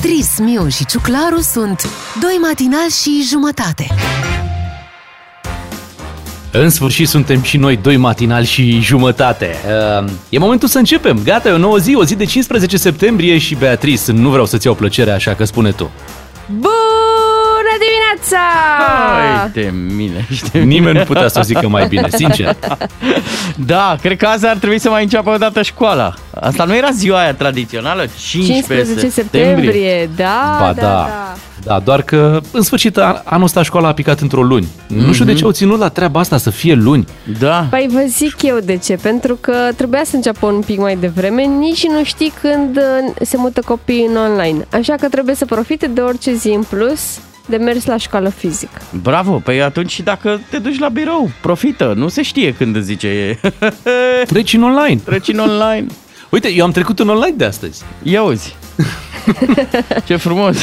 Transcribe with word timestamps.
Beatrice, 0.00 0.42
Miu 0.42 0.68
și 0.68 0.86
Ciuclaru 0.86 1.40
sunt 1.40 1.88
doi 2.20 2.38
matinal 2.40 2.88
și 3.02 3.22
jumătate. 3.28 3.86
În 6.52 6.70
sfârșit 6.70 7.08
suntem 7.08 7.42
și 7.42 7.56
noi 7.56 7.76
doi 7.76 7.96
matinali 7.96 8.46
și 8.46 8.80
jumătate. 8.80 9.54
Uh, 10.00 10.10
E 10.28 10.38
momentul 10.38 10.68
să 10.68 10.78
începem. 10.78 11.20
Gata, 11.24 11.48
e 11.48 11.52
o 11.52 11.58
nouă 11.58 11.76
zi, 11.78 11.94
o 11.94 12.04
zi 12.04 12.14
de 12.14 12.24
15 12.24 12.76
septembrie 12.76 13.38
și 13.38 13.54
Beatrice, 13.54 14.12
nu 14.12 14.28
vreau 14.28 14.46
să-ți 14.46 14.66
iau 14.66 14.74
plăcerea 14.74 15.14
așa 15.14 15.34
că 15.34 15.44
spune 15.44 15.70
tu. 15.70 15.90
Bună 16.46 16.97
dimineața! 18.20 18.36
Hai 19.38 19.50
de 19.52 19.72
mine, 19.96 20.26
știi? 20.32 20.64
Nimeni 20.64 20.98
nu 20.98 21.04
putea 21.04 21.28
să 21.28 21.38
o 21.38 21.42
zică 21.42 21.68
mai 21.68 21.86
bine, 21.86 22.08
sincer. 22.10 22.56
Da, 23.66 23.96
cred 24.02 24.16
că 24.16 24.26
azi 24.26 24.46
ar 24.46 24.56
trebui 24.56 24.78
să 24.78 24.90
mai 24.90 25.02
înceapă 25.02 25.30
o 25.30 25.36
dată 25.36 25.62
școala. 25.62 26.14
Asta 26.40 26.64
nu 26.64 26.76
era 26.76 26.90
ziua 26.90 27.20
aia 27.20 27.34
tradițională? 27.34 28.06
15, 28.18 28.52
15 28.74 29.08
septembrie, 29.08 30.10
da, 30.16 30.56
Ba 30.60 30.72
da, 30.72 30.80
da. 30.80 30.88
da. 30.88 31.34
Da, 31.64 31.78
doar 31.84 32.02
că 32.02 32.40
în 32.52 32.62
sfârșit 32.62 32.96
a- 32.96 33.22
anul 33.24 33.44
ăsta 33.44 33.62
școala 33.62 33.88
a 33.88 33.92
picat 33.92 34.20
într-o 34.20 34.42
luni. 34.42 34.68
Nu 34.86 35.12
știu 35.12 35.24
de 35.24 35.34
ce 35.34 35.44
au 35.44 35.50
ținut 35.50 35.78
la 35.78 35.88
treaba 35.88 36.20
asta 36.20 36.36
să 36.36 36.50
fie 36.50 36.74
luni. 36.74 37.04
Da. 37.38 37.66
Păi 37.70 37.88
vă 37.90 38.00
zic 38.06 38.42
eu 38.42 38.58
de 38.64 38.76
ce, 38.76 38.98
pentru 39.02 39.34
că 39.40 39.52
trebuia 39.76 40.02
să 40.04 40.16
înceapă 40.16 40.46
un 40.46 40.60
pic 40.66 40.78
mai 40.78 40.96
devreme, 40.96 41.42
nici 41.42 41.86
nu 41.86 42.04
știi 42.04 42.32
când 42.40 42.76
uh, 42.76 43.12
se 43.20 43.36
mută 43.36 43.60
copiii 43.64 44.06
în 44.10 44.16
online. 44.16 44.66
Așa 44.72 44.94
că 45.00 45.08
trebuie 45.08 45.34
să 45.34 45.44
profite 45.44 45.86
de 45.86 46.00
orice 46.00 46.34
zi 46.34 46.48
în 46.48 46.62
plus 46.62 47.00
de 47.48 47.56
mers 47.56 47.84
la 47.86 47.96
școală 47.96 48.28
fizic. 48.28 48.70
Bravo, 49.02 49.32
păi 49.44 49.62
atunci 49.62 49.90
și 49.90 50.02
dacă 50.02 50.40
te 50.50 50.58
duci 50.58 50.78
la 50.78 50.88
birou, 50.88 51.30
profită, 51.40 51.92
nu 51.96 52.08
se 52.08 52.22
știe 52.22 52.54
când 52.54 52.76
îți 52.76 52.84
zice 52.86 53.40
Deci 54.30 54.52
în 54.52 54.62
online. 54.62 55.00
treci 55.04 55.28
în 55.28 55.38
online. 55.38 55.86
Uite, 56.30 56.52
eu 56.52 56.64
am 56.64 56.70
trecut 56.70 56.98
în 56.98 57.08
online 57.08 57.36
de 57.36 57.44
astăzi. 57.44 57.82
Ia 58.02 58.22
uzi. 58.22 58.56
Ce 60.06 60.16
frumos. 60.16 60.56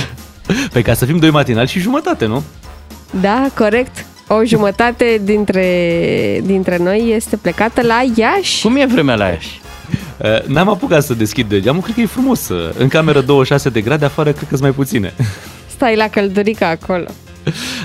Pe 0.72 0.82
ca 0.82 0.94
să 0.94 1.06
fim 1.06 1.18
doi 1.18 1.30
matinali 1.30 1.68
și 1.68 1.80
jumătate, 1.80 2.26
nu? 2.26 2.44
Da, 3.22 3.48
corect. 3.58 4.06
O 4.28 4.44
jumătate 4.44 5.22
dintre, 5.24 6.42
dintre 6.44 6.78
noi 6.78 7.12
este 7.16 7.36
plecată 7.38 7.82
la 7.82 8.02
Iași. 8.16 8.62
Cum 8.62 8.76
e 8.76 8.86
vremea 8.86 9.16
la 9.16 9.26
Iași? 9.28 9.62
Uh, 10.18 10.44
N-am 10.48 10.70
apucat 10.70 11.04
să 11.04 11.14
deschid 11.14 11.58
geamul, 11.60 11.82
cred 11.82 11.96
că 11.96 12.02
e 12.02 12.06
frumos. 12.06 12.50
uh, 12.50 12.70
În 12.78 12.88
cameră 12.88 13.22
26 13.22 13.70
de 13.70 13.82
grade, 13.82 14.06
afară 14.06 14.30
cred 14.32 14.42
că 14.44 14.56
sunt 14.56 14.62
mai 14.62 14.72
puține. 14.72 15.14
Stai 15.76 15.96
la 15.96 16.08
căldurica 16.08 16.68
acolo. 16.70 17.06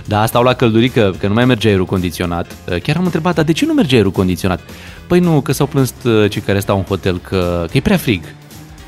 Da, 0.05 0.27
stau 0.27 0.43
la 0.43 0.53
căldurică, 0.55 1.15
că 1.19 1.27
nu 1.27 1.35
mai 1.35 1.45
merge 1.45 1.69
aerul 1.69 1.85
condiționat. 1.87 2.47
Uh, 2.71 2.81
Chiar 2.83 2.97
am 2.97 3.05
întrebat, 3.05 3.35
dar 3.35 3.45
de 3.45 3.53
ce 3.53 3.67
nu 3.67 3.73
merge 3.73 3.97
aerul 3.97 4.11
condiționat? 4.11 4.61
Păi 5.07 5.21
nu, 5.21 5.41
că 5.41 5.53
s-au 5.53 5.67
plâns 5.67 5.95
uh, 6.05 6.31
cei 6.31 6.43
care 6.43 6.61
stau 6.61 6.77
în 6.77 6.83
hotel 6.85 7.19
că, 7.19 7.65
că 7.71 7.77
e 7.77 7.81
prea 7.81 7.97
frig. 7.97 8.23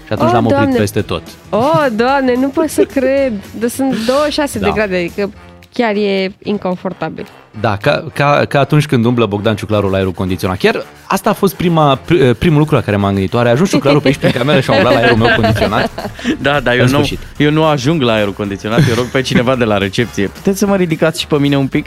Și 0.06 0.12
atunci 0.12 0.28
Oh, 0.28 0.34
l-am 0.34 0.45
oprit 0.45 0.58
Doamne. 0.58 0.77
peste 0.78 1.00
tot. 1.03 1.23
Oh, 1.50 1.86
doamne, 1.97 2.34
nu 2.34 2.48
pot 2.48 2.69
să 2.69 2.83
cred. 2.95 3.33
De 3.58 3.69
sunt 3.69 3.97
26 4.06 4.58
Da. 4.58 4.67
de 4.67 4.73
grade, 4.75 4.97
adică 4.97 5.30
chiar 5.73 5.95
e 5.95 6.33
inconfortabil. 6.42 7.27
Da, 7.61 7.77
ca, 7.77 8.05
ca, 8.15 8.45
ca 8.48 8.59
atunci 8.61 8.87
când 8.87 9.05
umblă 9.05 9.27
Bogdan 9.27 9.56
Ciuclaru 9.56 9.89
la 9.91 9.97
aerul 9.97 10.12
condiționat. 10.12 10.56
Chiar 10.59 10.84
asta 11.06 11.31
a 11.31 11.33
fost 11.33 11.55
prima, 11.55 11.98
pr- 11.98 12.39
primul 12.39 12.59
lucru 12.59 12.75
la 12.75 12.81
care 12.81 12.97
m-am 12.97 13.12
gândit. 13.12 13.34
Oare 13.34 13.48
a 13.48 13.53
ajuns 13.53 13.69
Ciuclaru 13.70 14.01
pe 14.01 14.06
aici 14.06 14.17
prin 14.17 14.31
cameră 14.31 14.61
și 14.61 14.70
a 14.70 14.75
umblat 14.75 14.92
la 14.92 14.98
aerul 14.98 15.17
meu 15.17 15.34
condiționat? 15.37 15.91
Da, 16.41 16.61
dar 16.61 16.75
eu 16.75 16.84
În 16.84 16.91
nu, 16.91 16.95
sfârșit. 16.97 17.19
eu 17.37 17.51
nu 17.51 17.64
ajung 17.64 18.03
la 18.03 18.12
aerul 18.12 18.33
condiționat, 18.33 18.79
eu 18.89 18.95
rog 18.95 19.05
pe 19.05 19.20
cineva 19.20 19.56
de 19.56 19.64
la 19.64 19.79
recepție. 19.79 20.27
Puteți 20.27 20.59
să 20.59 20.67
mă 20.67 20.77
ridicați 20.77 21.20
și 21.20 21.27
pe 21.27 21.39
mine 21.39 21.56
un 21.56 21.67
pic? 21.67 21.86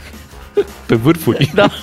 Pe 0.86 0.94
vârfuri. 0.94 1.50
Da. 1.54 1.66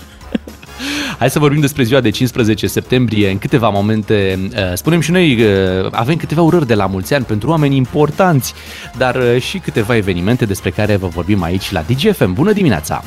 Hai 1.17 1.29
să 1.29 1.39
vorbim 1.39 1.59
despre 1.59 1.83
ziua 1.83 1.99
de 1.99 2.09
15 2.09 2.67
septembrie 2.67 3.29
în 3.29 3.37
câteva 3.37 3.69
momente. 3.69 4.39
Uh, 4.55 4.59
Spunem 4.73 4.99
și 4.99 5.11
noi, 5.11 5.41
uh, 5.41 5.87
avem 5.91 6.15
câteva 6.15 6.41
urări 6.41 6.67
de 6.67 6.73
la 6.75 6.85
mulți 6.85 7.13
ani 7.13 7.25
pentru 7.25 7.49
oameni 7.49 7.75
importanți, 7.75 8.53
dar 8.97 9.15
uh, 9.15 9.41
și 9.41 9.57
câteva 9.57 9.95
evenimente 9.95 10.45
despre 10.45 10.69
care 10.69 10.95
vă 10.95 11.07
vorbim 11.07 11.43
aici 11.43 11.71
la 11.71 11.81
DGFM. 11.81 12.33
Bună 12.33 12.51
dimineața! 12.51 13.03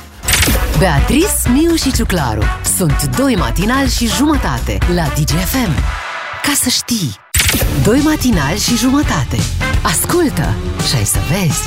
Beatrice, 0.78 1.26
Miu 1.52 1.74
și 1.74 1.92
Ciuclaru 1.92 2.42
sunt 2.76 3.16
doi 3.16 3.34
matinal 3.34 3.88
și 3.88 4.06
jumătate 4.06 4.78
la 4.94 5.02
DGFM. 5.02 5.74
Ca 6.42 6.52
să 6.54 6.68
știi, 6.68 7.14
doi 7.84 8.00
matinal 8.04 8.56
și 8.56 8.76
jumătate. 8.76 9.36
Ascultă 9.82 10.54
și 10.88 10.96
ai 10.96 11.04
să 11.04 11.18
vezi. 11.30 11.62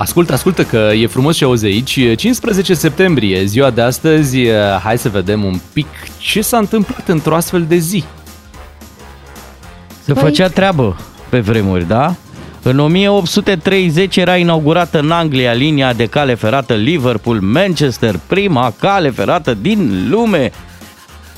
Ascultă, 0.00 0.32
ascultă 0.32 0.64
că 0.64 0.90
e 0.94 1.06
frumos 1.06 1.36
și 1.36 1.44
auzi 1.44 1.64
aici. 1.64 1.98
15 2.16 2.74
septembrie, 2.74 3.44
ziua 3.44 3.70
de 3.70 3.80
astăzi, 3.80 4.38
uh, 4.38 4.54
hai 4.82 4.98
să 4.98 5.08
vedem 5.08 5.44
un 5.44 5.60
pic 5.72 5.86
ce 6.18 6.40
s-a 6.40 6.56
întâmplat 6.58 7.08
într-o 7.08 7.34
astfel 7.34 7.64
de 7.68 7.76
zi. 7.76 8.04
Se 10.04 10.12
Păi- 10.12 10.16
făcea 10.20 10.48
treabă 10.48 10.96
pe 11.28 11.40
vremuri, 11.40 11.86
da? 11.86 12.14
În 12.62 12.78
1830 12.78 14.16
era 14.16 14.36
inaugurată 14.36 14.98
în 14.98 15.10
Anglia 15.10 15.52
linia 15.52 15.92
de 15.92 16.06
cale 16.06 16.34
ferată 16.34 16.74
Liverpool-Manchester, 16.74 18.20
prima 18.26 18.72
cale 18.78 19.10
ferată 19.10 19.54
din 19.54 20.06
lume. 20.10 20.52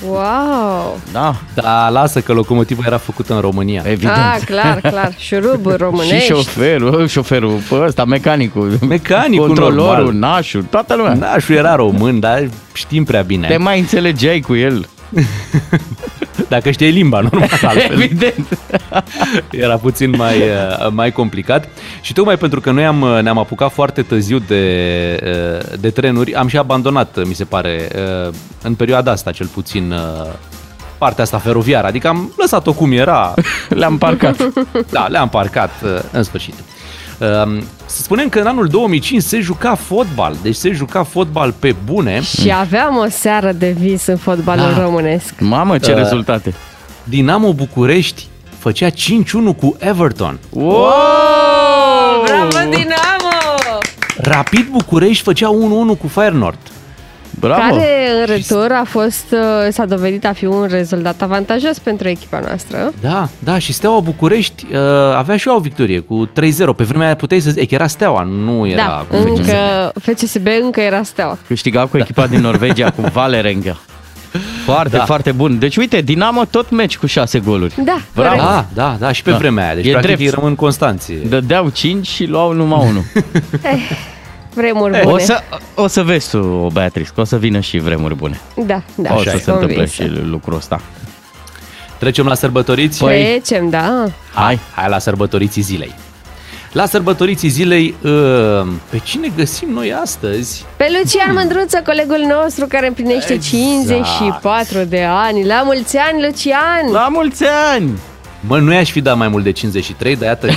Wow! 0.08 0.98
Da, 1.12 1.34
Da, 1.54 1.88
lasă 1.88 2.20
că 2.20 2.32
locomotiva 2.32 2.82
era 2.86 2.96
făcută 2.98 3.34
în 3.34 3.40
România. 3.40 3.82
evident. 3.86 4.16
Ah, 4.16 4.36
clar, 4.46 4.80
clar. 4.80 5.12
Șuruburi 5.18 5.74
și 5.76 5.82
românești. 5.82 6.26
șoferul, 6.32 7.06
șoferul 7.08 7.58
pe 7.68 7.74
ăsta, 7.74 8.04
mecanicul, 8.04 8.78
Mecanicul 8.88 9.46
controlorul, 9.46 9.84
normal. 9.94 10.12
nașul, 10.12 10.62
toată 10.70 10.94
lumea. 10.96 11.14
Nașul 11.14 11.54
era 11.54 11.74
român, 11.74 12.20
dar 12.20 12.48
știm 12.72 13.04
prea 13.04 13.22
bine. 13.22 13.46
Te 13.48 13.56
mai 13.56 13.78
înțelegeai 13.78 14.40
cu 14.40 14.54
el. 14.54 14.86
Dacă 16.48 16.70
știai 16.70 16.90
limba, 16.90 17.20
normal, 17.20 17.48
altfel. 17.62 18.00
Evident. 18.00 18.58
Era 19.50 19.76
puțin 19.76 20.10
mai, 20.10 20.36
uh, 20.36 20.88
mai 20.90 21.12
complicat. 21.12 21.68
Și 22.00 22.12
tocmai 22.12 22.36
pentru 22.36 22.60
că 22.60 22.70
noi 22.70 22.84
am, 22.84 23.00
uh, 23.00 23.18
ne-am 23.22 23.38
apucat 23.38 23.72
foarte 23.72 24.02
târziu 24.02 24.38
de, 24.38 24.62
uh, 25.24 25.78
de 25.80 25.90
trenuri, 25.90 26.34
am 26.34 26.46
și 26.48 26.58
abandonat, 26.58 27.16
uh, 27.16 27.24
mi 27.26 27.34
se 27.34 27.44
pare, 27.44 27.88
uh, 28.26 28.34
în 28.62 28.74
perioada 28.74 29.10
asta 29.10 29.30
cel 29.30 29.46
puțin, 29.46 29.90
uh, 29.92 30.32
partea 30.98 31.24
asta 31.24 31.38
feroviară. 31.38 31.86
Adică 31.86 32.08
am 32.08 32.32
lăsat-o 32.36 32.72
cum 32.72 32.92
era. 32.92 33.34
Le-am 33.68 33.98
parcat. 33.98 34.36
Da, 34.90 35.06
le-am 35.06 35.28
parcat 35.28 35.70
uh, 35.84 35.98
în 36.12 36.22
sfârșit. 36.22 36.54
Uh, 37.22 37.62
Să 37.86 38.02
spunem 38.02 38.28
că 38.28 38.38
în 38.38 38.46
anul 38.46 38.66
2005 38.66 39.22
se 39.22 39.40
juca 39.40 39.74
fotbal, 39.74 40.36
deci 40.42 40.54
se 40.54 40.70
juca 40.72 41.02
fotbal 41.02 41.52
pe 41.58 41.74
bune. 41.84 42.20
Și 42.22 42.52
aveam 42.52 42.96
o 42.96 43.06
seară 43.08 43.52
de 43.52 43.70
vis 43.78 44.06
în 44.06 44.16
fotbalul 44.16 44.74
Da. 44.74 44.82
românesc. 44.82 45.34
Mamă, 45.38 45.78
ce 45.78 45.90
Uh, 45.90 45.96
rezultate. 45.96 46.54
Dinamo 47.04 47.52
București 47.52 48.26
făcea 48.58 48.88
5-1 48.90 48.92
cu 49.56 49.76
Everton. 49.78 50.38
Wow! 50.50 50.90
Bravo, 52.24 52.70
Dinamo! 52.70 53.30
Rapid 54.16 54.66
București 54.70 55.22
făcea 55.22 55.48
1-1 55.48 55.98
cu 56.00 56.06
Feyenoord. 56.06 56.58
Bravo! 57.40 57.60
Care 57.76 58.08
în 58.20 58.26
retur 58.26 58.66
a 58.72 58.84
fost, 58.84 59.24
uh, 59.30 59.38
s-a 59.70 59.84
dovedit 59.84 60.24
a 60.26 60.32
fi 60.32 60.44
un 60.46 60.66
rezultat 60.70 61.22
avantajos 61.22 61.78
pentru 61.78 62.08
echipa 62.08 62.38
noastră. 62.46 62.92
Da, 63.00 63.28
da, 63.38 63.58
și 63.58 63.72
Steaua 63.72 64.00
București 64.00 64.66
uh, 64.72 64.78
avea 65.16 65.36
și 65.36 65.48
ea 65.48 65.56
o 65.56 65.60
victorie 65.60 65.98
cu 65.98 66.26
3-0. 66.26 66.30
Pe 66.76 66.84
vremea 66.84 67.06
aia 67.06 67.16
puteai 67.16 67.40
să 67.40 67.50
zici, 67.50 67.62
e 67.62 67.66
că 67.66 67.74
era 67.74 67.86
Steaua, 67.86 68.22
nu 68.22 68.66
era 68.68 68.82
Da, 68.82 69.06
FCSB. 69.18 69.26
încă 69.28 69.92
FCSB 70.00 70.46
încă 70.62 70.80
era 70.80 71.02
steaua. 71.02 71.38
Câștiga 71.46 71.86
cu 71.86 71.96
echipa 71.98 72.26
din 72.26 72.40
Norvegia, 72.40 72.90
cu 72.90 73.00
Valerenga. 73.12 73.76
Foarte, 74.64 74.96
Da. 74.96 75.04
foarte 75.04 75.32
bun. 75.32 75.58
Deci 75.58 75.76
uite, 75.76 76.00
Dinamo 76.00 76.44
tot 76.44 76.70
meci 76.70 76.96
cu 76.98 77.06
șase 77.06 77.38
goluri. 77.38 77.74
Da, 77.84 77.96
Bravo. 78.14 78.28
corect. 78.28 78.44
Da, 78.48 78.66
da, 78.74 78.96
da, 78.98 79.12
și 79.12 79.22
pe 79.22 79.30
Da. 79.30 79.36
vremea 79.36 79.64
aia. 79.64 79.74
Deci, 79.74 79.86
E 79.86 79.90
practic, 79.90 80.06
drept. 80.16 80.22
ei 80.32 80.34
rămân 80.34 80.54
constanți. 80.54 81.12
Dădeau 81.28 81.68
5 81.68 82.06
și 82.06 82.24
luau 82.24 82.52
numai 82.52 82.86
unul. 82.88 83.02
Vremuri 84.54 84.94
Eh, 84.96 85.02
bune. 85.02 85.14
O 85.14 85.18
să, 85.18 85.40
o 85.74 85.86
să 85.86 86.02
vezi 86.02 86.30
tu, 86.30 86.68
Beatrice, 86.72 87.10
că 87.14 87.20
o 87.20 87.24
să 87.24 87.36
vină 87.36 87.60
și 87.60 87.78
vremuri 87.78 88.14
bune. 88.14 88.40
Da, 88.66 88.82
da, 88.94 89.14
o 89.14 89.22
să 89.22 89.28
sunt 89.30 89.42
se 89.42 89.50
întâmple 89.50 89.74
convinsă. 89.76 90.02
și 90.02 90.08
lucrul 90.24 90.56
ăsta. 90.56 90.80
Trecem 91.98 92.26
la 92.26 92.34
sărbătoriți? 92.34 93.04
Păi- 93.04 93.08
Trecem, 93.08 93.68
da. 93.70 94.04
Hai, 94.34 94.58
hai 94.74 94.88
la 94.88 94.98
sărbătoriții 94.98 95.62
zilei. 95.62 95.94
La 96.72 96.86
sărbătoriții 96.86 97.48
zilei, 97.48 97.94
uh, 98.02 98.10
pe 98.90 98.98
cine 99.04 99.28
găsim 99.36 99.68
noi 99.72 99.92
astăzi? 99.92 100.64
Pe 100.76 100.86
Lucian 100.98 101.34
Mândruță, 101.34 101.82
colegul 101.86 102.24
nostru 102.38 102.66
care 102.66 102.86
împlinește 102.86 103.32
Exact. 103.32 103.54
54 103.54 104.78
de 104.84 105.02
ani. 105.08 105.44
La 105.46 105.62
mulți 105.64 105.96
ani, 105.96 106.24
Lucian! 106.24 106.90
La 106.92 107.08
mulți 107.10 107.44
ani! 107.74 107.90
Mă, 108.46 108.58
nu 108.58 108.72
i-aș 108.72 108.90
fi 108.90 109.00
dat 109.00 109.16
mai 109.16 109.28
mult 109.28 109.44
de 109.44 109.50
53, 109.50 110.16
dar 110.16 110.28
iată 110.28 110.46
că 110.46 110.52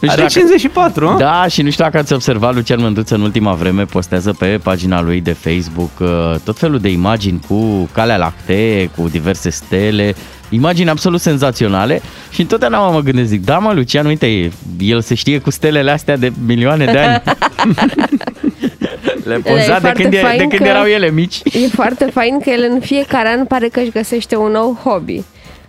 Nu 0.00 0.08
știu 0.08 0.08
are 0.08 0.16
dacă- 0.20 0.28
54, 0.28 1.08
a? 1.08 1.16
Da, 1.18 1.46
și 1.48 1.62
nu 1.62 1.70
știu 1.70 1.84
dacă 1.84 1.98
ați 1.98 2.12
observat, 2.12 2.54
Lucian 2.54 2.80
Mândruță 2.80 3.14
în 3.14 3.20
ultima 3.20 3.52
vreme 3.52 3.84
postează 3.84 4.32
pe 4.32 4.60
pagina 4.62 5.00
lui 5.02 5.20
de 5.20 5.32
Facebook 5.32 5.90
uh, 6.00 6.34
tot 6.44 6.58
felul 6.58 6.78
de 6.78 6.88
imagini 6.88 7.40
cu 7.48 7.88
calea 7.92 8.16
lactee, 8.16 8.86
cu 8.86 9.08
diverse 9.08 9.50
stele, 9.50 10.14
imagini 10.48 10.88
absolut 10.90 11.20
senzaționale 11.20 12.02
și 12.30 12.40
întotdeauna 12.40 12.78
mă 12.90 13.00
gândesc, 13.00 13.28
zic, 13.28 13.44
da 13.44 13.58
mă, 13.58 13.72
Lucian, 13.72 14.06
uite, 14.06 14.50
el 14.78 15.00
se 15.00 15.14
știe 15.14 15.38
cu 15.38 15.50
stelele 15.50 15.90
astea 15.90 16.16
de 16.16 16.32
milioane 16.46 16.84
de 16.84 16.98
ani. 16.98 17.22
Le 19.24 19.34
E 19.34 19.38
poza 19.38 19.56
de 19.72 19.78
foarte 19.80 20.02
când, 20.02 20.14
e, 20.14 20.16
fain 20.18 20.36
de 20.38 20.46
când 20.46 20.60
că- 20.62 20.68
erau 20.68 20.84
ele 20.84 21.10
mici. 21.10 21.40
E 21.44 21.66
foarte 21.72 22.04
fain 22.04 22.40
că 22.40 22.50
el 22.50 22.66
în 22.70 22.80
fiecare 22.80 23.28
an 23.28 23.44
pare 23.44 23.68
că 23.68 23.80
își 23.80 23.90
găsește 23.90 24.36
un 24.36 24.50
nou 24.50 24.78
hobby. 24.84 25.22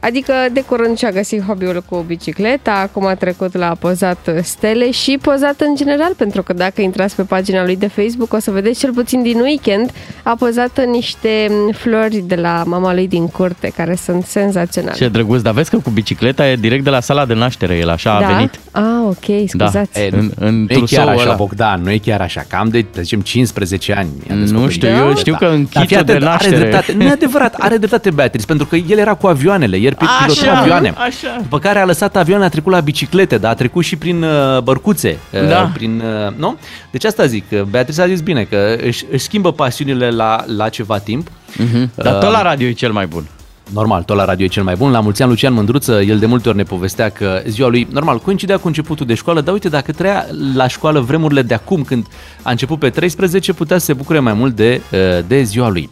Adică 0.05 0.33
de 0.51 0.61
curând 0.63 0.97
și-a 0.97 1.11
găsit 1.11 1.41
hobby-ul 1.47 1.83
cu 1.89 2.03
bicicleta, 2.07 2.71
acum 2.71 3.05
a 3.05 3.15
trecut 3.15 3.57
la 3.57 3.75
pozat 3.79 4.29
stele 4.43 4.91
și 4.91 5.17
pozat 5.21 5.61
în 5.61 5.75
general, 5.75 6.13
pentru 6.17 6.43
că 6.43 6.53
dacă 6.53 6.81
intrați 6.81 7.15
pe 7.15 7.21
pagina 7.21 7.63
lui 7.65 7.75
de 7.75 7.87
Facebook 7.87 8.33
o 8.33 8.39
să 8.39 8.51
vedeți 8.51 8.79
cel 8.79 8.93
puțin 8.93 9.21
din 9.21 9.39
weekend 9.39 9.91
a 10.23 10.35
pozat 10.39 10.85
niște 10.85 11.51
flori 11.73 12.23
de 12.27 12.35
la 12.35 12.63
mama 12.65 12.93
lui 12.93 13.07
din 13.07 13.27
curte, 13.27 13.71
care 13.75 13.95
sunt 13.95 14.25
senzaționale. 14.25 14.95
Ce 14.97 15.07
drăguț, 15.07 15.41
dar 15.41 15.53
vezi 15.53 15.69
că 15.69 15.77
cu 15.77 15.89
bicicleta 15.89 16.47
e 16.49 16.55
direct 16.55 16.83
de 16.83 16.89
la 16.89 16.99
sala 16.99 17.25
de 17.25 17.33
naștere, 17.33 17.75
el 17.77 17.89
așa 17.89 18.19
da? 18.19 18.27
a 18.27 18.33
venit. 18.33 18.59
Ah, 18.71 18.83
ok, 19.07 19.47
scuzați. 19.49 19.93
Da. 19.93 19.99
E, 20.01 20.09
în, 20.11 20.31
în 20.39 20.61
nu 20.61 20.65
e 20.69 20.79
chiar 20.85 21.07
așa, 21.07 21.21
ăla. 21.21 21.35
Bogdan, 21.35 21.81
nu 21.81 21.91
e 21.91 21.97
chiar 21.97 22.21
așa. 22.21 22.43
Cam 22.47 22.67
de, 22.69 22.85
să 22.93 23.01
zicem, 23.01 23.19
15 23.21 23.93
ani. 23.93 24.09
i-a 24.29 24.35
Nu 24.35 24.41
descoperit. 24.41 24.71
știu, 24.71 24.87
eu 24.89 25.15
știu 25.15 25.35
că 25.35 25.45
în 25.45 25.67
Dar 25.73 25.85
fii 25.85 25.87
kitul 25.97 26.05
de 26.05 26.11
atent, 26.11 26.25
naștere- 26.29 26.55
Are 26.55 26.63
dreptate, 26.69 26.93
nu 26.93 27.03
e 27.03 27.09
adevărat, 27.09 27.53
are 27.59 27.77
dreptate 27.77 28.09
Beatrice, 28.09 28.45
pentru 28.45 28.65
că 28.65 28.75
el 28.75 28.97
era 28.97 29.13
cu 29.13 29.27
avioanele, 29.27 29.77
ieri 29.77 29.94
pe 29.97 30.05
Așa, 30.05 30.33
pilota 30.41 30.57
avioane. 30.59 30.93
așa. 30.97 31.37
După 31.41 31.59
care 31.59 31.79
a 31.79 31.85
lăsat 31.85 32.15
avioanele, 32.15 32.47
a 32.47 32.51
trecut 32.51 32.71
la 32.71 32.79
biciclete, 32.79 33.37
dar 33.37 33.51
a 33.51 33.55
trecut 33.55 33.83
și 33.83 33.95
prin 33.95 34.23
uh, 34.23 34.59
bărcuțe. 34.63 35.17
uh, 35.33 35.47
Da. 35.47 35.71
Prin, 35.73 35.99
uh, 36.27 36.33
nu? 36.37 36.57
Deci 36.91 37.03
asta 37.03 37.25
zic, 37.25 37.49
că 37.49 37.65
Beatrice 37.69 38.01
a 38.01 38.07
zis 38.07 38.21
bine, 38.21 38.43
că 38.43 38.75
își, 38.81 39.05
își 39.11 39.23
schimbă 39.23 39.51
pasiunile 39.51 40.09
la, 40.09 40.43
la 40.57 40.69
ceva 40.69 40.97
timp. 40.97 41.27
Mhm. 41.57 41.91
Dar 41.95 42.13
tot 42.13 42.31
la 42.31 42.41
radio 42.41 42.67
e 42.67 42.71
cel 42.71 42.91
mai 42.91 43.05
bun. 43.05 43.23
Normal, 43.73 44.03
tot 44.03 44.15
la 44.15 44.25
radio 44.25 44.45
e 44.45 44.47
cel 44.49 44.63
mai 44.63 44.75
bun. 44.75 44.91
La 44.91 44.99
mulți 44.99 45.21
ani, 45.21 45.29
Lucian 45.31 45.53
Mândruță, 45.53 46.01
el 46.01 46.19
de 46.19 46.25
multe 46.25 46.47
ori 46.49 46.57
ne 46.57 46.63
povestea 46.63 47.09
că 47.09 47.41
ziua 47.47 47.67
lui, 47.69 47.87
normal, 47.91 48.19
coincidea 48.19 48.57
cu 48.57 48.67
începutul 48.67 49.05
de 49.05 49.13
școală, 49.13 49.41
dar 49.41 49.53
uite, 49.53 49.69
dacă 49.69 49.91
trăia 49.91 50.25
la 50.55 50.67
școală 50.67 50.99
vremurile 50.99 51.41
de 51.41 51.53
acum, 51.53 51.83
când 51.83 52.05
a 52.41 52.51
început 52.51 52.79
pe 52.79 52.89
13, 52.89 53.53
putea 53.53 53.77
să 53.77 53.85
se 53.85 53.93
bucure 53.93 54.19
mai 54.19 54.33
mult 54.33 54.55
de, 54.55 54.81
uh, 54.91 54.99
de 55.27 55.41
ziua 55.43 55.69
lui. 55.69 55.89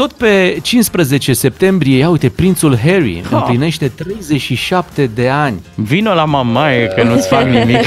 Tot 0.00 0.12
pe 0.12 0.58
15 0.62 1.32
septembrie, 1.32 1.96
ia 1.96 2.08
uite, 2.08 2.28
prințul 2.28 2.78
Harry 2.78 3.22
Ha. 3.30 3.36
împlinește 3.36 3.88
37 3.88 5.06
de 5.06 5.28
ani. 5.28 5.62
Vino 5.74 6.14
la 6.14 6.24
mamaie 6.24 6.86
că 6.86 7.02
nu-ți 7.02 7.28
fac 7.28 7.44
nimic. 7.58 7.84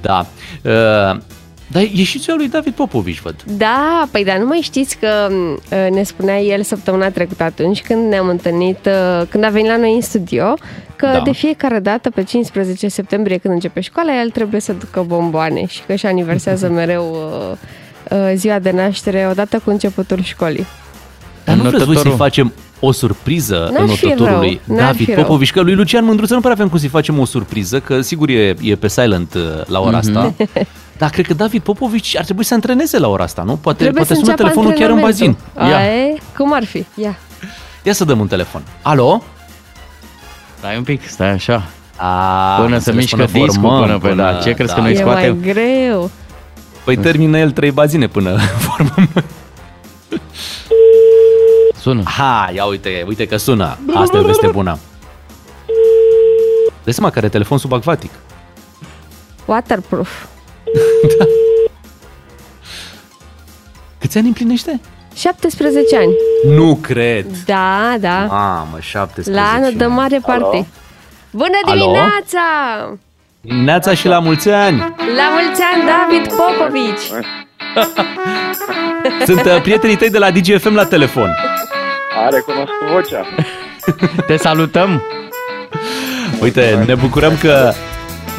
Da. 0.00 0.26
Uh, 0.62 1.18
dar 1.66 1.82
e 1.82 2.02
și 2.02 2.18
ziua 2.18 2.36
lui 2.36 2.48
David 2.48 2.72
Popovici, 2.72 3.20
văd. 3.20 3.34
Da, 3.46 4.08
păi 4.10 4.24
dar 4.24 4.36
nu 4.36 4.46
mai 4.46 4.58
știți 4.62 4.96
că 4.98 5.08
m, 5.30 5.60
ne 5.90 6.02
spunea 6.02 6.40
el 6.40 6.62
săptămâna 6.62 7.10
trecută 7.10 7.42
atunci 7.42 7.82
când 7.82 8.08
ne-am 8.08 8.28
întâlnit, 8.28 8.78
uh, 8.86 9.26
când 9.28 9.44
a 9.44 9.48
venit 9.48 9.70
la 9.70 9.76
noi 9.76 9.94
în 9.94 10.00
studio, 10.00 10.54
că 10.96 11.06
Da. 11.12 11.20
de 11.20 11.32
fiecare 11.32 11.78
dată 11.78 12.10
pe 12.10 12.22
15 12.22 12.88
septembrie 12.88 13.36
când 13.36 13.54
începe 13.54 13.80
școala, 13.80 14.20
el 14.20 14.30
trebuie 14.30 14.60
să 14.60 14.72
ducă 14.72 15.04
bomboane 15.06 15.66
și 15.66 15.80
că 15.86 15.92
își 15.92 16.06
aniversează 16.06 16.68
mereu 16.80 17.16
uh, 18.10 18.18
uh, 18.18 18.32
ziua 18.34 18.58
de 18.58 18.70
naștere 18.70 19.26
odată 19.30 19.60
cu 19.64 19.70
începutul 19.70 20.22
școlii. 20.22 20.66
Dar 21.44 21.56
nu 21.56 21.62
vreți 21.62 21.76
voi 21.76 21.84
să-i 21.84 21.94
Notătorul. 21.94 22.16
facem 22.16 22.52
o 22.80 22.92
surpriză 22.92 23.70
N-ar 23.72 23.88
fi 23.88 24.04
notătorului 24.06 24.60
rău, 24.66 24.76
n-ar 24.76 24.86
David 24.86 25.06
fi 25.06 25.12
rău. 25.14 25.22
Popovici, 25.24 25.52
că 25.52 25.60
lui 25.60 25.74
Lucian 25.74 26.04
Mândruță 26.04 26.34
nu 26.34 26.40
prea 26.40 26.52
avem 26.52 26.68
cum 26.68 26.78
să-i 26.78 26.88
facem 26.88 27.18
o 27.18 27.24
surpriză, 27.24 27.80
că 27.80 28.00
sigur 28.00 28.28
e, 28.28 28.54
e 28.62 28.74
pe 28.74 28.88
silent 28.88 29.34
uh, 29.34 29.42
la 29.66 29.80
ora 29.80 29.96
asta. 29.96 30.34
Dar 30.98 31.10
cred 31.10 31.26
că 31.26 31.34
David 31.34 31.62
Popovici 31.62 32.16
ar 32.16 32.24
trebui 32.24 32.44
să 32.44 32.54
antreneze 32.54 32.98
la 32.98 33.08
ora 33.08 33.22
asta, 33.24 33.42
nu? 33.42 33.56
Poate, 33.56 33.78
Trebuie 33.82 34.04
poate 34.04 34.14
să 34.14 34.20
sună 34.20 34.30
înceapă 34.30 34.50
telefonul 34.50 34.78
chiar 34.78 34.90
în 34.90 35.00
bazin. 35.00 35.36
antrenamentul. 35.54 35.86
Ia. 35.86 35.92
A, 36.02 36.12
e? 36.14 36.18
Cum 36.36 36.52
ar 36.52 36.64
fi? 36.64 36.84
Ia. 36.94 37.18
Ia 37.82 37.92
să 37.92 38.04
dăm 38.04 38.20
un 38.20 38.26
telefon. 38.26 38.62
Alo? 38.82 39.22
Stai 40.58 40.76
un 40.76 40.82
pic, 40.82 41.08
stai 41.08 41.30
așa. 41.30 41.62
A, 41.96 42.54
Până 42.60 42.74
am 42.74 42.80
să 42.80 42.90
înțeles, 42.90 42.94
mișcă 42.96 43.24
discul, 43.24 43.50
formăm, 43.60 43.80
până 43.80 43.98
pe 43.98 44.14
da. 44.14 44.34
Ce 44.34 44.52
crezi 44.52 44.74
că 44.74 44.80
noi 44.80 44.92
E 44.92 44.96
scoatem? 44.96 45.38
mai 45.42 45.52
greu. 45.52 46.10
Păi 46.84 46.96
termină 46.96 47.38
el 47.38 47.50
trei 47.50 47.70
bazine 47.70 48.06
până 48.06 48.36
formăm. 48.66 49.08
Sună. 51.80 52.02
Ha, 52.04 52.50
ia 52.54 52.64
uite, 52.64 53.04
uite 53.06 53.26
că 53.26 53.36
sună. 53.36 53.78
Asta 53.94 54.16
e 54.16 54.20
o 54.20 54.24
veste 54.24 54.46
bună. 54.46 54.78
Dă 56.84 56.90
seama 56.90 57.10
că 57.10 57.18
are 57.18 57.28
telefon 57.28 57.58
subacvatic. 57.58 58.10
Waterproof. 59.44 60.24
Câți 63.98 64.18
ani 64.18 64.26
împlinește? 64.26 64.80
17 65.14 65.96
ani. 65.96 66.12
Nu 66.56 66.78
cred. 66.82 67.26
Da, 67.44 67.96
da. 68.00 68.24
Mamă, 68.28 68.76
17 68.80 69.34
La 69.34 69.50
anul 69.52 69.72
de 69.76 69.84
ani. 69.84 69.92
mare 69.92 70.18
parte. 70.26 70.66
Bună 71.30 71.58
Alo? 71.64 71.80
dimineața! 71.80 72.40
Neața 73.40 73.94
și 73.94 74.06
la 74.06 74.18
mulți 74.18 74.48
ani! 74.50 74.78
La 75.16 75.28
mulți 75.34 75.62
ani, 75.74 75.82
David 75.86 76.32
Popovici! 76.34 77.24
Sunt 79.26 79.44
uh, 79.44 79.60
prietenii 79.62 79.96
tăi 79.96 80.10
de 80.10 80.18
la 80.18 80.30
DGFM 80.30 80.74
la 80.74 80.84
telefon. 80.84 81.34
A 82.24 82.28
recunoscut 82.28 82.88
vocea. 82.92 83.26
Te 84.26 84.36
salutăm! 84.36 85.02
Uite, 86.40 86.84
ne 86.86 86.94
bucurăm 86.94 87.36
că 87.40 87.72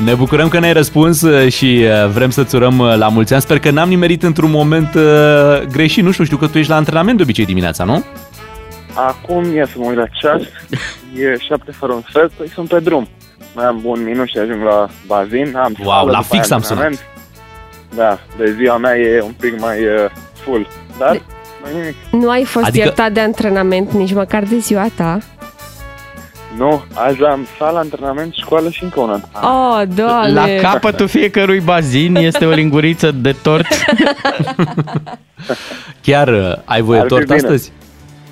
ne 0.03 0.13
bucurăm 0.13 0.47
că 0.47 0.59
ne-ai 0.59 0.73
răspuns 0.73 1.21
uh, 1.21 1.51
și 1.51 1.83
uh, 1.83 2.09
vrem 2.09 2.29
să-ți 2.29 2.55
urăm 2.55 2.79
uh, 2.79 2.95
la 2.97 3.07
mulți 3.07 3.33
ani. 3.33 3.41
Sper 3.41 3.59
că 3.59 3.69
n-am 3.71 3.89
nimerit 3.89 4.23
într-un 4.23 4.49
moment 4.51 4.93
uh, 4.95 5.61
greșit. 5.71 6.03
Nu 6.03 6.11
știu, 6.11 6.23
știu 6.23 6.37
că 6.37 6.47
tu 6.47 6.57
ești 6.57 6.69
la 6.71 6.75
antrenament 6.77 7.17
de 7.17 7.23
obicei 7.23 7.45
dimineața, 7.45 7.83
nu? 7.83 8.03
Acum 8.93 9.43
e 9.43 9.63
să 9.65 9.73
mă 9.77 9.85
uit 9.87 9.97
la 9.97 10.05
ceas. 10.21 10.41
E 11.15 11.37
șapte 11.47 11.71
fără 11.71 11.93
un 11.93 12.01
sfert, 12.09 12.31
păi 12.31 12.49
sunt 12.53 12.67
pe 12.67 12.79
drum. 12.79 13.07
Mai 13.55 13.65
am 13.65 13.81
un 13.83 14.03
minut 14.03 14.27
și 14.27 14.37
ajung 14.37 14.63
la 14.63 14.87
bazin. 15.07 15.55
Am 15.55 15.75
Wow, 15.79 15.89
sală, 15.91 16.11
la 16.11 16.17
după 16.21 16.35
fix 16.35 16.49
aia 16.49 16.55
am 16.55 16.61
sunat. 16.61 16.83
antrenament. 16.83 16.99
Da, 17.95 18.19
de 18.37 18.55
ziua 18.59 18.77
mea 18.77 18.97
e 18.97 19.21
un 19.21 19.33
pic 19.39 19.59
mai 19.59 19.77
uh, 19.79 19.89
full. 20.43 20.67
Dar, 20.99 21.11
De- 21.11 21.21
mai 21.63 21.71
nimic. 21.79 21.95
Nu 22.11 22.29
ai 22.29 22.43
fost 22.43 22.65
Adică- 22.65 22.83
iertat 22.85 23.11
de 23.11 23.19
antrenament 23.19 23.91
nici 23.91 24.13
măcar 24.13 24.43
de 24.43 24.57
ziua 24.57 24.85
ta? 24.95 25.17
Nu, 26.57 26.83
azi 26.93 27.23
am 27.23 27.47
sală, 27.57 27.77
antrenament, 27.77 28.33
școală 28.33 28.69
și 28.69 28.83
încă 28.83 28.99
una. 28.99 29.21
Oh, 29.33 29.81
doamne! 29.95 30.33
La 30.33 30.69
capătul 30.71 31.07
fiecărui 31.07 31.59
bazin 31.59 32.15
este 32.15 32.45
o 32.45 32.49
linguriță 32.49 33.11
de 33.11 33.31
tort. 33.43 33.65
Chiar 36.01 36.27
uh, 36.27 36.53
ai 36.65 36.81
voie 36.81 36.99
Ar 36.99 37.05
fi 37.05 37.09
tort 37.09 37.23
bine. 37.23 37.35
astăzi? 37.35 37.71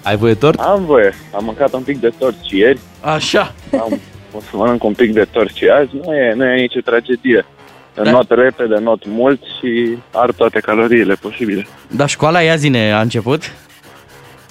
Ai 0.04 0.16
voie 0.16 0.34
tort? 0.36 0.60
Am 0.60 0.86
voie. 0.86 1.14
Am 1.36 1.44
mâncat 1.44 1.74
un 1.74 1.82
pic 1.82 2.00
de 2.00 2.14
tort 2.18 2.36
și 2.48 2.58
ieri. 2.58 2.80
Așa. 3.02 3.54
Am, 3.72 4.00
o 4.36 4.40
să 4.40 4.50
mănânc 4.54 4.84
un 4.84 4.94
pic 4.94 5.14
de 5.14 5.28
tort 5.32 5.56
și 5.56 5.66
azi. 5.68 5.90
Nu 6.06 6.14
e, 6.16 6.34
nu 6.36 6.46
e 6.46 6.56
nicio 6.62 6.80
tragedie. 6.80 7.46
Da. 7.94 8.12
Not 8.12 8.30
repede, 8.30 8.76
not 8.76 9.06
mult 9.08 9.40
și 9.60 9.98
ar 10.12 10.32
toate 10.32 10.60
caloriile 10.60 11.14
posibile. 11.14 11.68
Dar 11.88 12.10
școala 12.10 12.42
ia 12.42 12.56
zine 12.56 12.92
a 12.92 13.02
început? 13.02 13.44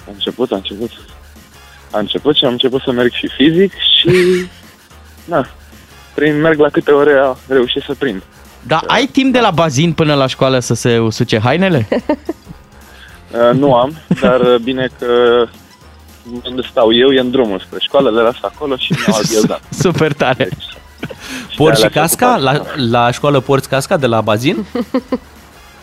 A 0.07 0.09
început, 0.13 0.51
a 0.51 0.55
început. 0.55 0.91
A 1.91 1.99
început 1.99 2.35
și 2.35 2.45
am 2.45 2.51
început 2.51 2.81
să 2.81 2.91
merg 2.91 3.11
și 3.11 3.27
fizic 3.37 3.71
și... 3.73 4.09
Na, 5.25 5.47
prin, 6.13 6.41
merg 6.41 6.59
la 6.59 6.69
câte 6.69 6.91
ore 6.91 7.13
a 7.23 7.35
reușit 7.47 7.83
să 7.83 7.95
prind. 7.99 8.21
Dar 8.67 8.83
ai 8.87 9.05
timp 9.05 9.33
de 9.33 9.39
la 9.39 9.51
bazin 9.51 9.93
până 9.93 10.13
la 10.13 10.27
școală 10.27 10.59
să 10.59 10.73
se 10.73 10.97
usuce 10.99 11.39
hainele? 11.39 11.87
Uh, 13.31 13.57
nu 13.57 13.73
am, 13.75 13.97
dar 14.21 14.39
uh, 14.39 14.55
bine 14.63 14.89
că 14.99 15.05
unde 16.49 16.61
stau 16.69 16.93
eu 16.93 17.11
e 17.11 17.19
în 17.19 17.31
drumul 17.31 17.59
spre 17.59 17.77
școală, 17.81 18.09
le 18.09 18.21
las 18.21 18.35
acolo 18.41 18.75
și 18.77 18.93
mi-au 19.07 19.21
ghiozdat. 19.31 19.61
Super 19.79 20.13
tare. 20.13 20.49
Porți 21.55 21.81
și 21.81 21.87
de 21.87 21.99
alea 21.99 22.01
casca? 22.01 22.35
se 22.35 22.41
La, 22.41 22.51
ocupă. 22.51 22.69
la 22.89 23.11
școală 23.11 23.39
porți 23.39 23.69
casca 23.69 23.97
de 23.97 24.05
la 24.07 24.21
bazin? 24.21 24.65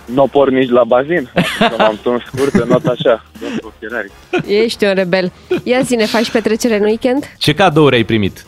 Nu 0.04 0.26
por 0.26 0.50
nici 0.50 0.70
la 0.70 0.84
bazin, 0.84 1.30
că 1.58 1.74
m-am 1.78 1.98
tuns 2.02 2.22
scurt, 2.24 2.64
not 2.64 2.86
așa, 2.86 3.24
sunt 3.38 3.60
cu 3.60 3.72
ochelari. 3.76 4.10
Ești 4.46 4.84
un 4.84 4.94
rebel. 4.94 5.32
Ia 5.62 5.80
zi, 5.80 5.94
ne 5.94 6.04
faci 6.04 6.30
petrecere 6.30 6.76
în 6.76 6.82
weekend? 6.82 7.34
Ce 7.38 7.54
cadouri 7.54 7.96
ai 7.96 8.04
primit? 8.04 8.44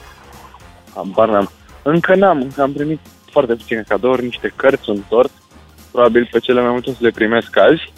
Habar 0.95 1.29
n-am. 1.29 1.51
Încă 1.83 2.15
n-am, 2.15 2.41
încă 2.41 2.63
am 2.63 2.73
primit 2.73 3.01
foarte 3.31 3.55
puține 3.55 3.85
cadouri, 3.89 4.25
niște 4.25 4.53
cărți, 4.57 4.91
un 4.91 5.01
tort. 5.09 5.31
Probabil 5.91 6.29
pe 6.33 6.39
cele 6.39 6.61
mai 6.61 6.71
multe 6.71 6.91
o 6.91 6.93
să 6.93 6.99
le 7.01 7.11
primesc 7.11 7.57
azi. 7.57 7.93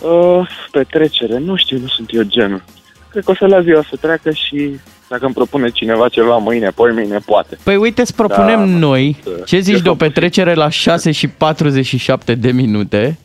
Uh, 0.00 0.48
petrecere, 0.70 1.38
nu 1.38 1.56
știu, 1.56 1.78
nu 1.78 1.86
sunt 1.86 2.08
eu 2.12 2.22
genul. 2.22 2.64
Cred 3.10 3.24
că 3.24 3.30
o 3.30 3.34
să 3.34 3.46
las 3.46 3.62
ziua 3.62 3.82
să 3.90 3.96
treacă 4.00 4.30
și 4.30 4.80
dacă 5.08 5.24
îmi 5.24 5.34
propune 5.34 5.70
cineva 5.70 6.08
ceva 6.08 6.36
mâine, 6.36 6.68
poi 6.70 6.92
mâine, 6.92 7.18
poate. 7.18 7.58
Păi 7.62 7.76
uite, 7.76 8.00
îți 8.00 8.14
propunem 8.14 8.58
Da, 8.58 8.78
noi, 8.78 9.16
da. 9.24 9.44
ce 9.44 9.58
zici 9.58 9.78
E 9.78 9.82
de 9.82 9.88
o 9.88 9.92
posibil. 9.94 10.12
petrecere 10.12 10.54
la 10.54 10.68
6 10.68 11.10
și 11.12 11.28
47 11.28 12.34
de 12.34 12.52
minute? 12.52 13.18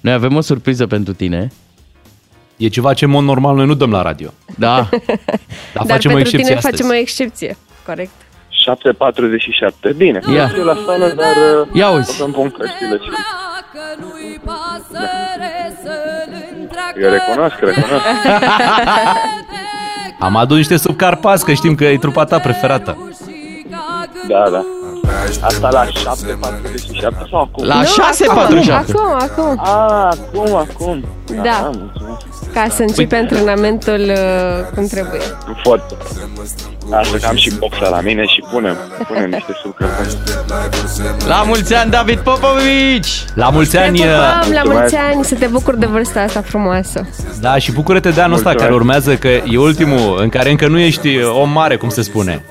Noi 0.00 0.12
avem 0.12 0.36
o 0.36 0.40
surpriză 0.40 0.86
pentru 0.86 1.12
tine. 1.12 1.48
E 2.56 2.68
ceva 2.68 2.94
ce 2.94 3.04
în 3.04 3.10
mod 3.10 3.24
normal 3.24 3.54
noi 3.56 3.66
nu 3.66 3.74
dăm 3.74 3.90
la 3.90 4.02
radio. 4.02 4.32
Da, 4.58 4.74
Dar, 4.88 4.90
Dar 5.74 5.86
facem 5.86 6.10
o 6.10 6.14
pentru 6.14 6.18
excepție 6.18 6.38
tine 6.44 6.56
astăzi. 6.56 6.76
facem 6.82 6.88
o 6.88 6.94
excepție. 7.00 7.56
Corect. 7.86 8.10
7.47, 9.92 9.96
bine. 9.96 10.20
Ia. 10.34 10.42
Nu 10.42 10.48
știu 10.48 10.64
la 10.64 10.76
sală, 10.86 11.06
dar 11.16 11.36
uh, 11.60 11.68
Ia 11.72 11.90
o 11.90 11.96
uzi. 11.96 12.10
să-mi 12.16 12.32
pun 12.32 12.50
căștile 12.50 12.96
și... 13.02 13.08
Dacă 13.10 13.84
nu-i 14.00 14.40
pasăre 14.44 15.76
să-l 15.82 16.32
întreacă 16.60 17.00
Eu 17.00 17.10
recunosc, 17.10 17.56
recunosc. 17.58 18.04
Am 20.22 20.36
adus 20.36 20.56
niște 20.56 20.76
subcarpați, 20.76 21.44
că 21.44 21.52
știm 21.52 21.74
că 21.74 21.84
e 21.84 21.98
trupa 21.98 22.24
ta 22.24 22.38
preferată. 22.38 22.96
Da, 24.28 24.48
da. 24.50 24.64
Asta 25.40 25.68
la 25.70 25.84
7.47 25.86 25.92
sau 27.30 27.40
acum? 27.40 27.64
la 27.66 27.74
Nu, 27.74 27.84
6 27.84 28.24
acum, 28.24 28.36
47. 28.36 28.92
Acum, 28.92 29.14
acum. 29.18 29.58
A, 29.64 30.08
acum, 30.08 30.54
acum. 30.54 31.04
Da. 31.42 31.70
mulțumesc. 31.74 32.52
Ca 32.52 32.66
să 32.70 32.82
începi 32.82 33.14
antrenamentul 33.14 34.00
uh, 34.00 34.74
cum 34.74 34.86
trebuie. 34.86 35.20
Foarte. 35.62 35.94
Asta 36.90 37.16
că 37.20 37.26
am 37.26 37.36
și 37.36 37.52
boxa 37.58 37.88
la 37.88 38.00
mine 38.00 38.24
și 38.26 38.44
punem, 38.50 38.76
punem 39.06 39.30
niște 39.30 39.52
sucrăpuni. 39.62 40.08
La 41.26 41.42
mulți 41.46 41.74
ani, 41.74 41.90
David 41.90 42.18
Popovici! 42.18 43.24
La 43.34 43.48
mulți 43.48 43.70
Te 43.70 43.78
ani, 43.78 43.98
uh, 43.98 44.04
pupăm, 44.04 44.52
la 44.52 44.62
mulți 44.64 44.68
Mulțumesc. 44.68 44.94
ani, 45.14 45.24
să 45.24 45.34
te 45.34 45.46
bucuri 45.46 45.78
de 45.78 45.86
vârsta 45.86 46.20
asta 46.20 46.40
frumoasă. 46.40 47.06
da, 47.40 47.58
și 47.58 47.72
bucură-te 47.72 48.10
de 48.10 48.20
anul 48.20 48.36
ăsta 48.36 48.48
Mulțumesc. 48.50 48.58
care 48.58 48.74
urmează, 48.74 49.16
că 49.16 49.28
e 49.28 49.58
ultimul 49.58 50.18
în 50.20 50.28
care 50.28 50.50
încă 50.50 50.66
nu 50.68 50.78
ești 50.78 51.22
om 51.24 51.50
mare, 51.50 51.76
cum 51.76 51.88
se 51.88 52.02
spune. 52.02 52.44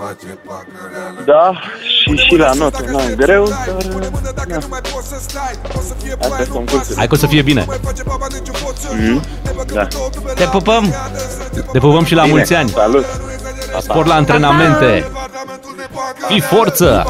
Da, 1.26 1.52
și, 2.04 2.16
și 2.16 2.36
la 2.36 2.52
notă, 2.54 2.84
na, 2.92 3.00
greu, 3.18 3.48
dar... 3.48 3.76
Na. 4.48 4.58
Asta 6.20 6.42
e 6.42 6.46
concursul. 6.52 6.96
Hai 6.98 7.08
că 7.08 7.14
o 7.14 7.18
să 7.18 7.28
fie 7.28 7.42
bine. 7.42 7.66
Mhm. 8.98 9.24
Da. 9.74 9.88
Te 10.36 10.44
pupăm! 10.44 10.94
Te 11.72 11.80
pupăm 11.80 12.04
și 12.04 12.14
la 12.16 12.22
Bine, 12.22 12.34
mulți 12.36 12.54
ani. 12.54 12.70
Salut! 12.70 13.06
Spor 13.80 14.06
la 14.08 14.16
antrenamente. 14.22 15.12
Fii 16.28 16.40
forță! 16.40 17.06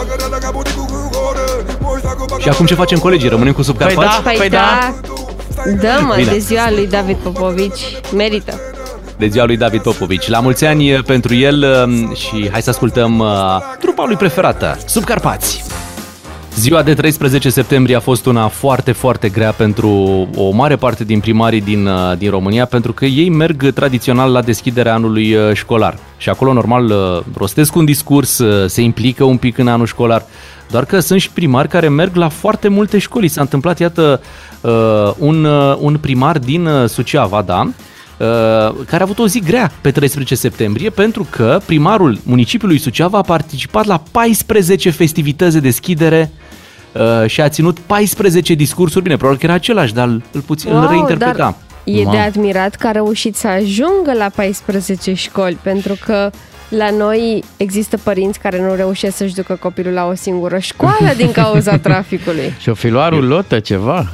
Și 2.39 2.50
acum 2.50 2.65
ce 2.65 2.74
facem 2.74 2.98
colegii? 3.00 3.30
Rămânem 3.30 3.53
cu 3.53 3.62
subcarpați? 3.62 4.22
Păi 4.22 4.36
Păi 4.38 4.50
da. 4.50 4.58
da, 4.58 5.72
dă 5.80 6.00
mă, 6.06 6.13
Bine. 6.15 6.32
de 6.32 6.38
ziua 6.38 6.72
lui 6.72 6.88
David 6.88 7.18
Popovici, 7.18 7.82
merită. 8.15 8.60
de 9.18 9.27
ziua 9.27 9.46
lui 9.46 9.58
David 9.58 9.82
Popovici. 9.82 10.27
La 10.27 10.39
mulți 10.39 10.65
ani 10.65 10.94
uh, 10.94 11.03
pentru 11.03 11.34
el 11.36 11.86
uh, 11.88 12.18
și 12.18 12.50
hai 12.51 12.62
să 12.62 12.70
ascultăm 12.70 13.20
uh, 13.20 13.27
trupa 13.80 14.03
lui 14.08 14.15
preferată, 14.15 14.77
Subcarpați. 14.86 15.63
Ziua 16.55 16.84
de 16.84 16.93
13 16.93 17.50
septembrie 17.50 17.96
a 17.96 18.00
fost 18.00 18.25
una 18.25 18.48
foarte, 18.48 18.91
foarte 18.91 19.29
grea 19.29 19.51
pentru 19.51 19.89
o 20.36 20.50
mare 20.50 20.75
parte 20.75 21.03
din 21.03 21.20
primarii 21.20 21.62
din, 21.62 21.86
uh, 21.86 22.17
din 22.17 22.29
România, 22.29 22.65
pentru 22.65 22.93
că 22.93 23.05
ei 23.05 23.29
merg 23.29 23.74
tradițional 23.74 24.31
la 24.31 24.41
deschiderea 24.41 24.93
anului 24.93 25.34
uh, 25.34 25.53
școlar. 25.53 25.98
Și 26.17 26.29
acolo, 26.29 26.53
normal, 26.53 26.86
uh, 26.86 27.24
rostesc 27.38 27.75
un 27.75 27.86
discurs, 27.86 28.38
uh, 28.38 28.70
se 28.70 28.81
implică 28.81 29.24
un 29.24 29.38
pic 29.38 29.58
în 29.58 29.67
anul 29.67 29.86
școlar, 29.86 30.25
doar 30.70 30.86
că 30.86 31.00
sunt 31.00 31.22
și 31.22 31.31
primari 31.31 31.67
care 31.67 31.89
merg 31.89 32.15
la 32.15 32.29
foarte 32.29 32.67
multe 32.67 32.98
școli. 32.98 33.27
S-a 33.27 33.41
întâmplat, 33.41 33.79
iată, 33.79 34.22
uh, 34.62 34.72
un, 35.17 35.43
uh, 35.43 35.77
un 35.79 35.98
primar 35.98 36.38
din 36.39 36.65
uh, 36.65 36.89
Suceava, 36.89 37.41
da, 37.41 37.60
uh, 37.60 37.70
care 38.85 39.01
a 39.01 39.01
avut 39.01 39.19
o 39.19 39.27
zi 39.27 39.39
grea 39.39 39.71
pe 39.81 39.91
13 39.91 40.35
septembrie 40.35 40.89
pentru 40.89 41.27
că 41.29 41.59
primarul 41.65 42.17
municipiului 42.23 42.77
Suceava 42.77 43.17
a 43.17 43.21
participat 43.21 43.85
la 43.85 44.03
14 44.11 44.89
festivități 44.89 45.53
de 45.53 45.59
deschidere 45.59 46.31
uh, 46.91 47.29
și 47.29 47.41
a 47.41 47.49
ținut 47.49 47.79
14 47.79 48.53
discursuri. 48.53 49.03
Bine, 49.03 49.15
probabil 49.15 49.39
că 49.39 49.45
era 49.45 49.55
același, 49.55 49.93
dar 49.93 50.07
îl, 50.07 50.23
îl 50.31 50.41
puțin 50.41 50.71
îl 50.71 50.87
reinterpreta. 50.87 51.37
dar 51.37 51.55
e 51.83 52.03
Ma. 52.03 52.11
de 52.11 52.17
admirat 52.17 52.75
că 52.75 52.87
a 52.87 52.91
reușit 52.91 53.35
să 53.35 53.47
ajungă 53.47 54.13
la 54.17 54.29
14 54.35 55.13
școli, 55.13 55.57
pentru 55.61 55.97
că 56.05 56.29
la 56.69 56.89
noi 56.89 57.43
există 57.57 57.97
părinți 57.97 58.39
care 58.39 58.61
nu 58.61 58.75
reușesc 58.75 59.17
să-și 59.17 59.33
ducă 59.33 59.55
copilul 59.55 59.93
la 59.93 60.05
o 60.05 60.13
singură 60.15 60.57
școală 60.57 61.13
din 61.17 61.31
cauza 61.31 61.77
traficului. 61.87 62.53
Și 62.59 62.69
o 62.69 62.73
fi 62.73 62.87
luat 62.87 63.09
rulotă, 63.09 63.59
ceva. 63.59 64.07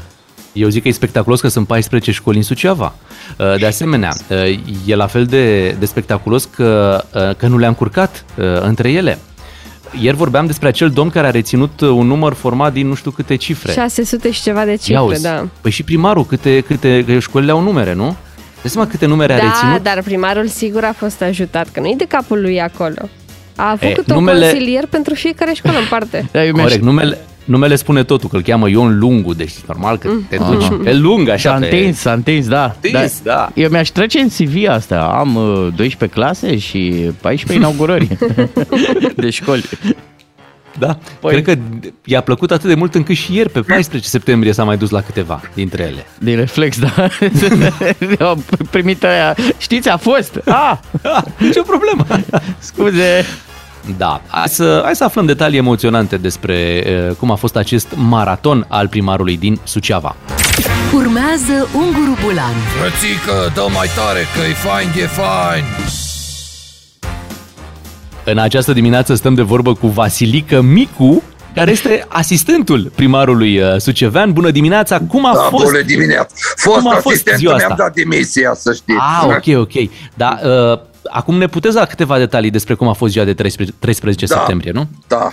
Eu 0.58 0.70
zic 0.70 0.82
că 0.82 0.88
e 0.88 0.92
spectaculos 0.92 1.42
că 1.42 1.48
sunt 1.48 1.68
14 1.68 2.12
școli 2.12 2.38
în 2.38 2.44
Suceava. 2.44 2.94
Uh, 3.38 3.58
De 3.60 3.66
asemenea, 3.66 4.12
uh, 4.30 4.60
e 4.86 4.96
la 4.96 5.08
fel 5.08 5.26
de, 5.26 5.70
de 5.70 5.86
spectaculos 5.86 6.46
că, 6.56 7.04
uh, 7.14 7.36
că 7.36 7.48
nu 7.48 7.58
le-am 7.58 7.74
curcat 7.74 8.26
uh, 8.38 8.46
între 8.62 8.92
ele. 8.92 9.18
Ieri 10.02 10.16
vorbeam 10.16 10.46
despre 10.46 10.68
acel 10.68 10.90
domn 10.90 11.10
care 11.10 11.28
a 11.28 11.32
reținut 11.32 11.82
uh, 11.82 11.90
un 11.90 12.08
număr 12.08 12.34
format 12.34 12.74
din 12.74 12.88
nu 12.88 12.94
știu 12.94 13.12
câte 13.12 13.36
cifre. 13.36 13.72
600 13.72 14.32
și 14.32 14.42
ceva 14.42 14.64
de 14.64 14.70
Ia 14.70 14.76
cifre, 14.78 14.96
auzi. 14.96 15.22
da. 15.22 15.48
Păi 15.62 15.72
și 15.72 15.84
primarul, 15.84 16.26
câte, 16.26 16.60
câte 16.62 17.04
că 17.08 17.20
școlile 17.20 17.52
au 17.52 17.62
numere, 17.62 17.94
nu? 17.94 18.16
Dă 18.62 18.68
seama 18.68 18.88
câte 18.88 19.06
numere 19.06 19.34
a 19.34 19.38
Da, 19.38 19.44
reținut? 19.44 19.84
dar 19.84 20.02
primarul 20.04 20.48
sigur 20.48 20.84
a 20.84 20.94
fost 20.98 21.22
ajutat, 21.22 21.70
că 21.72 21.80
nu-i 21.80 21.96
de 21.98 22.06
capul 22.08 22.42
lui 22.42 22.62
acolo. 22.62 23.10
A 23.56 23.70
avut 23.70 23.82
E, 23.90 23.92
câte 23.92 24.14
un 24.14 24.20
numele- 24.20 24.46
consilier 24.50 24.86
pentru 24.86 25.14
fiecare 25.14 25.52
școală 25.54 25.78
în 25.78 25.86
parte. 25.90 26.28
Da, 26.32 26.46
eu 26.46 26.52
mi-aș... 26.54 26.64
Corect, 26.64 26.84
numele, 26.84 27.18
numele 27.48 27.76
spune 27.76 28.04
totul, 28.04 28.30
că 28.30 28.36
îl 28.36 28.42
cheamă 28.42 28.70
Ion 28.70 29.00
Lungu, 29.00 29.34
deci 29.34 29.54
normal 29.68 29.98
că 29.98 30.10
te 30.30 30.38
duci 30.50 30.68
pe 30.84 30.94
lung 30.94 31.30
așa. 31.30 31.54
S-a 31.54 31.60
pe- 31.60 31.66
întins, 31.66 31.98
s-a 32.00 32.12
întins, 32.14 32.48
da. 32.48 32.76
Întins, 32.82 33.22
da. 33.24 33.50
Eu 33.54 33.70
mi-aș 33.70 33.90
trece 33.90 34.20
în 34.20 34.28
CV 34.30 34.68
asta. 34.70 35.16
Am 35.20 35.36
uh, 35.36 35.68
12 35.76 36.06
clase 36.20 36.58
și 36.58 37.12
14 37.22 37.54
inaugurări 37.60 38.18
de 39.16 39.30
școli. 39.30 39.64
Da, 40.80 40.98
Păi- 40.98 41.30
cred 41.30 41.44
că 41.44 41.56
i-a 42.06 42.22
plăcut 42.22 42.52
atât 42.52 42.68
de 42.70 42.76
mult 42.76 42.96
încât 42.96 43.16
și 43.16 43.36
ieri, 43.36 43.50
pe 43.50 43.60
14 43.62 44.10
septembrie, 44.10 44.52
s-a 44.54 44.64
mai 44.64 44.78
dus 44.78 44.90
la 44.90 45.02
câteva 45.02 45.42
dintre 45.54 45.84
ele. 45.84 46.06
Din 46.20 46.36
reflex, 46.36 46.80
da. 46.80 46.94
Au 48.28 48.44
primit 48.72 49.04
aia. 49.04 49.36
Știți, 49.58 49.90
a 49.90 49.98
fost. 49.98 50.40
Ah, 50.46 50.74
Ah, 51.04 51.24
nicio 51.40 51.62
problemă. 51.62 52.06
scuze. 52.60 53.26
Da, 53.98 54.22
hai 54.28 54.48
să, 54.48 54.82
hai 54.84 54.96
să 54.96 55.04
aflăm 55.04 55.26
detalii 55.26 55.58
emoționante 55.58 56.18
despre 56.18 56.84
uh, 57.10 57.16
cum 57.16 57.32
a 57.32 57.36
fost 57.36 57.56
acest 57.56 57.88
maraton 57.96 58.66
al 58.70 58.88
primarului 58.88 59.38
din 59.38 59.60
Suceava. 59.64 60.16
Urmează 60.94 61.68
Unguru 61.76 62.18
Bulan 62.24 62.54
Frățică, 62.80 63.52
dă 63.54 63.66
mai 63.74 63.88
tare 63.96 64.20
că 64.36 64.50
e 64.50 64.54
fain, 64.54 64.88
e 65.04 65.06
fain 65.08 65.64
În 68.24 68.38
această 68.38 68.74
dimineață 68.74 69.16
stăm 69.16 69.34
de 69.34 69.42
vorbă 69.42 69.74
cu 69.74 69.88
Vasilică 69.88 70.62
Micu, 70.62 71.24
care 71.56 71.72
este 71.72 72.06
asistentul 72.08 72.92
primarului 72.96 73.60
uh, 73.60 73.76
Sucevean. 73.78 74.34
Bună 74.34 74.50
dimineața, 74.52 75.00
cum 75.08 75.26
a 75.26 75.34
Da, 75.34 75.40
fost? 75.40 75.64
bună 75.66 75.82
dimineața. 75.82 76.34
Fost 76.56 76.78
Cum 76.78 76.88
a 76.88 76.94
fost 76.94 77.06
asistentul, 77.08 77.40
ziua 77.40 77.56
mi-am 77.56 77.72
asta? 77.72 77.84
dat 77.84 77.94
demisia, 77.94 78.54
să 78.54 78.74
știți. 78.74 79.00
Ah, 79.00 79.24
ok, 79.26 79.60
ok. 79.60 79.90
Da, 80.14 80.40
uh, 80.44 80.80
acum 81.10 81.38
ne 81.38 81.48
puteți 81.48 81.76
da 81.76 81.86
câteva 81.86 82.18
detalii 82.18 82.50
despre 82.50 82.74
cum 82.74 82.88
a 82.88 82.94
fost 82.94 83.12
ziua 83.12 83.26
de 83.26 83.34
13, 83.34 83.76
13 83.80 84.26
Da. 84.26 84.38
septembrie, 84.38 84.72
nu? 84.72 84.88
Da. 85.08 85.32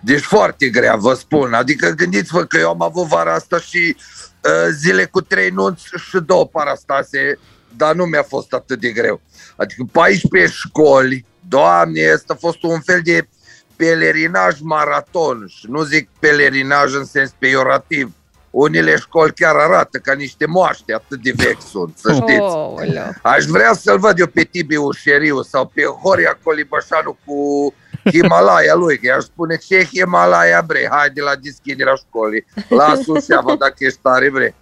Deci 0.00 0.20
foarte 0.20 0.68
grea, 0.68 0.96
vă 0.96 1.14
spun. 1.14 1.52
Adică 1.52 1.88
gândiți-vă 1.90 2.44
că 2.44 2.58
eu 2.58 2.68
am 2.68 2.82
avut 2.82 3.06
vara 3.06 3.34
asta 3.34 3.58
și 3.58 3.96
uh, 3.96 4.68
zile 4.72 5.04
cu 5.04 5.20
trei 5.20 5.50
nunți 5.50 5.84
și 6.08 6.18
două 6.26 6.46
parastase, 6.46 7.38
dar 7.76 7.94
nu 7.94 8.04
mi-a 8.04 8.22
fost 8.22 8.52
atât 8.52 8.80
de 8.80 8.88
greu. 8.88 9.20
Adică 9.56 9.82
14 9.92 10.52
școli, 10.52 11.24
doamne, 11.48 12.10
asta 12.14 12.32
a 12.32 12.40
fost 12.40 12.62
un 12.62 12.80
fel 12.80 13.00
de 13.04 13.28
pelerinaj 13.76 14.58
maraton 14.60 15.44
și 15.48 15.66
nu 15.68 15.82
zic 15.82 16.08
pelerinaj 16.18 16.94
în 16.94 17.04
sens 17.04 17.34
peiorativ. 17.38 18.12
Unele 18.50 18.96
școli 18.96 19.32
chiar 19.32 19.56
arată 19.56 19.98
ca 19.98 20.12
niște 20.12 20.46
moaște, 20.46 20.94
atât 20.94 21.22
de 21.22 21.32
vechi 21.36 21.62
sunt, 21.62 21.96
să 21.96 22.12
știți. 22.12 22.40
Oh, 22.40 22.74
Aș 23.22 23.44
vrea 23.44 23.72
să-l 23.72 23.98
văd 23.98 24.18
eu 24.18 24.26
pe 24.26 24.42
Tibi 24.42 24.76
Ușeriu 24.76 25.42
sau 25.42 25.66
pe 25.74 25.82
Horia 25.82 26.38
Colibășanu 26.42 27.18
cu 27.24 27.74
Himalaya 28.04 28.74
lui, 28.74 28.98
că 28.98 29.06
i-aș 29.06 29.22
spune 29.22 29.56
ce 29.56 29.84
Himalaya 29.84 30.62
bre, 30.66 30.88
haide 30.90 31.20
la 31.20 31.32
deschiderea 31.42 31.94
școlii, 31.94 32.44
la 32.68 32.94
Suceava 33.04 33.54
dacă 33.54 33.74
ești 33.78 33.98
tare 34.02 34.30
bre. 34.30 34.54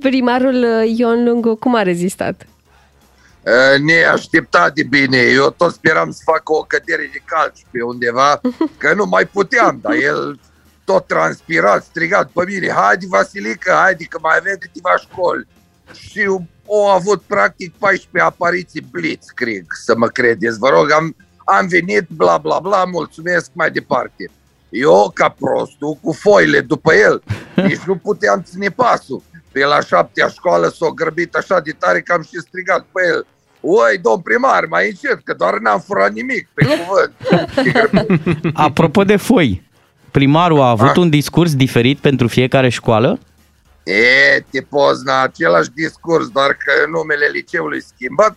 Primarul 0.00 0.64
uh, 0.64 0.98
Ion 0.98 1.24
Lungu 1.24 1.56
cum 1.56 1.74
a 1.74 1.82
rezistat? 1.82 2.46
Uh, 3.42 3.80
Neașteptat 3.80 4.72
de 4.74 4.82
bine, 4.82 5.18
eu 5.18 5.50
tot 5.50 5.72
speram 5.72 6.10
să 6.10 6.20
fac 6.24 6.50
o 6.50 6.62
cădere 6.62 7.10
de 7.12 7.22
calci 7.24 7.66
pe 7.70 7.82
undeva, 7.82 8.40
că 8.76 8.94
nu 8.94 9.04
mai 9.04 9.24
puteam, 9.26 9.78
dar 9.82 9.92
el 9.92 10.40
tot 10.84 11.06
transpirat, 11.06 11.84
strigat 11.84 12.30
pe 12.30 12.44
mine, 12.46 12.70
haide 12.70 13.06
Vasilică, 13.08 13.72
haide 13.72 14.04
că 14.04 14.18
mai 14.22 14.36
avem 14.38 14.56
câteva 14.58 14.96
școli. 14.96 15.46
Și 15.92 16.26
o 16.66 16.86
avut 16.86 17.22
practic 17.22 17.74
14 17.78 18.30
apariții 18.30 18.86
blitzkrieg, 18.90 19.64
să 19.84 19.96
mă 19.96 20.06
credeți. 20.06 20.58
Vă 20.58 20.68
rog, 20.68 20.90
am, 20.90 21.16
am 21.44 21.66
venit, 21.66 22.08
bla 22.08 22.38
bla 22.38 22.58
bla, 22.58 22.84
mulțumesc, 22.84 23.50
mai 23.52 23.70
departe. 23.70 24.30
Eu, 24.68 25.10
ca 25.14 25.28
prostul, 25.28 25.98
cu 26.02 26.12
foile 26.12 26.60
după 26.60 26.94
el, 26.94 27.22
nici 27.68 27.82
nu 27.86 27.96
puteam 27.96 28.42
ține 28.42 28.68
pasul. 28.68 29.22
Pe 29.52 29.64
la 29.64 29.80
șaptea 29.80 30.28
școală 30.28 30.68
s-a 30.68 30.88
grăbit 30.94 31.34
așa 31.34 31.60
de 31.60 31.70
tare 31.78 32.00
că 32.00 32.12
am 32.12 32.22
și 32.22 32.40
strigat 32.40 32.86
pe 32.92 33.02
el. 33.06 33.26
Oi, 33.60 33.98
domn 34.02 34.20
primar, 34.20 34.64
mai 34.64 34.88
încet, 34.88 35.20
că 35.24 35.34
doar 35.34 35.58
n-am 35.58 35.80
furat 35.80 36.12
nimic, 36.12 36.48
pe 36.54 36.64
cuvânt. 36.76 37.12
Și 37.64 37.72
grăbit. 37.72 38.50
Apropo 38.52 39.04
de 39.04 39.16
foi, 39.16 39.62
primarul 40.12 40.60
a 40.60 40.68
avut 40.68 40.88
Ah. 40.88 40.96
un 40.96 41.10
discurs 41.10 41.54
diferit 41.54 41.98
pentru 41.98 42.28
fiecare 42.28 42.68
școală? 42.68 43.18
E, 43.84 44.44
te 44.50 44.60
pozna, 44.60 45.22
același 45.22 45.70
discurs, 45.74 46.28
doar 46.28 46.50
că 46.50 46.72
numele 46.90 47.26
liceului 47.32 47.82
schimbat 47.82 48.36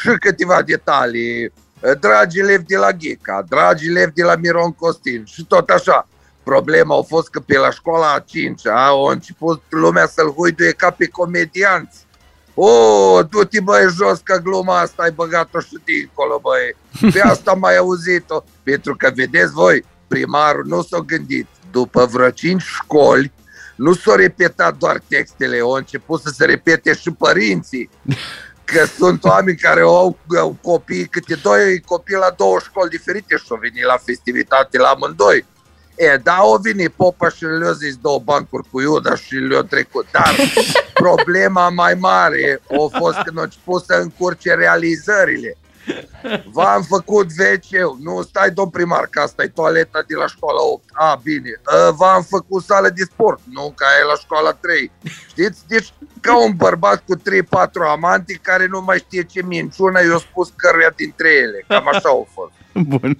și 0.00 0.08
câteva 0.20 0.62
detalii. 0.62 1.52
Dragi 2.00 2.38
elevi 2.38 2.64
de 2.64 2.76
la 2.76 2.90
Ghica, 2.92 3.44
dragi 3.48 3.86
elevi 3.88 4.12
de 4.12 4.22
la 4.22 4.34
Miron 4.36 4.72
Costin 4.72 5.24
și 5.26 5.44
tot 5.44 5.68
așa. 5.70 6.08
Problema 6.42 6.98
a 6.98 7.02
fost 7.02 7.28
că 7.30 7.40
pe 7.40 7.58
la 7.58 7.70
școala 7.70 8.12
a 8.12 8.24
cincea 8.26 8.86
a 8.86 9.10
început 9.12 9.62
lumea 9.68 10.06
să-l 10.06 10.32
huiduie 10.36 10.70
ca 10.70 10.90
pe 10.90 11.06
comedianți. 11.06 11.98
O, 12.54 12.68
du-te 13.22 13.60
băi 13.60 13.82
jos 13.96 14.18
că 14.24 14.36
gluma 14.42 14.78
asta 14.80 15.02
ai 15.02 15.10
băgat-o 15.10 15.60
și 15.60 15.78
dincolo 15.84 16.40
băi. 16.42 16.76
Pe 17.12 17.20
asta 17.20 17.50
am 17.50 17.58
mai 17.58 17.76
auzit-o. 17.76 18.44
Pentru 18.62 18.96
că 18.96 19.10
vedeți 19.14 19.52
voi, 19.52 19.84
primarul 20.12 20.64
nu 20.66 20.82
s-a 20.82 20.98
gândit. 20.98 21.46
După 21.70 22.06
vreo 22.06 22.30
cinci 22.30 22.62
școli 22.62 23.32
nu 23.76 23.94
s-au 23.94 24.14
repetat 24.14 24.76
doar 24.76 25.02
textele, 25.08 25.58
au 25.58 25.70
început 25.70 26.20
să 26.20 26.32
se 26.36 26.44
repete 26.44 26.94
și 26.94 27.10
părinții. 27.10 27.90
Că 28.64 28.84
sunt 28.98 29.24
oameni 29.24 29.56
care 29.56 29.80
au, 29.80 30.18
au 30.38 30.56
copii, 30.62 31.06
câte 31.06 31.34
doi 31.34 31.80
copii 31.80 32.16
la 32.16 32.34
două 32.36 32.58
școli 32.58 32.90
diferite 32.90 33.36
și 33.36 33.44
au 33.48 33.56
venit 33.60 33.84
la 33.84 33.96
festivitate 34.04 34.78
la 34.78 34.88
amândoi. 34.88 35.44
E, 35.94 36.16
da, 36.22 36.32
au 36.34 36.58
venit 36.62 36.92
popa 36.92 37.28
și 37.28 37.44
le-a 37.44 37.72
zis 37.72 37.96
două 37.96 38.18
bancuri 38.18 38.68
cu 38.70 38.80
Iuda 38.80 39.16
și 39.16 39.34
le-a 39.34 39.62
trecut. 39.62 40.06
Dar 40.10 40.34
problema 41.04 41.68
mai 41.68 41.94
mare 41.94 42.60
a 42.70 42.98
fost 42.98 43.18
când 43.24 43.38
au 43.38 43.42
început 43.42 43.84
să 43.84 43.94
încurce 43.94 44.54
realizările. 44.54 45.56
V-am 46.52 46.82
făcut 46.82 47.26
wc 47.26 48.00
nu 48.00 48.22
stai 48.22 48.50
domn 48.50 48.70
primar, 48.70 49.06
că 49.10 49.20
asta 49.20 49.42
e 49.42 49.48
toaleta 49.48 50.04
de 50.06 50.14
la 50.14 50.26
școala 50.26 50.62
8. 50.72 50.84
A, 50.92 51.20
bine. 51.22 51.60
V-am 51.96 52.22
făcut 52.22 52.64
sală 52.64 52.88
de 52.88 53.02
sport, 53.02 53.40
nu, 53.50 53.72
ca 53.76 53.86
e 54.00 54.04
la 54.04 54.14
școala 54.20 54.52
3. 54.52 54.90
Știți? 55.28 55.60
Deci 55.68 55.92
ca 56.20 56.44
un 56.44 56.52
bărbat 56.56 57.04
cu 57.06 57.16
3-4 57.16 57.20
amanti 57.90 58.38
care 58.38 58.66
nu 58.66 58.80
mai 58.80 58.98
știe 58.98 59.22
ce 59.22 59.42
minciună 59.42 60.02
i-a 60.02 60.18
spus 60.18 60.52
căruia 60.56 60.92
dintre 60.96 61.28
ele. 61.28 61.64
Cam 61.68 61.88
așa 61.88 62.08
au 62.08 62.28
fost. 62.34 62.52
Bun. 62.72 63.18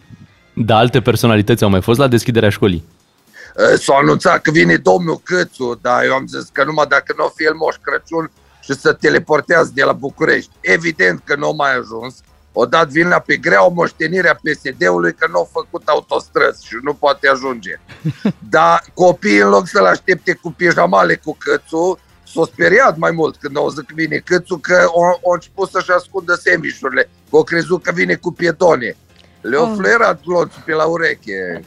Da, 0.54 0.76
alte 0.76 1.00
personalități 1.00 1.62
au 1.64 1.70
mai 1.70 1.82
fost 1.82 1.98
la 1.98 2.08
deschiderea 2.08 2.48
școlii. 2.48 2.84
S-a 3.76 3.94
anunțat 3.94 4.42
că 4.42 4.50
vine 4.50 4.76
domnul 4.76 5.20
Câțu, 5.24 5.78
dar 5.82 6.04
eu 6.04 6.14
am 6.14 6.26
zis 6.26 6.48
că 6.52 6.64
numai 6.64 6.86
dacă 6.86 7.14
nu 7.16 7.24
o 7.24 7.32
fi 7.34 7.44
el 7.44 7.54
Moș 7.54 7.74
Crăciun 7.80 8.30
și 8.60 8.72
să 8.74 8.92
teleportează 8.92 9.70
de 9.74 9.84
la 9.84 9.92
București. 9.92 10.50
Evident 10.60 11.20
că 11.24 11.34
nu 11.36 11.48
a 11.48 11.52
mai 11.52 11.76
ajuns. 11.76 12.20
O 12.52 12.66
dat 12.66 12.88
vina 12.88 13.18
pe 13.18 13.36
grea 13.36 13.66
o 13.66 13.70
moștenire 13.70 14.28
a 14.28 14.34
PSD-ului 14.34 15.14
că 15.14 15.26
nu 15.30 15.38
au 15.38 15.48
făcut 15.52 15.88
autostrăzi 15.88 16.66
și 16.66 16.74
nu 16.82 16.94
poate 16.94 17.28
ajunge. 17.28 17.80
Dar 18.50 18.84
copiii, 18.94 19.38
în 19.38 19.48
loc 19.48 19.66
să-l 19.66 19.84
aștepte 19.84 20.32
cu 20.32 20.52
pijamale 20.52 21.14
cu 21.14 21.36
Câțu, 21.38 21.98
s-au 22.32 22.44
speriat 22.44 22.96
mai 22.96 23.10
mult 23.10 23.36
când 23.36 23.56
au 23.56 23.68
zis 23.68 23.78
că 23.78 23.92
vine 23.94 24.16
Câțu, 24.16 24.56
că 24.56 24.86
au 25.24 25.32
început 25.32 25.70
să-și 25.70 25.90
ascundă 25.90 26.34
semișurile. 26.34 27.08
Au 27.30 27.44
crezut 27.44 27.82
că 27.82 27.92
vine 27.94 28.14
cu 28.14 28.32
pietone. 28.32 28.96
Le-au 29.40 29.70
oh. 29.70 29.74
fluierat 29.76 30.20
glonțul 30.24 30.62
pe 30.64 30.72
la 30.72 30.84
ureche. 30.84 31.64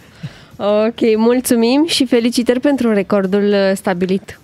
Ok, 0.57 1.17
mulțumim 1.17 1.85
și 1.87 2.05
felicitări 2.05 2.59
pentru 2.59 2.93
recordul 2.93 3.53
uh, 3.53 3.71
stabilit. 3.75 4.39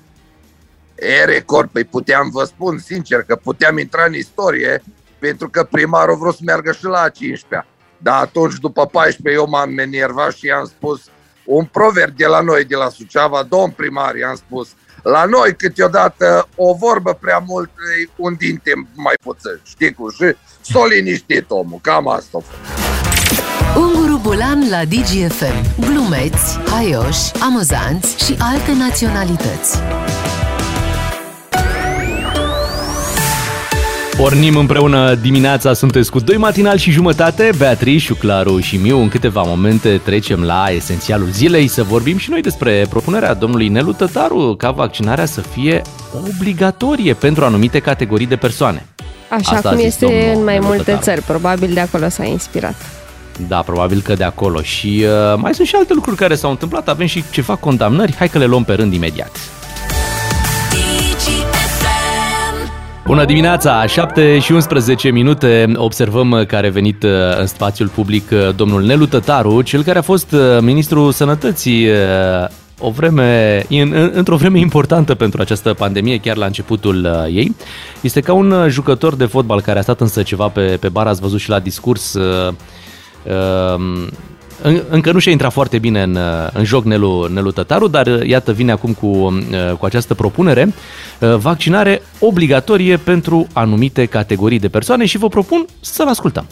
E 0.95 1.25
record, 1.25 1.69
păi 1.69 1.83
puteam, 1.83 2.29
vă 2.31 2.43
spun 2.43 2.77
sincer, 2.77 3.23
că 3.23 3.35
puteam 3.35 3.77
intra 3.77 4.03
în 4.07 4.13
istorie 4.13 4.83
pentru 5.21 5.49
că 5.49 5.63
primarul 5.63 6.17
vrut 6.17 6.35
să 6.35 6.41
meargă 6.45 6.71
și 6.71 6.83
la 6.83 7.09
15 7.09 7.69
Dar 7.97 8.21
atunci, 8.21 8.55
după 8.59 8.85
14, 8.85 9.41
eu 9.41 9.47
m-am 9.49 9.77
enervat 9.77 10.33
și 10.33 10.45
i-am 10.45 10.65
spus 10.65 11.01
un 11.45 11.65
proverb 11.65 12.15
de 12.15 12.25
la 12.25 12.41
noi, 12.41 12.65
de 12.65 12.75
la 12.75 12.89
Suceava, 12.89 13.43
domn 13.43 13.71
primar, 13.71 14.15
i-am 14.15 14.35
spus, 14.35 14.69
la 15.03 15.25
noi 15.25 15.55
câteodată 15.55 16.47
o 16.55 16.73
vorbă 16.73 17.17
prea 17.21 17.43
mult 17.47 17.69
e 17.69 18.09
un 18.15 18.35
dinte 18.37 18.71
mai 18.95 19.13
puțin, 19.23 19.59
știi 19.63 19.93
cu 19.93 20.09
și 20.09 20.35
s-o 20.61 20.85
liniștit 20.85 21.45
omul, 21.47 21.79
cam 21.81 22.07
asta 22.07 22.37
a 22.37 22.41
fost. 22.41 22.89
Unguru 23.77 24.17
Bulan 24.17 24.69
la 24.69 24.85
DGFM. 24.85 25.79
Glumeți, 25.79 26.59
haioși, 26.69 27.31
amuzanți 27.41 28.25
și 28.25 28.35
alte 28.39 28.73
naționalități. 28.73 29.77
Pornim 34.21 34.55
împreună 34.55 35.15
dimineața, 35.15 35.73
sunteți 35.73 36.11
cu 36.11 36.19
doi 36.19 36.37
matinal 36.37 36.77
și 36.77 36.91
jumătate, 36.91 37.49
Beatrice, 37.57 38.13
Claru 38.13 38.59
și 38.59 38.77
Miu. 38.77 38.99
În 38.99 39.09
câteva 39.09 39.41
momente 39.41 40.01
trecem 40.03 40.43
la 40.43 40.65
esențialul 40.69 41.27
zilei 41.27 41.67
să 41.67 41.83
vorbim 41.83 42.17
și 42.17 42.29
noi 42.29 42.41
despre 42.41 42.85
propunerea 42.89 43.33
domnului 43.33 43.67
Nelu 43.67 43.91
Tătaru 43.91 44.55
ca 44.57 44.71
vaccinarea 44.71 45.25
să 45.25 45.41
fie 45.41 45.81
obligatorie 46.37 47.13
pentru 47.13 47.45
anumite 47.45 47.79
categorii 47.79 48.25
de 48.25 48.35
persoane. 48.35 48.85
Așa 49.29 49.55
Asta 49.55 49.69
cum 49.69 49.79
este 49.79 50.33
în 50.35 50.43
mai 50.43 50.53
Nelu 50.53 50.65
multe 50.65 50.83
Tătaru. 50.83 51.03
țări, 51.03 51.21
probabil 51.21 51.73
de 51.73 51.79
acolo 51.79 52.09
s-a 52.09 52.23
inspirat. 52.23 52.75
Da, 53.47 53.57
probabil 53.57 54.01
că 54.01 54.13
de 54.13 54.23
acolo. 54.23 54.61
Și 54.61 55.05
uh, 55.05 55.37
mai 55.37 55.53
sunt 55.53 55.67
și 55.67 55.75
alte 55.75 55.93
lucruri 55.93 56.17
care 56.17 56.35
s-au 56.35 56.49
întâmplat. 56.49 56.89
Avem 56.89 57.07
și 57.07 57.23
ceva 57.31 57.55
condamnări. 57.55 58.15
Hai 58.17 58.29
că 58.29 58.37
le 58.37 58.45
luăm 58.45 58.63
pe 58.63 58.73
rând 58.73 58.93
imediat. 58.93 59.31
Bună 63.11 63.25
dimineața, 63.25 63.85
7 63.85 64.39
și 64.39 64.51
11 64.51 65.09
minute 65.09 65.71
observăm 65.75 66.43
că 66.47 66.55
a 66.55 66.59
revenit 66.59 67.03
uh, 67.03 67.09
în 67.39 67.47
spațiul 67.47 67.87
public 67.87 68.29
uh, 68.31 68.55
domnul 68.55 68.83
Nelu 68.83 69.05
Tătaru, 69.05 69.61
cel 69.61 69.83
care 69.83 69.97
a 69.97 70.01
fost 70.01 70.31
uh, 70.31 70.39
ministrul 70.61 71.11
sănătății 71.11 71.87
o 72.79 72.89
vreme, 72.89 73.63
în, 73.69 74.09
într-o 74.13 74.35
vreme 74.35 74.59
importantă 74.59 75.15
pentru 75.15 75.41
această 75.41 75.73
pandemie, 75.73 76.17
chiar 76.17 76.37
la 76.37 76.45
începutul 76.45 77.27
ei. 77.29 77.55
Este 78.01 78.21
ca 78.21 78.33
un 78.33 78.69
jucător 78.69 79.15
de 79.15 79.25
fotbal 79.25 79.61
care 79.61 79.79
a 79.79 79.81
stat 79.81 80.01
însă 80.01 80.23
ceva 80.23 80.47
pe, 80.47 80.77
pe 80.79 80.89
bar, 80.89 81.07
ați 81.07 81.21
văzut 81.21 81.39
și 81.39 81.49
la 81.49 81.59
discurs, 81.59 82.17
încă 84.89 85.11
nu 85.11 85.19
și-a 85.19 85.31
intrat 85.31 85.51
foarte 85.51 85.79
bine 85.79 86.01
în, 86.01 86.17
în 86.53 86.63
joc 86.63 86.85
Nelu, 86.85 87.27
Nelu 87.33 87.51
Tătaru, 87.51 87.87
dar 87.87 88.07
iată 88.07 88.51
vine 88.51 88.71
acum 88.71 88.93
cu, 88.93 89.37
cu 89.79 89.85
această 89.85 90.13
propunere, 90.13 90.73
vaccinare 91.37 92.01
obligatorie 92.19 92.97
pentru 92.97 93.47
anumite 93.53 94.05
categorii 94.05 94.59
de 94.59 94.67
persoane 94.67 95.05
și 95.05 95.17
vă 95.17 95.27
propun 95.27 95.65
să-l 95.79 96.07
ascultăm. 96.07 96.45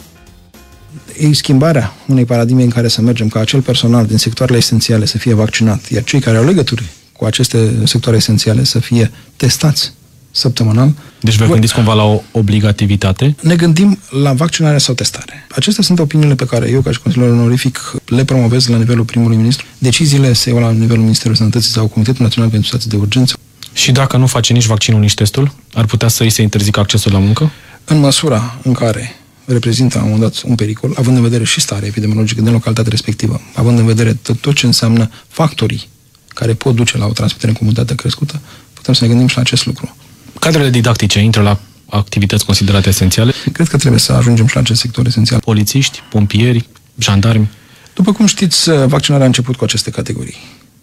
E 1.18 1.32
schimbarea 1.32 1.92
unei 2.06 2.24
paradigme 2.24 2.62
în 2.62 2.70
care 2.70 2.88
să 2.88 3.00
mergem 3.00 3.28
ca 3.28 3.40
acel 3.40 3.60
personal 3.60 4.06
din 4.06 4.18
sectoarele 4.18 4.58
esențiale 4.58 5.04
să 5.04 5.18
fie 5.18 5.34
vaccinat, 5.34 5.88
iar 5.88 6.02
cei 6.02 6.20
care 6.20 6.36
au 6.36 6.44
legături 6.44 6.84
cu 7.12 7.24
aceste 7.24 7.72
sectoare 7.84 8.16
esențiale 8.16 8.64
să 8.64 8.78
fie 8.78 9.10
testați 9.36 9.92
săptămânal. 10.30 10.94
Deci 11.20 11.36
vă 11.36 11.46
gândiți 11.46 11.74
cumva 11.74 11.94
la 11.94 12.02
o 12.02 12.20
obligativitate? 12.30 13.36
Ne 13.42 13.56
gândim 13.56 13.98
la 14.22 14.32
vaccinare 14.32 14.78
sau 14.78 14.94
testare. 14.94 15.46
Acestea 15.50 15.82
sunt 15.82 15.98
opiniile 15.98 16.34
pe 16.34 16.44
care 16.44 16.70
eu, 16.70 16.80
ca 16.80 16.90
și 16.90 17.00
consilier 17.00 17.30
onorific, 17.30 17.94
le 18.06 18.24
promovez 18.24 18.66
la 18.66 18.76
nivelul 18.76 19.04
primului 19.04 19.36
ministru. 19.36 19.66
Deciziile 19.78 20.32
se 20.32 20.50
iau 20.50 20.58
la 20.58 20.70
nivelul 20.70 21.02
Ministerului 21.02 21.36
Sănătății 21.36 21.70
sau 21.70 21.86
Comitetul 21.86 22.22
Național 22.22 22.50
pentru 22.50 22.68
Situații 22.68 22.90
de 22.90 22.96
Urgență. 22.96 23.34
Și 23.72 23.92
dacă 23.92 24.16
nu 24.16 24.26
face 24.26 24.52
nici 24.52 24.66
vaccinul, 24.66 25.00
nici 25.00 25.14
testul, 25.14 25.54
ar 25.74 25.84
putea 25.84 26.08
să 26.08 26.22
îi 26.22 26.30
se 26.30 26.42
interzică 26.42 26.80
accesul 26.80 27.12
la 27.12 27.18
muncă? 27.18 27.50
În 27.84 27.98
măsura 27.98 28.58
în 28.62 28.72
care 28.72 29.14
reprezintă 29.44 29.98
la 29.98 30.04
un 30.04 30.10
moment 30.10 30.32
dat 30.32 30.42
un 30.42 30.54
pericol, 30.54 30.94
având 30.96 31.16
în 31.16 31.22
vedere 31.22 31.44
și 31.44 31.60
starea 31.60 31.88
epidemiologică 31.88 32.40
din 32.40 32.52
localitatea 32.52 32.90
respectivă, 32.90 33.40
având 33.54 33.78
în 33.78 33.86
vedere 33.86 34.14
tot, 34.14 34.40
tot 34.40 34.54
ce 34.54 34.66
înseamnă 34.66 35.10
factorii 35.28 35.88
care 36.28 36.54
pot 36.54 36.74
duce 36.74 36.98
la 36.98 37.06
o 37.06 37.12
transmitere 37.12 37.50
în 37.50 37.56
comunitate 37.56 37.94
crescută, 37.94 38.40
putem 38.72 38.94
să 38.94 39.04
ne 39.04 39.08
gândim 39.10 39.26
și 39.26 39.34
la 39.34 39.42
acest 39.42 39.66
lucru. 39.66 39.96
Cadrele 40.40 40.70
didactice 40.70 41.18
intră 41.18 41.42
la 41.42 41.58
activități 41.90 42.44
considerate 42.44 42.88
esențiale? 42.88 43.32
Cred 43.52 43.68
că 43.68 43.76
trebuie 43.76 44.00
să 44.00 44.12
ajungem 44.12 44.46
și 44.46 44.54
la 44.54 44.60
acest 44.60 44.80
sector 44.80 45.06
esențial. 45.06 45.40
Polițiști, 45.40 46.02
pompieri, 46.10 46.68
jandarmi? 46.98 47.50
După 47.94 48.12
cum 48.12 48.26
știți, 48.26 48.70
vaccinarea 48.70 49.24
a 49.24 49.26
început 49.26 49.56
cu 49.56 49.64
aceste 49.64 49.90
categorii. 49.90 50.36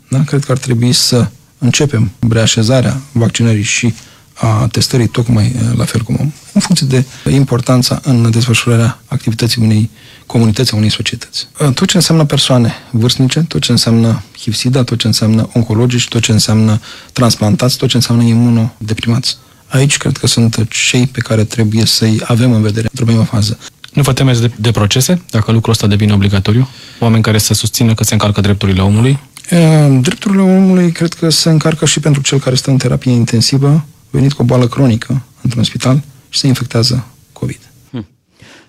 Da? 0.09 0.23
Cred 0.23 0.45
că 0.45 0.51
ar 0.51 0.57
trebui 0.57 0.93
să 0.93 1.29
începem 1.57 2.11
reașezarea 2.29 3.01
vaccinării 3.11 3.63
și 3.63 3.93
a 4.33 4.67
testării 4.71 5.07
tocmai 5.07 5.45
eh, 5.45 5.61
la 5.75 5.85
fel 5.85 6.01
cum 6.01 6.15
om, 6.19 6.31
în 6.53 6.61
funcție 6.61 6.87
de 6.87 7.31
importanța 7.31 7.99
în 8.03 8.31
desfășurarea 8.31 8.99
activității 9.05 9.61
unei 9.61 9.89
comunități, 10.25 10.73
a 10.73 10.75
unei 10.75 10.91
societăți. 10.91 11.47
Eh, 11.59 11.69
tot 11.73 11.87
ce 11.87 11.97
înseamnă 11.97 12.25
persoane 12.25 12.73
vârstnice, 12.91 13.39
tot 13.39 13.61
ce 13.61 13.71
înseamnă 13.71 14.23
HIV-SIDA, 14.39 14.83
tot 14.83 14.99
ce 14.99 15.07
înseamnă 15.07 15.49
oncologici, 15.53 16.07
tot 16.07 16.21
ce 16.21 16.31
înseamnă 16.31 16.81
transplantați, 17.13 17.77
tot 17.77 17.89
ce 17.89 17.95
înseamnă 17.95 18.23
imunodeprimați. 18.23 19.37
Aici 19.67 19.97
cred 19.97 20.17
că 20.17 20.27
sunt 20.27 20.67
cei 20.69 21.07
pe 21.07 21.19
care 21.19 21.43
trebuie 21.43 21.85
să-i 21.85 22.21
avem 22.23 22.51
în 22.51 22.61
vedere 22.61 22.87
într-o 22.91 23.05
primă 23.05 23.23
fază. 23.23 23.57
Nu 23.93 24.01
vă 24.01 24.13
temeți 24.13 24.41
de, 24.41 24.51
de 24.57 24.71
procese, 24.71 25.21
dacă 25.29 25.51
lucrul 25.51 25.71
ăsta 25.71 25.87
devine 25.87 26.13
obligatoriu? 26.13 26.67
Oameni 26.99 27.23
care 27.23 27.37
să 27.37 27.53
susțină 27.53 27.93
că 27.93 28.03
se 28.03 28.13
încalcă 28.13 28.41
drepturile 28.41 28.81
omului? 28.81 29.19
Eh, 29.49 29.97
drepturile 30.01 30.41
omului 30.41 30.91
cred 30.91 31.13
că 31.13 31.29
se 31.29 31.49
încarcă 31.49 31.85
și 31.85 31.99
pentru 31.99 32.21
cel 32.21 32.39
care 32.39 32.55
stă 32.55 32.69
în 32.69 32.77
terapie 32.77 33.11
intensivă, 33.11 33.85
venit 34.09 34.33
cu 34.33 34.41
o 34.41 34.45
boală 34.45 34.67
cronică 34.67 35.21
într-un 35.41 35.63
spital 35.63 36.03
și 36.29 36.39
se 36.39 36.47
infectează 36.47 37.05
COVID. 37.33 37.59
Hm. 37.91 38.07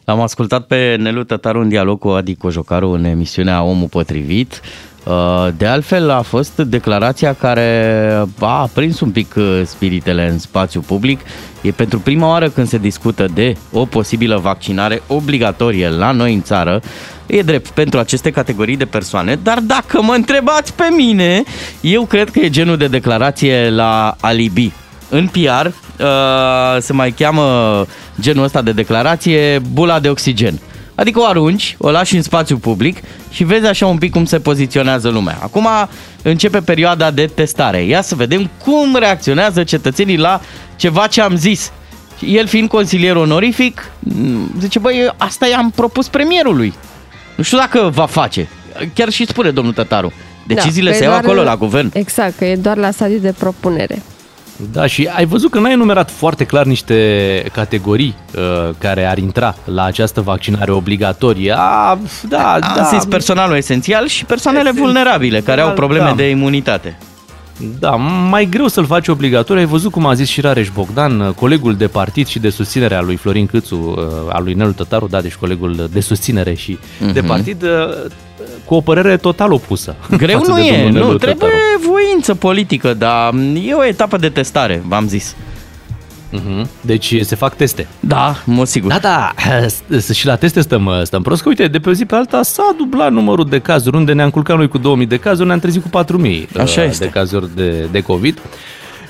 L-am 0.05 0.21
ascultat 0.21 0.67
pe 0.67 0.97
Nelu 0.99 1.25
Tătaru 1.25 1.61
în 1.61 1.69
dialog 1.69 1.99
cu 1.99 2.09
Adi 2.09 2.35
Cojocaru 2.35 2.91
în 2.91 3.05
emisiunea 3.05 3.63
Omul 3.63 3.89
Potrivit. 3.89 4.61
Uh, 5.09 5.49
de 5.57 5.67
altfel 5.67 6.11
a 6.11 6.23
fost 6.23 6.57
declarația 6.57 7.35
care 7.35 8.27
a 8.39 8.71
prins 8.73 9.01
un 9.01 9.11
pic 9.11 9.35
uh, 9.37 9.61
spiritele 9.65 10.29
în 10.29 10.39
spațiu 10.39 10.81
public. 10.81 11.21
E 11.61 11.71
pentru 11.71 11.99
prima 11.99 12.29
oară 12.29 12.49
când 12.49 12.69
se 12.69 12.79
discută 12.79 13.27
de 13.35 13.57
o 13.73 13.85
posibilă 13.85 14.37
vaccinare 14.37 15.03
obligatorie 15.07 15.89
la 15.89 16.11
noi 16.11 16.35
în 16.35 16.43
țară. 16.43 16.81
E 17.27 17.43
drept 17.43 17.69
pentru 17.69 17.99
aceste 17.99 18.31
categorii 18.31 18.77
de 18.77 18.85
persoane, 18.85 19.39
dar 19.43 19.59
dacă 19.59 20.03
mă 20.03 20.13
întrebați 20.13 20.75
pe 20.75 20.89
mine, 20.97 21.43
eu 21.81 22.05
cred 22.05 22.31
că 22.31 22.39
e 22.39 22.51
genul 22.51 22.77
de 22.77 22.87
declarație 22.87 23.71
la 23.71 24.17
alibi 24.21 24.73
în 25.09 25.27
PR 25.27 25.67
uh, 25.67 25.73
se 26.81 26.93
mai 26.93 27.11
cheamă 27.11 27.87
genul 28.21 28.45
ăsta 28.45 28.63
de 28.63 28.73
declarație 28.73 29.59
bula 29.73 30.01
de 30.01 30.09
oxigen. 30.09 30.59
Adică 30.99 31.21
o 31.21 31.25
arunci, 31.25 31.77
o 31.79 31.91
lași 31.91 32.17
în 32.17 32.23
spațiu 32.23 32.57
public 32.59 32.97
și 33.31 33.45
vezi 33.45 33.67
așa 33.67 33.87
un 33.87 33.99
pic 33.99 34.13
cum 34.13 34.25
se 34.25 34.39
poziționează 34.39 35.09
lumea. 35.09 35.39
Acum 35.43 35.69
începe 36.23 36.61
perioada 36.61 37.11
de 37.11 37.27
testare. 37.27 37.85
Ia 37.85 38.03
să 38.03 38.15
vedem 38.15 38.51
cum 38.65 38.97
reacționează 38.97 39.65
cetățenii 39.65 40.17
la 40.17 40.41
ceva 40.77 41.07
ce 41.07 41.21
am 41.21 41.37
zis. 41.37 41.73
El 42.21 42.47
fiind 42.47 42.69
consilier 42.69 43.17
onorific, 43.17 43.91
m, 43.99 44.51
zice, 44.61 44.79
băi, 44.79 45.13
asta 45.17 45.47
i-am 45.47 45.71
propus 45.71 46.09
premierului. 46.09 46.75
Nu 47.37 47.43
știu 47.43 47.59
dacă 47.59 47.91
va 47.93 48.07
face. 48.07 48.49
Chiar 48.95 49.09
și 49.11 49.27
spune 49.27 49.51
domnul 49.51 49.73
Tătaru. 49.73 50.13
Deciziile 50.47 50.91
că 50.91 50.97
se 50.97 51.03
e 51.03 51.07
iau 51.07 51.13
doar- 51.13 51.25
acolo 51.25 51.43
la 51.43 51.57
guvern. 51.57 51.91
Exact, 51.95 52.37
că 52.37 52.45
e 52.45 52.57
doar 52.57 52.77
la 52.77 52.91
stadiu 52.91 53.19
de 53.19 53.35
propunere. 53.39 54.03
Da, 54.73 54.87
și 54.87 55.09
ai 55.15 55.25
văzut 55.25 55.51
că 55.51 55.59
n-ai 55.59 55.73
enumerat 55.73 56.11
foarte 56.11 56.45
clar 56.45 56.65
niște 56.65 57.45
categorii 57.53 58.15
uh, 58.37 58.75
care 58.79 59.05
ar 59.05 59.19
intra 59.19 59.55
la 59.65 59.85
această 59.85 60.21
vaccinare 60.21 60.71
obligatorie. 60.71 61.55
A, 61.57 61.99
da, 62.29 62.53
Am 62.53 62.73
da. 62.77 62.83
zis 62.83 63.05
personalul 63.05 63.57
esențial 63.57 64.07
și 64.07 64.25
persoanele 64.25 64.71
vulnerabile 64.71 65.41
care 65.41 65.61
au 65.61 65.73
probleme 65.73 66.09
da. 66.09 66.15
de 66.15 66.29
imunitate. 66.29 66.99
Da, 67.79 67.91
mai 68.31 68.47
greu 68.51 68.67
să-l 68.67 68.87
faci 68.87 69.09
obligatoriu. 69.09 69.63
Ai 69.63 69.69
văzut 69.69 69.91
cum 69.93 70.07
a 70.07 70.15
zis 70.15 70.29
și 70.29 70.41
Rareș 70.41 70.69
Bogdan, 70.75 71.21
uh, 71.21 71.31
colegul 71.35 71.77
de 71.77 71.87
partid 71.87 72.27
și 72.27 72.39
de 72.39 72.51
susținere 72.51 72.95
al 72.95 73.05
lui 73.05 73.17
Florin 73.17 73.47
Câțu, 73.47 73.77
uh, 73.77 74.05
al 74.33 74.45
lui 74.45 74.55
Nelu 74.55 74.71
Tătaru, 74.73 75.07
da, 75.11 75.21
deci 75.21 75.35
colegul 75.35 75.89
de 75.93 76.01
susținere 76.01 76.55
și 76.55 76.79
de 77.13 77.21
Mhm. 77.21 77.27
partid, 77.29 77.63
uh, 77.63 77.69
cu 78.65 78.75
o 78.75 78.81
părere 78.81 79.17
total 79.17 79.53
opusă. 79.53 79.97
Greu 80.17 80.39
față 80.39 80.51
nu 80.51 80.57
de 80.57 80.63
e, 80.63 80.71
domnul 80.83 80.91
nu, 80.93 81.07
Nelu 81.07 81.17
trebuie 81.19 81.35
Tătaru. 81.51 81.91
voință 81.91 82.35
politică, 82.35 82.95
dar 82.95 83.35
e 83.67 83.75
o 83.75 83.85
etapă 83.85 84.17
de 84.17 84.29
testare, 84.29 84.83
v-am 84.87 85.09
zis. 85.09 85.37
Mhm. 86.31 86.69
Deci 86.81 87.15
se 87.21 87.35
fac 87.35 87.57
teste. 87.57 87.87
Da, 88.01 88.37
mă 88.45 88.65
sigur. 88.65 88.91
Da, 88.91 88.99
da, 88.99 89.35
s- 89.99 90.13
și 90.13 90.27
la 90.27 90.37
teste 90.37 90.61
stăm, 90.61 90.91
stăm 91.05 91.23
prost, 91.23 91.43
că 91.43 91.49
uite, 91.49 91.67
de 91.67 91.79
pe 91.79 91.89
o 91.89 91.93
zi 91.93 92.05
pe 92.05 92.15
alta 92.15 92.43
s-a 92.43 92.75
dublat 92.77 93.13
numărul 93.13 93.45
de 93.49 93.59
cazuri, 93.59 93.97
unde 93.97 94.13
ne-am 94.13 94.31
culcat 94.31 94.57
noi 94.57 94.69
cu 94.69 94.79
2000 94.79 95.07
de 95.07 95.17
cazuri, 95.17 95.47
ne-am 95.47 95.59
trezit 95.59 95.83
cu 95.83 95.89
4000 95.89 96.49
Așa 96.59 96.81
uh, 96.83 96.87
este. 96.89 97.05
de 97.05 97.11
cazuri 97.11 97.55
de, 97.55 97.89
de 97.91 98.01
COVID. 98.01 98.39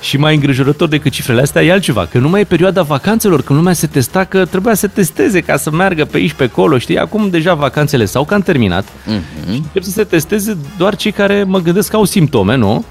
Și 0.00 0.16
mai 0.16 0.34
îngrijorător 0.34 0.88
decât 0.88 1.12
cifrele 1.12 1.40
astea 1.40 1.62
e 1.62 1.72
altceva, 1.72 2.06
că 2.06 2.18
nu 2.18 2.28
mai 2.28 2.40
e 2.40 2.44
perioada 2.44 2.82
vacanțelor, 2.82 3.42
când 3.42 3.58
lumea 3.58 3.72
se 3.74 3.86
testa, 3.86 4.24
că 4.24 4.44
trebuia 4.44 4.74
să 4.74 4.86
testeze 4.86 5.40
ca 5.40 5.56
să 5.56 5.70
meargă 5.70 6.04
pe 6.04 6.16
aici, 6.16 6.32
pe 6.32 6.44
acolo, 6.44 6.78
știi? 6.78 6.98
Acum 6.98 7.28
deja 7.30 7.54
vacanțele 7.54 8.04
s-au 8.04 8.24
cam 8.24 8.40
terminat 8.40 8.84
Mhm. 9.06 9.52
și 9.52 9.62
încep 9.64 9.82
să 9.82 9.90
se 9.90 10.04
testeze 10.04 10.56
doar 10.76 10.96
cei 10.96 11.12
care 11.12 11.44
mă 11.46 11.58
gândesc 11.58 11.90
că 11.90 11.96
au 11.96 12.04
simptome, 12.04 12.56
nu? 12.56 12.84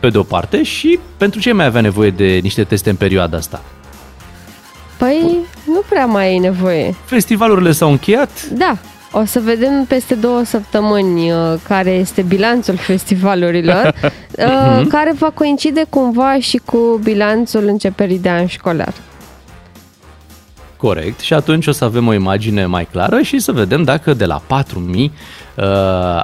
Pe 0.00 0.08
de 0.08 0.18
o 0.18 0.22
parte 0.22 0.62
și 0.62 0.98
pentru 1.16 1.40
ce 1.40 1.52
mai 1.52 1.64
avea 1.64 1.80
nevoie 1.80 2.10
de 2.10 2.38
niște 2.42 2.64
teste 2.64 2.90
în 2.90 2.96
perioada 2.96 3.36
asta? 3.36 3.62
Păi, 4.98 5.36
nu 5.64 5.82
prea 5.88 6.06
mai 6.06 6.34
e 6.34 6.38
nevoie. 6.38 6.94
Festivalurile 7.04 7.72
s-au 7.72 7.90
încheiat, 7.90 8.46
Da, 8.46 8.76
o 9.12 9.24
să 9.24 9.40
vedem 9.40 9.84
peste 9.88 10.14
două 10.14 10.42
săptămâni 10.44 11.32
uh, 11.32 11.54
care 11.68 11.90
este 11.90 12.22
bilanțul 12.22 12.76
festivalurilor, 12.76 13.94
uh, 14.38 14.86
care 14.88 15.12
va 15.18 15.30
coincide 15.30 15.84
cumva 15.88 16.38
și 16.38 16.60
cu 16.64 17.00
bilanțul 17.02 17.66
începerii 17.66 18.18
de 18.18 18.28
an 18.28 18.46
școlar. 18.46 18.92
Corect, 20.76 21.20
și 21.20 21.32
atunci 21.32 21.66
o 21.66 21.72
să 21.72 21.84
avem 21.84 22.06
o 22.06 22.14
imagine 22.14 22.66
mai 22.66 22.88
clară 22.92 23.20
și 23.22 23.38
să 23.38 23.52
vedem 23.52 23.82
dacă 23.82 24.14
de 24.14 24.24
la 24.24 24.42
4000 24.46 25.12
uh, 25.54 25.64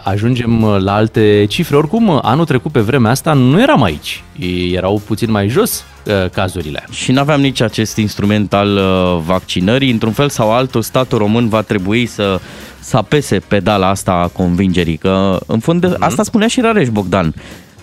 ajungem 0.02 0.64
la 0.64 0.94
alte 0.94 1.44
cifre. 1.48 1.76
Oricum, 1.76 2.18
anul 2.22 2.44
trecut 2.44 2.72
pe 2.72 2.80
vremea 2.80 3.10
asta 3.10 3.32
nu 3.32 3.60
eram 3.60 3.82
aici, 3.82 4.24
erau 4.72 5.02
puțin 5.06 5.30
mai 5.30 5.48
jos 5.48 5.84
uh, 6.06 6.30
cazurile. 6.30 6.84
Și 6.90 7.12
nu 7.12 7.20
aveam 7.20 7.40
nici 7.40 7.60
acest 7.60 7.96
instrument 7.96 8.52
al 8.54 8.76
uh, 8.76 9.22
vaccinării. 9.26 9.90
Într-un 9.90 10.12
fel 10.12 10.28
sau 10.28 10.52
altul, 10.52 10.82
statul 10.82 11.18
român 11.18 11.48
va 11.48 11.62
trebui 11.62 12.06
să, 12.06 12.40
să 12.80 12.96
apese 12.96 13.38
pedala 13.48 13.88
asta 13.88 14.12
a 14.12 14.26
convingerii. 14.26 14.96
Că, 14.96 15.38
în 15.46 15.58
fond, 15.58 15.84
Mhm. 15.84 15.94
mm-hmm. 15.94 15.98
asta 15.98 16.22
spunea 16.22 16.46
și 16.46 16.60
Rareș 16.60 16.88
Bogdan. 16.88 17.34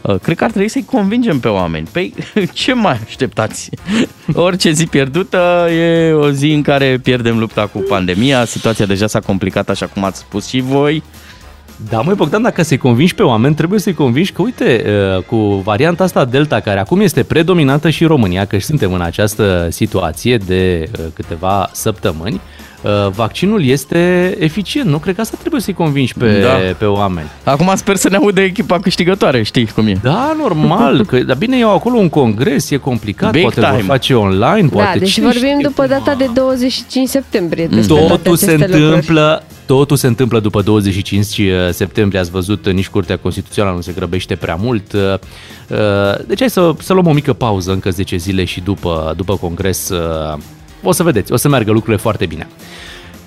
Uh, 0.01 0.15
Cred 0.15 0.37
că 0.37 0.43
ar 0.43 0.49
trebui 0.49 0.69
să-i 0.69 0.85
convingem 0.85 1.39
pe 1.39 1.47
oameni. 1.47 1.87
Păi, 1.91 2.13
ce 2.53 2.73
mai 2.73 2.99
așteptați? 3.05 3.69
Orice 4.33 4.71
zi 4.71 4.85
pierdută 4.85 5.67
e 5.71 6.11
o 6.11 6.31
zi 6.31 6.51
în 6.51 6.61
care 6.61 6.99
pierdem 7.03 7.39
lupta 7.39 7.67
cu 7.67 7.79
pandemia. 7.87 8.45
Situația 8.45 8.85
deja 8.85 9.07
s-a 9.07 9.19
complicat, 9.19 9.69
așa 9.69 9.85
cum 9.85 10.03
ați 10.03 10.19
spus 10.19 10.47
și 10.47 10.59
voi. 10.59 11.03
Da, 11.89 12.01
măi 12.01 12.15
Bogdan, 12.15 12.41
dacă 12.41 12.63
să-i 12.63 12.77
convingi 12.77 13.15
pe 13.15 13.23
oameni, 13.23 13.55
trebuie 13.55 13.79
să-i 13.79 13.93
convingi 13.93 14.31
că, 14.31 14.41
uite, 14.41 14.83
uh, 15.15 15.23
cu 15.23 15.37
varianta 15.37 16.03
asta 16.03 16.25
Delta, 16.25 16.59
care 16.59 16.79
acum 16.79 16.99
este 16.99 17.23
predominantă 17.23 17.89
și 17.89 18.01
în 18.01 18.07
România, 18.07 18.45
că 18.45 18.59
suntem 18.59 18.93
în 18.93 19.01
această 19.01 19.67
situație 19.71 20.37
de 20.37 20.89
uh, 20.91 21.05
câteva 21.13 21.69
săptămâni, 21.73 22.33
uh, 22.33 22.68
vaccinul 23.15 23.65
este 23.65 24.35
eficient. 24.39 24.89
Nu 24.89 24.97
cred 24.97 25.15
că 25.15 25.21
asta 25.21 25.37
trebuie 25.39 25.61
să-i 25.61 25.73
convingi 25.73 26.13
pe, 26.13 26.39
Da. 26.41 26.73
pe 26.77 26.85
oameni. 26.85 27.27
Acum 27.43 27.71
sper 27.75 27.95
să 27.95 28.09
ne 28.09 28.15
audă 28.15 28.41
echipa 28.41 28.79
câștigătoare, 28.79 29.43
știi 29.43 29.65
cum 29.67 29.87
e. 29.87 29.99
Da, 30.01 30.35
normal, 30.37 31.05
că, 31.05 31.17
dar 31.23 31.37
bine, 31.37 31.57
eu 31.57 31.73
acolo 31.73 31.97
un 31.97 32.09
congres, 32.09 32.69
e 32.69 32.75
complicat, 32.77 33.31
Big 33.31 33.41
poate 33.41 33.59
vor 33.59 33.69
time. 33.69 33.81
face 33.81 34.13
online, 34.13 34.67
poate 34.67 34.89
da, 34.93 34.99
deci 34.99 35.11
cine 35.11 35.25
vorbim 35.25 35.41
știe. 35.47 35.67
după 35.67 35.85
data 35.87 36.13
de 36.15 36.29
25 36.33 37.07
septembrie 37.07 37.67
despre 37.67 37.95
toate 37.95 38.07
Totul 38.11 38.35
se 38.35 38.45
aceste 38.45 38.65
lucruri. 38.65 38.83
întâmplă, 38.85 39.43
totul 39.65 39.97
se 39.97 40.07
întâmplă 40.07 40.39
după 40.39 40.61
25 40.61 41.41
septembrie, 41.71 42.19
ați 42.19 42.31
văzut, 42.31 42.71
nici 42.71 42.87
Curtea 42.89 43.17
Constituțională 43.17 43.75
nu 43.75 43.81
se 43.81 43.91
grăbește 43.95 44.35
prea 44.35 44.55
mult. 44.55 44.93
Uh, 44.93 44.99
Deci 46.27 46.39
hai 46.39 46.49
să, 46.49 46.71
să 46.79 46.93
luăm 46.93 47.07
o 47.07 47.11
mică 47.13 47.33
pauză, 47.33 47.71
încă 47.71 47.89
10 47.89 48.15
zile 48.17 48.43
și 48.43 48.61
după, 48.61 49.13
după 49.17 49.35
congres 49.35 49.89
uh, 49.89 50.37
o 50.83 50.91
să 50.91 51.03
vedeți, 51.03 51.31
o 51.31 51.35
să 51.35 51.47
meargă 51.47 51.71
lucrurile 51.71 52.01
foarte 52.01 52.25
bine. 52.25 52.47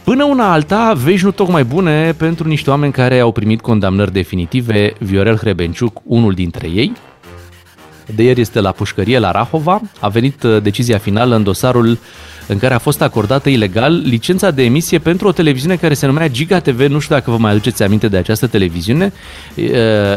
Până 0.04 0.24
una 0.24 0.52
alta, 0.52 0.92
vești 0.92 1.24
nu 1.24 1.30
tocmai 1.30 1.64
bune 1.64 2.12
pentru 2.16 2.48
niște 2.48 2.70
oameni 2.70 2.92
care 2.92 3.18
au 3.18 3.32
primit 3.32 3.60
condamnări 3.60 4.12
definitive, 4.12 4.92
Viorel 4.98 5.36
Hrebenciuc, 5.36 6.00
unul 6.04 6.32
dintre 6.32 6.68
ei. 6.68 6.92
De 8.14 8.22
ieri 8.22 8.40
este 8.40 8.60
la 8.60 8.70
pușcărie 8.70 9.18
la 9.18 9.30
Rahova, 9.30 9.80
a 10.00 10.08
venit 10.08 10.42
uh, 10.42 10.62
decizia 10.62 10.98
finală 10.98 11.34
în 11.34 11.42
dosarul 11.42 11.98
în 12.46 12.58
care 12.58 12.74
a 12.74 12.78
fost 12.78 13.02
acordată 13.02 13.48
ilegal 13.48 14.02
licența 14.04 14.50
de 14.50 14.62
emisie 14.64 14.98
pentru 14.98 15.28
o 15.28 15.32
televiziune 15.32 15.76
care 15.76 15.94
se 15.94 16.06
numea 16.06 16.28
Giga 16.28 16.58
TV, 16.60 16.80
nu 16.80 16.98
știu 16.98 17.14
dacă 17.14 17.30
vă 17.30 17.36
mai 17.36 17.50
aduceți 17.50 17.82
aminte 17.82 18.08
de 18.08 18.16
această 18.16 18.46
televiziune, 18.46 19.12
Uh, 19.56 19.64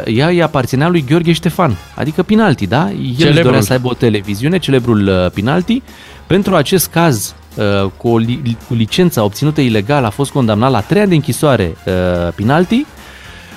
ea 0.06 0.28
îi 0.28 0.42
aparținea 0.44 0.88
lui 0.88 1.04
Gheorghe 1.08 1.32
Ștefan, 1.32 1.78
adică 1.96 2.24
Pinalti, 2.24 2.68
da? 2.68 2.90
El 2.90 2.98
își 3.02 3.16
Celebrul. 3.16 3.44
dorea 3.44 3.62
să 3.62 3.74
aibă 3.74 3.88
o 3.88 3.94
televiziune, 3.94 4.58
celebrul 4.58 5.08
uh, 5.08 5.32
Pinalti, 5.34 5.82
pentru 6.28 6.56
acest 6.56 6.88
caz 6.88 7.36
uh, 7.56 7.90
cu, 7.98 8.08
o 8.08 8.18
li- 8.18 8.58
cu 8.68 8.74
licența 8.74 9.24
obținută 9.24 9.62
ilegal 9.62 10.06
a 10.06 10.10
fost 10.10 10.32
condamnat 10.32 10.72
la 10.72 10.82
3 10.82 11.00
ani 11.02 11.10
de 11.10 11.16
închisoare 11.16 11.76
uh, 11.86 11.94
Pinalti 12.36 12.86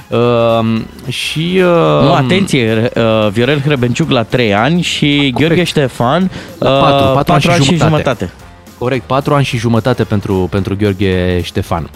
uh, 0.08 0.18
și... 1.08 1.52
Uh, 1.54 2.02
Nu, 2.02 2.12
atenție, 2.12 2.90
uh, 2.94 3.28
Viorel 3.30 3.60
Hrebenciuc 3.60 4.10
la 4.10 4.22
3 4.22 4.54
ani 4.54 4.82
și 4.82 5.30
Gheorghe 5.38 5.64
Ștefan 5.64 6.22
uh, 6.22 6.30
La 6.58 6.70
patru, 6.70 7.06
patru 7.06 7.14
patru 7.14 7.32
ani 7.32 7.42
și 7.42 7.48
ani 7.50 7.64
și 7.64 7.74
jumătate. 7.76 7.90
jumătate. 7.90 8.32
Corect, 8.78 9.04
4 9.06 9.34
ani 9.34 9.44
și 9.44 9.56
jumătate 9.56 10.04
pentru, 10.04 10.48
pentru 10.50 10.76
Gheorghe 10.76 11.40
Ștefan. 11.42 11.90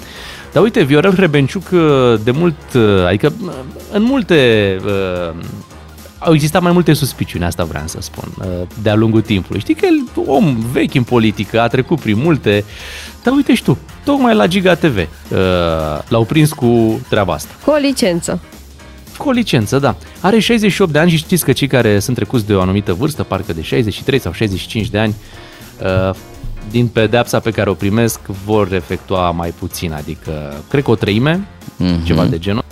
Dar 0.53 0.63
uite, 0.63 0.83
Viorel 0.83 1.15
Hrebenciuc 1.15 1.63
uh, 1.73 1.81
de 2.25 2.31
mult, 2.31 2.57
uh, 2.75 2.83
adică 3.07 3.33
uh, 3.45 3.51
în 3.93 4.03
multe 4.03 4.37
uh, 4.85 5.35
au 6.25 6.35
existat 6.35 6.63
mai 6.63 6.73
multe 6.73 6.93
suspiciuni, 6.93 7.45
asta 7.45 7.65
vreau 7.65 7.87
să 7.87 7.99
spun, 8.01 8.29
uh, 8.39 8.47
de-a 8.83 8.95
lungul 8.95 9.21
timpului. 9.21 9.61
Știi 9.61 9.75
că 9.75 9.87
el, 9.87 10.25
om 10.27 10.57
vechi 10.73 10.95
în 10.95 11.03
politică, 11.03 11.61
a 11.61 11.67
trecut 11.69 12.01
prin 12.01 12.19
multe, 12.19 12.65
dar 13.23 13.35
uite 13.35 13.55
și 13.55 13.63
tu, 13.63 13.79
tocmai 14.05 14.35
la 14.35 14.47
Giga 14.47 14.75
TV 14.75 14.97
uh, 14.97 15.07
l-au 16.09 16.25
prins 16.25 16.53
cu 16.53 17.01
treaba 17.09 17.33
asta. 17.33 17.51
Cu 17.65 17.71
o 17.71 17.77
licență. 17.77 18.41
Cu 19.17 19.29
o 19.29 19.31
licență, 19.33 19.79
da. 19.79 19.97
Are 20.21 20.39
68 20.39 20.93
de 20.93 20.99
ani 20.99 21.11
și 21.11 21.17
știți 21.17 21.45
că 21.45 21.53
cei 21.53 21.69
care 21.69 21.99
sunt 21.99 22.17
trecuți 22.17 22.47
de 22.47 22.55
o 22.55 22.61
anumită 22.61 22.93
vârstă, 22.93 23.23
parcă 23.23 23.53
de 23.53 23.63
63 23.63 24.19
sau 24.21 24.33
65 24.33 24.89
de 24.89 24.99
ani, 24.99 25.15
uh, 26.09 26.15
din 26.71 26.87
pedeapsa 26.87 27.41
pe 27.41 27.51
care 27.51 27.71
o 27.71 27.75
primesc, 27.75 28.21
vor 28.45 28.73
efectua 28.73 29.31
mai 29.31 29.55
puțin, 29.59 29.93
adică 29.93 30.55
cred 30.69 30.83
că 30.83 30.91
o 30.91 30.95
treime, 30.95 31.47
Mhm. 31.77 32.05
ceva 32.05 32.25
de 32.25 32.39
genul. 32.39 32.65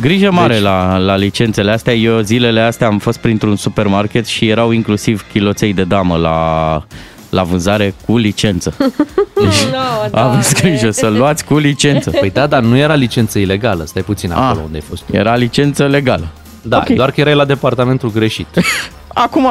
Grijă 0.00 0.30
mare 0.32 0.52
Deci- 0.52 0.62
la, 0.62 0.96
la 0.96 1.16
licențele 1.16 1.70
astea. 1.72 1.94
Eu 1.94 2.20
zilele 2.20 2.60
astea 2.60 2.86
am 2.86 2.98
fost 2.98 3.18
printr-un 3.18 3.56
supermarket 3.56 4.26
și 4.26 4.48
erau 4.48 4.70
inclusiv 4.70 5.24
chiloței 5.32 5.72
de 5.72 5.84
damă 5.84 6.16
la, 6.16 6.82
la 7.30 7.42
vânzare 7.42 7.94
cu 8.06 8.16
licență. 8.16 8.74
Deci 9.42 9.62
No, 9.72 10.18
aveți 10.20 10.54
grijă 10.54 10.90
să 10.90 11.06
luați 11.08 11.44
cu 11.44 11.56
licență. 11.56 12.10
Păi 12.10 12.30
da, 12.30 12.46
dar 12.46 12.62
nu 12.62 12.76
era 12.76 12.94
licență 12.94 13.38
ilegală, 13.38 13.84
stai 13.84 14.02
puțin 14.02 14.32
acolo 14.32 14.58
Ah. 14.58 14.64
unde 14.64 14.76
ai 14.76 14.84
fost 14.88 15.02
tu. 15.02 15.16
Era 15.16 15.36
licență 15.36 15.86
legală. 15.86 16.28
Da, 16.62 16.76
ok. 16.76 16.88
doar 16.96 17.10
că 17.10 17.20
erai 17.20 17.34
la 17.34 17.44
departamentul 17.44 18.10
greșit. 18.12 18.46
Acum 19.24 19.46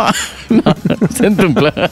na, 0.48 0.76
se 1.10 1.26
întâmplă. 1.26 1.90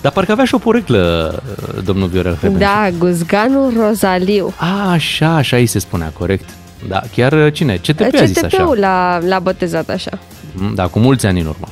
Dar 0.00 0.12
parcă 0.12 0.32
avea 0.32 0.44
și 0.44 0.54
o 0.54 0.58
poreclă, 0.58 1.34
uh, 1.76 1.82
domnul 1.84 2.08
Viorel 2.08 2.36
Hrebenciuc. 2.36 2.68
Da, 2.68 2.90
Guzganul 2.98 3.72
Rozaliu. 3.80 4.54
A, 4.56 4.90
așa, 4.90 5.34
așa 5.34 5.56
îi 5.56 5.66
se 5.66 5.78
spunea, 5.78 6.08
corect. 6.18 6.48
Da, 6.88 7.02
chiar 7.14 7.32
uh, 7.32 7.52
cine? 7.52 7.76
CTP 7.76 8.00
a 8.20 8.24
zis 8.24 8.42
așa. 8.42 8.56
CTP-ul 8.56 8.78
l-a, 8.78 9.18
l-a 9.18 9.38
botezat 9.38 9.88
așa. 9.88 10.18
Mm, 10.52 10.74
Da, 10.74 10.86
cu 10.86 10.98
mulți 10.98 11.26
ani 11.26 11.40
în 11.40 11.46
urmă. 11.46 11.66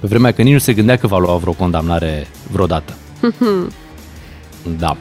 Pe 0.00 0.06
vremea 0.06 0.32
că 0.32 0.42
nici 0.42 0.52
nu 0.52 0.58
se 0.58 0.72
gândea 0.72 0.96
că 0.96 1.06
va 1.06 1.18
lua 1.18 1.36
vreo 1.36 1.52
condamnare 1.52 2.26
vreodată. 2.50 2.92
Da. 4.78 4.96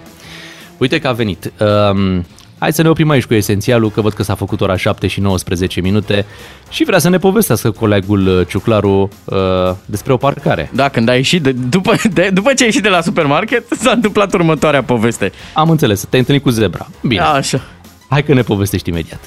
Uite 0.78 1.00
că 1.00 1.08
a 1.08 1.12
venit. 1.12 1.52
Um, 1.92 2.26
hai 2.64 2.74
să 2.74 2.82
ne 2.82 2.90
oprim 2.90 3.10
aici 3.10 3.26
cu 3.26 3.34
esențialul, 3.34 3.92
că 3.92 4.02
văd 4.02 4.14
că 4.14 4.24
s-a 4.24 4.36
făcut 4.36 4.62
ora 4.62 4.78
7 4.78 5.08
și 5.08 5.20
19 5.20 5.82
minute 5.82 6.26
și 6.70 6.84
vrea 6.84 7.00
să 7.00 7.10
ne 7.10 7.18
povestească 7.18 7.72
colegul 7.72 8.28
uh, 8.28 8.48
Ciuclaru 8.48 9.10
uh, 9.24 9.38
despre 9.86 10.14
o 10.14 10.18
parcare. 10.18 10.70
Da, 10.74 10.90
când 10.90 11.10
ai 11.10 11.16
ieșit, 11.16 11.44
de, 11.44 11.52
după, 11.52 11.96
de, 12.14 12.30
după 12.34 12.54
ce 12.54 12.64
ai 12.64 12.68
ieșit 12.68 12.84
de 12.84 12.90
la 12.90 13.02
supermarket, 13.02 13.66
s-a 13.82 13.92
întâmplat 13.92 14.34
următoarea 14.34 14.84
poveste. 14.84 15.32
Am 15.54 15.70
înțeles, 15.70 16.00
te-ai 16.00 16.20
întâlnit 16.20 16.44
cu 16.44 16.50
zebra. 16.50 16.88
Bine, 17.02 17.22
Așa. 17.22 17.62
hai 18.10 18.24
că 18.24 18.34
ne 18.34 18.42
povestești 18.42 18.90
imediat. 18.90 19.20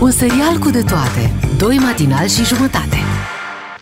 Un 0.00 0.10
serial 0.10 0.56
cu 0.60 0.70
de 0.70 0.82
toate. 0.82 1.32
Doi 1.58 1.76
matinali 1.76 2.28
și 2.28 2.44
jumătate. 2.44 3.07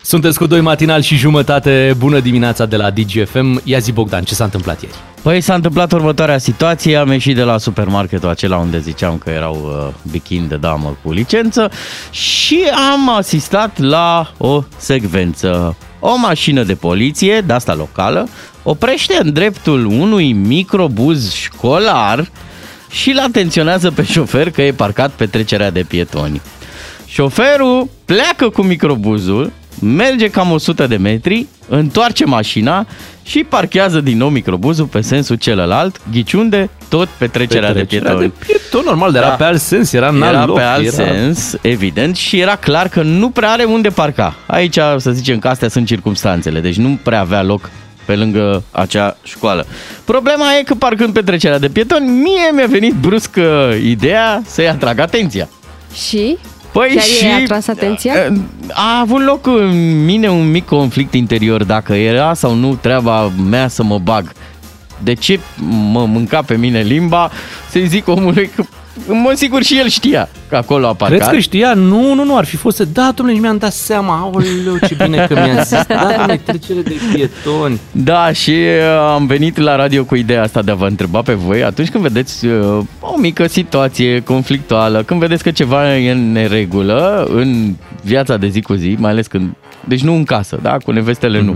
Sunteți 0.07 0.37
cu 0.37 0.45
doi 0.45 0.61
matinal 0.61 1.01
și 1.01 1.15
jumătate. 1.15 1.95
Bună 1.97 2.19
dimineața 2.19 2.65
de 2.65 2.75
la 2.75 2.89
DGFM. 2.89 3.61
Ia 3.63 3.77
zi 3.77 3.91
Bogdan, 3.91 4.23
ce 4.23 4.33
s-a 4.33 4.43
întâmplat 4.43 4.81
ieri? 4.81 4.95
Păi 5.21 5.41
s-a 5.41 5.53
întâmplat 5.53 5.91
următoarea 5.91 6.37
situație, 6.37 6.95
am 6.95 7.11
ieșit 7.11 7.35
de 7.35 7.43
la 7.43 7.57
supermarketul 7.57 8.29
acela 8.29 8.57
unde 8.57 8.79
ziceam 8.79 9.17
că 9.17 9.29
erau 9.29 9.55
uh, 9.55 10.11
bikini 10.11 10.47
de 10.47 10.55
damă 10.55 10.97
cu 11.03 11.11
licență 11.11 11.71
și 12.11 12.63
am 12.91 13.09
asistat 13.09 13.79
la 13.79 14.31
o 14.37 14.63
secvență. 14.77 15.75
O 15.99 16.15
mașină 16.17 16.63
de 16.63 16.75
poliție, 16.75 17.41
de 17.41 17.53
asta 17.53 17.73
locală, 17.73 18.27
oprește 18.63 19.17
în 19.21 19.33
dreptul 19.33 19.85
unui 19.85 20.33
microbuz 20.33 21.33
școlar 21.33 22.29
și 22.89 23.09
îl 23.09 23.19
atenționează 23.19 23.91
pe 23.91 24.03
șofer 24.03 24.51
că 24.51 24.61
e 24.61 24.71
parcat 24.71 25.11
pe 25.11 25.25
trecerea 25.25 25.71
de 25.71 25.85
pietoni. 25.87 26.41
Șoferul 27.05 27.89
pleacă 28.05 28.49
cu 28.49 28.61
microbuzul, 28.61 29.51
merge 29.81 30.29
cam 30.29 30.51
100 30.51 30.87
de 30.87 30.95
metri, 30.95 31.47
întoarce 31.69 32.25
mașina 32.25 32.85
și 33.23 33.43
parchează 33.43 33.99
din 34.01 34.17
nou 34.17 34.29
microbuzul 34.29 34.85
pe 34.85 35.01
sensul 35.01 35.35
celălalt, 35.35 35.99
ghiciunde, 36.11 36.69
tot 36.87 37.07
pe 37.17 37.27
trecerea, 37.27 37.73
de 37.73 37.83
pietoni. 37.83 38.19
de 38.19 38.31
pieton, 38.45 38.81
normal, 38.85 39.11
dar 39.11 39.21
era 39.21 39.29
Da. 39.31 39.35
pe 39.37 39.43
alt 39.43 39.59
sens, 39.61 39.93
era 39.93 40.07
în 40.07 40.21
Era 40.21 40.39
alt 40.39 40.47
loc. 40.47 40.57
pe 40.57 40.63
alt 40.63 40.85
era... 40.85 40.91
sens, 40.95 41.55
evident, 41.61 42.15
și 42.15 42.39
era 42.39 42.55
clar 42.55 42.87
că 42.87 43.01
nu 43.01 43.29
prea 43.29 43.51
are 43.51 43.63
unde 43.63 43.89
parca. 43.89 44.35
Aici, 44.45 44.77
să 44.97 45.11
zicem 45.11 45.39
că 45.39 45.47
astea 45.47 45.69
sunt 45.69 45.87
circumstanțele, 45.87 46.59
deci 46.59 46.75
nu 46.77 46.99
prea 47.03 47.19
avea 47.19 47.43
loc 47.43 47.69
pe 48.05 48.15
lângă 48.15 48.63
acea 48.71 49.17
școală. 49.23 49.65
Problema 50.05 50.45
e 50.59 50.63
că 50.63 50.73
parcând 50.75 51.13
pe 51.13 51.21
trecerea 51.21 51.59
de 51.59 51.69
pietoni, 51.69 52.07
mie 52.09 52.51
mi-a 52.53 52.67
venit 52.67 52.93
brusc 52.93 53.35
uh, 53.37 53.43
ideea 53.83 54.41
să-i 54.45 54.69
atrag 54.69 54.99
atenția. 54.99 55.49
Și? 56.07 56.37
Păi 56.71 56.89
Chiar 56.93 57.03
și 57.03 57.23
i-ai 57.23 57.41
atras 57.41 57.67
atenția? 57.67 58.13
a 58.71 58.99
avut 58.99 59.23
loc 59.23 59.45
în 59.47 60.05
mine 60.05 60.29
un 60.29 60.51
mic 60.51 60.65
conflict 60.65 61.13
interior 61.13 61.63
dacă 61.63 61.93
era 61.93 62.33
sau 62.33 62.53
nu 62.53 62.75
treaba 62.75 63.31
mea 63.49 63.67
să 63.67 63.83
mă 63.83 63.99
bag. 63.99 64.31
De 65.03 65.13
ce 65.13 65.39
mă 65.91 66.05
mânca 66.05 66.41
pe 66.41 66.55
mine 66.55 66.81
limba 66.81 67.31
să-i 67.69 67.87
zic 67.87 68.07
omului 68.07 68.49
că 68.55 68.63
în 69.07 69.21
mod 69.21 69.35
sigur 69.35 69.63
și 69.63 69.79
el 69.79 69.87
știa 69.87 70.29
că 70.49 70.55
acolo 70.55 70.87
a 70.87 70.93
parcat. 70.93 71.17
Crezi 71.17 71.31
că 71.33 71.39
știa? 71.39 71.73
Nu, 71.73 72.13
nu, 72.13 72.23
nu, 72.23 72.37
ar 72.37 72.45
fi 72.45 72.55
fost... 72.55 72.79
Da, 72.79 73.11
domnule, 73.15 73.39
mi-am 73.39 73.57
dat 73.57 73.71
seama. 73.73 74.17
Aoleu, 74.19 74.77
ce 74.87 74.95
bine 75.03 75.25
că 75.29 75.33
mi-a 75.33 75.61
zis. 75.61 75.81
Da, 75.87 76.07
domnule, 76.15 76.41
trecere 76.45 76.81
de 76.81 76.95
pietoni. 77.13 77.79
Da, 77.91 78.31
și 78.31 78.51
uh, 78.51 79.13
am 79.13 79.25
venit 79.25 79.57
la 79.57 79.75
radio 79.75 80.03
cu 80.03 80.15
ideea 80.15 80.43
asta 80.43 80.61
de 80.61 80.71
a 80.71 80.75
vă 80.75 80.85
întreba 80.87 81.21
pe 81.21 81.33
voi 81.33 81.63
atunci 81.63 81.89
când 81.89 82.03
vedeți 82.03 82.45
uh, 82.45 82.83
o 82.99 83.17
mică 83.17 83.47
situație 83.47 84.19
conflictuală, 84.19 85.03
când 85.03 85.19
vedeți 85.19 85.43
că 85.43 85.51
ceva 85.51 85.97
e 85.97 86.11
în 86.11 86.31
neregulă 86.31 87.27
în 87.33 87.73
viața 88.03 88.37
de 88.37 88.47
zi 88.47 88.61
cu 88.61 88.73
zi, 88.73 88.95
mai 88.99 89.11
ales 89.11 89.27
când... 89.27 89.49
Deci 89.85 90.01
nu 90.01 90.13
în 90.13 90.23
casă, 90.23 90.59
da? 90.61 90.77
Cu 90.85 90.91
nevestele 90.91 91.41
nu. 91.41 91.55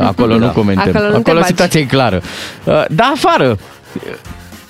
Acolo 0.00 0.34
nu 0.38 0.44
Da. 0.44 0.50
comentăm. 0.50 0.88
Acolo 0.88 1.04
nu 1.04 1.10
te 1.10 1.16
Acolo 1.18 1.34
bagi. 1.34 1.46
situația 1.48 1.80
e 1.80 1.84
clară. 1.84 2.22
Uh, 2.64 2.84
Da, 2.90 3.12
afară. 3.14 3.58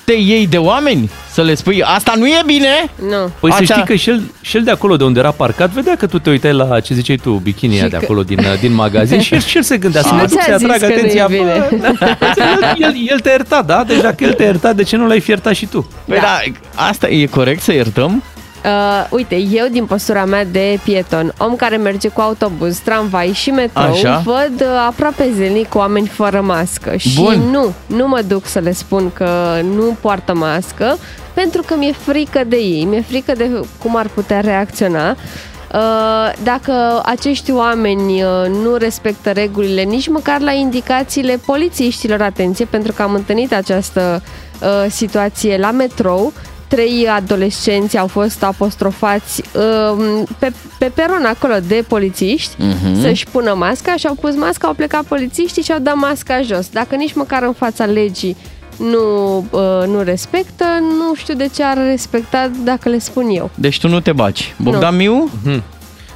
Te 0.09 0.15
iei 0.15 0.47
de 0.47 0.57
oameni 0.59 1.11
să 1.33 1.43
le 1.43 1.55
spui 1.55 1.83
asta 1.83 2.13
nu 2.17 2.27
e 2.27 2.43
bine? 2.47 2.69
Nu. 3.09 3.31
Păi 3.41 3.51
să 3.53 3.59
Așa. 3.61 3.75
știi 3.75 3.85
că 3.87 3.95
și 3.95 4.11
el, 4.11 4.23
și 4.41 4.57
el 4.57 4.63
de 4.63 4.71
acolo 4.71 4.97
de 4.97 5.05
unde 5.05 5.19
era 5.19 5.31
parcat, 5.31 5.71
vedea 5.71 5.97
că 5.97 6.07
tu 6.07 6.19
te 6.19 6.31
uitai 6.31 6.53
la 6.53 6.81
ce 6.81 6.95
ziceai 6.95 7.17
tu, 7.17 7.31
bikinia 7.31 7.77
Și 7.85 7.91
de 7.91 7.97
că- 7.97 8.01
acolo 8.03 8.23
din, 8.23 8.39
din 8.61 8.75
magazin 8.75 9.21
și 9.21 9.35
el, 9.35 9.41
și 9.41 9.57
el 9.57 9.63
se 9.63 9.77
gândea 9.77 10.03
să 10.03 10.09
Și 10.09 10.15
mă 10.15 10.21
nu 10.21 10.27
duc 10.27 10.41
ți-a 10.41 10.59
să-i 10.59 10.67
atrag 10.69 10.79
zis 10.79 10.81
că 10.81 10.87
nu 10.87 10.93
e 10.93 10.97
atenția. 10.97 11.27
bine. 11.27 11.69
Bă, 11.81 12.17
el, 12.37 12.83
el, 12.85 12.95
el 13.11 13.19
te-a 13.21 13.31
iertat, 13.33 13.67
da? 13.67 13.85
Deci 13.85 14.01
dacă 14.01 14.25
el 14.25 14.33
te-a 14.33 14.45
iertat, 14.45 14.77
de 14.77 14.83
ce 14.83 14.97
nu 14.97 15.07
l-ai 15.07 15.21
fi 15.21 15.31
iertat 15.31 15.55
și 15.55 15.67
tu? 15.67 15.91
Păi 16.05 16.19
da. 16.21 16.39
asta 16.75 17.09
e 17.09 17.27
corect 17.27 17.63
să 17.63 17.73
iertăm? 17.73 18.23
Uh, 18.69 19.07
uite, 19.11 19.37
eu 19.37 19.67
din 19.71 19.85
postura 19.87 20.25
mea 20.25 20.45
de 20.45 20.79
pieton, 20.85 21.33
om 21.39 21.57
care 21.57 21.77
merge 21.77 22.09
cu 22.09 22.21
autobuz, 22.21 22.79
tramvai 22.79 23.33
și 23.33 23.51
metrou, 23.51 23.91
Așa. 23.91 24.23
văd 24.25 24.61
uh, 24.61 24.67
aproape 24.87 25.31
zilnic 25.35 25.75
oameni 25.75 26.07
fără 26.07 26.41
mască 26.41 26.97
și 26.97 27.21
Bun. 27.23 27.43
nu, 27.51 27.73
nu 27.87 28.09
mă 28.09 28.23
duc 28.27 28.47
să 28.47 28.59
le 28.59 28.73
spun 28.73 29.11
că 29.13 29.61
nu 29.77 29.97
poartă 30.01 30.35
mască 30.35 30.99
pentru 31.35 31.63
că 31.67 31.75
mi-e 31.77 31.93
frică 31.93 32.43
de 32.47 32.57
ei, 32.57 32.85
mi-e 32.85 33.01
frică 33.01 33.33
de 33.33 33.61
cum 33.83 33.97
ar 33.97 34.09
putea 34.15 34.41
reacționa. 34.41 35.11
Uh, 35.11 36.33
Dacă 36.43 37.03
acești 37.05 37.53
oameni 37.53 38.23
uh, 38.23 38.31
nu 38.63 38.75
respectă 38.77 39.31
regulile, 39.31 39.83
nici 39.83 40.09
măcar 40.09 40.41
la 40.41 40.53
indicațiile 40.53 41.41
polițiștilor, 41.47 42.23
atenție, 42.23 42.65
pentru 42.65 42.93
că 42.93 43.03
am 43.03 43.15
întâlnit 43.15 43.55
această 43.55 44.23
uh, 44.61 44.91
situație 44.91 45.57
la 45.57 45.71
metrou, 45.71 46.33
trei 46.69 47.07
adolescenți 47.09 47.99
au 47.99 48.07
fost 48.07 48.43
apostrofați 48.43 49.43
um, 49.55 50.27
pe, 50.39 50.53
pe 50.79 50.91
peron 50.95 51.25
acolo 51.25 51.55
de 51.67 51.85
polițiști 51.89 52.55
Mhm. 52.59 53.01
să-și 53.01 53.27
pună 53.33 53.55
masca 53.55 53.97
și 53.97 54.07
au 54.07 54.15
pus 54.15 54.35
masca, 54.37 54.67
au 54.69 54.75
plecat 54.75 55.05
polițiștii 55.05 55.63
și 55.63 55.73
au 55.73 55.79
dat 55.79 55.95
masca 55.97 56.41
jos. 56.43 56.69
Dacă 56.69 56.95
nici 56.95 57.15
măcar 57.15 57.43
în 57.43 57.53
fața 57.53 57.85
legii 57.85 58.37
nu, 58.77 59.37
uh, 59.51 59.87
nu 59.87 60.03
respectă, 60.03 60.65
nu 60.81 61.15
știu 61.15 61.35
de 61.35 61.49
ce 61.55 61.63
ar 61.63 61.77
respecta 61.77 62.51
dacă 62.65 62.89
le 62.89 62.99
spun 62.99 63.29
eu. 63.31 63.51
Deci 63.55 63.81
tu 63.81 63.89
nu 63.89 64.01
te 64.01 64.13
baci. 64.13 64.55
Bogdan 64.59 64.97
Miu? 64.97 65.31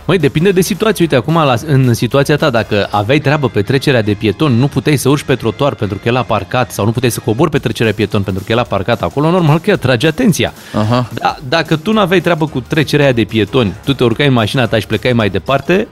Măi, 0.07 0.19
depinde 0.19 0.51
de 0.51 0.61
situație. 0.61 1.05
Uite, 1.05 1.17
acum, 1.17 1.35
la, 1.35 1.55
în 1.67 1.95
situația 1.95 2.37
ta, 2.37 2.51
dacă 2.51 2.89
aveai 2.91 3.19
treabă 3.19 3.49
pe 3.49 3.63
trecerea 3.63 4.03
de 4.03 4.13
pieton, 4.13 4.53
nu 4.53 4.67
puteai 4.67 4.97
să 4.97 5.09
urci 5.09 5.23
pe 5.23 5.35
trotuar 5.35 5.75
pentru 5.75 5.99
că 6.03 6.09
el 6.09 6.17
a 6.17 6.23
parcat 6.23 6.71
sau 6.71 6.85
nu 6.85 6.91
puteai 6.91 7.11
să 7.11 7.21
cobori 7.25 7.51
pe 7.51 7.59
trecerea 7.59 7.93
pieton 7.93 8.23
pentru 8.23 8.43
că 8.47 8.53
el 8.53 8.59
a 8.59 8.63
parcat 8.63 9.03
acolo, 9.03 9.31
normal 9.31 9.59
că 9.59 9.71
atrage 9.71 10.07
atenția. 10.07 10.53
Aha. 10.75 11.09
Da, 11.15 11.37
dacă 11.49 11.77
tu 11.77 11.93
nu 11.93 12.01
aveai 12.01 12.21
treabă 12.21 12.47
cu 12.47 12.61
trecerea 12.61 13.05
aia 13.05 13.15
de 13.15 13.25
pietoni, 13.25 13.75
tu 13.85 13.95
te 13.95 14.05
urcai 14.05 14.27
în 14.27 14.33
mașina 14.33 14.67
ta 14.67 14.79
și 14.79 14.87
plecai 14.87 15.13
mai 15.13 15.29
departe, 15.31 15.89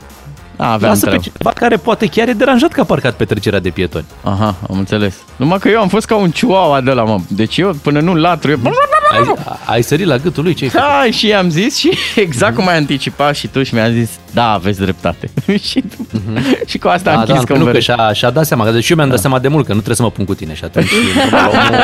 A, 0.56 0.72
aveam 0.72 0.90
lasă 0.90 1.04
pe 1.04 1.10
treabă. 1.10 1.22
cineva 1.22 1.50
care 1.54 1.76
poate 1.76 2.06
chiar 2.06 2.28
e 2.28 2.32
deranjat 2.32 2.72
că 2.72 2.80
a 2.80 2.84
parcat 2.84 3.14
pe 3.14 3.24
trecerea 3.24 3.60
de 3.60 3.68
pietoni. 3.70 4.04
Aha, 4.22 4.54
am 4.70 4.78
înțeles. 4.78 5.16
Numai 5.36 5.58
că 5.58 5.68
eu 5.68 5.80
am 5.80 5.88
fost 5.88 6.06
ca 6.06 6.16
un 6.16 6.30
chihuahua 6.30 6.80
de 6.80 6.90
la 6.90 7.04
mă. 7.04 7.18
Deci 7.28 7.58
eu 7.58 7.72
până 7.82 8.00
nu 8.00 8.14
latru, 8.14 8.50
eu... 8.50 8.56
Ai, 9.10 9.34
ai 9.64 9.82
sărit 9.82 10.06
la 10.06 10.16
gâtul 10.16 10.42
lui 10.44 10.54
ce 10.54 10.64
ai 10.64 10.70
făcut? 10.70 10.86
Da, 10.86 11.10
și 11.10 11.26
i-am 11.26 11.50
zis 11.50 11.76
și 11.78 11.90
exact 12.16 12.54
cum 12.54 12.68
ai 12.68 12.76
anticipat 12.76 13.34
și 13.36 13.46
tu 13.46 13.62
și 13.62 13.74
mi-a 13.74 13.90
zis, 13.90 14.10
da, 14.32 14.52
aveți 14.52 14.80
dreptate. 14.80 15.30
și, 15.68 15.82
și 16.66 16.78
cu 16.78 16.88
asta 16.88 17.10
am 17.10 17.16
Da, 17.18 17.24
da, 17.24 17.32
închis 17.32 17.48
nu, 17.48 17.54
că 17.56 17.62
conversația. 17.62 17.94
și-a, 18.04 18.12
și-a 18.12 18.30
dat 18.30 18.46
seama, 18.46 18.64
că 18.64 18.70
deci 18.70 18.88
eu 18.90 18.96
mi-am 18.96 19.08
dat 19.08 19.18
seama 19.18 19.38
de 19.38 19.48
mult 19.48 19.62
că 19.66 19.70
nu 19.72 19.76
trebuie 19.76 19.96
să 19.96 20.02
mă 20.02 20.10
pun 20.10 20.24
cu 20.24 20.34
tine 20.34 20.54
și 20.54 20.64
atunci 20.64 20.90
normal, 21.30 21.48
omul, 21.50 21.78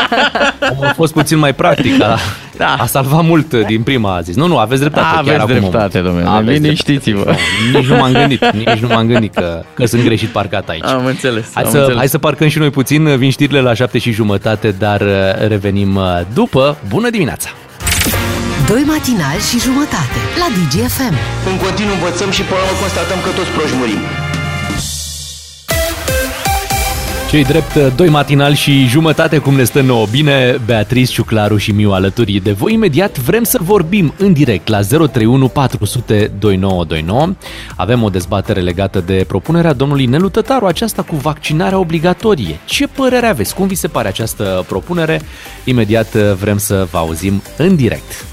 omul 0.72 0.84
a 0.86 0.92
fost 0.92 1.12
puțin 1.12 1.38
mai 1.38 1.54
practic, 1.54 2.02
a, 2.02 2.18
Da. 2.56 2.74
a 2.78 2.86
salvat 2.86 3.24
mult 3.24 3.54
din 3.54 3.82
prima, 3.82 4.14
a 4.16 4.20
zis. 4.20 4.34
Nu, 4.36 4.46
nu, 4.46 4.58
aveți 4.58 4.80
dreptate. 4.80 5.06
Da, 5.14 5.30
chiar 5.30 5.40
aveți 5.40 5.58
acum, 5.58 5.70
dreptate, 5.70 5.98
omul. 5.98 6.10
domnule, 6.10 6.36
Aveți 6.36 6.60
liniștiți-vă. 6.60 7.22
dreptate. 7.22 7.40
Nu, 7.72 7.78
Nici 7.78 7.88
nu 7.88 7.96
m-am 7.96 8.12
gândit, 8.12 8.50
nici 8.52 8.78
nu 8.78 8.88
m-am 8.88 9.06
gândit 9.06 9.34
că, 9.34 9.62
că 9.74 9.86
sunt 9.86 10.02
greșit 10.02 10.28
parcat 10.28 10.68
aici. 10.68 10.84
Am 10.84 11.04
înțeles, 11.06 11.44
Hai 11.54 11.62
am 11.62 11.70
să, 11.70 11.76
înțeles. 11.76 11.98
hai 11.98 12.08
să 12.08 12.18
parcăm 12.18 12.48
și 12.48 12.58
noi 12.58 12.70
puțin, 12.70 13.16
vin 13.16 13.30
știrile 13.30 13.60
la 13.60 13.74
șapte 13.74 13.98
și 13.98 14.10
jumătate, 14.12 14.74
dar 14.78 15.00
uh, 15.00 15.46
revenim 15.48 15.96
uh, 15.96 16.20
după. 16.34 16.76
Bună 16.88 17.10
dimineața! 17.16 17.50
Doi 18.70 18.82
matinali 18.92 19.46
și 19.48 19.58
jumătate 19.66 20.18
la 20.40 20.46
DGFM. 20.56 21.16
În 21.50 21.56
continuu 21.64 21.94
învățăm 21.94 22.30
și 22.36 22.42
până 22.48 22.60
la 22.60 22.66
urmă 22.66 22.80
constatăm 22.84 23.18
că 23.24 23.30
toți 23.38 23.50
proști 23.56 23.76
murim. 23.80 24.02
Cei 27.30 27.44
drept, 27.44 27.76
doi 27.96 28.08
matinal 28.08 28.54
și 28.54 28.86
jumătate 28.86 29.38
cum 29.38 29.54
ne 29.54 29.64
stă 29.64 29.80
nouă 29.80 30.06
bine, 30.10 30.60
Beatrice, 30.64 31.12
Ciuclaru 31.12 31.56
și 31.56 31.70
Miu 31.70 31.90
alături 31.90 32.32
de 32.32 32.52
voi. 32.52 32.72
Imediat 32.72 33.18
vrem 33.18 33.42
să 33.42 33.58
vorbim 33.62 34.14
în 34.18 34.32
direct 34.32 34.68
la 34.68 34.80
031 34.80 35.48
400 35.48 36.32
2929. 36.38 37.34
Avem 37.76 38.02
o 38.02 38.08
dezbatere 38.08 38.60
legată 38.60 39.00
de 39.00 39.24
propunerea 39.26 39.72
domnului 39.72 40.06
Nelu 40.06 40.28
Tătaru, 40.28 40.66
aceasta 40.66 41.02
cu 41.02 41.16
vaccinarea 41.16 41.78
obligatorie. 41.78 42.58
Ce 42.64 42.86
părere 42.86 43.26
aveți? 43.26 43.54
Cum 43.54 43.66
vi 43.66 43.74
se 43.74 43.88
pare 43.88 44.08
această 44.08 44.64
propunere? 44.68 45.20
Imediat 45.64 46.14
vrem 46.14 46.58
să 46.58 46.86
vă 46.90 46.98
auzim 46.98 47.42
în 47.56 47.76
direct. 47.76 48.24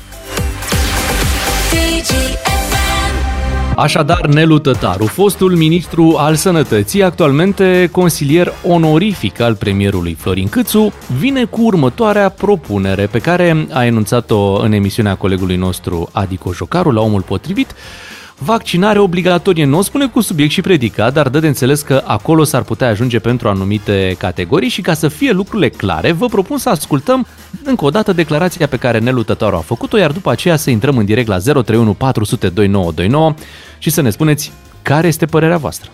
Așadar, 3.75 4.25
Nelu 4.25 4.59
Tătaru, 4.59 5.05
fostul 5.05 5.55
ministru 5.55 6.15
al 6.17 6.35
sănătății, 6.35 7.03
actualmente 7.03 7.89
consilier 7.91 8.53
onorific 8.67 9.39
al 9.39 9.55
premierului 9.55 10.13
Florin 10.13 10.49
Câțu, 10.49 10.93
vine 11.19 11.45
cu 11.45 11.61
următoarea 11.61 12.29
propunere 12.29 13.05
pe 13.05 13.19
care 13.19 13.67
a 13.71 13.85
enunțat-o 13.85 14.61
în 14.61 14.71
emisiunea 14.71 15.15
colegului 15.15 15.55
nostru 15.55 16.09
Adico 16.11 16.51
Jocaru 16.53 16.91
la 16.91 17.01
omul 17.01 17.21
potrivit, 17.21 17.75
vaccinare 18.43 18.99
obligatorie. 18.99 19.65
Nu 19.65 19.77
o 19.77 19.81
spune 19.81 20.07
cu 20.07 20.21
subiect 20.21 20.51
și 20.51 20.61
predicat, 20.61 21.13
dar 21.13 21.29
dă 21.29 21.39
de 21.39 21.47
înțeles 21.47 21.81
că 21.81 22.03
acolo 22.05 22.43
s-ar 22.43 22.61
putea 22.61 22.87
ajunge 22.87 23.19
pentru 23.19 23.47
anumite 23.47 24.15
categorii 24.17 24.69
și 24.69 24.81
ca 24.81 24.93
să 24.93 25.07
fie 25.07 25.31
lucrurile 25.31 25.69
clare, 25.69 26.11
vă 26.11 26.25
propun 26.25 26.57
să 26.57 26.69
ascultăm 26.69 27.27
încă 27.63 27.85
o 27.85 27.89
dată 27.89 28.13
declarația 28.13 28.67
pe 28.67 28.77
care 28.77 28.99
Nelu 28.99 29.23
Tătaru 29.23 29.55
a 29.55 29.59
făcut-o, 29.59 29.97
iar 29.97 30.11
după 30.11 30.31
aceea 30.31 30.55
să 30.55 30.69
intrăm 30.69 30.97
în 30.97 31.05
direct 31.05 31.27
la 31.27 31.37
031 31.37 31.93
400 31.93 32.49
2929 32.49 33.33
și 33.77 33.89
să 33.89 34.01
ne 34.01 34.09
spuneți 34.09 34.51
care 34.81 35.07
este 35.07 35.25
părerea 35.25 35.57
voastră. 35.57 35.89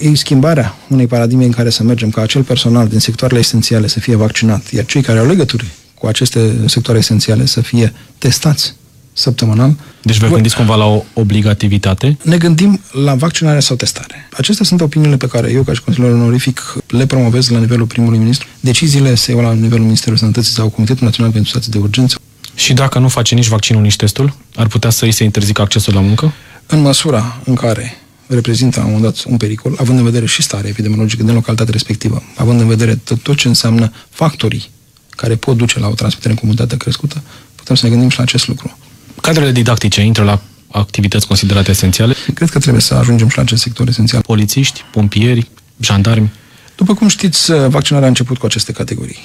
E 0.00 0.14
schimbarea 0.14 0.74
unei 0.88 1.06
paradigme 1.06 1.44
în 1.44 1.50
care 1.50 1.70
să 1.70 1.82
mergem 1.82 2.10
ca 2.10 2.22
acel 2.22 2.42
personal 2.42 2.88
din 2.88 2.98
sectoarele 2.98 3.40
esențiale 3.40 3.86
să 3.86 4.00
fie 4.00 4.14
vaccinat, 4.14 4.70
iar 4.70 4.84
cei 4.84 5.02
care 5.02 5.18
au 5.18 5.26
legături 5.26 5.66
cu 5.94 6.06
aceste 6.06 6.54
sectoare 6.66 6.98
esențiale 6.98 7.46
să 7.46 7.60
fie 7.60 7.92
testați 8.18 8.74
săptămânal. 9.14 9.76
Deci 10.02 10.18
vă 10.18 10.28
gândiți 10.28 10.56
cumva 10.56 10.74
la 10.74 10.84
o 10.84 11.02
obligativitate? 11.12 12.18
Ne 12.22 12.36
gândim 12.36 12.80
la 13.04 13.14
vaccinare 13.14 13.60
sau 13.60 13.76
testare. 13.76 14.28
Acestea 14.32 14.64
sunt 14.64 14.80
opiniile 14.80 15.16
pe 15.16 15.26
care 15.26 15.50
eu, 15.50 15.62
ca 15.62 15.72
și 15.72 15.82
consilier 15.82 16.12
onorific, 16.12 16.76
le 16.86 17.06
promovez 17.06 17.48
la 17.48 17.58
nivelul 17.58 17.86
primului 17.86 18.18
ministru. 18.18 18.48
Deciziile 18.60 19.14
se 19.14 19.32
iau 19.32 19.40
la 19.40 19.52
nivelul 19.52 19.84
Ministerului 19.84 20.18
Sănătății 20.18 20.52
sau 20.52 20.68
Comitetul 20.68 21.04
Național 21.04 21.32
pentru 21.32 21.50
Situații 21.50 21.72
de 21.72 21.78
Urgență. 21.78 22.16
Și 22.54 22.72
dacă 22.72 22.98
nu 22.98 23.08
face 23.08 23.34
nici 23.34 23.46
vaccinul, 23.46 23.82
nici 23.82 23.96
testul, 23.96 24.36
ar 24.54 24.66
putea 24.66 24.90
să 24.90 25.04
îi 25.04 25.12
se 25.12 25.24
interzică 25.24 25.62
accesul 25.62 25.94
la 25.94 26.00
muncă? 26.00 26.32
În 26.66 26.80
măsura 26.80 27.40
în 27.44 27.54
care 27.54 27.96
reprezintă 28.26 28.78
la 28.80 28.86
un 28.86 28.92
moment 28.92 29.12
dat 29.14 29.24
un 29.24 29.36
pericol, 29.36 29.76
având 29.80 29.98
în 29.98 30.04
vedere 30.04 30.26
și 30.26 30.42
starea 30.42 30.70
epidemiologică 30.70 31.22
din 31.22 31.34
localitatea 31.34 31.72
respectivă, 31.72 32.22
având 32.36 32.60
în 32.60 32.66
vedere 32.66 32.94
tot, 32.94 33.22
tot 33.22 33.36
ce 33.36 33.48
înseamnă 33.48 33.92
factorii 34.10 34.70
care 35.10 35.34
pot 35.34 35.56
duce 35.56 35.78
la 35.78 35.88
o 35.88 35.94
transmitere 35.94 36.32
în 36.32 36.38
comunitate 36.38 36.76
crescută, 36.76 37.22
putem 37.54 37.74
să 37.74 37.84
ne 37.84 37.90
gândim 37.90 38.08
și 38.08 38.16
la 38.16 38.22
acest 38.22 38.48
lucru. 38.48 38.78
Cadrele 39.24 39.52
didactice 39.52 40.00
intră 40.00 40.24
la 40.24 40.40
activități 40.70 41.26
considerate 41.26 41.70
esențiale? 41.70 42.14
Cred 42.34 42.50
că 42.50 42.58
trebuie 42.58 42.82
să 42.82 42.94
ajungem 42.94 43.28
și 43.28 43.36
la 43.36 43.42
acest 43.42 43.62
sector 43.62 43.88
esențial. 43.88 44.22
Polițiști, 44.22 44.84
pompieri, 44.92 45.50
jandarmi? 45.80 46.32
După 46.76 46.94
cum 46.94 47.08
știți, 47.08 47.52
vaccinarea 47.52 48.06
a 48.06 48.08
început 48.08 48.38
cu 48.38 48.46
aceste 48.46 48.72
categorii. 48.72 49.18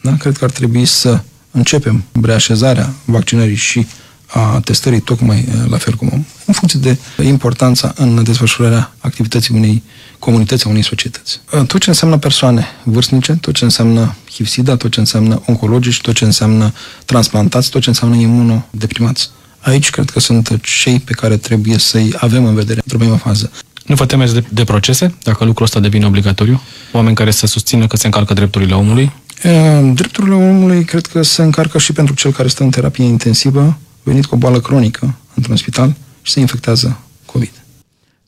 Da? 0.00 0.16
Cred 0.16 0.36
că 0.36 0.44
ar 0.44 0.50
trebui 0.50 0.84
să 0.84 1.20
începem 1.50 2.04
reașezarea 2.22 2.92
vaccinării 3.04 3.56
și 3.56 3.86
a 4.26 4.60
testării 4.64 5.00
tocmai 5.00 5.38
eh, 5.38 5.54
la 5.68 5.76
fel 5.76 5.94
cum 5.94 6.08
om, 6.12 6.24
în 6.46 6.54
funcție 6.54 6.80
de 6.80 6.96
importanța 7.24 7.92
în 7.96 8.22
desfășurarea 8.22 8.94
activității 8.98 9.54
unei 9.54 9.82
comunități, 10.18 10.66
a 10.66 10.68
unei 10.68 10.84
societăți. 10.84 11.40
Eh, 11.52 11.62
tot 11.66 11.80
ce 11.80 11.88
înseamnă 11.88 12.18
persoane 12.18 12.66
vârstnice, 12.84 13.32
tot 13.32 13.54
ce 13.54 13.64
înseamnă 13.64 14.14
HIV-SIDA, 14.30 14.76
tot 14.76 14.90
ce 14.90 15.00
înseamnă 15.00 15.42
oncologici, 15.46 16.00
tot 16.00 16.14
ce 16.14 16.24
înseamnă 16.24 16.72
transplantați, 17.04 17.70
tot 17.70 17.82
ce 17.82 17.88
înseamnă 17.88 18.16
imunodeprimați. 18.16 19.30
Aici 19.62 19.90
cred 19.90 20.10
că 20.10 20.20
sunt 20.20 20.58
cei 20.62 21.00
pe 21.00 21.12
care 21.12 21.36
trebuie 21.36 21.78
să-i 21.78 22.14
avem 22.16 22.44
în 22.44 22.54
vedere 22.54 22.80
într-o 22.82 22.98
primă 22.98 23.16
fază. 23.16 23.50
Nu 23.84 23.94
vă 23.94 24.06
temeți 24.06 24.34
de, 24.34 24.44
de 24.48 24.64
procese, 24.64 25.14
dacă 25.22 25.44
lucrul 25.44 25.64
ăsta 25.64 25.80
devine 25.80 26.06
obligatoriu? 26.06 26.60
Oameni 26.92 27.14
care 27.14 27.30
să 27.30 27.46
susțină 27.46 27.86
că 27.86 27.96
se 27.96 28.06
încalcă 28.06 28.34
drepturile 28.34 28.74
omului? 28.74 29.12
Eh, 29.42 29.90
drepturile 29.94 30.34
omului 30.34 30.84
cred 30.84 31.06
că 31.06 31.22
se 31.22 31.42
încarcă 31.42 31.78
și 31.78 31.92
pentru 31.92 32.14
cel 32.14 32.32
care 32.32 32.48
stă 32.48 32.62
în 32.62 32.70
terapie 32.70 33.04
intensivă, 33.04 33.78
venit 34.02 34.26
cu 34.26 34.34
o 34.34 34.38
boală 34.38 34.60
cronică 34.60 35.14
într-un 35.34 35.56
spital 35.56 35.94
și 36.22 36.32
se 36.32 36.40
infectează 36.40 36.98
COVID. 37.26 37.52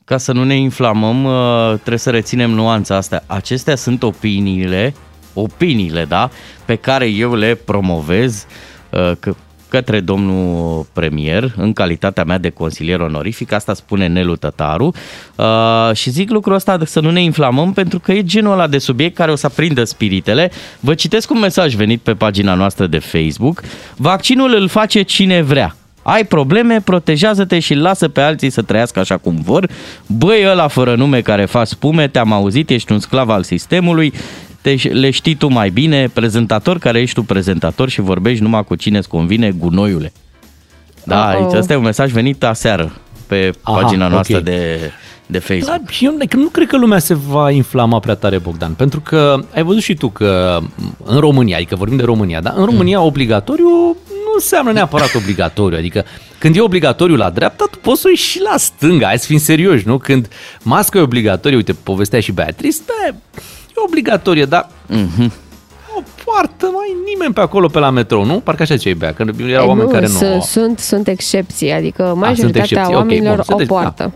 Ca 0.05 0.19
să 0.19 0.33
nu 0.33 0.45
ne 0.45 0.57
inflamăm, 0.57 1.25
uh, 1.25 1.73
trebuie 1.73 1.99
să 1.99 2.11
reținem 2.11 2.51
nuanța 2.51 2.97
asta. 2.97 3.25
Acestea 3.27 3.77
sunt 3.77 4.03
opiniile, 4.03 4.95
opiniile, 5.35 6.05
da, 6.05 6.31
pe 6.65 6.77
care 6.77 7.07
eu 7.07 7.35
le 7.35 7.55
promovez 7.55 8.45
uh, 8.91 9.13
că 9.21 9.35
către 9.75 10.01
domnul 10.01 10.87
premier, 10.93 11.53
în 11.57 11.73
calitatea 11.73 12.25
mea 12.25 12.39
de 12.39 12.49
consilier 12.49 13.01
onorific, 13.01 13.53
asta 13.53 13.75
spune 13.75 14.07
Nelu 14.07 14.37
Tătaru, 14.37 14.95
uh, 15.37 15.91
și 15.95 16.11
zic 16.11 16.31
lucrul 16.31 16.55
ăsta 16.55 16.79
să 16.85 17.01
nu 17.01 17.11
ne 17.11 17.23
inflamăm, 17.23 17.73
pentru 17.73 17.99
că 17.99 18.13
e 18.13 18.25
genul 18.25 18.53
ăla 18.53 18.67
de 18.67 18.79
subiect 18.79 19.15
care 19.15 19.31
o 19.31 19.35
să 19.35 19.47
aprindă 19.47 19.85
spiritele. 19.85 20.51
Vă 20.81 20.95
citesc 20.95 21.31
un 21.31 21.39
mesaj 21.39 21.75
venit 21.75 22.01
pe 22.01 22.15
pagina 22.15 22.55
noastră 22.55 22.87
de 22.87 22.99
Facebook. 22.99 23.63
Vaccinul 23.97 24.55
îl 24.55 24.69
face 24.69 25.03
cine 25.03 25.43
vrea. 25.43 25.77
Ai 26.03 26.25
probleme, 26.25 26.81
protejează-te 26.81 27.59
și 27.59 27.75
lasă 27.75 28.09
pe 28.09 28.21
alții 28.21 28.51
să 28.51 28.63
trăiască 28.63 29.01
așa 29.01 29.17
cum 29.17 29.39
vor. 29.43 29.69
Băi, 30.07 30.45
ăla 30.51 30.69
fără 30.69 30.95
nume 30.95 31.21
care 31.21 31.45
faci 31.45 31.69
spume, 31.69 32.09
te-am 32.09 32.33
auzit, 32.33 32.71
ești 32.71 32.93
un 32.93 32.99
sclav 32.99 33.29
al 33.29 33.43
sistemului, 33.43 34.13
te, 34.65 34.89
le 34.89 35.11
știi 35.11 35.35
tu 35.35 35.49
mai 35.49 35.71
bine, 35.71 36.09
prezentator 36.09 36.79
care 36.79 37.01
ești 37.01 37.15
tu 37.15 37.23
prezentator 37.23 37.89
și 37.89 38.01
vorbești 38.01 38.43
numai 38.43 38.65
cu 38.65 38.75
cine 38.75 38.99
îți 38.99 39.09
convine, 39.09 39.51
gunoiule. 39.51 40.13
Da, 41.05 41.33
Uh-oh. 41.33 41.37
aici 41.45 41.59
ăsta 41.59 41.73
e 41.73 41.77
un 41.77 41.83
mesaj 41.83 42.11
venit 42.13 42.45
aseară 42.45 42.93
pe 43.27 43.51
Aha, 43.63 43.81
pagina 43.81 44.09
noastră 44.09 44.37
ok. 44.37 44.43
de, 44.43 44.79
de 45.27 45.39
Facebook. 45.39 45.69
Dar 45.69 45.81
și 45.89 46.05
eu 46.05 46.13
nu- 46.13 46.41
nu 46.43 46.49
cred 46.49 46.67
că 46.67 46.77
lumea 46.77 46.99
se 46.99 47.15
va 47.15 47.51
inflama 47.51 47.99
prea 47.99 48.15
tare, 48.15 48.39
Bogdan, 48.39 48.73
pentru 48.73 49.01
că 49.01 49.39
ai 49.55 49.63
văzut 49.63 49.83
și 49.83 49.95
tu 49.95 50.09
că 50.09 50.59
în 51.05 51.19
România, 51.19 51.57
adică 51.57 51.77
vorbim 51.77 51.97
de 51.97 52.05
România, 52.05 52.41
da? 52.41 52.53
În 52.57 52.65
România 52.65 53.01
obligatoriu 53.01 53.69
nu 54.09 54.33
înseamnă 54.35 54.73
neapărat 54.73 55.15
obligatoriu, 55.23 55.79
adică 55.79 56.05
când 56.39 56.57
e 56.57 56.61
obligatoriu 56.61 57.17
la 57.17 57.31
dreapta, 57.31 57.65
tu 57.71 57.79
poți 57.79 58.01
să 58.01 58.07
o 58.07 58.11
ieși 58.11 58.29
și 58.31 58.41
la 58.51 58.57
stânga, 58.57 59.07
hai 59.07 59.19
să 59.19 59.27
fim 59.27 59.39
serioși, 59.39 59.87
nu? 59.87 59.99
Când 59.99 60.29
masca 60.63 60.99
e 60.99 61.03
obligatorie, 61.03 61.57
uite, 61.57 61.73
povestea 61.73 62.21
și 62.21 62.33
Beatrice, 62.33 62.77
da, 62.87 63.17
e 63.77 63.81
obligatorie, 63.87 64.45
dar 64.45 64.69
Mhm. 64.87 65.33
o 65.97 66.03
poartă 66.25 66.67
mai 66.73 66.87
nimeni 67.13 67.35
pe 67.35 67.41
acolo 67.41 67.67
pe 67.69 67.79
la 67.79 67.91
metrou, 67.91 68.25
nu? 68.25 68.35
Parcă 68.41 68.63
așa 68.63 68.77
ce 68.77 68.95
Bea, 68.95 69.13
că 69.13 69.25
erau 69.39 69.63
Ei, 69.63 69.69
oameni 69.69 69.91
care 69.91 70.07
nu... 70.07 70.13
sunt, 70.13 70.43
sunt, 70.43 70.79
sunt 70.79 71.09
excepții, 71.09 71.73
adică 71.73 72.15
majoritatea 72.17 72.61
excepții, 72.63 72.93
ok, 72.95 72.99
oamenilor 73.01 73.31
bun, 73.35 73.41
o 73.41 73.43
sunteți- 73.43 73.69
da. 73.71 73.75
poartă. 73.75 74.13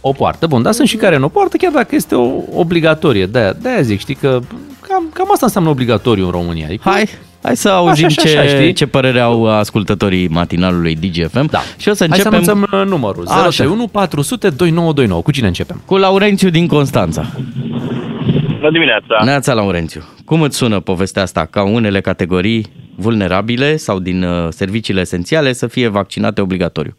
o 0.00 0.12
poartă. 0.12 0.46
Bun, 0.46 0.62
dar 0.62 0.72
sunt 0.72 0.88
și 0.88 0.96
care 0.96 1.16
nu 1.16 1.24
o 1.24 1.28
poartă, 1.28 1.56
chiar 1.56 1.72
dacă 1.72 1.94
este 1.94 2.14
o 2.14 2.30
obligatorie. 2.54 3.26
De-aia, 3.26 3.52
de-aia 3.52 3.80
zic, 3.82 3.98
știi 3.98 4.14
că 4.14 4.40
cam, 4.88 5.04
cam 5.12 5.28
asta 5.32 5.46
înseamnă 5.46 5.70
obligatoriu 5.70 6.24
în 6.24 6.30
România. 6.30 6.66
Adică, 6.66 6.90
Hai, 6.90 7.08
hai 7.42 7.56
să 7.56 7.68
auzim 7.68 8.04
Așa, 8.04 8.22
așa, 8.22 8.30
ce, 8.30 8.38
așa, 8.38 8.48
știi? 8.56 8.72
ce 8.72 8.86
părere 8.86 9.20
au 9.20 9.48
ascultătorii 9.50 10.28
matinalului 10.28 10.94
DGFM. 10.94 11.48
Da. 11.50 11.60
Și 11.76 11.88
o 11.88 11.92
să 11.94 12.06
Hai 12.08 12.18
să 12.18 12.28
începem 12.28 12.54
anunțăm 12.54 12.80
uh, 12.80 12.86
numărul. 12.86 13.24
Așa. 13.26 13.40
031 13.40 13.86
400 13.86 14.48
2929. 14.48 15.22
Cu 15.22 15.30
cine 15.30 15.46
începem? 15.46 15.80
cu 15.84 15.96
Laurențiu 15.96 16.50
din 16.50 16.66
Constanța. 16.66 17.26
Bună 18.64 18.76
dimineața! 18.76 19.24
Neața 19.24 19.54
Laurențiu, 19.54 20.00
cum 20.24 20.42
îți 20.42 20.56
sună 20.56 20.80
povestea 20.80 21.22
asta 21.22 21.46
ca 21.46 21.62
unele 21.64 22.00
categorii 22.00 22.64
vulnerabile 22.96 23.76
sau 23.76 23.98
din 23.98 24.22
uh, 24.22 24.46
serviciile 24.48 25.00
esențiale 25.00 25.52
să 25.52 25.66
fie 25.66 25.88
vaccinate 25.88 26.40
obligatoriu? 26.40 26.94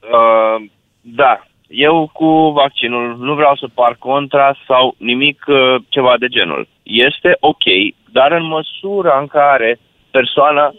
Uh, 0.00 0.68
da, 1.00 1.46
eu 1.68 2.10
cu 2.12 2.50
vaccinul 2.50 3.16
nu 3.18 3.34
vreau 3.34 3.56
să 3.56 3.66
par 3.74 3.96
contra 3.98 4.56
sau 4.66 4.94
nimic 4.96 5.44
uh, 5.48 5.74
ceva 5.88 6.14
de 6.18 6.26
genul. 6.26 6.68
Este 6.82 7.36
ok, 7.40 7.64
dar 8.12 8.32
în 8.32 8.46
măsura 8.46 9.18
în 9.20 9.26
care 9.26 9.78
persoana 10.10 10.74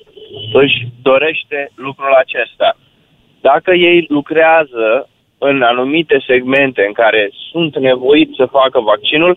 își 0.53 0.87
dorește 1.01 1.71
lucrul 1.75 2.13
acesta. 2.13 2.77
Dacă 3.41 3.71
ei 3.73 4.05
lucrează 4.09 5.09
în 5.39 5.61
anumite 5.61 6.23
segmente 6.27 6.81
în 6.87 6.93
care 6.93 7.29
sunt 7.51 7.77
nevoiți 7.77 8.33
să 8.37 8.45
facă 8.51 8.79
vaccinul, 8.79 9.33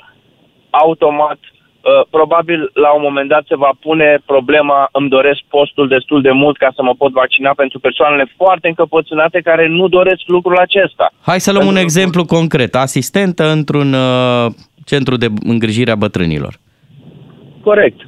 automat, 0.70 1.38
uh, 1.42 2.06
probabil 2.10 2.70
la 2.74 2.90
un 2.96 3.02
moment 3.02 3.28
dat 3.28 3.44
se 3.48 3.56
va 3.56 3.70
pune 3.80 4.18
problema 4.26 4.88
îmi 4.92 5.08
doresc 5.08 5.40
postul 5.48 5.88
destul 5.88 6.22
de 6.22 6.30
mult 6.30 6.56
ca 6.56 6.70
să 6.74 6.82
mă 6.82 6.94
pot 6.94 7.12
vaccina 7.12 7.50
pentru 7.56 7.78
persoanele 7.78 8.32
foarte 8.36 8.68
încăpățânate 8.68 9.40
care 9.40 9.68
nu 9.68 9.88
doresc 9.88 10.22
lucrul 10.26 10.56
acesta. 10.58 11.12
Hai 11.22 11.40
să 11.40 11.50
luăm 11.52 11.66
un 11.66 11.74
Pentru- 11.74 11.82
exemplu 11.88 12.24
concret. 12.24 12.74
Asistentă 12.74 13.44
într-un 13.50 13.92
uh, 13.92 14.46
centru 14.84 15.16
de 15.16 15.26
îngrijire 15.44 15.90
a 15.90 15.94
bătrânilor. 16.04 16.54
Corect. 17.62 18.00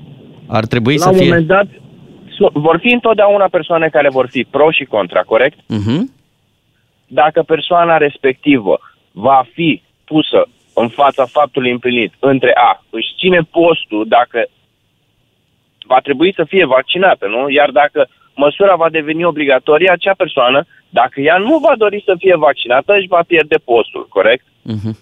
Ar 0.48 0.64
trebui 0.66 0.94
la 0.96 1.00
să 1.00 1.08
un 1.10 1.16
fie... 1.16 1.26
moment 1.28 1.46
dat 1.46 1.66
su- 2.36 2.50
vor 2.52 2.78
fi 2.80 2.92
întotdeauna 2.92 3.46
persoane 3.50 3.88
care 3.88 4.08
vor 4.08 4.26
fi 4.30 4.46
pro 4.50 4.70
și 4.70 4.84
contra, 4.84 5.20
corect? 5.20 5.58
Uh-huh. 5.58 6.00
Dacă 7.20 7.42
persoana 7.42 7.96
respectivă 7.96 8.80
va 9.12 9.44
fi 9.52 9.82
pusă 10.04 10.40
în 10.74 10.88
fața 10.88 11.24
faptului 11.26 11.70
împlinit 11.70 12.12
între 12.18 12.52
A, 12.70 12.84
își 12.90 13.14
ține 13.18 13.40
postul 13.50 14.04
dacă 14.08 14.46
va 15.86 15.98
trebui 16.06 16.32
să 16.34 16.44
fie 16.44 16.64
vaccinată, 16.66 17.26
nu? 17.26 17.48
Iar 17.48 17.70
dacă 17.70 18.08
măsura 18.34 18.74
va 18.74 18.90
deveni 18.90 19.24
obligatorie, 19.24 19.90
acea 19.90 20.14
persoană, 20.16 20.66
dacă 20.90 21.20
ea 21.20 21.36
nu 21.38 21.58
va 21.58 21.74
dori 21.78 22.02
să 22.04 22.14
fie 22.18 22.36
vaccinată, 22.36 22.92
își 22.92 23.06
va 23.08 23.22
pierde 23.26 23.56
postul, 23.64 24.06
corect? 24.08 24.44
Uh-huh. 24.44 24.94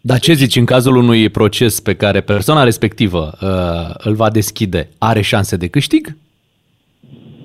Dar 0.00 0.18
ce 0.18 0.32
zici 0.32 0.56
în 0.56 0.64
cazul 0.64 0.96
unui 0.96 1.28
proces 1.28 1.80
pe 1.80 1.94
care 1.94 2.20
persoana 2.20 2.62
respectivă 2.62 3.32
uh, 3.40 3.94
îl 3.98 4.14
va 4.14 4.30
deschide? 4.30 4.88
Are 4.98 5.20
șanse 5.20 5.56
de 5.56 5.68
câștig? 5.68 6.16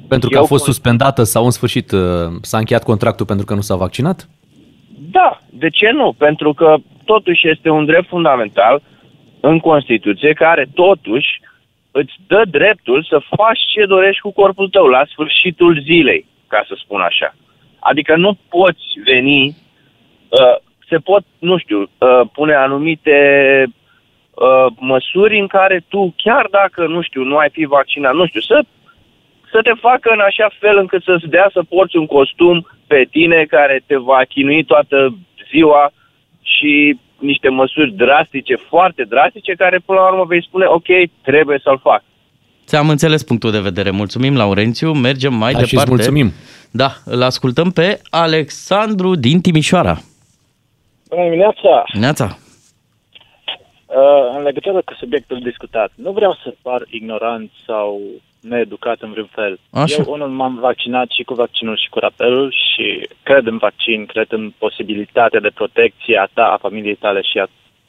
Pentru 0.07 0.29
că 0.29 0.35
Eu 0.35 0.43
a 0.43 0.45
fost 0.45 0.63
cons- 0.63 0.75
suspendată 0.75 1.23
sau 1.23 1.43
în 1.45 1.51
sfârșit 1.51 1.91
uh, 1.91 1.99
s-a 2.41 2.57
încheiat 2.57 2.83
contractul 2.83 3.25
pentru 3.25 3.45
că 3.45 3.53
nu 3.53 3.61
s-a 3.61 3.75
vaccinat? 3.75 4.29
Da, 5.11 5.41
de 5.49 5.69
ce 5.69 5.91
nu? 5.91 6.13
Pentru 6.17 6.53
că 6.53 6.75
totuși 7.05 7.49
este 7.49 7.69
un 7.69 7.85
drept 7.85 8.07
fundamental 8.07 8.81
în 9.39 9.59
Constituție 9.59 10.33
care 10.33 10.67
totuși 10.73 11.41
îți 11.91 12.13
dă 12.27 12.41
dreptul 12.49 13.03
să 13.09 13.21
faci 13.35 13.59
ce 13.73 13.85
dorești 13.85 14.21
cu 14.21 14.31
corpul 14.31 14.69
tău 14.69 14.85
la 14.85 15.03
sfârșitul 15.11 15.81
zilei, 15.83 16.25
ca 16.47 16.65
să 16.67 16.73
spun 16.77 17.01
așa. 17.01 17.35
Adică 17.79 18.15
nu 18.15 18.37
poți 18.49 18.85
veni, 19.03 19.55
uh, 20.29 20.55
se 20.89 20.97
pot, 20.97 21.23
nu 21.39 21.57
știu, 21.57 21.79
uh, 21.79 22.21
pune 22.33 22.53
anumite 22.53 23.17
uh, 23.65 24.65
măsuri 24.79 25.39
în 25.39 25.47
care 25.47 25.85
tu, 25.87 26.13
chiar 26.17 26.47
dacă, 26.51 26.87
nu 26.87 27.01
știu, 27.01 27.23
nu 27.23 27.37
ai 27.37 27.49
fi 27.49 27.65
vaccinat, 27.65 28.13
nu 28.13 28.25
știu, 28.25 28.41
să, 28.41 28.61
să 29.51 29.59
te 29.63 29.73
facă 29.79 30.09
în 30.13 30.19
așa 30.19 30.49
fel 30.59 30.77
încât 30.77 31.03
să-ți 31.03 31.27
dea 31.27 31.49
să 31.53 31.61
porți 31.69 31.97
un 31.97 32.05
costum 32.05 32.67
pe 32.87 33.07
tine 33.11 33.45
care 33.49 33.83
te 33.85 33.97
va 33.97 34.21
chinui 34.29 34.63
toată 34.63 35.17
ziua 35.51 35.91
și 36.41 36.97
niște 37.19 37.49
măsuri 37.49 37.91
drastice, 37.91 38.55
foarte 38.55 39.03
drastice, 39.03 39.53
care 39.53 39.81
până 39.85 39.99
la 39.99 40.07
urmă 40.07 40.23
vei 40.23 40.43
spune, 40.43 40.65
ok, 40.65 40.87
trebuie 41.21 41.59
să-l 41.63 41.79
fac. 41.79 42.03
Ți-am 42.65 42.89
înțeles 42.89 43.23
punctul 43.23 43.51
de 43.51 43.59
vedere. 43.59 43.89
Mulțumim, 43.89 44.35
Laurențiu. 44.35 44.91
Mergem 44.93 45.33
mai 45.33 45.53
Da, 45.53 45.59
și 45.59 45.69
departe. 45.69 45.91
îți 45.91 46.09
mulțumim. 46.09 46.33
Da, 46.71 46.89
îl 47.05 47.21
ascultăm 47.23 47.71
pe 47.71 48.01
Alexandru 48.09 49.15
din 49.15 49.41
Timișoara. 49.41 49.97
Bună 51.09 51.23
dimineața! 51.23 51.83
Neața. 51.99 52.37
Uh, 53.85 54.35
în 54.37 54.43
legătură 54.43 54.81
cu 54.81 54.93
subiectul 54.93 55.39
discutat, 55.39 55.91
nu 55.95 56.11
vreau 56.11 56.37
să 56.43 56.53
par 56.61 56.81
ignorant 56.89 57.51
sau 57.65 58.01
needucat 58.49 59.01
în 59.01 59.11
vreun 59.11 59.29
fel. 59.31 59.59
Așa. 59.71 59.95
Eu 59.97 60.13
unul 60.13 60.27
m-am 60.27 60.55
vaccinat 60.59 61.09
și 61.09 61.23
cu 61.23 61.33
vaccinul 61.33 61.77
și 61.77 61.89
cu 61.89 61.99
rapelul 61.99 62.51
și 62.51 63.07
cred 63.23 63.45
în 63.45 63.57
vaccin, 63.57 64.05
cred 64.05 64.31
în 64.31 64.53
posibilitatea 64.57 65.39
de 65.39 65.51
protecție 65.53 66.17
a 66.17 66.27
ta, 66.33 66.45
a 66.45 66.57
familiei 66.57 66.95
tale 66.95 67.21
și 67.21 67.37
a 67.37 67.47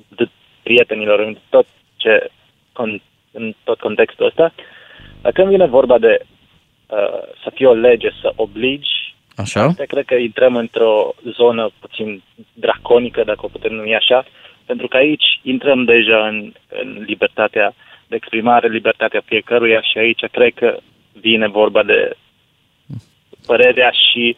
de 0.09 0.29
prietenilor 0.63 1.21
în 1.21 1.37
tot 1.49 1.67
ce 1.97 2.31
con, 2.73 3.03
în 3.33 3.55
tot 3.65 3.79
contextul 3.79 4.27
ăsta. 4.27 4.55
Dar 5.23 5.33
când 5.33 5.49
vine 5.49 5.67
vorba 5.67 5.99
de 5.99 6.19
uh, 6.87 7.23
să 7.43 7.51
fie 7.55 7.67
o 7.67 7.75
lege 7.75 8.11
să 8.21 8.33
obligi 8.37 8.99
Așa. 9.43 9.63
Asta 9.63 9.85
cred 9.85 10.05
că 10.05 10.15
intrăm 10.15 10.57
într-o 10.57 11.15
zonă 11.37 11.71
puțin 11.81 12.23
draconică, 12.53 13.23
dacă 13.25 13.41
o 13.43 13.49
putem 13.49 13.73
numi 13.75 13.95
așa, 13.95 14.25
pentru 14.67 14.89
că 14.89 14.97
aici 14.97 15.41
intrăm 15.43 15.85
deja 15.85 16.27
în, 16.27 16.53
în 16.69 17.05
libertatea 17.07 17.75
de 18.09 18.17
exprimare, 18.17 18.69
libertatea 18.69 19.23
fiecăruia 19.25 19.81
și 19.83 19.99
aici 19.99 20.25
cred 20.33 20.53
că 20.55 20.77
vine 21.21 21.49
vorba 21.49 21.83
de 21.83 22.17
părerea 23.47 23.91
și, 23.91 24.37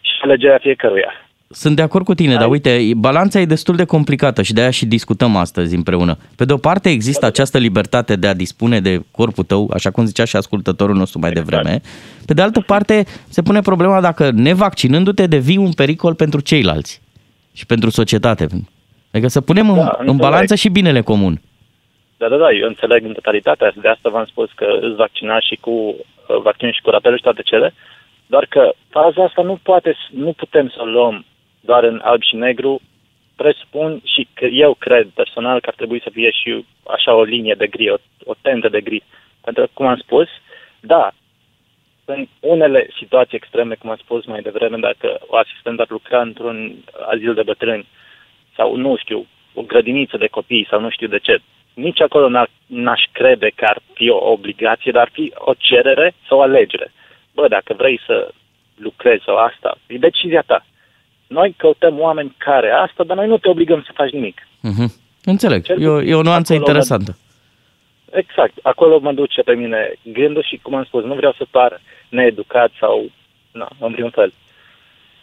și 0.00 0.12
alegerea 0.22 0.58
fiecăruia. 0.58 1.12
Sunt 1.48 1.76
de 1.76 1.82
acord 1.82 2.04
cu 2.04 2.14
tine, 2.14 2.34
dar 2.36 2.48
uite, 2.48 2.90
balanța 2.96 3.40
e 3.40 3.44
destul 3.44 3.76
de 3.76 3.84
complicată 3.84 4.42
și 4.42 4.52
de-aia 4.52 4.70
și 4.70 4.86
discutăm 4.86 5.36
astăzi 5.36 5.74
împreună. 5.74 6.16
Pe 6.36 6.44
de 6.44 6.52
o 6.52 6.56
parte 6.56 6.90
există 6.90 7.26
această 7.26 7.58
libertate 7.58 8.16
de 8.16 8.26
a 8.26 8.34
dispune 8.34 8.80
de 8.80 9.00
corpul 9.10 9.44
tău, 9.44 9.70
așa 9.74 9.90
cum 9.90 10.04
zicea 10.04 10.24
și 10.24 10.36
ascultătorul 10.36 10.96
nostru 10.96 11.18
mai 11.18 11.30
devreme. 11.30 11.80
Pe 12.26 12.34
de 12.34 12.42
altă 12.42 12.60
parte 12.60 13.04
se 13.28 13.42
pune 13.42 13.60
problema 13.60 14.00
dacă 14.00 14.30
nevaccinându-te 14.30 15.26
devii 15.26 15.56
un 15.56 15.72
pericol 15.72 16.14
pentru 16.14 16.40
ceilalți 16.40 17.00
și 17.52 17.66
pentru 17.66 17.90
societate. 17.90 18.46
Adică 19.12 19.28
să 19.28 19.40
punem 19.40 19.68
în, 19.70 19.76
Da, 19.76 19.82
în 19.82 19.88
înțeleg. 19.98 20.20
balanță 20.20 20.54
și 20.54 20.68
binele 20.68 21.00
comun. 21.00 21.40
Da, 22.16 22.28
da, 22.28 22.36
da, 22.36 22.50
eu 22.52 22.66
înțeleg 22.66 23.04
în 23.04 23.12
totalitate. 23.12 23.72
De 23.76 23.88
asta 23.88 24.08
v-am 24.10 24.24
spus 24.24 24.50
că 24.52 24.78
îți 24.80 24.94
vaccina 24.94 25.40
și 25.40 25.56
cu 25.56 25.70
uh, 25.70 25.96
vaccin 26.42 26.70
și 26.72 26.80
cu 26.82 26.90
rapelul 26.90 27.16
și 27.16 27.22
toate 27.22 27.42
cele, 27.42 27.74
doar 28.26 28.46
că 28.46 28.72
faza 28.90 29.22
asta 29.24 29.42
nu 29.42 29.58
poate, 29.62 29.92
s- 29.92 30.12
nu 30.12 30.32
putem 30.32 30.68
să 30.68 30.76
o 30.80 30.84
luăm 30.84 31.24
doar 31.60 31.84
în 31.84 32.00
alb 32.04 32.22
și 32.22 32.36
negru. 32.36 32.80
Presupun 33.36 34.00
și 34.04 34.28
că 34.34 34.44
eu 34.44 34.74
cred 34.74 35.08
personal 35.14 35.60
că 35.60 35.68
ar 35.68 35.74
trebui 35.74 36.00
să 36.02 36.10
fie 36.12 36.30
și 36.30 36.64
așa 36.86 37.14
o 37.14 37.22
linie 37.22 37.54
de 37.54 37.66
gri, 37.66 37.90
o, 37.90 37.96
o 38.24 38.34
tentă 38.42 38.68
de 38.68 38.80
gri. 38.80 39.02
Pentru 39.44 39.62
că, 39.62 39.68
cum 39.72 39.86
am 39.86 39.96
spus, 39.96 40.28
da, 40.80 41.12
în 42.04 42.26
unele 42.40 42.88
situații 42.98 43.36
extreme, 43.36 43.74
cum 43.74 43.90
am 43.90 43.96
spus 43.96 44.24
mai 44.24 44.40
devreme, 44.42 44.76
dacă 44.76 45.18
o 45.26 45.36
asistentă 45.36 45.82
ar 45.82 45.90
lucra 45.90 46.20
într-un 46.20 46.74
azil 47.10 47.34
de 47.34 47.42
bătrâni 47.42 47.86
sau, 48.56 48.76
nu 48.76 48.96
știu, 48.96 49.26
o 49.54 49.62
grădiniță 49.62 50.16
de 50.16 50.26
copii 50.26 50.66
sau 50.70 50.80
nu 50.80 50.90
știu 50.90 51.08
de 51.08 51.18
ce, 51.18 51.38
nici 51.74 52.00
acolo 52.00 52.28
n-ar, 52.28 52.50
n-aș 52.66 53.02
crede 53.12 53.50
că 53.54 53.64
ar 53.64 53.78
fi 53.94 54.08
o 54.08 54.30
obligație, 54.30 54.92
dar 54.92 55.02
ar 55.02 55.10
fi 55.12 55.32
o 55.34 55.52
cerere 55.58 56.14
sau 56.28 56.38
o 56.38 56.42
alegere. 56.42 56.92
Bă, 57.34 57.48
dacă 57.48 57.74
vrei 57.76 58.00
să 58.06 58.30
lucrezi 58.76 59.24
sau 59.24 59.36
asta, 59.36 59.78
e 59.86 59.98
decizia 59.98 60.42
ta. 60.46 60.66
Noi 61.26 61.54
căutăm 61.56 62.00
oameni 62.00 62.34
care 62.38 62.70
asta, 62.70 63.04
dar 63.04 63.16
noi 63.16 63.26
nu 63.26 63.38
te 63.38 63.48
obligăm 63.48 63.82
să 63.82 63.90
faci 63.94 64.10
nimic. 64.10 64.48
Mhm. 64.60 64.92
Înțeleg, 65.24 65.64
Cel 65.64 65.82
e 65.82 65.88
o, 65.88 66.02
e 66.02 66.14
o 66.14 66.22
nuanță 66.22 66.52
acolo 66.52 66.66
interesantă. 66.66 67.16
Exact. 68.10 68.52
Acolo 68.62 68.98
mă 68.98 69.12
duce 69.12 69.42
pe 69.42 69.54
mine 69.54 69.92
gândul 70.02 70.42
și, 70.42 70.60
cum 70.62 70.74
am 70.74 70.84
spus, 70.84 71.04
nu 71.04 71.14
vreau 71.14 71.32
să 71.32 71.46
par 71.50 71.80
needucat 72.08 72.70
sau, 72.78 73.10
na, 73.52 73.68
în 73.78 73.92
vreun 73.92 74.10
fel. 74.10 74.32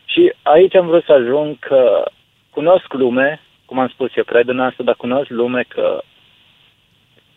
Și 0.06 0.34
aici 0.42 0.76
am 0.76 0.88
vrut 0.88 1.04
să 1.04 1.12
ajung 1.12 1.60
că 1.60 2.04
cunosc 2.50 2.94
lume, 2.94 3.42
cum 3.66 3.80
am 3.80 3.88
spus 3.88 4.16
eu, 4.16 4.24
cred 4.24 4.48
în 4.48 4.60
asta, 4.60 4.84
dar 4.84 4.96
cunosc 4.96 5.30
lume 5.30 5.64
că 5.68 6.02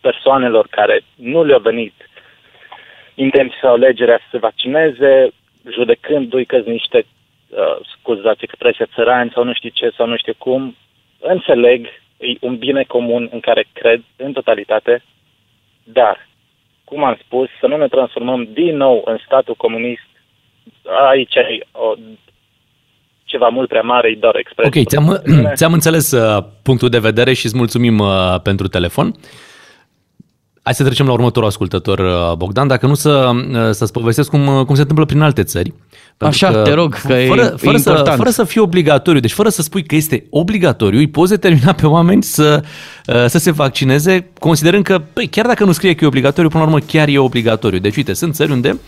persoanelor 0.07 0.65
care 0.69 0.97
nu 1.15 1.43
le-a 1.43 1.57
venit 1.57 1.95
intenția 3.15 3.57
sau 3.61 3.73
alegerea 3.73 4.17
să 4.17 4.27
se 4.31 4.37
vaccineze, 4.37 5.31
judecându-i 5.77 6.45
că 6.45 6.55
sunt 6.55 6.75
niște, 6.79 6.99
uh, 7.05 7.77
scuzați 7.93 8.43
expresia, 8.43 8.93
țărani 8.95 9.31
sau 9.33 9.43
nu 9.43 9.53
știu 9.53 9.69
ce 9.73 9.87
sau 9.97 10.05
nu 10.07 10.17
știu 10.17 10.35
cum, 10.37 10.75
înțeleg, 11.19 11.79
e 12.17 12.27
un 12.39 12.55
bine 12.57 12.83
comun 12.83 13.29
în 13.31 13.39
care 13.39 13.63
cred 13.73 14.01
în 14.15 14.31
totalitate, 14.33 15.03
dar, 15.83 16.27
cum 16.83 17.03
am 17.03 17.17
spus, 17.23 17.49
să 17.59 17.67
nu 17.67 17.77
ne 17.77 17.87
transformăm 17.87 18.47
din 18.53 18.75
nou 18.75 19.01
în 19.05 19.17
statul 19.25 19.55
comunist, 19.55 20.09
aici 21.09 21.35
e 21.35 21.65
o, 21.71 21.93
ceva 23.23 23.47
mult 23.47 23.69
prea 23.69 23.81
mare, 23.81 24.09
e 24.09 24.15
doar 24.15 24.35
o 24.35 24.39
expresie. 24.39 24.81
Ok, 24.81 24.87
ți-am, 24.87 25.21
ți-am 25.57 25.73
înțeles 25.73 26.11
uh, 26.11 26.43
punctul 26.63 26.89
de 26.89 26.99
vedere 26.99 27.33
și 27.33 27.45
îți 27.45 27.57
mulțumim 27.57 27.99
uh, 27.99 28.39
pentru 28.43 28.67
telefon. 28.67 29.13
Hai 30.65 30.73
să 30.73 30.83
trecem 30.83 31.05
la 31.05 31.11
următorul 31.11 31.47
ascultător, 31.49 31.99
uh, 31.99 32.35
Bogdan, 32.37 32.67
dacă 32.67 32.87
nu 32.87 32.93
să, 32.93 33.29
uh, 33.51 33.71
să-ți 33.71 33.91
povestesc 33.91 34.29
cum, 34.29 34.47
uh, 34.47 34.65
cum 34.65 34.75
se 34.75 34.81
întâmplă 34.81 35.05
prin 35.05 35.21
alte 35.21 35.43
țări. 35.43 35.73
Pentru 36.17 36.45
Așa, 36.47 36.61
te 36.61 36.73
rog, 36.73 36.95
că 37.01 37.13
e- 37.13 37.27
fără, 37.27 37.41
e 37.41 37.45
fără, 37.57 37.77
să, 37.77 37.89
important. 37.89 38.17
fără 38.17 38.29
să 38.29 38.43
fie 38.43 38.61
obligatoriu, 38.61 39.19
deci 39.19 39.31
fără 39.31 39.49
să 39.49 39.61
spui 39.61 39.83
că 39.83 39.95
este 39.95 40.25
obligatoriu, 40.29 40.97
îi 40.99 41.07
poți 41.07 41.29
determina 41.31 41.73
pe 41.73 41.87
oameni 41.87 42.23
să, 42.23 42.63
uh, 43.07 43.25
să 43.27 43.37
se 43.37 43.51
vaccineze, 43.51 44.27
considerând 44.39 44.83
că, 44.83 45.01
păi, 45.13 45.27
chiar 45.27 45.45
dacă 45.45 45.63
nu 45.65 45.71
scrie 45.71 45.93
că 45.95 46.03
e 46.03 46.07
obligatoriu, 46.07 46.49
până 46.49 46.63
la 46.63 46.69
urmă 46.69 46.83
chiar 46.87 47.07
e 47.07 47.17
obligatoriu. 47.17 47.79
Deci, 47.79 47.95
uite, 47.95 48.13
sunt 48.13 48.33
țări 48.35 48.51
unde 48.51 48.79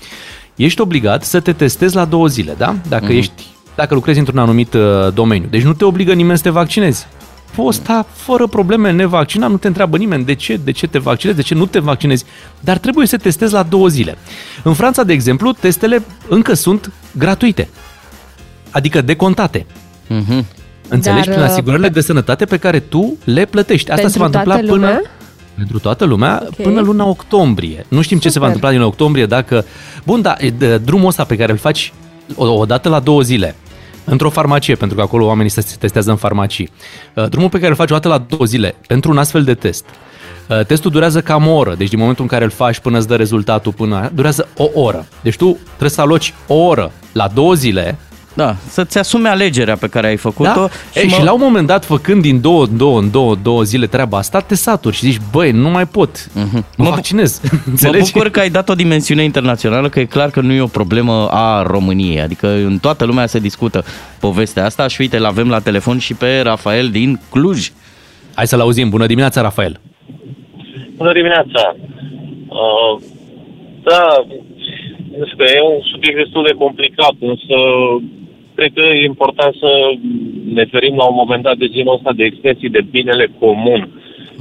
ești 0.55 0.81
obligat 0.81 1.23
să 1.23 1.39
te 1.39 1.53
testezi 1.53 1.95
la 1.95 2.05
două 2.05 2.27
zile, 2.27 2.55
da? 2.57 2.75
Dacă 2.89 3.05
Mhm. 3.05 3.15
ești 3.17 3.45
dacă 3.75 3.93
lucrezi 3.93 4.19
într-un 4.19 4.37
anumit 4.39 4.73
uh, 4.73 4.81
domeniu. 5.13 5.47
Deci 5.49 5.63
nu 5.63 5.73
te 5.73 5.85
obligă 5.85 6.13
nimeni 6.13 6.37
să 6.37 6.43
te 6.43 6.49
vaccinezi. 6.49 7.07
Poți 7.55 7.77
sta 7.77 8.05
fără 8.13 8.47
probleme 8.47 8.91
nevaccinat, 8.91 9.49
nu 9.49 9.57
te 9.57 9.67
întreabă 9.67 9.97
nimeni 9.97 10.23
de 10.25 10.33
ce, 10.35 10.59
de 10.63 10.71
ce 10.71 10.87
te 10.87 10.99
vaccinezi, 10.99 11.37
de 11.37 11.43
ce 11.43 11.53
nu 11.53 11.65
te 11.65 11.79
vaccinezi, 11.79 12.25
dar 12.59 12.77
trebuie 12.77 13.07
să 13.07 13.17
testezi 13.17 13.53
la 13.53 13.63
două 13.63 13.87
zile. 13.87 14.17
În 14.63 14.73
Franța, 14.73 15.03
de 15.03 15.13
exemplu, 15.13 15.51
testele 15.51 16.03
încă 16.29 16.53
sunt 16.53 16.91
gratuite, 17.11 17.69
adică 18.71 19.01
decontate. 19.01 19.65
Mhm. 20.07 20.45
Înțelegi? 20.89 21.25
Dar, 21.25 21.33
Prin 21.35 21.45
uh, 21.45 21.51
asigurările 21.51 21.89
de 21.89 22.01
sănătate 22.01 22.45
pe 22.45 22.57
care 22.57 22.79
tu 22.79 23.17
le 23.23 23.45
plătești. 23.45 23.91
Asta 23.91 24.07
se 24.07 24.17
va 24.17 24.23
Pentru 24.29 24.39
întâmpla 24.39 24.53
toată 24.53 24.71
până... 24.71 24.85
lumea? 24.87 25.01
Pentru 25.55 25.79
toată 25.79 26.05
lumea, 26.05 26.43
Ok. 26.47 26.55
până 26.55 26.81
luna 26.81 27.05
octombrie. 27.05 27.85
Nu 27.87 28.01
știm 28.01 28.17
ce 28.19 28.29
se 28.29 28.39
va 28.39 28.45
Super. 28.45 28.55
întâmpla 28.55 28.71
din 28.79 28.81
octombrie 28.87 29.25
dacă... 29.25 29.65
Bun, 30.05 30.21
da, 30.21 30.35
e 30.39 30.49
de- 30.49 30.77
drumul 30.77 31.07
ăsta 31.07 31.23
pe 31.23 31.35
care 31.35 31.51
îl 31.51 31.57
faci 31.57 31.93
o, 32.35 32.45
o 32.53 32.65
dată 32.65 32.89
la 32.89 32.99
două 32.99 33.21
zile, 33.21 33.55
într-o 34.09 34.29
farmacie, 34.29 34.75
pentru 34.75 34.97
că 34.97 35.03
acolo 35.03 35.25
oamenii 35.25 35.51
se 35.51 35.65
testează 35.79 36.09
în 36.09 36.15
farmacii. 36.15 36.69
Uh, 37.13 37.29
Drumul 37.29 37.49
pe 37.49 37.57
care 37.57 37.69
îl 37.69 37.75
faci 37.75 37.89
o 37.89 37.93
dată 37.93 38.07
la 38.07 38.17
două 38.17 38.45
zile, 38.45 38.75
pentru 38.87 39.11
un 39.11 39.17
astfel 39.17 39.43
de 39.43 39.53
test, 39.53 39.85
uh, 40.49 40.65
testul 40.65 40.91
durează 40.91 41.21
cam 41.21 41.47
o 41.47 41.51
oră, 41.51 41.75
deci 41.75 41.89
din 41.89 41.99
momentul 41.99 42.23
în 42.23 42.29
care 42.29 42.43
îl 42.43 42.49
faci 42.49 42.79
până 42.79 42.97
îți 42.97 43.07
dă 43.07 43.15
rezultatul, 43.15 43.73
până 43.73 44.11
durează 44.13 44.47
o 44.57 44.69
oră. 44.73 45.05
Deci 45.21 45.35
tu 45.35 45.57
trebuie 45.67 45.89
să 45.89 46.01
aloci 46.01 46.33
o 46.47 46.55
oră 46.55 46.91
la 47.11 47.27
două 47.27 47.53
zile 47.53 47.97
Da, 48.37 48.55
să-ți 48.67 48.97
asumi 48.97 49.27
alegerea 49.27 49.75
pe 49.75 49.87
care 49.87 50.07
ai 50.07 50.15
făcut-o. 50.15 50.49
da? 50.59 50.67
Și, 50.91 50.99
Ei, 50.99 51.09
și 51.09 51.23
la 51.23 51.33
un 51.33 51.39
moment 51.41 51.67
dat, 51.67 51.85
făcând 51.85 52.21
din 52.21 52.41
două 52.41 52.63
în 52.63 52.77
două, 52.77 52.99
în 52.99 53.11
două, 53.11 53.35
două 53.43 53.63
zile 53.63 53.87
treaba 53.87 54.17
asta, 54.17 54.39
te 54.39 54.55
saturi 54.55 54.95
și 54.95 55.05
zici, 55.05 55.21
băi, 55.31 55.51
nu 55.51 55.69
mai 55.69 55.85
pot, 55.85 56.17
uh-huh. 56.17 56.75
mă 56.77 56.89
vaccinez. 56.89 57.41
Mă 57.43 57.59
Înțelegi? 57.71 58.11
bucur 58.11 58.29
că 58.29 58.39
ai 58.39 58.49
dat 58.49 58.69
o 58.69 58.73
dimensiune 58.73 59.23
internațională, 59.23 59.89
că 59.89 59.99
e 59.99 60.05
clar 60.05 60.29
că 60.29 60.41
nu 60.41 60.53
e 60.53 60.61
o 60.61 60.67
problemă 60.67 61.27
a 61.31 61.61
României. 61.61 62.21
Adică 62.21 62.47
în 62.47 62.77
toată 62.77 63.05
lumea 63.05 63.25
se 63.25 63.39
discută 63.39 63.83
povestea 64.19 64.65
asta 64.65 64.87
și 64.87 65.01
uite, 65.01 65.17
l-avem 65.17 65.49
la 65.49 65.59
telefon 65.59 65.97
și 65.97 66.13
pe 66.13 66.39
Rafael 66.39 66.89
din 66.89 67.19
Cluj. 67.29 67.71
Hai 68.35 68.47
să-l 68.47 68.59
auzim. 68.59 68.89
Bună 68.89 69.05
dimineața, 69.05 69.41
Rafael. 69.41 69.79
Bună 70.97 71.13
dimineața! 71.13 71.75
Uh, 72.47 73.01
da, 73.83 74.07
nu 75.17 75.25
știu, 75.25 75.43
e 75.43 75.61
un 75.75 75.81
subiect 75.91 76.17
destul 76.17 76.43
de 76.43 76.55
complicat, 76.63 77.15
însă 77.19 77.55
cred 78.57 78.71
că 78.73 78.81
e 78.81 79.11
important 79.13 79.53
să 79.63 79.71
ne 80.57 80.65
ferim 80.65 80.95
la 80.95 81.05
un 81.11 81.17
moment 81.21 81.43
dat 81.43 81.57
de 81.57 81.67
genul 81.75 81.97
ăsta 81.97 82.11
de 82.13 82.23
expresii 82.23 82.75
de 82.77 82.81
binele 82.95 83.27
comun. 83.39 83.81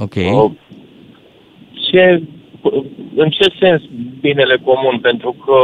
Ok. 0.05 0.15
Uh, 0.15 0.51
ce, 1.87 2.21
în 3.15 3.29
ce 3.29 3.45
sens 3.59 3.81
binele 4.21 4.57
comun? 4.67 4.99
Pentru 5.01 5.31
că 5.45 5.59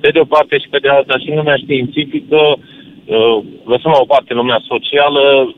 pe 0.00 0.10
de 0.10 0.20
o 0.20 0.24
parte 0.24 0.58
și 0.58 0.68
pe 0.70 0.78
de 0.78 0.88
alta 0.88 1.18
și 1.18 1.30
în 1.30 1.36
lumea 1.36 1.56
științifică, 1.56 2.40
uh, 2.56 3.36
lăsăm 3.72 3.90
la 3.94 4.02
o 4.04 4.10
parte 4.14 4.34
lumea 4.34 4.60
socială, 4.72 5.54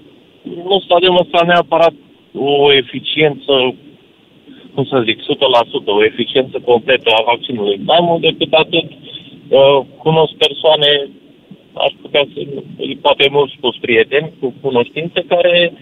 nu 0.69 0.77
s-a 0.87 0.99
demonstrat 1.01 1.47
neapărat 1.47 1.95
o 2.35 2.73
eficiență, 2.73 3.75
cum 4.75 4.85
să 4.85 5.05
zic, 5.07 5.19
100%, 5.21 5.23
o 5.99 6.05
eficiență 6.05 6.57
completă 6.65 7.09
a 7.11 7.23
vaccinului. 7.27 7.81
Mai 7.85 7.99
mult 8.03 8.21
decât 8.21 8.53
atât, 8.53 8.87
uh, 9.49 9.79
cunosc 10.05 10.33
persoane, 10.47 10.91
aș 11.75 11.93
putea 12.03 12.27
să, 12.35 12.41
poate 13.01 13.29
mult 13.31 13.51
spus 13.51 13.77
prieteni, 13.77 14.33
cu 14.41 14.55
cunoștințe 14.61 15.25
care, 15.29 15.73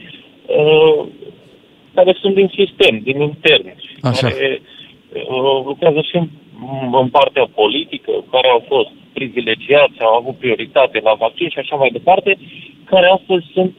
uh, 0.47 1.05
care 1.95 2.17
sunt 2.21 2.35
din 2.35 2.51
sistem, 2.59 2.99
din 3.03 3.21
intern, 3.21 3.75
Așa. 4.03 4.29
care 4.29 4.61
uh, 5.13 5.63
lucrează 5.65 6.01
și 6.01 6.17
în, 6.17 6.29
în 6.93 7.09
partea 7.09 7.47
politică, 7.55 8.13
care 8.31 8.49
au 8.49 8.65
fost 8.69 8.91
privilegiați, 9.13 10.01
au 10.01 10.15
avut 10.15 10.37
prioritate 10.37 11.01
la 11.03 11.15
vaccin 11.19 11.49
și 11.49 11.59
așa 11.59 11.77
mai 11.77 11.91
departe, 11.93 12.39
care 12.85 13.07
astăzi 13.07 13.45
sunt 13.53 13.73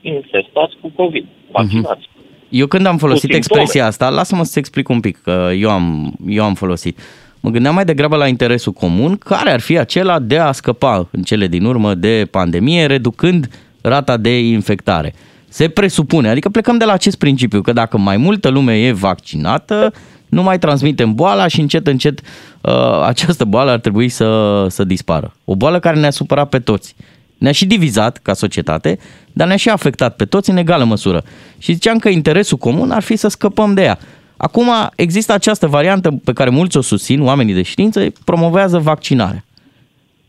infestați 0.00 0.74
cu 0.80 0.92
COVID, 0.96 1.26
vaccinați. 1.50 2.08
Eu 2.48 2.66
când 2.66 2.86
am 2.86 2.96
folosit 2.96 3.28
Cu 3.28 3.34
simptome. 3.34 3.60
expresia 3.60 3.86
asta, 3.86 4.08
lasă-mă 4.10 4.42
să 4.42 4.58
explic 4.58 4.88
un 4.88 5.00
pic, 5.00 5.16
că 5.16 5.50
eu 5.56 5.70
am, 5.70 6.14
eu 6.26 6.44
am 6.44 6.54
folosit. 6.54 6.98
Mă 7.44 7.50
gândeam 7.50 7.74
mai 7.74 7.84
degrabă 7.84 8.16
la 8.16 8.26
interesul 8.26 8.72
comun, 8.72 9.16
care 9.16 9.50
ar 9.50 9.60
fi 9.60 9.78
acela 9.78 10.18
de 10.18 10.38
a 10.38 10.52
scăpa 10.52 11.08
în 11.10 11.22
cele 11.22 11.46
din 11.46 11.64
urmă 11.64 11.94
de 11.94 12.28
pandemie, 12.30 12.86
reducând 12.86 13.48
rata 13.80 14.16
de 14.16 14.38
infectare. 14.38 15.14
Se 15.48 15.68
presupune, 15.68 16.28
adică 16.28 16.48
plecăm 16.48 16.78
de 16.78 16.84
la 16.84 16.92
acest 16.92 17.18
principiu, 17.18 17.60
că 17.60 17.72
dacă 17.72 17.98
mai 17.98 18.16
multă 18.16 18.48
lume 18.48 18.86
e 18.86 18.92
vaccinată, 18.92 19.92
nu 20.28 20.42
mai 20.42 20.58
transmitem 20.58 21.14
boala 21.14 21.46
și 21.46 21.60
încet, 21.60 21.86
încet 21.86 22.20
uh, 22.60 23.02
această 23.06 23.44
boală 23.44 23.70
ar 23.70 23.78
trebui 23.78 24.08
să, 24.08 24.66
să 24.68 24.84
dispară. 24.84 25.34
O 25.44 25.56
boală 25.56 25.78
care 25.78 25.98
ne-a 25.98 26.10
supărat 26.10 26.48
pe 26.48 26.58
toți. 26.58 26.94
Ne-a 27.38 27.52
și 27.52 27.66
divizat 27.66 28.18
ca 28.22 28.32
societate, 28.32 28.98
dar 29.32 29.46
ne-a 29.46 29.56
și 29.56 29.68
afectat 29.68 30.16
pe 30.16 30.24
toți 30.24 30.50
în 30.50 30.56
egală 30.56 30.84
măsură. 30.84 31.24
Și 31.58 31.72
ziceam 31.72 31.98
că 31.98 32.08
interesul 32.08 32.58
comun 32.58 32.90
ar 32.90 33.02
fi 33.02 33.16
să 33.16 33.28
scăpăm 33.28 33.74
de 33.74 33.82
ea. 33.82 33.98
Acum 34.36 34.70
există 34.96 35.32
această 35.32 35.66
variantă 35.66 36.10
pe 36.24 36.32
care 36.32 36.50
mulți 36.50 36.76
o 36.76 36.80
susțin, 36.80 37.22
oamenii 37.22 37.54
de 37.54 37.62
știință, 37.62 38.06
promovează 38.24 38.78
vaccinarea. 38.78 39.44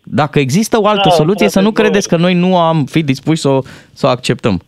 Dacă 0.04 0.40
există 0.40 0.82
o 0.82 0.88
altă 0.88 1.10
Da, 1.10 1.16
soluție, 1.16 1.50
să 1.50 1.60
nu 1.60 1.68
într-adevăr. 1.68 1.92
credeți 2.02 2.08
că 2.16 2.18
noi 2.18 2.34
nu 2.34 2.58
am 2.58 2.86
fi 2.86 3.04
dispuși 3.04 3.42
să 3.42 3.48
o, 3.48 3.62
să 3.94 4.06
o 4.06 4.10
acceptăm. 4.10 4.62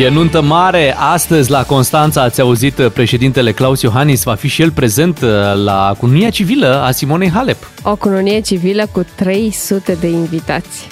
E 0.00 0.08
nuntă 0.08 0.40
mare. 0.42 0.94
Astăzi 0.98 1.50
la 1.50 1.62
Constanța 1.64 2.22
ați 2.22 2.40
auzit 2.40 2.78
uh, 2.78 2.90
președintele 2.92 3.52
Claus 3.52 3.82
Iohannis 3.82 4.22
va 4.22 4.34
fi 4.34 4.48
și 4.48 4.62
el 4.62 4.70
prezent 4.70 5.20
uh, 5.22 5.28
la 5.64 5.94
cununia 5.98 6.30
civilă 6.30 6.82
a 6.82 6.90
Simonei 6.90 7.30
Halep. 7.30 7.56
O 7.82 7.96
cununie 7.96 8.40
civilă 8.40 8.86
cu 8.92 9.06
300 9.14 9.96
de 10.00 10.06
invitați. 10.08 10.88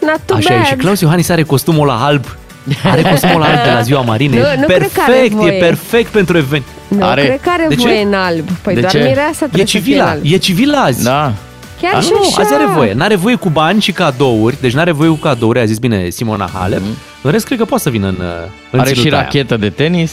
Not 0.00 0.20
too 0.26 0.36
Așa 0.36 0.52
e 0.54 0.56
bad. 0.56 0.66
și 0.66 0.74
Claus 0.74 1.00
Iohannis 1.00 1.28
are 1.28 1.42
costumul 1.42 1.86
la 1.86 2.04
alb. 2.04 2.24
Are 2.92 3.02
costumul 3.02 3.40
la 3.40 3.46
alb 3.46 3.62
de 3.64 3.70
la 3.74 3.80
ziua 3.80 4.00
Marinei. 4.00 4.38
Nu- 4.38 4.60
nu 4.60 4.66
cred 4.66 4.92
că 4.92 5.00
are 5.00 5.12
perfect, 5.12 5.34
voie. 5.34 5.52
e 5.54 5.58
perfect 5.58 6.10
pentru 6.10 6.36
event. 6.36 6.64
Nu, 6.88 7.04
are... 7.06 7.22
cred 7.24 7.40
că 7.40 7.50
are 7.52 7.66
De 7.68 7.74
ce? 7.74 7.80
voie 7.86 8.02
în 8.02 8.14
alb. 8.14 8.48
Păi 8.62 8.74
De 8.74 8.80
doar 8.80 8.92
ce? 8.92 8.98
mireasa 8.98 9.46
trebuie 9.46 9.62
E 9.62 9.66
să 9.66 9.70
fie 9.70 9.78
în 9.80 9.84
civila, 9.86 10.08
alb. 10.10 10.20
e 10.24 10.36
civila 10.36 10.78
azi. 10.82 11.04
Da. 11.04 11.32
Chiar 11.80 11.94
A, 11.94 12.00
și 12.00 12.08
nu, 12.12 12.18
așa. 12.20 12.42
azi 12.42 12.54
are 12.54 12.64
voie. 12.74 12.92
N-are 12.92 13.14
voie 13.14 13.34
cu 13.34 13.48
bani 13.48 13.80
și 13.80 13.92
cadouri, 13.92 14.56
deci 14.60 14.72
n-are 14.72 14.92
voie 14.92 15.08
cu 15.08 15.14
cadouri, 15.14 15.58
a 15.58 15.64
zis 15.64 15.78
bine 15.78 16.08
Simona 16.08 16.50
Halep. 16.54 16.82
În 17.22 17.30
rest, 17.30 17.44
cred 17.46 17.58
că 17.58 17.64
poate 17.64 17.82
să 17.82 17.90
vină 17.90 18.06
în, 18.08 18.16
uh, 18.18 18.26
în 18.70 18.78
Are 18.80 18.88
și 18.88 18.94
ținuta 18.94 19.14
aia. 19.16 19.24
rachetă 19.24 19.56
de 19.56 19.70
tenis. 19.70 20.12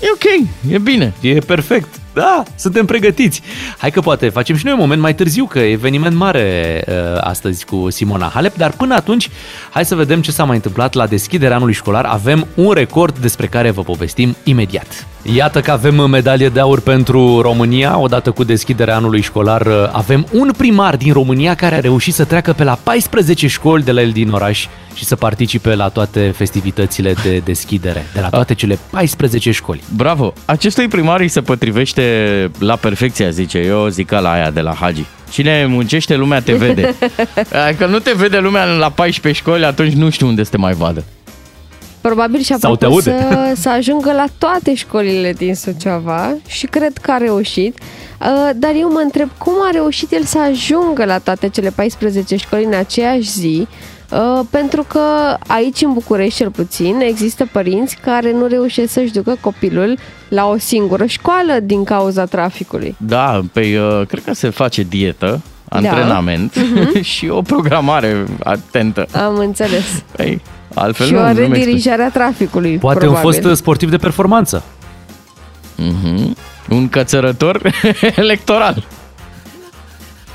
E 0.00 0.06
ok, 0.14 0.48
e 0.72 0.78
bine. 0.78 1.12
E 1.20 1.38
perfect. 1.38 1.88
Da, 2.14 2.42
suntem 2.56 2.86
pregătiți. 2.86 3.42
Hai 3.78 3.90
că 3.90 4.00
poate 4.00 4.28
facem 4.28 4.56
și 4.56 4.64
noi 4.64 4.72
un 4.72 4.80
moment 4.80 5.00
mai 5.00 5.14
târziu, 5.14 5.44
că 5.44 5.58
e 5.58 5.70
eveniment 5.70 6.16
mare 6.16 6.84
uh, 6.88 6.94
astăzi 7.20 7.64
cu 7.64 7.90
Simona 7.90 8.30
Halep, 8.34 8.56
dar 8.56 8.70
până 8.70 8.94
atunci, 8.94 9.30
hai 9.70 9.84
să 9.84 9.94
vedem 9.94 10.20
ce 10.20 10.30
s-a 10.30 10.44
mai 10.44 10.56
întâmplat 10.56 10.94
la 10.94 11.06
deschiderea 11.06 11.56
anului 11.56 11.74
școlar. 11.74 12.04
Avem 12.04 12.46
un 12.54 12.72
record 12.72 13.18
despre 13.18 13.46
care 13.46 13.70
vă 13.70 13.82
povestim 13.82 14.36
imediat. 14.44 15.06
Iată 15.22 15.60
că 15.60 15.70
avem 15.70 16.10
medalie 16.10 16.48
de 16.48 16.60
aur 16.60 16.80
pentru 16.80 17.40
România. 17.40 17.98
Odată 17.98 18.30
cu 18.30 18.44
deschiderea 18.44 18.96
anului 18.96 19.20
școlar, 19.20 19.66
uh, 19.66 19.88
avem 19.92 20.26
un 20.32 20.50
primar 20.56 20.96
din 20.96 21.12
România 21.12 21.54
care 21.54 21.74
a 21.74 21.80
reușit 21.80 22.14
să 22.14 22.24
treacă 22.24 22.52
pe 22.52 22.64
la 22.64 22.78
14 22.82 23.46
școli 23.46 23.82
de 23.82 23.92
la 23.92 24.00
el 24.00 24.10
din 24.10 24.30
oraș 24.30 24.66
și 24.94 25.04
să 25.04 25.16
participe 25.16 25.74
la 25.74 25.88
toate 25.88 26.32
festivitățile 26.36 27.14
de 27.22 27.38
deschidere, 27.38 28.06
de 28.14 28.20
la 28.20 28.28
toate 28.28 28.54
cele 28.54 28.78
14 28.90 29.50
școli. 29.50 29.82
Bravo! 29.96 30.32
Acestui 30.44 30.88
primar 30.88 31.20
îi 31.20 31.28
se 31.28 31.40
potrivește 31.40 32.03
la 32.58 32.76
perfecție, 32.76 33.30
zice 33.30 33.58
eu, 33.58 33.88
zic 33.88 34.06
ca 34.06 34.20
la 34.20 34.30
aia 34.32 34.50
de 34.50 34.60
la 34.60 34.74
Hagi. 34.74 35.04
Cine 35.30 35.66
muncește, 35.66 36.14
lumea 36.16 36.40
te 36.40 36.52
vede. 36.52 36.94
Dacă 37.50 37.86
nu 37.86 37.98
te 37.98 38.12
vede 38.16 38.38
lumea 38.38 38.64
la 38.64 38.90
14 38.90 39.42
școli, 39.42 39.64
atunci 39.64 39.92
nu 39.92 40.10
știu 40.10 40.26
unde 40.26 40.42
să 40.44 40.50
te 40.50 40.56
mai 40.56 40.72
vadă. 40.72 41.04
Probabil 42.00 42.40
și-a 42.40 42.56
Sau 42.60 42.76
te 42.76 42.86
propus 42.86 43.06
aude. 43.06 43.26
să, 43.30 43.52
să 43.60 43.68
ajungă 43.68 44.12
la 44.12 44.24
toate 44.38 44.74
școlile 44.74 45.32
din 45.32 45.54
Suceava 45.54 46.34
și 46.46 46.66
cred 46.66 46.92
că 47.00 47.10
a 47.10 47.16
reușit. 47.16 47.78
Uh, 48.20 48.50
Dar 48.56 48.72
eu 48.78 48.92
mă 48.92 49.00
întreb 49.02 49.28
cum 49.38 49.54
a 49.62 49.70
reușit 49.72 50.12
el 50.12 50.22
să 50.24 50.38
ajungă 50.38 51.04
la 51.04 51.18
toate 51.18 51.48
cele 51.48 51.70
14 51.74 52.36
școli 52.36 52.64
în 52.64 52.74
aceeași 52.74 53.30
zi, 53.30 53.58
uh, 53.60 53.93
pentru 54.50 54.84
că 54.88 55.00
aici 55.46 55.80
în 55.82 55.92
București 55.92 56.38
cel 56.38 56.50
puțin 56.50 57.00
există 57.00 57.48
părinți 57.52 57.96
care 58.04 58.32
nu 58.32 58.46
reușesc 58.46 58.92
să-și 58.92 59.12
ducă 59.12 59.36
copilul 59.40 59.98
la 60.28 60.46
o 60.46 60.58
singură 60.58 61.06
școală 61.06 61.52
din 61.62 61.84
cauza 61.84 62.24
traficului. 62.24 62.96
Da, 62.98 63.40
pe, 63.52 63.60
uh, 64.00 64.06
cred 64.06 64.24
că 64.24 64.32
se 64.34 64.50
face 64.50 64.82
dietă, 64.82 65.40
antrenament 65.68 66.54
Mhm. 66.56 67.00
și 67.12 67.28
o 67.28 67.42
programare 67.42 68.24
atentă. 68.42 69.06
Am 69.12 69.34
înțeles. 69.38 70.02
Păi, 70.16 70.40
altfel 70.74 71.06
și 71.06 71.12
nu, 71.12 71.18
o 71.18 71.22
nu 71.22 71.26
mi-explic. 71.28 71.54
redirijare 71.54 72.02
a 72.02 72.10
traficului, 72.10 72.76
Poate 72.78 72.98
probabil. 72.98 73.24
un 73.26 73.32
fost 73.32 73.44
uh, 73.44 73.56
sportiv 73.56 73.90
de 73.90 73.96
performanță. 73.96 74.62
Mhm. 75.76 76.36
Un 76.68 76.88
cățărător 76.88 77.70
electoral. 78.16 78.84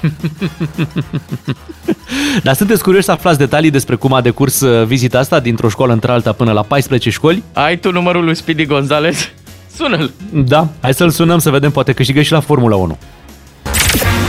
Dar 2.43 2.53
sunteți 2.53 2.83
curioși 2.83 3.05
să 3.05 3.11
aflați 3.11 3.37
detalii 3.37 3.69
despre 3.69 3.95
cum 3.95 4.13
a 4.13 4.21
decurs 4.21 4.59
uh, 4.59 4.85
vizita 4.85 5.19
asta 5.19 5.39
dintr-o 5.39 5.69
școală 5.69 5.93
într-alta 5.93 6.31
până 6.31 6.51
la 6.51 6.61
14 6.61 7.09
școli? 7.09 7.43
Ai 7.53 7.77
tu 7.77 7.91
numărul 7.91 8.23
lui 8.23 8.35
Speedy 8.35 8.65
Gonzales? 8.65 9.29
Sună-l! 9.77 10.11
Da, 10.31 10.67
hai 10.81 10.93
să-l 10.93 11.09
sunăm 11.09 11.39
să 11.39 11.49
vedem, 11.49 11.71
poate 11.71 11.93
câștigă 11.93 12.21
și 12.21 12.31
la 12.31 12.39
Formula 12.39 12.75
1. 12.75 12.97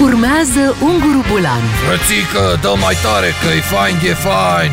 Urmează 0.02 0.76
Unguru 0.82 1.24
Bulan 1.30 1.60
Frățică, 1.86 2.58
dă 2.60 2.72
mai 2.80 2.94
tare 3.02 3.26
că 3.26 3.54
e 3.56 3.60
fain, 3.60 3.94
e 3.94 4.14
fain 4.14 4.70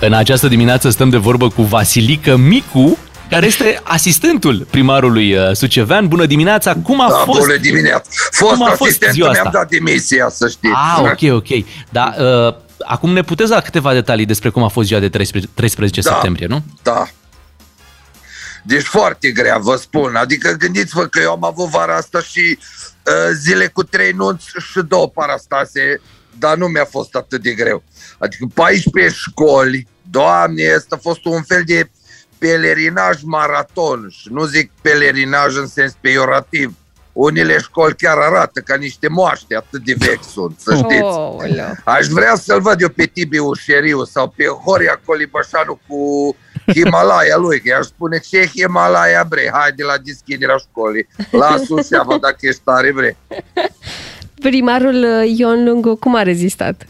În 0.00 0.12
această 0.12 0.48
dimineață 0.48 0.90
stăm 0.90 1.08
de 1.08 1.16
vorbă 1.16 1.48
cu 1.48 1.62
Vasilică 1.62 2.36
Micu, 2.36 2.98
care 3.30 3.46
este 3.46 3.80
asistentul 3.84 4.66
primarului 4.70 5.36
uh, 5.36 5.50
Sucevean. 5.52 6.08
Bună 6.08 6.26
dimineața, 6.26 6.74
cum 6.74 7.00
a 7.00 7.08
Da, 7.08 7.14
fost? 7.16 7.40
bună 7.40 7.56
dimineața. 7.56 8.10
Fost 8.30 8.52
cum 8.52 8.62
a 8.62 8.66
fost 8.68 8.80
asistentul, 8.82 9.14
ziua 9.14 9.30
mi-am 9.30 9.46
asta? 9.46 9.58
dat 9.58 9.68
demisia, 9.68 10.28
să 10.28 10.48
știți. 10.48 10.74
Ah, 10.74 10.98
ok, 11.00 11.32
ok. 11.34 11.64
Da, 11.90 12.14
uh, 12.18 12.54
acum 12.86 13.12
ne 13.12 13.22
puteți 13.22 13.50
da 13.50 13.60
câteva 13.60 13.92
detalii 13.92 14.26
despre 14.26 14.48
cum 14.48 14.62
a 14.62 14.68
fost 14.68 14.86
ziua 14.86 15.00
de 15.00 15.08
13, 15.08 15.52
13 15.54 16.00
Da. 16.00 16.10
septembrie, 16.12 16.46
nu? 16.46 16.62
Da. 16.82 17.08
Deci 18.62 18.82
foarte 18.84 19.30
grea, 19.30 19.58
vă 19.58 19.76
spun. 19.76 20.14
Adică 20.14 20.50
gândiți-vă 20.58 21.06
că 21.06 21.20
eu 21.22 21.30
am 21.30 21.44
avut 21.44 21.68
vara 21.68 21.96
asta 21.96 22.20
și 22.20 22.58
uh, 22.58 23.12
zile 23.34 23.66
cu 23.66 23.82
trei 23.82 24.12
nunți 24.12 24.46
și 24.70 24.80
două 24.88 25.08
parastase, 25.08 26.00
dar 26.38 26.56
nu 26.56 26.66
mi-a 26.66 26.84
fost 26.90 27.14
atât 27.14 27.42
de 27.42 27.50
greu. 27.50 27.82
Adică 28.18 28.46
14 28.54 29.14
școli, 29.14 29.86
doamne, 30.10 30.62
asta 30.76 30.94
a 30.96 31.00
fost 31.02 31.24
un 31.24 31.42
fel 31.42 31.62
de 31.66 31.90
pelerinaj 32.38 33.22
maraton 33.22 34.08
și 34.10 34.28
nu 34.30 34.44
zic 34.44 34.70
pelerinaj 34.82 35.56
în 35.56 35.66
sens 35.66 35.96
peiorativ. 36.00 36.74
Unele 37.12 37.58
școli 37.58 37.94
chiar 37.96 38.16
arată 38.16 38.60
ca 38.60 38.76
niște 38.76 39.08
moaște, 39.08 39.56
atât 39.56 39.84
de 39.84 39.94
vechi 39.98 40.24
sunt, 40.24 40.58
să 40.58 40.74
știți. 40.74 41.02
Oh, 41.02 41.36
Aș 41.84 42.06
vrea 42.06 42.34
să-l 42.34 42.60
văd 42.60 42.80
eu 42.80 42.88
pe 42.88 43.04
Tibi 43.04 43.38
Ușeriu 43.38 44.04
sau 44.04 44.28
pe 44.36 44.44
Horia 44.44 45.00
Colibășanu 45.04 45.80
cu 45.88 46.36
Himalaya 46.72 47.36
lui, 47.36 47.60
că 47.60 47.68
i-aș 47.68 47.84
spune 47.84 48.18
ce 48.18 48.46
Himalaya 48.46 49.24
bre, 49.28 49.50
hai 49.52 49.72
de 49.72 49.82
la 49.82 49.94
deschiderea 50.04 50.56
școlii, 50.56 51.08
lasă 51.30 51.74
seama 51.80 52.18
dacă 52.18 52.36
ești 52.40 52.60
tare 52.64 52.92
bre. 52.92 53.16
Primarul 54.40 55.04
uh, 55.04 55.38
Ion 55.38 55.64
Lungu 55.64 55.96
cum 55.96 56.14
a 56.14 56.22
rezistat? 56.22 56.86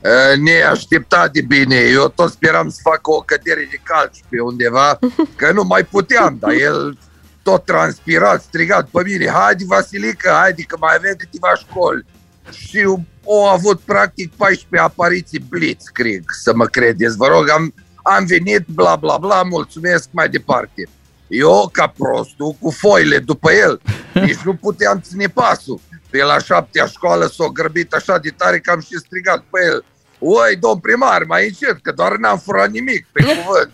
Uh, 0.00 0.38
Neașteptat 0.38 1.32
de 1.32 1.40
bine, 1.40 1.76
eu 1.76 2.08
tot 2.08 2.30
speram 2.30 2.68
să 2.68 2.78
facă 2.82 3.10
o 3.10 3.20
cădere 3.20 3.68
de 3.70 3.80
calci 3.82 4.24
pe 4.28 4.40
undeva, 4.40 4.98
că 5.36 5.52
nu 5.52 5.64
mai 5.64 5.84
puteam, 5.84 6.36
dar 6.40 6.50
el 6.50 6.98
tot 7.42 7.64
transpirat, 7.64 8.42
strigat 8.42 8.88
pe 8.88 9.02
mine, 9.04 9.30
haide 9.30 9.64
Vasilică, 9.66 10.30
haide 10.30 10.62
că 10.62 10.76
mai 10.80 10.94
avem 10.96 11.14
câteva 11.18 11.54
școli. 11.54 12.04
Și 12.50 12.84
au 13.26 13.46
avut 13.46 13.80
practic 13.80 14.32
14 14.36 14.88
apariții 14.88 15.44
blitzkrieg, 15.48 16.24
să 16.42 16.54
mă 16.54 16.64
credeți. 16.64 17.16
Vă 17.16 17.26
rog, 17.26 17.50
am, 17.50 17.74
am 18.02 18.24
venit, 18.24 18.64
bla 18.66 18.96
bla 18.96 19.16
bla, 19.16 19.42
mulțumesc, 19.42 20.08
mai 20.10 20.28
departe. 20.28 20.88
Eu, 21.28 21.68
ca 21.72 21.92
prostul, 21.96 22.56
cu 22.60 22.70
foile 22.70 23.18
după 23.18 23.52
el, 23.52 23.80
nici 24.12 24.40
nu 24.44 24.54
puteam 24.54 25.00
ține 25.00 25.26
pasul. 25.26 25.80
Pe 26.16 26.22
la 26.22 26.38
șaptea 26.38 26.86
școală 26.86 27.26
s-a 27.26 27.48
grăbit 27.52 27.92
așa 27.92 28.18
de 28.18 28.30
tare 28.36 28.58
că 28.58 28.70
am 28.70 28.80
și 28.80 28.96
strigat 28.96 29.44
pe 29.50 29.60
el. 29.64 29.84
Oi, 30.18 30.56
domn 30.60 30.78
primar, 30.78 31.22
mai 31.28 31.44
încet, 31.46 31.78
că 31.82 31.92
doar 31.92 32.16
n-am 32.16 32.38
furat 32.38 32.70
nimic, 32.70 33.06
pe 33.12 33.22
cuvânt. 33.22 33.72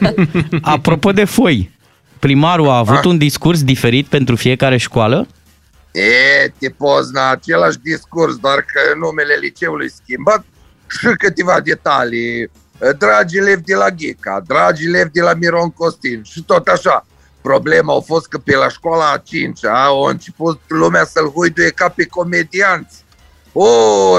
Apropo 0.74 1.12
de 1.12 1.24
foi, 1.24 1.70
primarul 2.18 2.68
a 2.68 2.76
avut 2.76 3.04
un 3.04 3.18
discurs 3.18 3.62
diferit 3.62 4.06
pentru 4.06 4.36
fiecare 4.36 4.76
școală? 4.76 5.26
E, 5.92 6.52
te 6.58 6.68
pozna, 6.68 7.30
același 7.30 7.78
discurs, 7.78 8.36
doar 8.36 8.58
că 8.58 8.80
numele 8.98 9.34
liceului 9.40 9.90
schimbat 9.90 10.44
și 10.88 11.06
câteva 11.18 11.60
detalii. 11.60 12.50
Dragi 12.98 13.36
elevi 13.36 13.62
de 13.62 13.74
la 13.74 13.90
Ghica, 13.90 14.42
dragi 14.46 14.86
elevi 14.86 15.10
de 15.10 15.20
la 15.20 15.34
Miron 15.34 15.70
Costin 15.70 16.22
și 16.22 16.42
tot 16.42 16.66
așa. 16.66 17.06
Problema 17.46 17.96
a 17.96 18.00
fost 18.00 18.26
că 18.28 18.38
pe 18.38 18.56
la 18.56 18.68
școala 18.68 19.10
a 19.10 19.22
cincea 19.24 19.84
a 19.84 20.10
început 20.10 20.60
lumea 20.66 21.04
să-l 21.04 21.30
huiduie 21.34 21.70
ca 21.70 21.88
pe 21.88 22.06
comedianți. 22.06 23.04
O, 23.52 23.66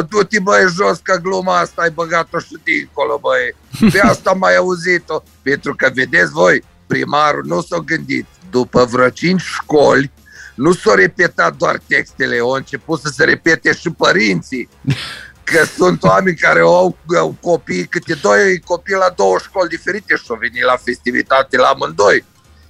du-te 0.01 0.39
băi 0.39 0.65
jos 0.75 0.99
că 1.03 1.19
gluma 1.21 1.57
asta 1.57 1.81
ai 1.81 1.89
băgat-o 1.89 2.39
și 2.39 2.57
dincolo, 2.63 3.19
băi. 3.21 3.55
Pe 3.91 3.99
asta 4.11 4.29
am 4.29 4.37
mai 4.37 4.55
auzit-o. 4.55 5.23
Pentru 5.41 5.75
că, 5.75 5.91
vedeți 5.93 6.31
voi, 6.31 6.63
primarul 6.87 7.43
nu 7.45 7.61
s-a 7.61 7.77
gândit. 7.77 8.25
După 8.51 8.85
vreo 8.85 9.09
cinci 9.09 9.41
școli, 9.41 10.11
nu 10.55 10.73
s-au 10.73 10.95
repetat 10.95 11.55
doar 11.55 11.79
textele, 11.87 12.37
au 12.37 12.49
început 12.49 12.99
să 12.99 13.11
se 13.15 13.23
repete 13.23 13.73
și 13.73 13.89
părinții. 13.89 14.69
Că 15.51 15.63
sunt 15.75 16.03
oameni 16.03 16.35
care 16.35 16.59
au, 16.59 16.97
au 17.17 17.35
copii, 17.41 17.85
câte 17.85 18.13
doi 18.13 18.59
copii 18.59 18.95
la 18.95 19.13
două 19.15 19.37
școli 19.37 19.69
diferite 19.69 20.15
și 20.15 20.23
au 20.27 20.37
venit 20.39 20.63
la 20.63 20.77
festivitate 20.83 21.57
la 21.57 21.67
amândoi. 21.67 22.23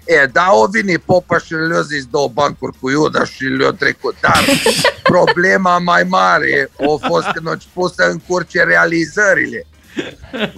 E, 0.07 0.25
da, 0.25 0.43
au 0.43 0.67
venit 0.71 1.01
popa 1.01 1.37
și 1.37 1.53
le-a 1.53 1.81
zis 1.81 2.05
două 2.05 2.27
bancuri 2.27 2.77
cu 2.79 2.89
Iuda 2.89 3.25
și 3.25 3.43
le-a 3.43 3.71
trecut. 3.71 4.15
Dar 4.21 4.43
problema 5.03 5.77
mai 5.77 6.03
mare 6.03 6.71
a 6.79 7.07
fost 7.07 7.27
când 7.27 7.47
au 7.47 7.51
început 7.51 7.93
să 7.93 8.03
încurce 8.03 8.63
realizările. 8.63 9.65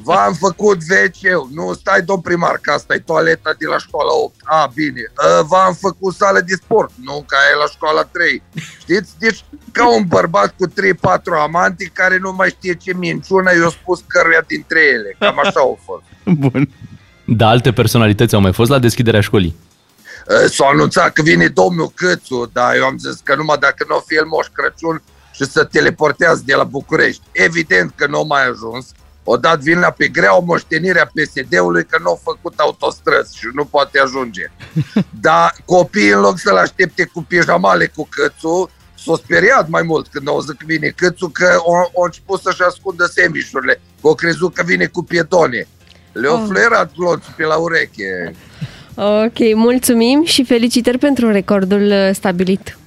V-am 0.04 0.34
făcut 0.34 0.78
wc 0.78 1.50
nu 1.52 1.74
stai 1.74 2.02
domn 2.02 2.22
primar, 2.22 2.58
că 2.62 2.72
asta 2.72 2.93
e 2.93 3.00
toaleta 3.00 3.56
de 3.58 3.66
la 3.66 3.78
școala 3.78 4.12
8. 4.24 4.36
A, 4.43 4.72
bine. 4.74 5.02
Uh, 5.02 5.45
V-am 5.45 5.74
făcut 5.74 6.16
sală 6.16 6.39
de 6.39 6.54
sport, 6.54 6.91
nu 7.04 7.24
ca 7.28 7.38
e 7.52 7.56
la 7.56 7.66
școala 7.66 8.04
3. 8.04 8.43
Știți? 8.80 9.12
Deci 9.20 9.45
ca 9.72 9.95
un 9.95 10.04
bărbat 10.08 10.56
cu 10.58 10.68
3-4 10.68 10.72
amanti 11.41 11.89
care 11.89 12.18
nu 12.18 12.34
mai 12.34 12.50
știe 12.50 12.74
ce 12.74 12.93
minciună 12.93 13.52
i-a 13.54 13.70
spus 13.70 14.04
căruia 14.08 14.43
dintre 14.47 14.80
ele. 14.93 15.16
Cam 15.20 15.39
așa 15.39 15.60
au 15.60 15.80
fost. 15.86 16.04
Bun. 16.38 16.70
Da, 17.32 17.47
alte 17.47 17.71
personalități 17.71 18.36
au 18.36 18.41
mai 18.41 18.53
fost 18.53 18.69
la 18.69 18.80
deschiderea 18.80 19.21
școlii. 19.21 19.55
Uh, 20.27 20.51
S-a 20.51 20.65
anunțat 20.71 21.13
că 21.13 21.21
vine 21.21 21.47
domnul 21.47 21.91
Câțu, 21.95 22.49
dar 22.53 22.75
eu 22.75 22.84
am 22.84 22.97
zis 22.97 23.19
că 23.23 23.36
numai 23.36 23.57
dacă 23.57 23.86
nu 23.88 23.95
o 23.95 24.03
fi 24.05 24.15
el 24.15 24.25
Moș 24.25 24.47
Crăciun 24.53 25.01
și 25.32 25.45
să 25.45 25.63
teleportează 25.63 26.41
de 26.45 26.55
la 26.55 26.63
București. 26.63 27.21
Evident 27.32 27.91
că 27.95 28.07
nu 28.07 28.19
a 28.19 28.23
mai 28.23 28.47
ajuns. 28.47 28.91
O 29.23 29.38
dat 29.38 29.59
vina 29.59 29.89
pe 29.89 30.07
grea 30.07 30.38
o 30.38 30.43
moștenire 30.43 30.99
a 30.99 31.05
PSD-ului 31.05 31.86
că 31.86 31.97
nu 32.01 32.09
au 32.09 32.21
făcut 32.23 32.59
autostrăzi 32.59 33.38
și 33.38 33.45
nu 33.53 33.65
poate 33.65 33.99
ajunge. 33.99 34.51
Dar 35.27 35.55
copiii 35.65 36.09
în 36.09 36.19
loc 36.19 36.39
să-l 36.39 36.57
aștepte 36.57 37.03
cu 37.13 37.23
pijamale 37.23 37.88
cu 37.95 38.07
Câțu, 38.09 38.69
s-au 39.05 39.15
speriat 39.15 39.69
mai 39.69 39.82
mult 39.82 40.07
când 40.07 40.27
au 40.27 40.39
zis 40.39 40.49
că 40.49 40.63
vine 40.65 40.88
Câțu 40.88 41.27
că 41.27 41.45
au, 41.57 41.73
au 41.73 42.03
început 42.03 42.41
să-și 42.41 42.61
ascundă 42.61 43.05
semișurile, 43.05 43.82
că 44.01 44.07
au 44.07 44.15
crezut 44.15 44.53
că 44.53 44.63
vine 44.65 44.86
cu 44.86 45.03
pietone. 45.03 45.67
Le-au 46.22 46.36
Oh. 46.36 46.45
fluierat 46.47 46.91
glonțul 46.97 47.34
pe 47.36 47.43
la 47.43 47.55
ureche. 47.55 48.36
Ok, 48.95 49.55
mulțumim 49.55 50.24
și 50.26 50.43
felicitări 50.43 50.97
pentru 50.97 51.32
recordul 51.32 51.82
uh, 51.91 52.09
stabilit. 52.13 52.78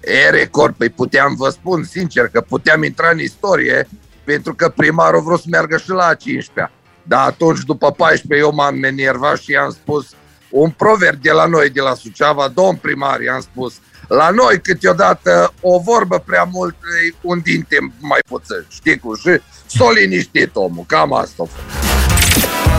E 0.00 0.30
record, 0.30 0.74
păi 0.74 0.88
puteam, 0.88 1.34
vă 1.36 1.48
spun 1.48 1.84
sincer, 1.84 2.28
că 2.28 2.40
puteam 2.40 2.82
intra 2.82 3.08
în 3.12 3.18
istorie 3.18 3.88
pentru 4.24 4.54
că 4.54 4.68
primarul 4.68 5.18
a 5.18 5.22
vrut 5.22 5.40
să 5.40 5.46
meargă 5.50 5.76
și 5.76 5.90
la 5.90 6.06
a 6.06 6.14
15 6.14 6.74
Dar 7.02 7.26
atunci, 7.26 7.60
după 7.64 7.90
14, 7.90 8.46
eu 8.46 8.52
m-am 8.54 8.82
enervat 8.82 9.38
și 9.38 9.50
i-am 9.50 9.70
spus 9.70 10.06
un 10.50 10.70
proverb 10.70 11.20
de 11.22 11.30
la 11.30 11.46
noi, 11.46 11.70
de 11.70 11.80
la 11.80 11.94
Suceava, 11.94 12.48
domn 12.48 12.76
primar, 12.76 13.20
i-am 13.20 13.40
spus, 13.40 13.74
la 14.08 14.30
noi 14.30 14.60
câteodată 14.60 15.52
o 15.60 15.78
vorbă 15.78 16.18
prea 16.26 16.48
mult, 16.52 16.74
e 16.74 17.14
un 17.22 17.40
dinte 17.44 17.76
mai 18.00 18.20
puțin, 18.28 18.66
știi 18.68 18.98
cum? 18.98 19.16
Și 19.16 19.40
s-o 19.66 19.90
liniștit 19.90 20.50
omul, 20.54 20.84
cam 20.86 21.12
asta 21.12 21.42
a 21.42 21.46
fost. 21.46 21.91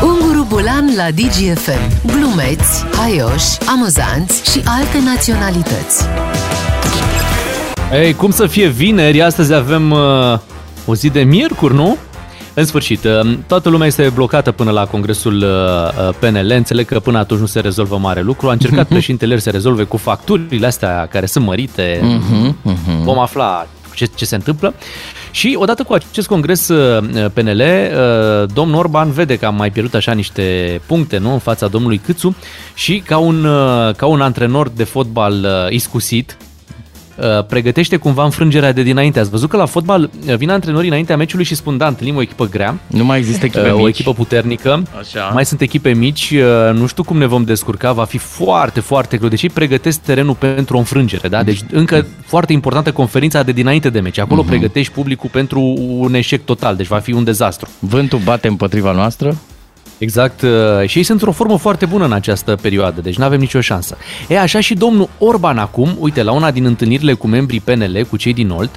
Unguru 0.04 0.45
Bulan 0.49 0.86
la 0.95 1.12
DGFM. 1.12 2.08
Glumeți, 2.12 2.86
haioși, 2.97 3.58
amuzanți 3.76 4.51
și 4.51 4.62
alte 4.66 4.97
naționalități. 5.06 6.04
Ei, 7.93 8.14
cum 8.14 8.32
să 8.32 8.47
fie 8.47 8.68
vineri, 8.68 9.22
astăzi 9.22 9.54
avem 9.54 9.91
uh, 9.91 10.39
o 10.86 10.95
zi 10.95 11.10
de 11.10 11.22
miercuri, 11.22 11.74
nu? 11.74 11.97
În 12.54 12.66
sfârșit, 12.66 13.04
uh, 13.04 13.38
toată 13.47 13.70
lumea 13.70 13.88
este 13.88 14.12
blocată 14.14 14.51
până 14.51 14.72
la 14.72 14.86
congresul 14.86 15.36
uh, 15.36 16.08
uh, 16.08 16.16
PNL, 16.20 16.51
înțeleg 16.51 16.86
că 16.86 16.99
până 16.99 17.18
atunci 17.18 17.39
nu 17.39 17.45
se 17.45 17.60
rezolvă 17.60 17.97
mare 17.97 18.22
lucru. 18.22 18.47
A 18.47 18.51
încercat 18.51 18.88
președintele 18.88 19.39
să 19.39 19.49
rezolve 19.49 19.84
cu 19.84 19.97
facturile 19.97 20.68
astea 20.68 21.08
care 21.12 21.26
sunt 21.26 21.45
mărite. 21.45 21.99
Mhm, 22.01 22.58
mhm. 22.62 23.04
Vom 23.04 23.20
afla 23.20 23.68
ce, 23.96 24.06
ce 24.16 24.26
se 24.26 24.36
întâmplă. 24.36 24.74
Și 25.32 25.56
odată 25.60 25.84
cu 25.84 25.94
acest 25.94 26.28
congres 26.28 26.68
uh, 26.68 27.30
PNL, 27.34 27.62
uh, 27.62 28.50
domnul 28.54 28.80
Orban 28.80 29.12
vede 29.12 29.38
că 29.38 29.46
a 29.46 29.50
mai 29.50 29.72
pierdut 29.72 29.94
așa 29.94 30.12
niște 30.12 30.82
puncte 30.86 31.18
nu, 31.18 31.32
în 31.32 31.39
fața 31.39 31.68
domnului 31.68 31.98
Câțu 31.98 32.36
și 32.74 33.04
ca 33.06 33.18
un, 33.18 33.46
uh, 33.46 33.96
ca 33.96 34.06
un 34.06 34.22
antrenor 34.22 34.70
de 34.70 34.84
fotbal 34.84 35.34
uh, 35.34 35.72
iscusit, 35.72 36.38
uh, 36.39 36.53
pregătește 37.47 37.97
cumva 37.97 38.24
înfrângerea 38.24 38.72
de 38.72 38.82
dinainte. 38.84 39.20
Ați 39.20 39.30
văzut 39.30 39.49
că 39.49 39.57
la 39.57 39.66
fotbal 39.66 40.09
uh, 40.28 40.36
vin 40.36 40.49
antrenorii 40.49 40.89
înaintea 40.89 41.18
meciului 41.18 41.45
și 41.45 41.55
spun, 41.55 41.78
da, 41.78 41.88
întâlnim 41.88 42.16
o 42.16 42.22
echipă 42.22 42.45
grea, 42.45 42.78
Nu 42.88 43.05
mai 43.05 43.18
există 43.18 43.45
echipe 43.45 43.68
uh, 43.70 43.74
o 43.74 43.78
mici. 43.78 43.88
echipă 43.88 44.14
puternică, 44.14 44.84
Așa. 44.99 45.30
mai 45.34 45.45
sunt 45.45 45.61
echipe 45.61 45.93
mici, 45.93 46.34
uh, 46.36 46.74
nu 46.80 46.86
știu 46.88 47.03
cum 47.03 47.18
ne 47.18 47.26
vom 47.26 47.43
descurca, 47.43 47.91
va 47.91 48.03
fi 48.03 48.18
foarte, 48.18 48.80
foarte 48.80 49.18
greu. 49.18 49.30
Deci 49.30 49.41
ei 49.43 49.49
pregătesc 49.49 49.99
terenul 50.01 50.36
pentru 50.36 50.76
o 50.76 50.80
înfrângere, 50.80 51.28
da? 51.28 51.43
Deci 51.43 51.59
încă 51.72 52.05
foarte 52.26 52.53
importantă 52.53 52.91
conferința 52.91 53.43
de 53.43 53.51
dinainte 53.51 53.89
de 53.89 53.99
meci. 53.99 54.18
Acolo 54.18 54.39
Mhm. 54.41 54.49
pregătești 54.49 54.91
publicul 54.93 55.30
pentru 55.30 55.59
un 55.78 56.14
eșec 56.14 56.45
total, 56.45 56.76
deci 56.76 56.88
va 56.88 56.99
fi 56.99 57.11
un 57.14 57.24
dezastru. 57.24 57.70
Vântul 57.80 58.20
bate 58.24 58.47
împotriva 58.47 58.91
noastră? 58.91 59.36
Exact, 60.04 60.41
uh, 60.41 60.49
și 60.88 60.97
ei 60.97 61.04
sunt 61.04 61.20
într-o 61.20 61.32
formă 61.32 61.58
foarte 61.58 61.86
bună 61.86 62.06
în 62.06 62.12
această 62.12 62.56
perioadă, 62.62 63.01
deci 63.01 63.18
nu 63.18 63.24
avem 63.24 63.39
nicio 63.39 63.62
șansă. 63.62 63.97
E 64.28 64.39
așa 64.39 64.60
și 64.60 64.74
domnul 64.74 65.10
Orban 65.18 65.58
acum, 65.58 65.95
uite, 65.99 66.24
la 66.24 66.32
una 66.32 66.51
din 66.51 66.66
întâlnirile 66.66 67.14
cu 67.14 67.28
membrii 67.28 67.60
PNL, 67.60 68.06
cu 68.10 68.18
cei 68.18 68.34
din 68.34 68.49
Olt, 68.49 68.70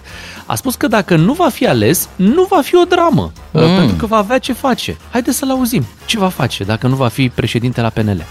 a 0.46 0.54
spus 0.54 0.74
că 0.74 0.86
dacă 0.86 1.16
nu 1.16 1.32
va 1.32 1.48
fi 1.48 1.66
ales, 1.66 2.08
nu 2.16 2.42
va 2.42 2.60
fi 2.62 2.76
o 2.76 2.84
dramă, 2.84 3.32
mm. 3.50 3.62
Mm. 3.62 3.76
pentru 3.76 3.96
că 3.96 4.06
va 4.06 4.16
avea 4.16 4.38
ce 4.38 4.52
face. 4.52 4.96
Haideți 5.10 5.36
să-l 5.36 5.50
auzim. 5.50 5.86
Ce 6.04 6.18
va 6.18 6.28
face 6.28 6.64
dacă 6.64 6.86
nu 6.86 6.94
va 6.94 7.08
fi 7.08 7.28
președinte 7.28 7.80
la 7.80 7.88
PNL? 7.88 8.24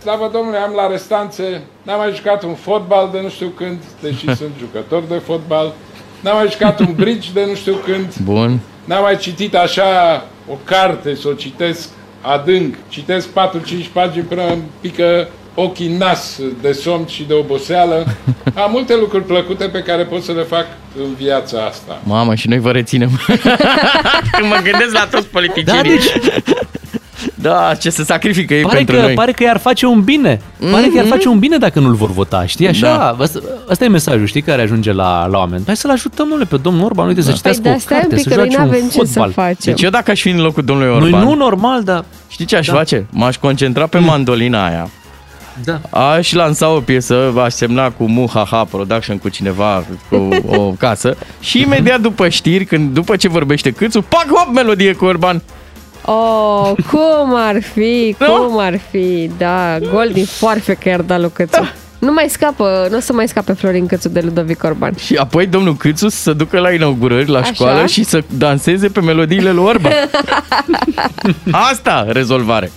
Slavă 0.00 0.30
Domnului, 0.32 0.58
am 0.58 0.72
la 0.76 0.86
restanțe, 0.90 1.62
n-am 1.82 1.98
mai 1.98 2.14
jucat 2.14 2.42
un 2.42 2.54
fotbal 2.54 3.08
de 3.12 3.20
nu 3.22 3.28
știu 3.28 3.48
când, 3.48 3.78
deși 4.02 4.24
sunt 4.40 4.52
jucător 4.58 5.02
de 5.08 5.22
fotbal, 5.24 5.72
n-am 6.20 6.36
mai 6.36 6.48
jucat 6.50 6.80
un 6.80 6.92
bridge 6.96 7.28
de 7.32 7.44
nu 7.48 7.54
știu 7.54 7.74
când, 7.74 8.14
Bun. 8.24 8.60
n-am 8.84 9.02
mai 9.02 9.16
citit 9.16 9.54
așa 9.54 10.24
o 10.48 10.56
carte, 10.64 11.14
să 11.14 11.28
o 11.28 11.32
citesc 11.32 11.88
adânc, 12.20 12.74
citesc 12.88 13.28
4-5 13.28 13.32
pagini 13.92 14.24
până 14.24 14.46
îmi 14.52 14.62
pică 14.80 15.28
ochii 15.54 15.96
nas 15.96 16.40
de 16.62 16.72
somn 16.72 17.06
și 17.06 17.22
de 17.22 17.34
oboseală. 17.34 18.06
Am 18.54 18.70
multe 18.70 18.96
lucruri 18.96 19.24
plăcute 19.24 19.64
pe 19.64 19.82
care 19.82 20.02
pot 20.04 20.22
să 20.22 20.32
le 20.32 20.42
fac 20.42 20.66
în 20.98 21.14
viața 21.14 21.64
asta. 21.64 22.00
Mamă, 22.04 22.34
și 22.34 22.48
noi 22.48 22.58
vă 22.58 22.70
reținem. 22.70 23.10
Când 24.32 24.48
mă 24.52 24.60
gândesc 24.62 24.92
la 24.92 25.06
toți 25.10 25.26
politicienii. 25.26 25.98
Da, 25.98 26.20
deci- 26.22 26.52
Da, 27.42 27.74
ce 27.80 27.90
se 27.90 28.04
sacrifică 28.04 28.54
ei 28.54 28.62
Pare 28.62 28.76
pentru 28.76 28.94
că, 28.96 29.00
noi. 29.02 29.14
pare 29.14 29.32
că 29.32 29.42
i-ar 29.42 29.58
face 29.58 29.86
un 29.86 30.00
bine. 30.02 30.40
Pare 30.70 30.86
că 30.86 30.96
i-ar 30.96 31.06
face 31.06 31.28
un 31.28 31.38
bine 31.38 31.56
dacă 31.56 31.80
nu-l 31.80 31.94
vor 31.94 32.10
vota, 32.12 32.46
știi? 32.46 32.68
Așa, 32.68 32.86
Da. 32.96 33.16
asta, 33.24 33.38
asta 33.68 33.84
e 33.84 33.88
mesajul, 33.88 34.26
știi, 34.26 34.42
care 34.42 34.62
ajunge 34.62 34.92
la, 34.92 35.26
la 35.26 35.38
oameni. 35.38 35.62
Hai 35.66 35.76
să-l 35.76 35.90
ajutăm, 35.90 36.28
domnule, 36.28 36.44
pe 36.44 36.56
domnul 36.56 36.84
Orban, 36.84 37.06
uite, 37.06 37.20
să 37.20 37.26
Păi 37.26 37.36
citească 37.36 37.62
da, 37.62 37.74
o 37.74 37.78
stai 37.78 37.96
un 37.96 38.00
carte, 38.00 38.14
pic, 38.14 38.24
să 38.24 38.28
că 38.30 38.34
noi 38.40 38.44
joace 38.50 38.62
un 38.62 38.66
n-avem 38.70 38.88
ce 38.88 38.98
să 39.06 39.18
fotbal. 39.18 39.32
facem. 39.32 39.72
Deci 39.72 39.82
eu 39.82 39.90
dacă 39.90 40.10
aș 40.10 40.20
fi 40.20 40.28
în 40.28 40.40
locul 40.40 40.62
domnului 40.64 40.92
Noi 40.98 41.04
Orban, 41.12 41.22
nu 41.24 41.34
normal, 41.34 41.82
dar... 41.82 42.04
știi 42.28 42.44
ce 42.44 42.56
aș 42.56 42.66
Da. 42.66 42.72
face? 42.72 43.06
M-aș 43.10 43.36
concentra 43.36 43.86
pe 43.86 43.98
mandolina 43.98 44.66
aia. 44.66 44.88
Da. 45.64 45.80
Aș 46.14 46.32
lansa 46.32 46.68
o 46.70 46.80
piesă, 46.80 47.32
aș 47.44 47.52
semna 47.52 47.90
cu 47.90 48.04
Muhaha 48.04 48.64
Production 48.64 49.18
cu 49.18 49.28
cineva, 49.28 49.84
cu 50.08 50.28
o 50.46 50.60
casă 50.78 51.16
și 51.40 51.60
imediat 51.60 52.00
după 52.00 52.28
știri, 52.28 52.64
când 52.64 52.94
după 52.94 53.16
ce 53.16 53.28
vorbește 53.28 53.70
Câțu, 53.70 54.02
pac, 54.02 54.26
hop, 54.34 54.54
melodie 54.54 54.92
cu 54.92 55.04
Orban. 55.04 55.42
Oh, 56.04 56.72
cum 56.90 57.34
ar 57.34 57.62
fi, 57.62 58.16
cum 58.18 58.58
ar 58.58 58.80
fi, 58.90 59.30
da, 59.38 59.78
gol 59.92 60.08
din 60.12 60.24
foarfecă 60.24 60.88
iar 60.88 61.00
da 61.00 61.18
Lucățu. 61.18 61.68
Nu 61.98 62.12
mai 62.12 62.26
scapă, 62.30 62.86
nu 62.90 62.96
o 62.96 63.00
să 63.00 63.12
mai 63.12 63.28
scape 63.28 63.52
Florin 63.52 63.86
Cățu 63.86 64.08
de 64.08 64.20
Ludovic 64.20 64.62
Orban. 64.64 64.92
Și 64.98 65.14
apoi 65.14 65.46
domnul 65.46 65.76
Câțu 65.76 66.08
să 66.08 66.16
se 66.20 66.32
ducă 66.32 66.58
la 66.58 66.70
inaugurări 66.72 67.28
la 67.30 67.38
Așa? 67.38 67.52
școală 67.52 67.86
și 67.86 68.02
să 68.04 68.22
danseze 68.38 68.88
pe 68.88 69.00
melodiile 69.00 69.50
lui 69.52 69.64
Orban. 69.64 69.92
Asta, 71.70 72.06
rezolvare. 72.08 72.70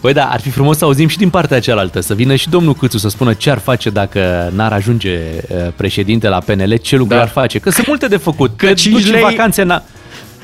Băi, 0.00 0.12
da, 0.12 0.24
ar 0.32 0.40
fi 0.40 0.50
frumos 0.50 0.76
să 0.78 0.84
auzim 0.84 1.08
și 1.08 1.16
din 1.16 1.30
partea 1.30 1.60
cealaltă, 1.60 2.00
să 2.00 2.14
vină 2.14 2.34
și 2.34 2.48
domnul 2.48 2.74
Câțu 2.74 2.98
să 2.98 3.08
spună 3.08 3.32
ce 3.32 3.50
ar 3.50 3.58
face 3.58 3.90
dacă 3.90 4.50
n-ar 4.54 4.72
ajunge 4.72 5.18
uh, 5.48 5.56
președinte 5.76 6.28
la 6.28 6.38
PNL, 6.38 6.76
ce 6.76 6.96
lucruri 6.96 7.18
Da. 7.18 7.24
ar 7.24 7.30
face. 7.30 7.58
Că 7.58 7.70
sunt 7.70 7.86
multe 7.86 8.06
de 8.06 8.16
făcut. 8.16 8.50
Că 8.56 8.66
Te 8.66 8.74
cinci 8.74 8.94
duci 8.94 9.04
în 9.06 9.12
lei- 9.12 9.22
vacanțe 9.22 9.62
în... 9.62 9.80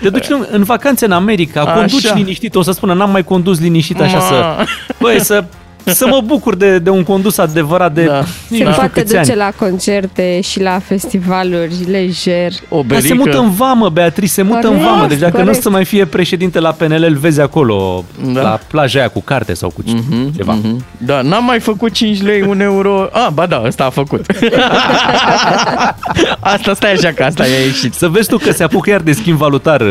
Te 0.02 0.10
duci 0.10 0.28
în, 0.28 0.46
în 0.50 0.62
vacanțe 0.62 1.04
în 1.04 1.12
America, 1.12 1.60
Așa. 1.60 1.72
conduci 1.72 2.12
liniștit, 2.14 2.54
o 2.54 2.62
să 2.62 2.72
spună, 2.72 2.94
n-am 2.94 3.10
mai 3.10 3.24
condus 3.24 3.60
liniștit 3.60 4.00
așa 4.00 4.18
Ma. 4.18 4.22
să... 4.22 4.64
Băi, 5.00 5.20
să, 5.20 5.44
să 5.84 6.06
mă 6.06 6.20
bucur 6.24 6.54
de, 6.56 6.78
de 6.78 6.90
un 6.90 7.02
condus 7.02 7.38
adevărat 7.38 7.92
de... 7.92 8.04
Da. 8.04 8.18
nici 8.48 8.58
Se 8.58 8.64
nu 8.64 8.70
știu 8.70 8.72
poate 8.74 9.00
câți 9.00 9.14
duce 9.16 9.30
ani. 9.30 9.38
la 9.40 9.50
concerte 9.58 10.40
și 10.40 10.60
la 10.60 10.78
festivaluri 10.84 11.74
lejer. 11.90 12.52
O 12.68 12.82
Dar 12.86 13.00
se 13.00 13.14
mută 13.14 13.38
în 13.38 13.50
vamă, 13.50 13.88
Beatrice, 13.88 14.32
se 14.32 14.42
mută 14.42 14.66
în 14.66 14.72
Corect, 14.72 14.84
vamă. 14.84 15.06
Deci 15.06 15.18
dacă 15.18 15.36
nu 15.36 15.40
o 15.42 15.44
corect. 15.44 15.62
să 15.62 15.70
mai 15.70 15.84
fie 15.84 16.04
președinte 16.04 16.60
la 16.60 16.70
PNL, 16.70 17.04
îl 17.08 17.16
vezi 17.16 17.40
acolo, 17.40 18.04
Da. 18.32 18.40
la 18.42 18.58
plaja 18.70 18.98
aia 18.98 19.08
cu 19.08 19.20
carte 19.22 19.54
sau 19.54 19.68
cu 19.70 19.82
Mhm, 19.86 20.36
ceva. 20.36 20.52
mhm. 20.52 20.84
Da, 20.98 21.20
n-am 21.22 21.44
mai 21.44 21.60
făcut 21.60 21.92
5 21.92 22.22
lei, 22.22 22.42
1 22.42 22.62
euro. 22.62 23.08
Ah, 23.12 23.26
ba 23.34 23.46
da, 23.46 23.62
ăsta 23.66 23.84
a 23.84 23.90
făcut. 23.90 24.26
asta 26.40 26.74
stai 26.74 26.92
așa 26.92 27.08
că 27.08 27.24
asta 27.24 27.46
i-a 27.46 27.58
ieșit. 27.64 27.94
Să 27.94 28.08
vezi 28.08 28.28
tu 28.28 28.36
că 28.38 28.52
se 28.52 28.62
apucă 28.62 28.90
iar 28.90 29.00
de 29.00 29.12
schimb 29.12 29.36
valutar 29.38 29.80
uh, 29.80 29.86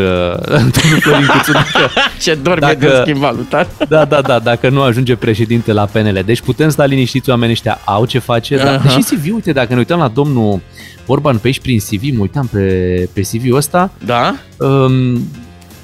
domnul 0.48 1.00
Florin 1.00 1.26
Câțu. 1.26 1.52
Dacă, 1.74 1.90
Ce 2.22 2.34
dorme 2.42 2.74
de 2.80 3.00
schimb 3.02 3.18
valutar. 3.18 3.68
Da, 3.88 4.06
da, 4.06 4.22
da, 4.22 4.40
dacă 4.40 4.70
nu 4.70 4.82
ajunge 4.82 5.16
președinte 5.16 5.74
la 5.74 5.81
PNL. 5.86 6.22
Deci 6.26 6.42
putem 6.42 6.70
sta 6.70 6.86
liniștiți, 6.86 7.30
oamenii 7.30 7.54
ăștia 7.54 7.80
au 7.86 8.06
ce 8.06 8.20
face. 8.20 8.58
Dar, 8.58 8.68
Aha. 8.68 8.84
deși 8.84 9.16
CV, 9.16 9.34
uite, 9.34 9.52
dacă 9.52 9.74
ne 9.74 9.78
uităm 9.78 10.00
la 10.00 10.08
domnul 10.08 10.62
Orban 11.06 11.38
pe 11.38 11.48
aici 11.48 11.60
prin 11.60 11.80
CV, 11.80 12.16
mă 12.16 12.22
uitam 12.22 12.50
pe, 12.52 13.10
pe 13.14 13.22
CV-ul 13.22 13.56
ăsta. 13.56 13.92
Da? 14.06 14.36
Um, 14.58 15.28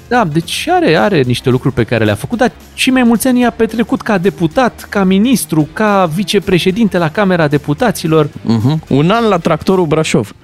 da, 0.08 0.24
deci 0.24 0.68
are, 0.70 0.96
are 0.96 1.22
niște 1.22 1.50
lucruri 1.50 1.74
pe 1.74 1.84
care 1.84 2.04
le-a 2.04 2.14
făcut, 2.14 2.38
dar 2.38 2.52
și 2.74 2.90
mai 2.90 3.02
mulți 3.02 3.26
ani 3.26 3.46
a 3.46 3.50
petrecut 3.50 4.00
ca 4.00 4.18
deputat, 4.18 4.86
ca 4.88 5.04
ministru, 5.04 5.68
ca 5.72 6.10
vicepreședinte 6.14 6.98
la 6.98 7.10
Camera 7.10 7.48
Deputaților. 7.48 8.26
Uh-huh. 8.26 8.88
Un 8.88 9.10
an 9.10 9.28
la 9.28 9.38
tractorul 9.38 9.86
Brașov. 9.86 10.34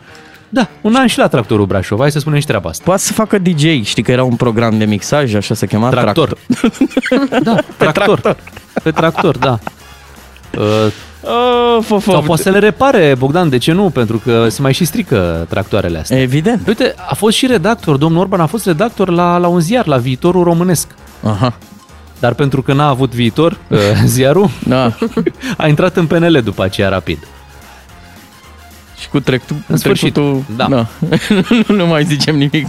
Da, 0.48 0.68
un 0.80 0.94
an 0.94 1.06
și 1.06 1.18
la 1.18 1.28
tractorul 1.28 1.66
Brașov, 1.66 1.98
hai 1.98 2.10
să 2.10 2.18
spunem 2.18 2.40
și 2.40 2.46
treaba 2.46 2.68
asta. 2.68 2.82
Poate 2.84 3.02
să 3.02 3.12
facă 3.12 3.38
DJ, 3.38 3.82
știi 3.82 4.02
că 4.02 4.10
era 4.10 4.24
un 4.24 4.36
program 4.36 4.78
de 4.78 4.84
mixaj, 4.84 5.34
așa 5.34 5.54
se 5.54 5.66
chema? 5.66 5.88
Tractor. 5.88 6.36
Da, 7.42 7.54
tractor. 7.54 7.64
Pe 7.78 7.84
tractor, 7.92 8.36
da. 9.38 9.58
Uh, 10.58 10.92
Of, 11.76 11.90
of, 11.90 12.04
sau 12.04 12.16
of. 12.16 12.26
poate 12.26 12.42
să 12.42 12.50
le 12.50 12.58
repare, 12.58 13.14
Bogdan, 13.18 13.48
de 13.48 13.58
ce 13.58 13.72
nu? 13.72 13.90
Pentru 13.90 14.18
că 14.18 14.48
se 14.48 14.62
mai 14.62 14.72
și 14.72 14.84
strică 14.84 15.46
tractoarele 15.48 15.98
astea. 15.98 16.20
Evident. 16.20 16.66
Uite, 16.66 16.94
a 17.08 17.14
fost 17.14 17.36
și 17.36 17.46
redactor, 17.46 17.96
domnul 17.96 18.20
Orban 18.20 18.40
a 18.40 18.46
fost 18.46 18.66
redactor 18.66 19.08
la, 19.08 19.36
la 19.36 19.46
un 19.46 19.60
ziar, 19.60 19.86
la 19.86 19.96
Viitorul 19.96 20.44
Românesc. 20.44 20.88
Aha. 21.22 21.58
Dar 22.18 22.34
pentru 22.34 22.62
că 22.62 22.72
n-a 22.72 22.88
avut 22.88 23.14
viitor, 23.14 23.58
uh, 23.68 23.78
ziarul, 24.04 24.50
Da. 24.66 24.92
a 25.56 25.66
intrat 25.66 25.96
în 25.96 26.06
PNL 26.06 26.40
după 26.44 26.62
aceea 26.62 26.88
rapid. 26.88 27.18
Și 29.00 29.08
cu 29.08 29.20
trecut, 29.20 29.56
În 29.66 29.76
sfârșit, 29.76 30.12
trecutul... 30.12 30.44
da. 30.56 30.68
nu, 31.66 31.74
nu 31.74 31.86
mai 31.86 32.04
zicem 32.04 32.36
nimic. 32.36 32.66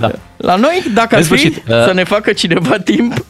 Da. 0.00 0.10
La 0.36 0.56
noi, 0.56 0.82
dacă 0.94 1.14
ar 1.14 1.20
În 1.20 1.26
fi, 1.26 1.36
sfârșit, 1.36 1.56
uh, 1.56 1.62
să 1.86 1.90
ne 1.94 2.04
facă 2.04 2.32
cineva 2.32 2.78
timp... 2.78 3.24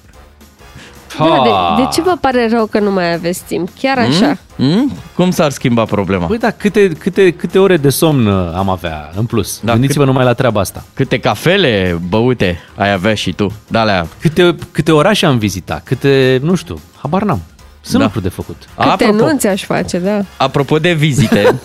Da, 1.19 1.43
de, 1.77 1.83
de 1.83 1.89
ce 1.93 2.03
vă 2.03 2.17
pare 2.21 2.49
rău 2.51 2.67
că 2.67 2.79
nu 2.79 2.91
mai 2.93 3.13
aveți 3.15 3.43
timp? 3.47 3.69
Chiar 3.81 3.99
așa. 3.99 4.37
Mm? 4.57 4.93
Cum 5.15 5.31
s-ar 5.31 5.51
schimba 5.51 5.85
problema? 5.85 6.27
Păi 6.27 6.39
da, 6.39 6.51
câte, 6.51 6.89
câte, 6.89 7.31
câte 7.31 7.59
ore 7.59 7.77
de 7.77 7.89
somn 7.89 8.27
uh, 8.27 8.53
am 8.57 8.69
avea 8.69 9.11
în 9.17 9.25
plus? 9.25 9.61
Da, 9.65 9.73
Gândiți-vă 9.73 9.99
cât- 9.99 10.09
numai 10.09 10.25
la 10.25 10.33
treaba 10.33 10.61
asta. 10.61 10.85
Câte 10.95 11.19
cafele 11.19 12.01
băute 12.09 12.61
ai 12.77 12.93
avea 12.93 13.15
și 13.15 13.33
tu? 13.33 13.53
Da, 13.69 13.81
alea. 13.81 14.07
Câte, 14.21 14.55
câte 14.73 14.93
orașe 14.93 15.27
am 15.27 15.39
vizitat, 15.39 15.83
câte, 15.85 16.41
nu 16.43 16.55
știu, 16.55 16.81
habar 17.03 17.23
n-am. 17.23 17.41
Sunt 17.81 17.99
Da. 17.99 18.05
lucruri 18.05 18.25
de 18.25 18.31
făcut. 18.31 18.57
Câte 18.77 18.89
Apropo, 19.05 19.13
nunți 19.25 19.47
aș 19.47 19.65
face, 19.65 19.99
da. 19.99 20.21
apropo 20.37 20.79
de 20.79 20.93
vizite, 20.93 21.61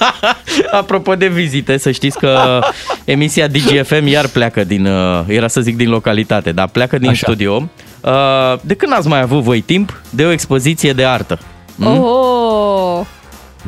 apropo 0.80 1.14
de 1.14 1.26
vizite, 1.28 1.76
să 1.76 1.90
știți 1.90 2.18
că 2.18 2.60
emisia 3.04 3.46
DGFM 3.46 4.06
iar 4.06 4.26
pleacă 4.26 4.64
din, 4.64 4.86
uh, 4.86 5.20
era 5.26 5.48
să 5.48 5.60
zic 5.60 5.76
din 5.76 5.88
localitate, 5.88 6.52
dar 6.52 6.68
pleacă 6.68 6.98
din 6.98 7.08
Așa. 7.08 7.18
studio. 7.22 7.68
Uh, 8.04 8.58
De 8.60 8.74
când 8.74 8.92
ați 8.92 9.08
mai 9.08 9.20
avut 9.20 9.42
voi 9.42 9.60
timp 9.60 10.00
de 10.10 10.24
o 10.24 10.30
expoziție 10.30 10.92
de 10.92 11.04
artă? 11.04 11.38
Mm? 11.74 11.98
Oh, 12.02 13.00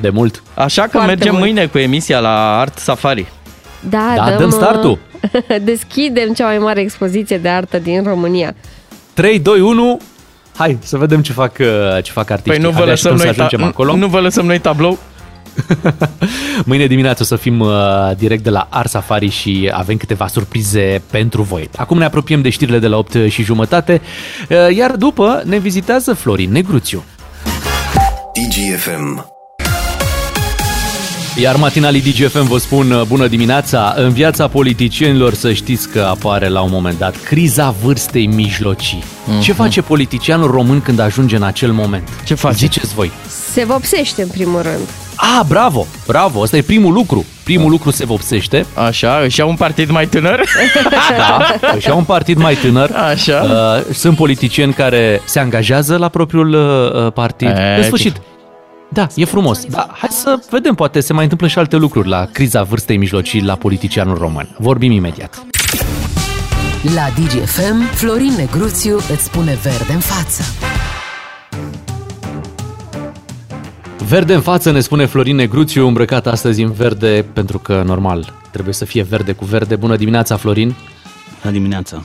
De 0.00 0.08
mult. 0.08 0.42
Așa 0.54 0.82
că 0.82 0.88
Foarte 0.90 1.06
mergem 1.08 1.32
mult. 1.32 1.44
mâine 1.44 1.66
cu 1.66 1.78
emisia 1.78 2.18
la 2.18 2.58
Art 2.60 2.78
Safari. 2.78 3.26
da, 3.88 4.12
Da, 4.16 4.30
dăm 4.38 4.46
uh, 4.48 4.52
startul. 4.52 4.98
Deschidem 5.62 6.32
cea 6.32 6.44
mai 6.44 6.58
mare 6.58 6.80
expoziție 6.80 7.38
de 7.38 7.48
artă 7.48 7.78
din 7.78 8.02
România. 8.06 8.54
3, 9.12 9.38
2, 9.38 9.60
1, 9.60 10.00
hai 10.56 10.78
să 10.82 10.96
vedem 10.96 11.22
ce 11.22 11.32
fac, 11.32 11.56
uh, 11.60 11.66
ce 12.02 12.12
fac 12.12 12.30
artiștii. 12.30 12.62
Păi 12.62 12.70
nu 12.70 12.76
vă, 12.76 12.80
Abia 12.80 12.90
lăsăm 12.90 13.12
așteptăm 13.12 13.26
noi 13.26 13.34
să 13.36 13.42
ajungem 13.42 13.68
ta- 13.68 13.72
acolo. 13.72 13.96
nu 13.96 14.06
vă 14.06 14.20
lăsăm 14.20 14.46
noi 14.46 14.58
tablou? 14.58 14.98
Mâine 16.64 16.86
dimineață 16.86 17.22
o 17.22 17.26
să 17.26 17.36
fim 17.36 17.60
uh, 17.60 17.70
direct 18.16 18.42
de 18.42 18.50
la 18.50 18.66
Art 18.70 18.90
Safari 18.90 19.28
și 19.28 19.70
avem 19.72 19.96
câteva 19.96 20.26
surprize 20.26 21.02
pentru 21.10 21.42
voi. 21.42 21.68
Acum 21.76 21.98
ne 21.98 22.04
apropiem 22.04 22.42
de 22.42 22.50
știrile 22.50 22.78
de 22.78 22.86
la 22.86 22.96
8 22.96 23.16
și 23.28 23.42
jumătate, 23.42 24.00
uh, 24.48 24.76
iar 24.76 24.90
după 24.90 25.42
ne 25.44 25.58
vizitează 25.58 26.14
Florin 26.14 26.50
Negruțiu. 26.50 27.04
DGFM. 28.34 29.33
Iar 31.36 31.56
matinalii 31.56 32.00
DGFM 32.00 32.46
vă 32.46 32.58
spun 32.58 32.90
uh, 32.90 33.02
bună 33.02 33.26
dimineața. 33.26 33.94
În 33.96 34.12
viața 34.12 34.48
politicienilor 34.48 35.34
să 35.34 35.52
știți 35.52 35.88
că 35.88 36.00
apare 36.00 36.48
la 36.48 36.60
un 36.60 36.70
moment 36.72 36.98
dat 36.98 37.16
criza 37.16 37.74
vârstei 37.82 38.26
mijlocii. 38.26 39.04
Ce 39.42 39.52
face 39.52 39.82
politicianul 39.82 40.50
român 40.50 40.80
când 40.80 40.98
ajunge 40.98 41.36
în 41.36 41.42
acel 41.42 41.72
moment? 41.72 42.08
Ce 42.24 42.34
face? 42.34 42.56
Ziceți 42.56 42.94
voi. 42.94 43.10
Se 43.52 43.64
vopsește 43.64 44.22
în 44.22 44.28
primul 44.28 44.62
rând. 44.62 44.88
Ah, 45.16 45.40
bravo, 45.48 45.86
bravo, 46.06 46.40
ăsta 46.40 46.56
e 46.56 46.62
primul 46.62 46.92
lucru. 46.92 47.24
Primul 47.44 47.70
lucru 47.70 47.90
se 47.90 48.04
vopsește. 48.04 48.66
Așa, 48.74 49.20
își 49.24 49.38
iau 49.38 49.48
un 49.48 49.56
partid 49.56 49.90
mai 49.90 50.06
tânăr? 50.06 50.40
Da, 51.16 51.70
își 51.76 51.86
iau 51.86 51.98
un 51.98 52.04
partid 52.04 52.38
mai 52.38 52.54
tânăr. 52.54 52.90
Așa. 52.90 53.46
Uh, 53.86 53.94
sunt 53.94 54.16
politicieni 54.16 54.72
care 54.72 55.20
se 55.24 55.38
angajează 55.38 55.96
la 55.96 56.08
propriul 56.08 56.52
uh, 56.52 57.12
partid. 57.12 57.48
E, 57.48 57.74
în 57.76 57.82
sfârșit. 57.82 58.20
Da, 58.94 59.06
e 59.14 59.24
frumos. 59.24 59.64
Da, 59.64 59.88
hai 59.92 60.08
să 60.12 60.38
vedem, 60.50 60.74
poate 60.74 61.00
se 61.00 61.12
mai 61.12 61.22
întâmplă 61.22 61.46
și 61.46 61.58
alte 61.58 61.76
lucruri 61.76 62.08
la 62.08 62.24
criza 62.32 62.62
vârstei 62.62 62.96
mijlocii 62.96 63.42
la 63.42 63.54
politicianul 63.54 64.16
român. 64.16 64.54
Vorbim 64.58 64.90
imediat. 64.90 65.46
La 66.94 67.22
DGFM, 67.22 67.82
Florin 67.94 68.32
Negruțiu 68.36 68.96
îți 68.96 69.24
spune 69.24 69.58
verde 69.62 69.92
în 69.92 70.00
față. 70.00 70.42
Verde 74.08 74.34
în 74.34 74.40
față, 74.40 74.70
ne 74.70 74.80
spune 74.80 75.06
Florin 75.06 75.36
Negruțiu, 75.36 75.86
îmbrăcat 75.86 76.26
astăzi 76.26 76.62
în 76.62 76.72
verde, 76.72 77.24
pentru 77.32 77.58
că, 77.58 77.82
normal, 77.86 78.32
trebuie 78.50 78.74
să 78.74 78.84
fie 78.84 79.02
verde 79.02 79.32
cu 79.32 79.44
verde. 79.44 79.76
Bună 79.76 79.96
dimineața, 79.96 80.36
Florin! 80.36 80.74
Bună 81.42 81.52
dimineața! 81.52 82.04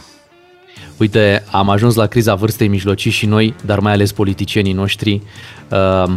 Uite, 0.98 1.44
am 1.52 1.70
ajuns 1.70 1.96
la 1.96 2.06
criza 2.06 2.36
vârstei 2.36 2.68
mijlocii 2.68 3.12
și 3.12 3.26
noi, 3.26 3.56
dar 3.66 3.80
mai 3.80 3.94
ales 3.94 4.12
politicienii 4.12 4.74
noștri. 4.74 5.22
Uh, 5.70 6.14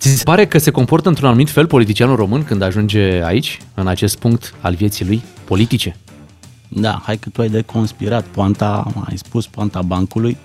ți 0.00 0.08
se 0.08 0.22
pare 0.24 0.46
că 0.46 0.58
se 0.58 0.70
comportă 0.70 1.08
într-un 1.08 1.28
anumit 1.28 1.50
fel 1.50 1.66
politicianul 1.66 2.16
român 2.16 2.44
când 2.44 2.62
ajunge 2.62 3.22
aici, 3.24 3.58
în 3.74 3.86
acest 3.86 4.18
punct 4.18 4.54
al 4.60 4.74
vieții 4.74 5.06
lui, 5.06 5.22
politice? 5.44 5.96
Da, 6.68 7.00
hai 7.04 7.18
că 7.18 7.28
tu 7.28 7.40
ai 7.40 7.48
de 7.48 7.62
conspirat 7.62 8.24
poanta, 8.24 8.92
ai 9.08 9.16
spus 9.16 9.46
poanta 9.46 9.82
bancului. 9.82 10.36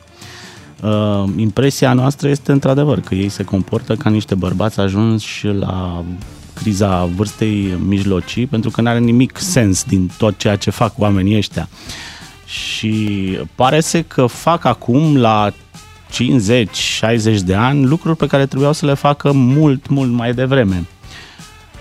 Uh, 0.82 1.24
impresia 1.36 1.94
noastră 1.94 2.30
este 2.30 2.52
într-adevăr 2.52 3.00
că 3.00 3.16
ei 3.16 3.30
se 3.30 3.44
comportă 3.44 3.96
ca 3.96 4.10
niște 4.10 4.36
bărbați 4.36 4.80
ajunși 4.80 5.48
la 5.48 6.04
criza 6.54 7.06
vârstei 7.06 7.78
mijlocii 7.86 8.48
pentru 8.48 8.70
că 8.70 8.82
nu 8.82 8.90
are 8.90 9.00
nimic 9.00 9.38
sens 9.38 9.84
din 9.84 10.12
tot 10.18 10.38
ceea 10.38 10.56
ce 10.56 10.70
fac 10.70 11.00
oamenii 11.00 11.38
ăștia. 11.38 11.70
Și 12.46 13.38
pare 13.56 13.80
să 13.80 14.02
că 14.02 14.26
fac 14.26 14.66
acum 14.66 15.18
la 15.18 15.54
50-60 16.12 17.40
de 17.46 17.56
ani 17.56 17.86
lucruri 17.86 18.18
pe 18.18 18.28
care 18.28 18.46
trebuiau 18.46 18.74
să 18.74 18.86
le 18.86 18.94
facă 18.94 19.32
mult, 19.34 19.88
mult 19.90 20.12
mai 20.12 20.34
devreme. 20.34 20.84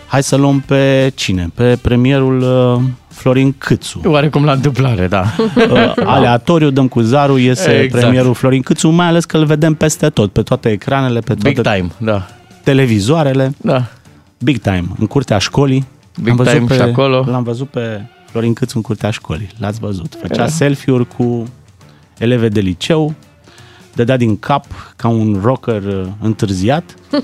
Hai 0.07 0.23
să 0.23 0.37
luăm 0.37 0.61
pe 0.61 1.13
cine? 1.15 1.51
Pe 1.55 1.79
premierul 1.83 2.41
uh, 2.41 2.83
Florin 3.09 3.55
Câțu. 3.59 4.01
Oarecum 4.05 4.45
la 4.45 4.53
întâmplare, 4.53 5.07
da. 5.07 5.25
Uh, 5.71 5.93
aleatoriu 6.05 6.71
dăm 6.71 6.89
cu 6.89 7.01
zarul, 7.01 7.39
iese 7.39 7.71
Exact. 7.71 8.03
premierul 8.03 8.35
Florin 8.35 8.63
Câțu, 8.63 8.89
mai 8.89 9.07
ales 9.07 9.25
că 9.25 9.37
îl 9.37 9.45
vedem 9.45 9.75
peste 9.75 10.09
tot, 10.09 10.33
pe 10.33 10.43
toate 10.43 10.71
ecranele, 10.71 11.21
pe 11.21 11.35
toate 11.35 11.49
Big 11.49 11.61
time, 11.61 11.91
da. 11.99 12.27
televizoarele. 12.63 13.55
Da. 13.61 13.85
Big 14.39 14.59
time, 14.59 14.85
în 14.99 15.07
curtea 15.07 15.39
școlii. 15.39 15.87
Big 16.23 16.39
L-am 16.39 16.47
time 16.47 16.67
pe, 16.69 16.75
și 16.75 16.81
acolo. 16.81 17.25
L-am 17.29 17.43
văzut 17.43 17.69
pe 17.69 18.07
Florin 18.31 18.53
Câțu 18.53 18.73
în 18.77 18.83
curtea 18.83 19.11
școlii, 19.11 19.49
l-ați 19.59 19.79
văzut. 19.81 20.15
Făcea 20.21 20.35
Da. 20.43 20.47
selfie-uri 20.49 21.07
cu 21.17 21.45
eleve 22.19 22.49
de 22.49 22.61
liceu, 22.61 23.15
dădea 23.95 24.17
din 24.17 24.39
cap 24.39 24.65
ca 24.97 25.09
un 25.09 25.41
rocker 25.43 25.83
uh, 25.83 26.07
întârziat 26.21 26.95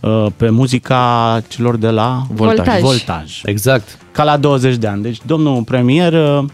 uh, 0.00 0.26
pe 0.36 0.50
muzica 0.50 1.40
celor 1.48 1.76
de 1.76 1.88
la 1.88 2.22
Voltaj. 2.30 2.80
Voltaj. 2.80 3.40
Exact. 3.44 3.98
Ca 4.12 4.24
la 4.24 4.36
20 4.36 4.76
de 4.76 4.86
ani. 4.86 5.02
Deci, 5.02 5.18
domnul 5.26 5.62
premier 5.62 6.12
uh, 6.12 6.44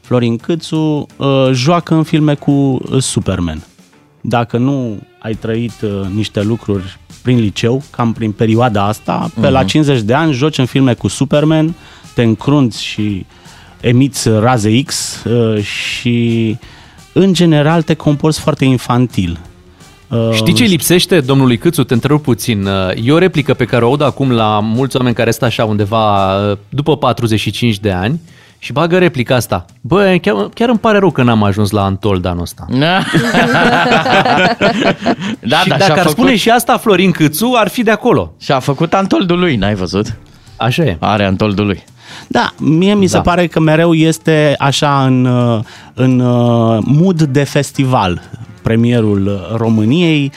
Florin 0.00 0.36
Câțu 0.36 1.06
uh, 1.16 1.48
joacă 1.52 1.94
în 1.94 2.02
filme 2.02 2.34
cu 2.34 2.50
uh, 2.50 2.78
Superman. 3.02 3.62
Dacă 4.20 4.58
nu 4.58 4.98
ai 5.18 5.34
trăit 5.34 5.80
uh, 5.82 5.90
niște 6.14 6.42
lucruri 6.42 6.98
prin 7.22 7.38
liceu, 7.38 7.82
cam 7.90 8.12
prin 8.12 8.32
perioada 8.32 8.84
asta, 8.86 9.30
pe 9.40 9.48
la 9.48 9.58
Mhm. 9.60 9.68
50 9.68 10.00
de 10.00 10.14
ani 10.14 10.32
joci 10.32 10.58
în 10.58 10.66
filme 10.66 10.94
cu 10.94 11.08
Superman, 11.08 11.74
te 12.14 12.22
încrunți 12.22 12.82
și 12.82 13.26
emiți 13.80 14.28
raze 14.28 14.82
X 14.82 15.22
uh, 15.24 15.62
și 15.62 16.56
în 17.12 17.32
general 17.32 17.82
te 17.82 17.94
comporți 17.94 18.40
foarte 18.40 18.64
infantil. 18.64 19.38
Uh, 20.08 20.30
Știi 20.32 20.52
ce 20.52 20.64
lipsește 20.64 21.20
domnului 21.20 21.58
Câțu? 21.58 21.84
Te 21.84 21.94
întrerup 21.94 22.22
puțin. 22.22 22.68
E 23.02 23.12
o 23.12 23.18
replică 23.18 23.54
pe 23.54 23.64
care 23.64 23.84
o 23.84 23.88
aud 23.88 24.02
acum 24.02 24.30
la 24.32 24.60
mulți 24.62 24.96
oameni 24.96 25.14
care 25.14 25.30
stă 25.30 25.44
așa 25.44 25.64
undeva 25.64 26.36
uh, 26.50 26.56
după 26.68 26.96
45 26.96 27.78
de 27.78 27.90
ani 27.90 28.20
și 28.58 28.72
bagă 28.72 28.98
replica 28.98 29.34
asta. 29.34 29.64
Bă, 29.80 30.16
chiar, 30.22 30.34
chiar 30.54 30.68
îmi 30.68 30.78
pare 30.78 30.98
rău 30.98 31.10
că 31.10 31.22
n-am 31.22 31.42
ajuns 31.42 31.70
la 31.70 31.84
Antol 31.84 32.20
de 32.20 32.28
anul 32.28 32.42
ăsta. 32.42 32.66
da, 32.72 33.00
și 35.62 35.68
da, 35.68 35.76
dacă 35.76 35.82
și-a 35.82 35.92
ar 35.92 35.98
făcut- 35.98 36.10
spune 36.10 36.36
și 36.36 36.50
asta 36.50 36.76
Florin 36.76 37.10
Câțu, 37.10 37.52
ar 37.56 37.68
fi 37.68 37.82
de 37.82 37.90
acolo. 37.90 38.32
Și 38.40 38.52
a 38.52 38.58
făcut 38.58 38.94
Antoldul 38.94 39.38
lui, 39.38 39.56
n-ai 39.56 39.74
văzut? 39.74 40.16
Așa 40.56 40.82
e. 40.82 40.96
Are 41.00 41.24
Antoldul 41.24 41.66
lui. 41.66 41.82
Da, 42.26 42.52
mie 42.58 42.94
mi 42.94 43.06
se 43.06 43.16
Da. 43.16 43.20
pare 43.22 43.46
că 43.46 43.60
mereu 43.60 43.94
este 43.94 44.54
așa 44.58 45.04
în, 45.04 45.24
uh, 45.24 45.60
în 45.94 46.20
uh, 46.20 46.78
mood 46.84 47.22
de 47.22 47.44
festival. 47.44 48.22
Premierul 48.62 49.26
uh, 49.26 49.56
României 49.56 50.32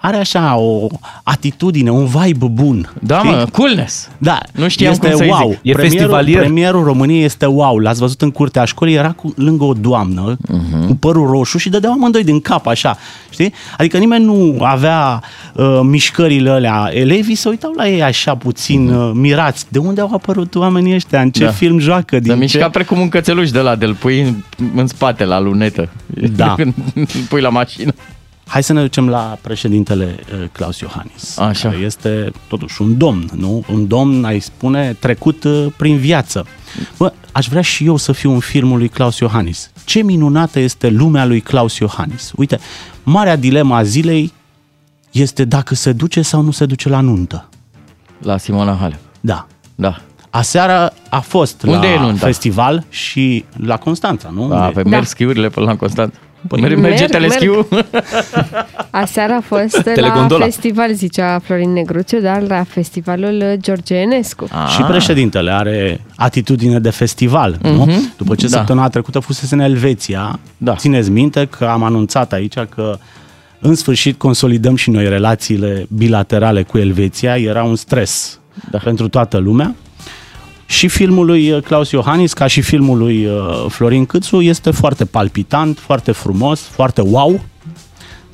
are 0.00 0.16
așa 0.16 0.56
o 0.56 0.86
atitudine, 1.22 1.90
un 1.90 2.06
vibe 2.06 2.46
bun. 2.46 2.92
Da, 3.00 3.22
mă, 3.22 3.46
coolness. 3.52 4.08
Da, 4.18 4.38
Nu 4.52 4.68
știam 4.68 4.92
este 4.92 5.08
cum 5.08 5.16
să-i 5.16 5.28
wow. 5.28 5.48
zic. 5.50 5.58
E 5.62 5.72
premierul, 5.72 5.90
festivalier. 5.90 6.38
Premierul 6.40 6.84
României 6.84 7.24
este 7.24 7.46
wow. 7.46 7.78
L-ați 7.78 8.00
văzut 8.00 8.22
în 8.22 8.30
curtea 8.30 8.64
școlii, 8.64 8.94
era 8.94 9.10
cu, 9.12 9.32
lângă 9.36 9.64
o 9.64 9.72
doamnă 9.72 10.36
Mhm. 10.48 10.86
cu 10.86 10.94
părul 10.96 11.26
roșu 11.30 11.58
și 11.58 11.68
dădeau 11.68 11.92
amândoi 11.92 12.24
din 12.24 12.40
cap 12.40 12.66
așa, 12.66 12.96
știi? 13.30 13.52
Adică 13.78 13.98
nimeni 13.98 14.24
nu 14.24 14.56
avea 14.62 15.22
uh, 15.54 15.80
mișcările 15.82 16.50
alea. 16.50 16.90
Elevii 16.92 17.34
se 17.34 17.48
uitau 17.48 17.72
la 17.76 17.88
ei 17.88 18.02
așa 18.02 18.34
puțin 18.34 18.88
uh, 18.88 19.10
mirați. 19.14 19.66
De 19.68 19.78
unde 19.78 20.00
au 20.00 20.10
apărut 20.14 20.54
oamenii 20.54 20.94
ăștia? 20.94 21.20
În 21.20 21.30
ce 21.30 21.42
Mhm. 21.42 21.50
Da. 21.52 21.56
film 21.56 21.78
joacă? 21.78 22.14
Se 22.14 22.18
Din 22.20 22.38
mișca 22.38 22.64
ce... 22.64 22.70
precum 22.70 23.00
un 23.00 23.08
cățeluș 23.08 23.50
de 23.50 23.60
la 23.60 23.74
de-l 23.76 23.94
pui 23.94 24.20
în, 24.20 24.34
în 24.74 24.86
spate, 24.86 25.24
la 25.24 25.40
lunetă. 25.40 25.88
Da. 26.36 26.54
Când 26.58 26.74
îl 26.94 27.06
pui 27.28 27.40
la 27.40 27.48
mașină. 27.48 27.92
Hai 28.48 28.62
să 28.62 28.72
ne 28.72 28.80
ducem 28.80 29.08
la 29.08 29.38
președintele 29.40 30.14
uh, 30.32 30.48
Claus 30.52 30.78
Iohannis. 30.80 31.38
Așa. 31.38 31.68
Care 31.68 31.80
este 31.82 32.32
totuși 32.48 32.82
un 32.82 32.96
domn, 32.98 33.28
nu? 33.36 33.64
Un 33.72 33.86
domn, 33.86 34.24
ai 34.24 34.40
spune, 34.40 34.96
trecut 35.00 35.44
uh, 35.44 35.66
prin 35.76 35.96
viață. 35.96 36.46
Bă, 36.98 37.12
aș 37.32 37.48
vrea 37.48 37.62
și 37.62 37.84
eu 37.84 37.96
să 37.96 38.12
fiu 38.12 38.32
în 38.32 38.38
filmul 38.40 38.78
lui 38.78 38.88
Claus 38.88 39.18
Iohannis. 39.18 39.70
Ce 39.84 40.02
minunată 40.02 40.58
este 40.58 40.88
lumea 40.88 41.24
lui 41.24 41.40
Claus 41.40 41.78
Iohannis. 41.78 42.32
Uite, 42.36 42.58
marea 43.02 43.36
dilema 43.36 43.76
a 43.76 43.82
zilei 43.82 44.32
este 45.10 45.44
dacă 45.44 45.74
se 45.74 45.92
duce 45.92 46.22
sau 46.22 46.40
nu 46.42 46.50
se 46.50 46.66
duce 46.66 46.88
la 46.88 47.00
nuntă. 47.00 47.48
La 48.22 48.36
Simona 48.36 48.76
Halep. 48.80 48.98
Da. 49.20 49.46
Da. 49.74 50.00
Aseară 50.30 50.92
a 51.10 51.20
fost 51.20 51.62
Unde 51.62 51.86
la 51.86 51.92
e 51.92 51.98
nunta? 51.98 52.26
festival 52.26 52.84
și 52.88 53.44
la 53.56 53.76
Constanța, 53.76 54.30
nu? 54.34 54.48
Da, 54.48 54.60
pe 54.66 54.76
Unde- 54.76 54.88
merg 54.88 55.04
schiurile 55.06 55.48
până 55.48 55.66
la 55.66 55.76
Constant. 55.76 56.14
Păi, 56.48 56.60
merge 56.60 56.76
merg, 56.80 57.10
teleschiu? 57.10 57.68
Aseară 58.90 59.32
a 59.32 59.40
fost 59.40 59.76
la 59.86 59.92
Telegondola. 59.92 60.44
festival, 60.44 60.92
zicea 60.94 61.38
Florin 61.38 61.72
Negruțiu, 61.72 62.20
dar 62.20 62.42
la 62.42 62.64
festivalul 62.68 63.42
uh, 63.52 63.58
George 63.60 63.94
Enescu. 63.94 64.48
Și 64.74 64.82
președintele 64.82 65.50
are 65.50 66.00
atitudine 66.16 66.78
de 66.78 66.90
festival, 66.90 67.58
nu? 67.62 67.70
Mhm. 67.84 68.12
După 68.16 68.34
ce 68.34 68.46
Da. 68.46 68.56
săptămâna 68.56 68.88
trecută 68.88 69.18
fusese 69.18 69.54
în 69.54 69.60
Elveția, 69.60 70.38
Da. 70.56 70.74
țineți 70.74 71.10
minte 71.10 71.46
că 71.58 71.64
am 71.64 71.82
anunțat 71.82 72.32
aici 72.32 72.54
că 72.68 72.98
în 73.60 73.74
sfârșit 73.74 74.18
consolidăm 74.18 74.74
și 74.76 74.90
noi 74.90 75.08
relațiile 75.08 75.86
bilaterale 75.96 76.62
cu 76.62 76.78
Elveția. 76.78 77.36
Era 77.36 77.62
un 77.62 77.76
stres 77.76 78.40
Da. 78.70 78.78
pentru 78.78 79.08
toată 79.08 79.36
lumea. 79.38 79.74
Și 80.70 80.88
filmul 80.88 81.26
lui 81.26 81.50
uh, 81.50 81.62
Claus 81.62 81.90
Iohannis, 81.90 82.32
ca 82.32 82.46
și 82.46 82.60
filmul 82.60 82.98
lui 82.98 83.26
uh, 83.26 83.64
Florin 83.68 84.06
Câțu, 84.06 84.40
este 84.40 84.70
foarte 84.70 85.04
palpitant, 85.04 85.78
foarte 85.78 86.12
frumos, 86.12 86.60
foarte 86.60 87.00
wow, 87.00 87.40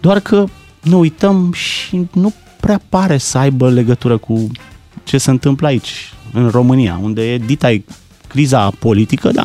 doar 0.00 0.20
că 0.20 0.44
ne 0.82 0.94
uităm 0.94 1.52
și 1.52 2.06
nu 2.12 2.32
prea 2.60 2.80
pare 2.88 3.18
să 3.18 3.38
aibă 3.38 3.70
legătură 3.70 4.16
cu 4.16 4.46
ce 5.04 5.18
se 5.18 5.30
întâmplă 5.30 5.66
aici, 5.66 6.12
în 6.32 6.48
România, 6.48 7.00
unde 7.02 7.32
e 7.32 7.38
dita 7.38 7.76
criza 8.28 8.70
politică, 8.78 9.30
da? 9.30 9.44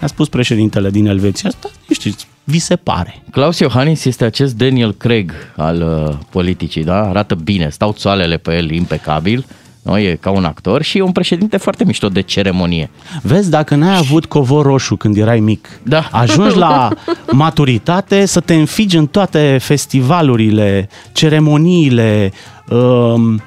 A 0.00 0.06
spus 0.06 0.28
președintele 0.28 0.90
din 0.90 1.06
Elveția 1.06 1.48
asta, 1.48 1.70
nu 1.88 1.94
știți, 1.94 2.28
vi 2.44 2.58
se 2.58 2.76
pare. 2.76 3.22
Claus 3.30 3.58
Iohannis 3.58 4.04
este 4.04 4.24
acest 4.24 4.56
Daniel 4.56 4.92
Craig 4.92 5.32
al 5.56 6.06
uh, 6.08 6.16
politicii, 6.30 6.84
da? 6.84 7.08
Arată 7.08 7.34
bine, 7.34 7.68
stau 7.68 7.92
țoalele 7.92 8.36
pe 8.36 8.56
el 8.56 8.70
impecabil, 8.70 9.44
nu? 9.82 9.98
e 9.98 10.18
ca 10.20 10.30
un 10.30 10.44
actor 10.44 10.82
și 10.82 10.98
e 10.98 11.02
un 11.02 11.12
președinte 11.12 11.56
foarte 11.56 11.84
mișto 11.84 12.08
de 12.08 12.20
ceremonie. 12.20 12.90
Vezi, 13.22 13.50
dacă 13.50 13.74
n-ai 13.74 13.96
avut 13.96 14.24
covor 14.24 14.64
roșu 14.66 14.96
când 14.96 15.16
erai 15.16 15.40
mic, 15.40 15.68
Da. 15.82 16.08
ajungi 16.10 16.56
la 16.56 16.88
maturitate 17.32 18.26
să 18.26 18.40
te 18.40 18.54
înfigi 18.54 18.96
în 18.96 19.06
toate 19.06 19.58
festivalurile, 19.60 20.88
ceremoniile, 21.12 22.32
um, 22.70 23.42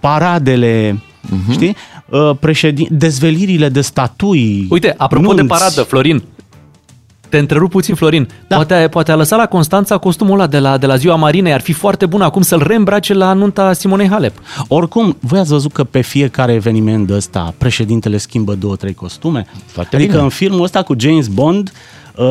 paradele, 0.00 1.02
uh-huh. 1.26 1.52
știi? 1.52 1.76
Uh, 2.10 2.30
președin... 2.40 2.86
dezvelirile 2.90 3.68
de 3.68 3.80
statui. 3.80 4.66
Uite, 4.70 4.94
apropo 4.96 5.34
de 5.34 5.40
nunți. 5.40 5.58
paradă, 5.58 5.82
Florin, 5.82 6.22
te 7.28 7.38
întrerup 7.38 7.70
puțin, 7.70 7.94
Florin. 7.94 8.28
Da. 8.46 8.54
Poate, 8.56 8.88
poate 8.90 9.12
a 9.12 9.16
lăsat 9.16 9.38
la 9.38 9.46
Constanța 9.46 9.98
costumul 9.98 10.34
ăla 10.38 10.46
de 10.46 10.58
la, 10.58 10.76
de 10.78 10.86
la 10.86 10.96
ziua 10.96 11.14
Marinei. 11.16 11.52
Ar 11.52 11.60
fi 11.60 11.72
foarte 11.72 12.06
bun 12.06 12.20
acum 12.22 12.42
să-l 12.42 12.62
reîmbrace 12.66 13.14
la 13.14 13.32
nunta 13.32 13.72
Simonei 13.72 14.08
Halep. 14.08 14.38
Oricum, 14.68 15.16
voi 15.20 15.38
ați 15.38 15.48
văzut 15.50 15.72
că 15.72 15.84
pe 15.84 16.00
fiecare 16.00 16.52
eveniment 16.52 17.06
de 17.06 17.14
ăsta 17.14 17.54
președintele 17.58 18.16
schimbă 18.16 18.54
două, 18.54 18.76
trei 18.76 18.94
costume? 18.94 19.46
Foarte 19.66 19.96
adică 19.96 20.10
bine. 20.12 20.22
în 20.22 20.28
filmul 20.28 20.62
ăsta 20.62 20.82
cu 20.82 20.94
James 20.98 21.26
Bond, 21.28 21.72
uh, 22.16 22.26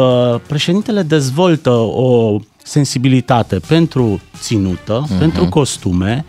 președintele 0.47 1.01
dezvoltă 1.01 1.69
o 1.71 2.37
sensibilitate 2.63 3.59
pentru 3.67 4.21
ținută, 4.39 4.99
Mhm. 5.05 5.15
uh-huh. 5.15 5.19
pentru 5.19 5.45
costume, 5.45 6.25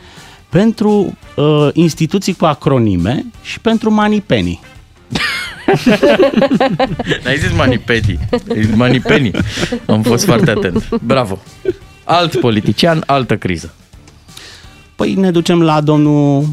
pentru 0.49 1.13
uh, 1.37 1.69
instituții 1.73 2.35
cu 2.35 2.45
acronime 2.45 3.25
și 3.43 3.61
pentru 3.61 3.93
manipeni. 3.93 4.61
N-ai 7.25 7.39
zis 7.39 7.53
manipedi, 7.57 8.19
ai 8.51 8.63
zis 8.63 8.75
manipeni. 8.75 9.31
Am 9.87 10.03
fost 10.03 10.25
foarte 10.25 10.51
atent. 10.51 10.89
Bravo. 11.03 11.39
Alt 12.05 12.41
politician, 12.41 13.03
altă 13.07 13.37
criză. 13.37 13.75
Păi 14.97 15.15
ne 15.15 15.31
ducem 15.31 15.63
la 15.63 15.81
domnul 15.81 16.47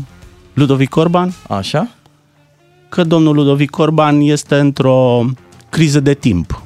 Ludovic 0.53 0.95
Orban. 0.95 1.33
Așa? 1.47 1.89
Că 2.89 3.03
domnul 3.03 3.35
Ludovic 3.35 3.77
Orban 3.77 4.19
este 4.21 4.55
într-o 4.55 5.25
criză 5.69 5.99
de 5.99 6.13
timp. 6.13 6.61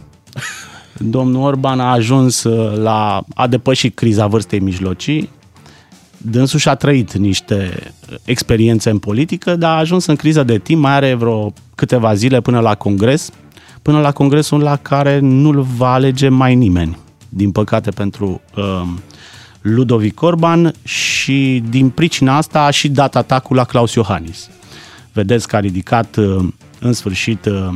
Domnul 0.97 1.43
Orban 1.43 1.79
a 1.79 1.91
ajuns 1.91 2.43
uh, 2.43 2.77
la... 2.77 3.23
a 3.35 3.47
depășit 3.47 3.95
criza 3.95 4.27
vârstei 4.27 4.59
mijlocii, 4.59 5.29
dânsul 6.17 6.59
și-a 6.59 6.75
trăit 6.75 7.13
niște 7.13 7.93
experiențe 8.23 8.89
în 8.89 8.99
politică, 8.99 9.55
dar 9.55 9.75
a 9.75 9.79
ajuns 9.79 10.05
în 10.05 10.15
criză 10.15 10.43
de 10.43 10.57
timp, 10.57 10.81
mai 10.81 10.91
are 10.91 11.13
vreo 11.13 11.53
câteva 11.75 12.13
zile 12.13 12.41
până 12.41 12.59
la 12.59 12.75
congres, 12.75 13.29
până 13.81 13.99
la 13.99 14.11
congresul 14.11 14.59
la 14.59 14.75
care 14.75 15.19
nu-l 15.19 15.61
va 15.61 15.93
alege 15.93 16.29
mai 16.29 16.55
nimeni, 16.55 16.97
din 17.29 17.51
păcate 17.51 17.91
pentru 17.91 18.41
uh, 18.55 18.81
Ludovic 19.61 20.21
Orban 20.21 20.73
și 20.83 21.63
din 21.69 21.89
pricina 21.89 22.37
asta 22.37 22.61
a 22.61 22.69
și 22.69 22.89
dat 22.89 23.15
atacul 23.15 23.55
la 23.55 23.63
Claus 23.63 23.93
Iohannis. 23.93 24.49
Vedeți 25.13 25.47
că 25.47 25.55
a 25.55 25.59
ridicat 25.59 26.15
uh, 26.15 26.47
în 26.79 26.93
sfârșit 26.93 27.45
uh, 27.45 27.69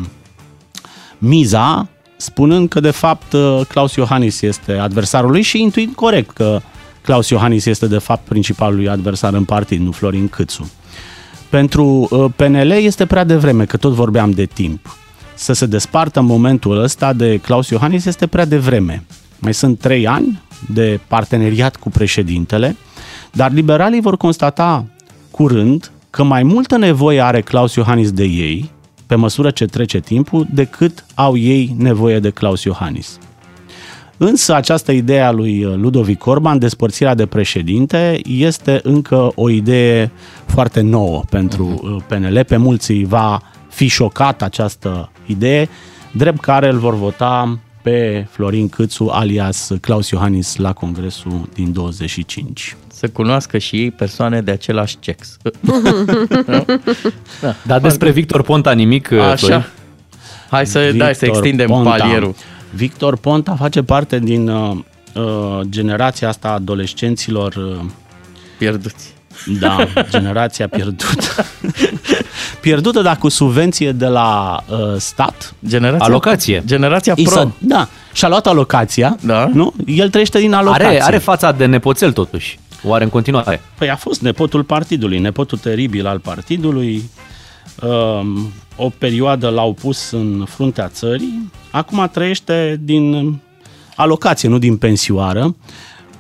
miza, 1.18 1.89
spunând 2.18 2.70
că 2.70 2.80
de 2.80 2.92
fapt 2.92 3.34
uh, 3.34 3.62
Claus 3.68 3.96
Iohannis 3.96 4.42
este 4.42 4.72
adversarul 4.72 5.32
lui 5.32 5.42
și 5.42 5.62
intuit 5.62 5.96
corect 5.96 6.30
că 6.30 6.62
Claus 7.02 7.30
Iohannis 7.30 7.66
este 7.66 7.88
de 7.88 7.97
fapt 7.97 8.28
principalul 8.28 8.76
lui 8.76 8.89
adversar 8.89 9.34
în 9.34 9.43
partid, 9.43 9.82
nu 9.82 9.91
Florin 9.91 10.28
Câțu. 10.28 10.72
Pentru 11.49 12.08
uh, 12.10 12.26
PNL 12.36 12.72
este 12.72 13.06
prea 13.06 13.24
devreme, 13.24 13.66
că 13.66 13.78
tot 13.78 13.91
vorbeam 13.93 14.32
de 14.32 14.45
timp. 14.45 14.97
Să 15.34 15.54
se 15.54 15.66
despartă 15.66 16.20
în 16.20 16.26
momentul 16.26 16.82
ăsta 16.82 17.14
de 17.14 17.38
Claus 17.38 17.70
Iohannis 17.70 18.06
este 18.06 18.28
prea 18.28 18.45
devreme. 18.45 19.04
Mai 19.39 19.54
sunt 19.54 19.80
trei 19.80 20.08
ani 20.08 20.41
de 20.74 20.99
parteneriat 21.08 21.76
cu 21.76 21.89
președintele, 21.89 22.76
dar 23.32 23.52
liberalii 23.52 24.02
vor 24.02 24.18
constata 24.18 24.86
curând 25.32 25.91
că 26.10 26.24
mai 26.24 26.43
multă 26.43 26.78
nevoie 26.78 27.22
are 27.22 27.41
Claus 27.41 27.76
Iohannis 27.76 28.12
de 28.12 28.24
ei, 28.24 28.72
pe 29.06 29.16
măsură 29.16 29.52
ce 29.52 29.66
trece 29.66 29.99
timpul, 29.99 30.47
decât 30.54 31.06
au 31.16 31.38
ei 31.38 31.76
nevoie 31.78 32.20
de 32.20 32.30
Claus 32.30 32.64
Iohannis. 32.64 33.20
Însă 34.24 34.55
această 34.55 34.91
idee 34.91 35.22
a 35.22 35.32
lui 35.32 35.63
Ludovic 35.76 36.26
Orban, 36.26 36.59
despărțirea 36.59 37.15
de 37.15 37.26
președinte, 37.26 38.19
este 38.28 38.80
încă 38.84 39.32
o 39.36 39.49
idee 39.49 40.11
foarte 40.45 40.82
nouă 40.82 41.24
pentru 41.30 41.80
uh, 41.84 42.03
PNL. 42.07 42.43
Pe 42.47 42.57
mulți 42.57 42.91
îi 42.91 43.05
va 43.05 43.41
fi 43.69 43.88
șocat 43.88 44.41
această 44.41 45.11
idee. 45.26 45.69
drept 46.11 46.39
care 46.39 46.69
îl 46.69 46.78
vor 46.78 46.95
vota 46.95 47.59
pe 47.82 48.28
Florin 48.30 48.69
Câțu 48.69 49.09
alias 49.11 49.72
Claus 49.82 50.09
Iohannis 50.09 50.55
la 50.55 50.74
congresul 50.74 51.49
din 51.53 51.74
25. 51.74 52.76
Să 52.93 53.07
cunoască 53.07 53.57
și 53.57 53.76
ei 53.76 53.91
persoane 53.91 54.41
de 54.41 54.51
același 54.51 54.97
sex. 55.01 55.38
da. 57.41 57.55
Dar 57.63 57.80
despre 57.80 58.11
Victor 58.11 58.41
Ponta 58.41 58.72
nimic, 58.72 59.09
uh, 59.11 59.19
Așa. 59.19 59.36
Florin? 59.36 59.69
Hai 60.49 60.65
să, 60.65 60.91
da, 60.91 61.13
să 61.13 61.26
extindem 61.26 61.67
palierul. 61.67 62.36
Victor 62.74 63.17
Ponta 63.17 63.55
face 63.55 63.82
parte 63.82 64.19
din 64.19 64.49
uh, 64.49 64.78
uh, 65.15 65.59
generația 65.69 66.28
asta 66.28 66.47
a 66.47 66.51
adolescenților 66.51 67.55
uh, 67.55 67.86
pierduți. 68.57 69.13
Da, 69.59 69.88
generația 70.09 70.67
pierdută. 70.67 71.05
pierdută, 72.61 73.01
dar 73.01 73.17
cu 73.17 73.30
subvenție 73.30 73.91
de 73.91 74.07
la 74.07 74.59
uh, 74.69 74.78
stat. 74.97 75.53
Generația, 75.67 76.05
Alocație. 76.05 76.63
Generația 76.65 77.13
I 77.15 77.24
pro. 77.24 77.34
s-a- 77.34 77.51
da, 77.57 77.88
și-a 78.13 78.28
luat 78.28 78.47
alocația, 78.47 79.17
da. 79.22 79.49
nu? 79.53 79.74
El 79.86 80.09
trăiește 80.09 80.39
din 80.39 80.53
alocație. 80.53 80.86
Are, 80.86 81.03
are 81.03 81.17
fața 81.17 81.51
de 81.51 81.65
nepoțel 81.65 82.11
totuși. 82.11 82.59
Oare 82.84 83.03
în 83.03 83.09
continuare? 83.09 83.61
Păi 83.78 83.89
a 83.89 83.95
fost 83.95 84.22
nepotul 84.22 84.63
partidului, 84.63 85.19
nepotul 85.19 85.57
teribil 85.57 86.07
al 86.07 86.19
partidului. 86.19 87.09
Um, 87.82 88.51
O 88.76 88.89
perioadă 88.97 89.49
l-au 89.49 89.74
pus 89.74 90.11
în 90.11 90.45
fruntea 90.47 90.88
țării. 90.88 91.51
Acum 91.72 92.09
trăiește 92.11 92.80
din 92.84 93.38
alocație, 93.95 94.49
nu 94.49 94.57
din 94.57 94.78
pensioară, 94.78 95.55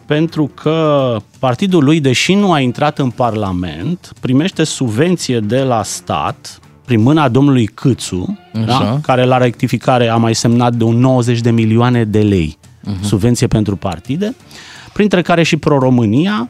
pentru 0.05 0.51
că 0.61 1.15
partidul 1.39 1.83
lui, 1.83 1.99
deși 1.99 2.33
nu 2.33 2.51
a 2.51 2.59
intrat 2.59 2.99
în 2.99 3.09
Parlament, 3.09 4.11
primește 4.19 4.63
subvenție 4.63 5.39
de 5.39 5.61
la 5.63 5.83
stat 5.83 6.59
prin 6.85 7.01
mâna 7.01 7.29
domnului 7.29 7.65
Câțu, 7.65 8.37
Așa. 8.53 8.65
da? 8.65 8.99
care 9.01 9.23
la 9.23 9.37
rectificare 9.37 10.07
a 10.07 10.15
mai 10.15 10.35
semnat 10.35 10.73
de 10.73 10.83
un 10.83 10.97
90 10.99 11.39
de 11.39 11.51
milioane 11.51 12.03
de 12.03 12.19
lei 12.21 12.57
Mhm. 12.83 13.03
subvenție 13.03 13.47
pentru 13.47 13.75
partide, 13.75 14.35
printre 14.93 15.21
care 15.21 15.43
și 15.43 15.57
Pro-România. 15.57 16.49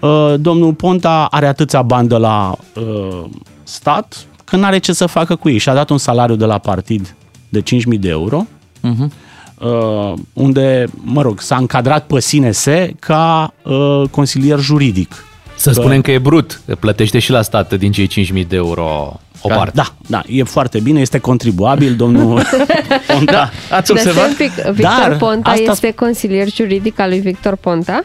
Uh, 0.00 0.34
Domnul 0.38 0.74
Ponta 0.74 1.26
are 1.30 1.46
atâția 1.46 1.82
bani 1.82 2.08
de 2.08 2.16
la 2.16 2.54
uh, 2.76 3.24
stat 3.62 4.26
că 4.52 4.58
nu 4.58 4.64
are 4.66 4.78
ce 4.78 4.92
să 4.92 5.06
facă 5.06 5.36
cu 5.36 5.48
ei. 5.48 5.58
Și-a 5.58 5.74
dat 5.74 5.90
un 5.90 5.98
salariu 5.98 6.34
de 6.34 6.44
la 6.44 6.58
partid 6.58 7.14
de 7.48 7.60
5.000 7.60 7.98
de 7.98 8.08
euro, 8.08 8.46
Mhm. 8.80 9.12
uh, 9.58 10.12
unde, 10.32 10.84
mă 11.02 11.22
rog, 11.22 11.40
s-a 11.40 11.56
încadrat 11.56 12.06
pe 12.06 12.18
SNS 12.18 12.66
ca 12.98 13.54
uh, 13.62 14.02
consilier 14.10 14.58
juridic. 14.58 15.24
Să 15.56 15.70
spunem 15.72 16.00
că 16.00 16.10
e 16.10 16.18
brut, 16.18 16.60
plătește 16.80 17.18
și 17.18 17.30
la 17.30 17.42
stat 17.42 17.74
din 17.74 17.92
cei 17.92 18.06
5.000 18.06 18.44
de 18.48 18.56
euro 18.56 19.20
o 19.40 19.48
Da, 19.48 19.54
parte. 19.54 19.72
Da, 19.74 19.86
da, 20.06 20.22
e 20.26 20.42
foarte 20.42 20.80
bine, 20.80 21.00
este 21.00 21.18
contribuabil, 21.18 21.94
domnul 21.96 22.42
Ponta. 23.12 23.32
Da, 23.32 23.76
ați 23.76 23.92
Dar 23.94 23.98
stai 23.98 24.28
un 24.28 24.34
pic, 24.36 24.52
Victor 24.52 25.06
Dar 25.08 25.16
Ponta 25.16 25.50
asta- 25.50 25.70
este 25.70 25.90
consilier 25.90 26.48
juridic 26.50 26.98
al 26.98 27.08
lui 27.08 27.20
Victor 27.20 27.56
Ponta? 27.56 28.04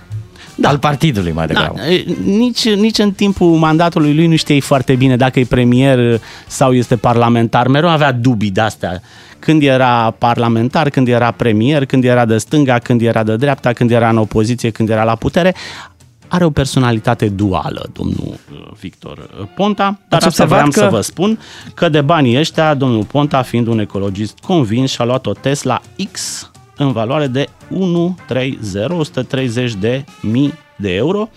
Da. 0.60 0.70
Al 0.70 0.78
partidului 0.78 1.32
mai 1.32 1.48
Da, 1.48 1.74
e, 1.90 2.06
nici, 2.24 2.70
nici 2.70 2.98
în 2.98 3.12
timpul 3.12 3.48
mandatului 3.48 4.16
lui 4.16 4.28
nu 4.28 4.36
știai 4.36 4.60
foarte 4.62 4.96
bine 4.96 5.16
dacă 5.16 5.40
e 5.40 5.44
premier 5.44 6.22
sau 6.48 6.74
este 6.74 6.96
parlamentar. 6.96 7.68
Mereu 7.68 7.90
avea 7.90 8.12
dubii 8.12 8.52
de-astea. 8.52 9.02
Când 9.40 9.64
era 9.64 10.12
parlamentar, 10.18 10.90
când 10.90 11.08
era 11.08 11.32
premier, 11.32 11.86
când 11.86 12.04
era 12.04 12.26
de 12.26 12.38
stânga, 12.38 12.80
când 12.80 13.02
era 13.02 13.24
de 13.24 13.36
dreapta, 13.36 13.74
când 13.74 13.92
era 13.92 14.10
în 14.10 14.18
opoziție, 14.18 14.70
când 14.70 14.90
era 14.90 15.04
la 15.04 15.16
putere. 15.16 15.56
Are 16.28 16.46
o 16.46 16.50
personalitate 16.50 17.30
duală, 17.30 17.90
domnul 17.94 18.34
uh, 18.52 18.68
Victor 18.80 19.18
uh, 19.18 19.48
Ponta, 19.56 20.00
dar 20.10 20.20
Ați 20.20 20.28
asta 20.28 20.44
observat 20.44 20.70
vreau 20.70 20.70
că- 20.70 20.80
să 20.80 20.96
vă 20.96 21.02
spun 21.02 21.40
că 21.74 21.90
de 21.90 22.02
banii 22.02 22.38
ăștia, 22.38 22.74
domnul 22.74 23.04
Ponta, 23.04 23.42
fiind 23.42 23.68
un 23.68 23.80
ecologist 23.80 24.38
convins, 24.40 24.92
și-a 24.92 25.06
luat 25.06 25.26
o 25.26 25.32
Tesla 25.34 25.82
X 26.12 26.50
în 26.78 26.92
valoare 26.92 27.28
de 27.28 27.48
130, 27.72 28.90
130 28.90 29.74
de 29.74 30.04
mii 30.22 30.54
de 30.76 30.94
euro 30.94 31.30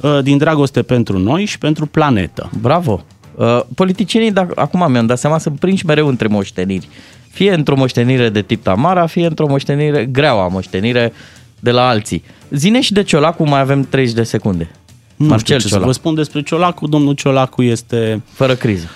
uh, 0.00 0.18
din 0.22 0.38
dragoste 0.38 0.82
pentru 0.82 1.18
noi 1.18 1.44
și 1.44 1.58
pentru 1.58 1.86
planetă. 1.86 2.50
Bravo! 2.60 3.04
Uh, 3.34 3.60
politicienii, 3.74 4.32
dacă, 4.32 4.52
acum 4.56 4.90
mi-am 4.90 5.06
dat 5.06 5.18
seama, 5.18 5.38
sunt 5.38 5.58
prinși 5.58 5.86
mereu 5.86 6.08
între 6.08 6.26
moșteniri. 6.26 6.88
Fie 7.30 7.54
într-o 7.54 7.76
moștenire 7.76 8.28
de 8.28 8.42
tip 8.42 8.62
Tamara, 8.62 9.06
fie 9.06 9.26
într-o 9.26 9.48
moștenire 9.48 10.04
greaua, 10.04 10.48
moștenire 10.48 11.12
de 11.60 11.70
la 11.70 11.88
alții. 11.88 12.22
Zine 12.50 12.80
și 12.80 12.92
de 12.92 13.02
Ciolacu, 13.02 13.48
mai 13.48 13.60
avem 13.60 13.82
30 13.82 14.14
de 14.14 14.22
secunde. 14.22 14.70
Nu 15.16 15.26
Marcel 15.26 15.44
știu 15.44 15.54
ce 15.56 15.62
să 15.62 15.68
Ciolacu. 15.68 15.86
vă 15.86 15.92
spun 15.92 16.14
despre 16.14 16.42
Ciolacu. 16.42 16.86
Domnul 16.86 17.14
Ciolacu 17.14 17.62
este... 17.62 18.22
Fără 18.32 18.54
criză. 18.54 18.88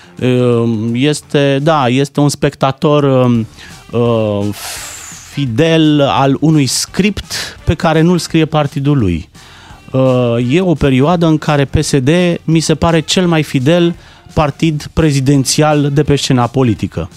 Este, 0.93 1.59
da, 1.61 1.87
este 1.87 2.19
un 2.19 2.29
spectator 2.29 3.03
um, 3.03 3.47
uh, 3.91 4.47
fidel 5.39 6.01
al 6.01 6.37
unui 6.39 6.65
script 6.65 7.57
pe 7.63 7.73
care 7.73 8.01
nu-l 8.01 8.17
scrie 8.17 8.45
partidul 8.45 8.97
lui. 8.97 9.29
Uh, 9.91 10.35
E 10.49 10.61
o 10.61 10.73
perioadă 10.73 11.25
în 11.25 11.37
care 11.37 11.65
PSD 11.65 12.09
mi 12.43 12.59
se 12.59 12.75
pare 12.75 12.99
cel 12.99 13.27
mai 13.27 13.43
fidel 13.43 13.95
partid 14.33 14.89
prezidențial 14.93 15.89
de 15.91 16.03
pe 16.03 16.15
scena 16.15 16.47
politică. 16.47 17.09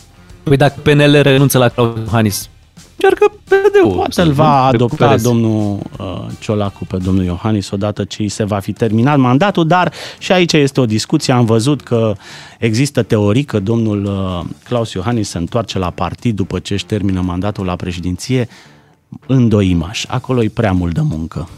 Păi 0.42 0.56
dacă 0.56 0.80
PNL 0.82 1.20
renunță 1.22 1.58
la 1.58 1.68
Claus 1.68 1.98
Iohannis, 2.04 2.48
încearcă 2.96 3.32
PD-ul. 3.44 3.94
Poate 3.94 4.12
să 4.12 4.22
îl 4.22 4.32
va 4.32 4.60
nu 4.60 4.66
adopta 4.66 4.96
recupereze. 4.96 5.28
domnul 5.28 5.78
uh, 5.98 6.26
Ciolacu 6.38 6.84
pe 6.84 6.96
domnul 6.96 7.24
Iohannis 7.24 7.70
odată 7.70 8.04
ce 8.04 8.22
îi 8.22 8.28
se 8.28 8.44
va 8.44 8.58
fi 8.58 8.72
terminat 8.72 9.18
mandatul, 9.18 9.66
dar 9.66 9.92
și 10.18 10.32
aici 10.32 10.52
este 10.52 10.80
o 10.80 10.86
discuție. 10.86 11.32
Am 11.32 11.44
văzut 11.44 11.80
că 11.80 12.14
există 12.58 13.02
teorii 13.02 13.44
că 13.44 13.60
domnul 13.60 14.04
uh, 14.04 14.50
Claus 14.64 14.92
Iohannis 14.92 15.28
se 15.28 15.38
întoarce 15.38 15.78
la 15.78 15.90
partid 15.90 16.36
după 16.36 16.58
ce 16.58 16.72
își 16.72 16.86
termină 16.86 17.20
mandatul 17.20 17.64
la 17.64 17.76
președinție 17.76 18.48
în 19.26 19.48
Doimaș. 19.48 20.04
Acolo 20.08 20.42
e 20.42 20.48
prea 20.48 20.72
mult 20.72 20.94
de 20.94 21.00
muncă. 21.00 21.48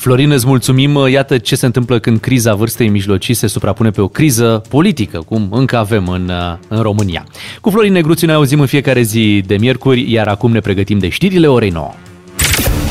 Florin, 0.00 0.30
îți 0.30 0.46
mulțumim. 0.46 1.06
Iată 1.08 1.38
ce 1.38 1.56
se 1.56 1.66
întâmplă 1.66 1.98
când 1.98 2.20
criza 2.20 2.54
vârstei 2.54 2.88
mijlocii 2.88 3.34
se 3.34 3.46
suprapune 3.46 3.90
pe 3.90 4.00
o 4.00 4.08
criză 4.08 4.62
politică, 4.68 5.18
cum 5.18 5.48
încă 5.50 5.76
avem 5.76 6.08
în, 6.08 6.30
în 6.68 6.82
România. 6.82 7.26
Cu 7.60 7.70
Florin 7.70 7.92
Negruțiu 7.92 8.26
ne 8.26 8.32
auzim 8.32 8.60
în 8.60 8.66
fiecare 8.66 9.02
zi 9.02 9.42
de 9.46 9.56
miercuri, 9.56 10.12
iar 10.12 10.28
acum 10.28 10.52
ne 10.52 10.60
pregătim 10.60 10.98
de 10.98 11.08
știrile 11.08 11.46
orei 11.46 11.70
9. 11.70 11.90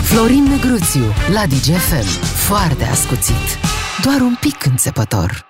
Florin 0.01 0.43
Negruțiu 0.49 1.03
la 1.34 1.43
DGFM. 1.45 2.24
Foarte 2.24 2.84
ascuțit. 2.84 3.60
Doar 4.03 4.22
un 4.22 4.36
pic 4.39 4.66
înțepător. 4.66 5.45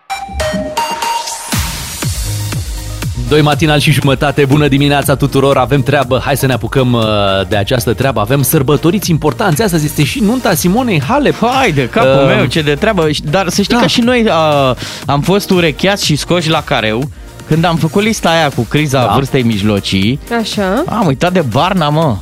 Doi 3.30 3.42
matinal 3.42 3.80
și 3.80 3.92
jumătate, 3.92 4.46
bună 4.46 4.68
dimineața 4.68 5.16
tuturor, 5.16 5.58
avem 5.58 5.82
treabă, 5.82 6.22
hai 6.26 6.38
să 6.38 6.46
ne 6.46 6.54
apucăm 6.54 6.94
uh, 6.94 7.04
de 7.48 7.56
această 7.56 7.94
treabă, 7.94 8.20
avem 8.20 8.42
sărbătoriți 8.42 9.12
importanți, 9.12 9.62
astăzi 9.62 9.86
este 9.86 10.04
și 10.04 10.20
nunta 10.20 10.54
Simonei 10.54 11.02
Halep. 11.02 11.36
Hai 11.46 11.72
de 11.72 11.90
capul 11.90 12.10
Uh, 12.30 12.36
meu, 12.36 12.46
ce 12.46 12.62
de 12.62 12.74
treabă. 12.76 13.08
Dar 13.30 13.50
să 13.50 13.62
știi 13.62 13.76
da. 13.76 13.82
că 13.82 13.88
și 13.88 14.02
noi 14.02 14.22
uh, 14.26 14.76
am 15.06 15.22
fost 15.22 15.50
urecheați 15.50 16.06
și 16.06 16.16
scoși 16.16 16.50
la 16.50 16.62
careu 16.64 17.10
când 17.48 17.64
am 17.66 17.76
făcut 17.76 18.04
lista 18.04 18.30
aia 18.30 18.50
cu 18.50 18.62
criza 18.70 19.06
Da. 19.06 19.12
vârstei 19.14 19.44
mijlocii. 19.44 20.20
Așa. 20.42 20.84
Am 20.88 21.06
uitat 21.08 21.34
de 21.34 21.42
Barna, 21.52 21.90
mă. 21.90 22.16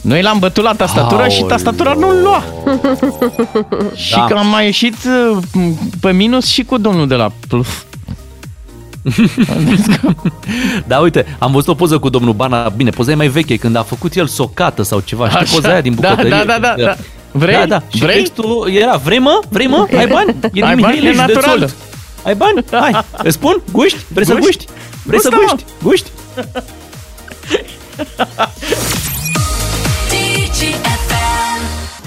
Noi 0.00 0.22
l-am 0.22 0.38
bătut 0.38 0.64
la 0.64 0.72
tastatură 0.72 1.28
și 1.28 1.40
Aoleu. 1.40 1.48
tastatura 1.48 1.92
nu 1.92 2.08
lua. 2.10 2.44
Și 4.06 4.14
Da. 4.14 4.24
că 4.28 4.34
am 4.38 4.46
mai 4.46 4.64
ieșit 4.64 4.96
uh, 5.32 5.38
pe 6.00 6.12
minus 6.12 6.46
și 6.46 6.62
cu 6.64 6.78
domnul 6.78 7.08
de 7.08 7.14
la 7.14 7.32
plus. 7.48 7.66
Da, 10.86 10.98
uite, 10.98 11.36
am 11.38 11.52
văzut 11.52 11.68
o 11.68 11.74
poză 11.74 11.98
cu 11.98 12.08
domnul 12.08 12.32
Bana, 12.32 12.68
bine, 12.68 12.90
poza 12.90 13.10
e 13.10 13.14
mai 13.14 13.28
veche, 13.28 13.56
când 13.56 13.76
a 13.76 13.82
făcut 13.82 14.14
el 14.14 14.26
socată 14.26 14.82
sau 14.82 15.00
ceva, 15.00 15.28
știi 15.28 15.40
Așa. 15.40 15.54
poza 15.54 15.68
aia 15.68 15.80
din 15.80 15.94
Da, 16.00 16.08
bucătărie? 16.08 16.30
da, 16.30 16.44
da, 16.44 16.58
da, 16.58 16.74
da. 16.84 16.96
Vrei? 17.30 17.54
Da, 17.54 17.66
da. 17.66 17.82
Și 17.88 17.98
Vrei? 18.02 18.16
textul 18.16 18.70
era, 18.72 18.96
vrei 18.96 19.18
mă? 19.18 19.40
Vrei 19.48 19.66
mă? 19.66 19.86
Ai 19.98 20.06
bani? 20.06 20.30
E 20.42 20.48
din 20.52 20.64
Ai 20.64 20.76
bani? 20.76 20.76
Mihail 20.76 21.04
E 21.06 21.10
și 21.10 21.16
de 21.16 21.22
naturală. 21.22 21.58
Țolt. 21.66 21.74
Ai 22.24 22.34
bani? 22.34 22.64
Hai, 22.70 23.04
îți 23.26 23.34
spun? 23.34 23.62
Guști? 23.72 23.98
Vrei 24.08 24.26
să 24.26 24.32
Guști? 24.32 24.46
guști? 24.46 24.66
Vrei 25.04 25.20
să 25.20 25.28
Gustă, 25.28 25.44
mă. 25.46 25.50
guști? 25.50 25.64
Guști? 25.82 26.10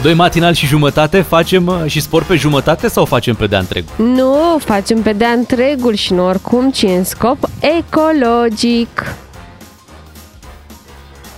Doi 0.05 0.13
matinal 0.13 0.53
și 0.53 0.65
jumătate, 0.65 1.21
facem 1.21 1.67
uh, 1.67 1.83
și 1.85 2.01
spor 2.01 2.23
pe 2.23 2.35
jumătate 2.35 2.87
sau 2.87 3.05
facem 3.05 3.35
pe 3.35 3.47
de 3.47 3.55
întreg? 3.55 3.83
Nu, 3.95 4.57
facem 4.59 5.01
pe 5.01 5.13
de 5.13 5.25
întregul 5.25 5.93
și 5.93 6.13
nu 6.13 6.25
oricum, 6.25 6.71
ci 6.71 6.81
în 6.81 7.03
scop 7.03 7.37
ecologic. 7.59 9.15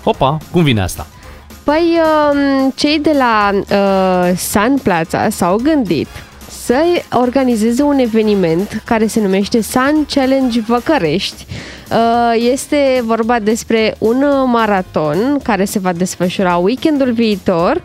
Hopa, 0.03 0.37
cum 0.51 0.63
vine 0.63 0.81
asta? 0.81 1.07
Păi, 1.63 1.99
um, 2.31 2.73
cei 2.75 2.99
de 2.99 3.11
la 3.17 3.51
uh, 3.53 4.37
Sun 4.37 4.77
Plaza 4.83 5.29
s-au 5.29 5.59
gândit 5.63 6.07
să 6.49 6.83
organizeze 7.11 7.83
un 7.83 7.97
eveniment 7.97 8.81
care 8.85 9.07
se 9.07 9.21
numește 9.21 9.61
Sun 9.61 10.05
Challenge 10.13 10.59
Văcărești. 10.59 11.45
Uh, 11.91 12.49
Este 12.51 13.01
vorba 13.05 13.39
despre 13.39 13.95
un 13.97 14.25
maraton 14.45 15.39
care 15.43 15.65
se 15.65 15.79
va 15.79 15.93
desfășura 15.93 16.57
weekendul 16.57 17.11
viitor 17.11 17.75
uh, 17.75 17.81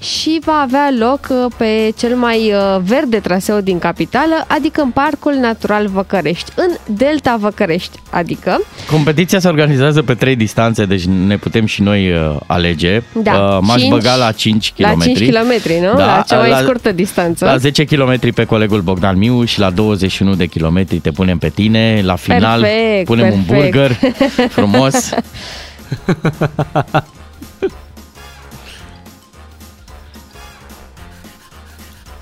și 0.00 0.40
va 0.44 0.60
avea 0.62 0.90
loc 0.98 1.20
uh, 1.30 1.52
pe 1.56 1.92
cel 1.98 2.16
mai 2.16 2.52
uh, 2.52 2.80
verde 2.84 3.16
traseu 3.18 3.60
din 3.60 3.78
capitală, 3.78 4.44
adică 4.46 4.80
în 4.80 4.90
Parcul 4.90 5.32
Natural 5.34 5.86
Văcărești, 5.86 6.50
în 6.54 6.94
Delta 6.96 7.36
Văcărești, 7.40 7.98
adică 8.10 8.60
Competiția 8.90 9.38
se 9.38 9.48
organizează 9.48 10.02
pe 10.02 10.14
trei 10.14 10.36
distanțe, 10.36 10.84
deci 10.84 11.04
ne 11.04 11.36
putem 11.36 11.66
și 11.66 11.82
noi 11.82 12.12
uh, 12.12 12.36
alege. 12.46 13.02
Da, 13.22 13.30
Uh, 13.32 13.58
M-aș 13.60 13.80
cinci- 13.80 13.90
băga 13.90 14.14
la 14.14 14.32
5 14.32 14.72
km. 14.76 14.82
la 14.98 15.04
5 15.04 15.18
km, 15.30 15.52
nu? 15.82 15.94
Da, 15.96 16.06
la 16.16 16.24
cea 16.28 16.38
mai 16.38 16.50
la- 16.50 16.58
scurtă 16.58 16.92
distanță. 16.92 17.44
La 17.44 17.56
10 17.56 17.84
km 17.84 18.32
pe 18.34 18.44
colegul 18.44 18.80
Bogdan 18.80 19.18
Miu 19.18 19.44
și 19.44 19.58
la 19.58 19.70
21 19.70 20.34
de 20.34 20.46
kilometri 20.46 20.98
te 20.98 21.10
punem 21.10 21.38
pe 21.38 21.48
tine. 21.48 22.00
La 22.04 22.16
final 22.16 22.60
Perfect, 22.60 23.04
punem 23.04 23.32
un 23.32 23.40
perfect. 23.46 23.72
burger 23.72 23.96
frumos. 24.56 25.10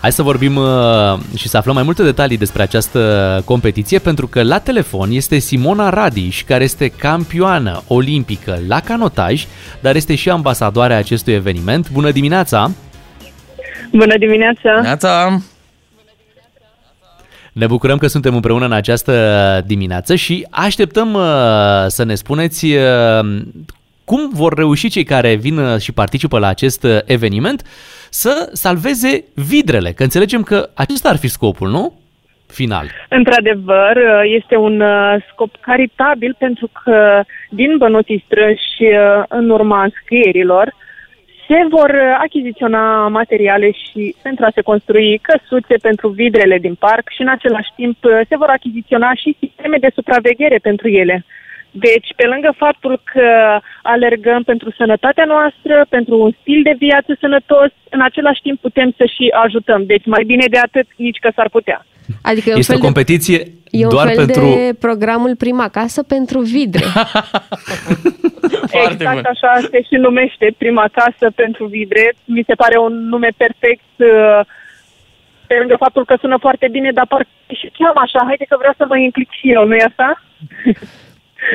Hai 0.00 0.12
să 0.12 0.22
vorbim 0.22 0.56
uh, 0.56 1.18
și 1.36 1.48
să 1.48 1.56
aflăm 1.56 1.74
mai 1.74 1.82
multe 1.82 2.02
detalii 2.02 2.36
despre 2.36 2.62
această 2.62 3.42
competiție, 3.44 3.98
pentru 3.98 4.26
că 4.26 4.42
la 4.42 4.58
telefon 4.58 5.10
este 5.10 5.38
Simona 5.38 5.88
Radiș, 5.88 6.44
care 6.44 6.64
este 6.64 6.88
campioană 6.88 7.82
olimpică 7.86 8.58
la 8.68 8.80
canotaj, 8.80 9.46
dar 9.80 9.96
este 9.96 10.14
și 10.14 10.30
ambasadoarea 10.30 10.96
acestui 10.96 11.32
eveniment. 11.32 11.90
Bună 11.90 12.10
dimineața! 12.10 12.70
Bună 13.92 14.18
dimineața! 14.18 14.80
Neața! 14.82 15.40
Ne 17.52 17.66
bucurăm 17.66 17.98
că 17.98 18.06
suntem 18.06 18.34
împreună 18.34 18.64
în 18.64 18.72
această 18.72 19.62
dimineață 19.66 20.14
și 20.14 20.46
așteptăm 20.50 21.14
uh, 21.14 21.22
să 21.86 22.04
ne 22.04 22.14
spuneți 22.14 22.66
uh, 22.66 23.42
cum 24.10 24.22
vor 24.32 24.52
reuși 24.54 24.88
cei 24.88 25.04
care 25.04 25.34
vin 25.34 25.58
uh, 25.58 25.78
și 25.78 25.92
participă 25.92 26.38
la 26.38 26.48
acest 26.48 26.82
uh, 26.84 26.98
eveniment 27.04 27.60
să 28.10 28.50
salveze 28.52 29.24
vidrele, 29.34 29.90
că 29.92 30.02
înțelegem 30.02 30.42
că 30.42 30.68
acesta 30.74 31.08
ar 31.08 31.16
fi 31.16 31.28
scopul, 31.28 31.68
nu? 31.68 31.98
Final. 32.46 32.86
Într-adevăr, 33.08 33.96
este 34.24 34.56
un 34.56 34.80
uh, 34.80 35.14
scop 35.32 35.50
caritabil 35.60 36.36
pentru 36.38 36.70
că 36.82 37.22
din 37.50 37.76
bănuții 37.78 38.24
strânși 38.26 38.82
uh, 38.82 39.22
în 39.28 39.50
urma 39.50 39.82
înscrierilor 39.82 40.74
se 41.50 41.66
vor 41.68 41.90
uh, 41.90 42.16
achiziționa 42.26 43.08
materiale 43.08 43.70
și 43.70 44.14
pentru 44.22 44.44
a 44.44 44.50
se 44.54 44.60
construi 44.70 45.20
căsuțe 45.28 45.76
pentru 45.88 46.08
vidrele 46.08 46.58
din 46.58 46.74
parc 46.74 47.04
și 47.14 47.20
în 47.20 47.28
același 47.28 47.70
timp 47.76 47.96
uh, 48.04 48.20
se 48.28 48.36
vor 48.36 48.48
achiziționa 48.48 49.10
și 49.14 49.36
sisteme 49.38 49.76
de 49.80 49.90
supraveghere 49.94 50.58
pentru 50.58 50.88
ele. 50.88 51.24
Deci, 51.70 52.08
pe 52.16 52.26
lângă 52.26 52.54
faptul 52.56 53.00
că 53.12 53.58
alergăm 53.82 54.42
pentru 54.42 54.70
sănătatea 54.76 55.24
noastră, 55.24 55.86
pentru 55.88 56.22
un 56.22 56.32
stil 56.40 56.60
de 56.62 56.74
viață 56.78 57.16
sănătos, 57.20 57.70
în 57.90 58.00
același 58.00 58.40
timp 58.40 58.60
putem 58.60 58.94
să 58.96 59.04
și 59.04 59.32
ajutăm. 59.44 59.86
Deci, 59.86 60.06
mai 60.06 60.24
bine 60.24 60.44
de 60.50 60.58
atât, 60.58 60.86
nici 60.96 61.18
că 61.18 61.30
s-ar 61.34 61.48
putea. 61.48 61.86
Adică 62.22 62.48
e 62.48 62.52
un 62.52 62.58
Este 62.58 62.72
fel 62.72 62.82
o 62.82 62.84
competiție 62.84 63.38
de, 63.38 63.50
e 63.70 63.84
un 63.84 63.90
doar 63.90 64.06
fel 64.06 64.16
pentru... 64.16 64.40
de 64.40 64.74
programul 64.80 65.36
Prima 65.36 65.68
Casă 65.68 66.02
pentru 66.02 66.40
vidre. 66.40 66.84
exact 68.90 69.24
așa 69.24 69.58
se 69.70 69.82
și 69.82 69.94
numește 69.94 70.54
prima 70.58 70.88
casă 70.92 71.30
pentru 71.34 71.66
vidre. 71.66 72.14
Mi 72.24 72.44
se 72.46 72.54
pare 72.54 72.78
un 72.78 73.08
nume 73.08 73.28
perfect 73.36 73.92
uh, 73.96 74.40
pe 75.46 75.54
lângă 75.58 75.76
faptul 75.78 76.04
că 76.04 76.16
sună 76.20 76.36
foarte 76.40 76.68
bine, 76.70 76.90
dar 76.90 77.06
parcă 77.06 77.28
și 77.60 77.72
cheamă 77.78 78.00
așa, 78.02 78.20
haide 78.26 78.44
că 78.48 78.56
vreau 78.58 78.74
să 78.76 78.84
mă 78.88 78.98
implic 78.98 79.30
și 79.30 79.52
eu, 79.52 79.66
nu-i 79.66 79.88
așa? 79.90 80.10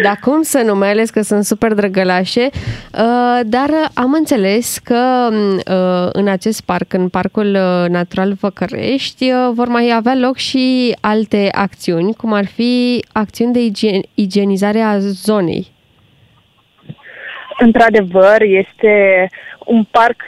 Dar 0.04 0.20
cum 0.22 0.42
să 0.42 0.62
nu, 0.66 0.76
mai 0.76 0.90
ales 0.90 1.10
că 1.10 1.22
sunt 1.22 1.44
super 1.44 1.74
drăgălașe, 1.74 2.50
uh, 2.52 3.40
dar 3.46 3.70
am 3.94 4.14
înțeles 4.14 4.78
că 4.78 5.30
uh, 5.32 6.10
în 6.12 6.28
acest 6.28 6.62
parc, 6.62 6.94
în 6.94 7.10
Parcul 7.10 7.56
uh, 7.56 7.90
Natural 7.90 8.34
Văcărești, 8.34 9.32
uh, 9.32 9.50
vor 9.54 9.68
mai 9.68 9.92
avea 9.96 10.16
loc 10.16 10.38
și 10.38 10.96
alte 11.02 11.50
acțiuni, 11.52 12.14
cum 12.14 12.34
ar 12.34 12.46
fi 12.46 13.06
acțiuni 13.12 13.54
de 13.54 13.60
igien- 13.60 14.10
igienizare 14.14 14.80
a 14.80 14.98
zonei. 15.00 15.68
Într-adevăr, 17.60 18.42
este 18.42 19.30
un 19.66 19.84
parc 19.92 20.22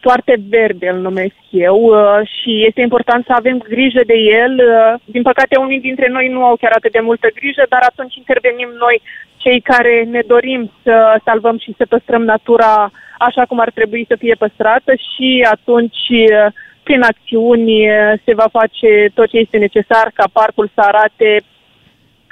foarte 0.00 0.34
verde, 0.48 0.88
îl 0.88 1.00
numesc 1.00 1.36
eu, 1.50 1.80
uh, 1.82 2.20
și 2.36 2.64
este 2.66 2.80
important 2.80 3.24
să 3.24 3.32
avem 3.36 3.58
grijă 3.58 4.00
de 4.06 4.14
el. 4.14 4.54
Uh, 4.58 5.00
Din 5.04 5.22
păcate, 5.22 5.56
unii 5.56 5.80
dintre 5.80 6.08
noi 6.08 6.28
nu 6.28 6.44
au 6.44 6.56
chiar 6.56 6.72
atât 6.74 6.92
de 6.92 7.00
multă 7.00 7.28
grijă, 7.34 7.64
dar 7.68 7.82
atunci 7.82 8.16
intervenim 8.16 8.70
noi, 8.78 9.02
cei 9.36 9.60
care 9.60 10.04
ne 10.10 10.20
dorim 10.26 10.70
să 10.82 11.20
salvăm 11.24 11.58
și 11.58 11.74
să 11.76 11.84
păstrăm 11.88 12.24
natura 12.24 12.90
așa 13.18 13.44
cum 13.44 13.60
ar 13.60 13.70
trebui 13.70 14.04
să 14.08 14.16
fie 14.18 14.34
păstrată 14.34 14.92
și 14.94 15.46
atunci, 15.50 16.06
uh, 16.10 16.46
prin 16.82 17.02
acțiuni, 17.02 17.88
uh, 17.88 18.12
se 18.24 18.34
va 18.34 18.48
face 18.58 19.10
tot 19.14 19.28
ce 19.28 19.36
este 19.36 19.58
necesar 19.58 20.10
ca 20.14 20.24
parcul 20.32 20.70
să 20.74 20.80
arate 20.80 21.42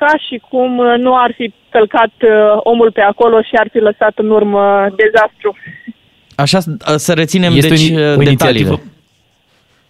ca 0.02 0.12
și 0.26 0.36
cum 0.50 0.78
uh, 0.78 0.94
nu 0.98 1.16
ar 1.16 1.32
fi 1.38 1.52
călcat 1.70 2.14
uh, 2.22 2.30
omul 2.72 2.92
pe 2.92 3.00
acolo 3.00 3.42
și 3.42 3.54
ar 3.54 3.68
fi 3.72 3.78
lăsat 3.78 4.14
în 4.18 4.30
urmă 4.30 4.86
dezastru. 4.96 5.56
Așa 6.38 6.58
să 6.96 7.12
reținem 7.12 7.56
Este 7.56 7.68
deci 7.68 7.80
o 7.80 7.84
ini- 7.84 7.94
o 7.94 7.96
detaliile. 7.96 8.28
inițiativă. 8.28 8.80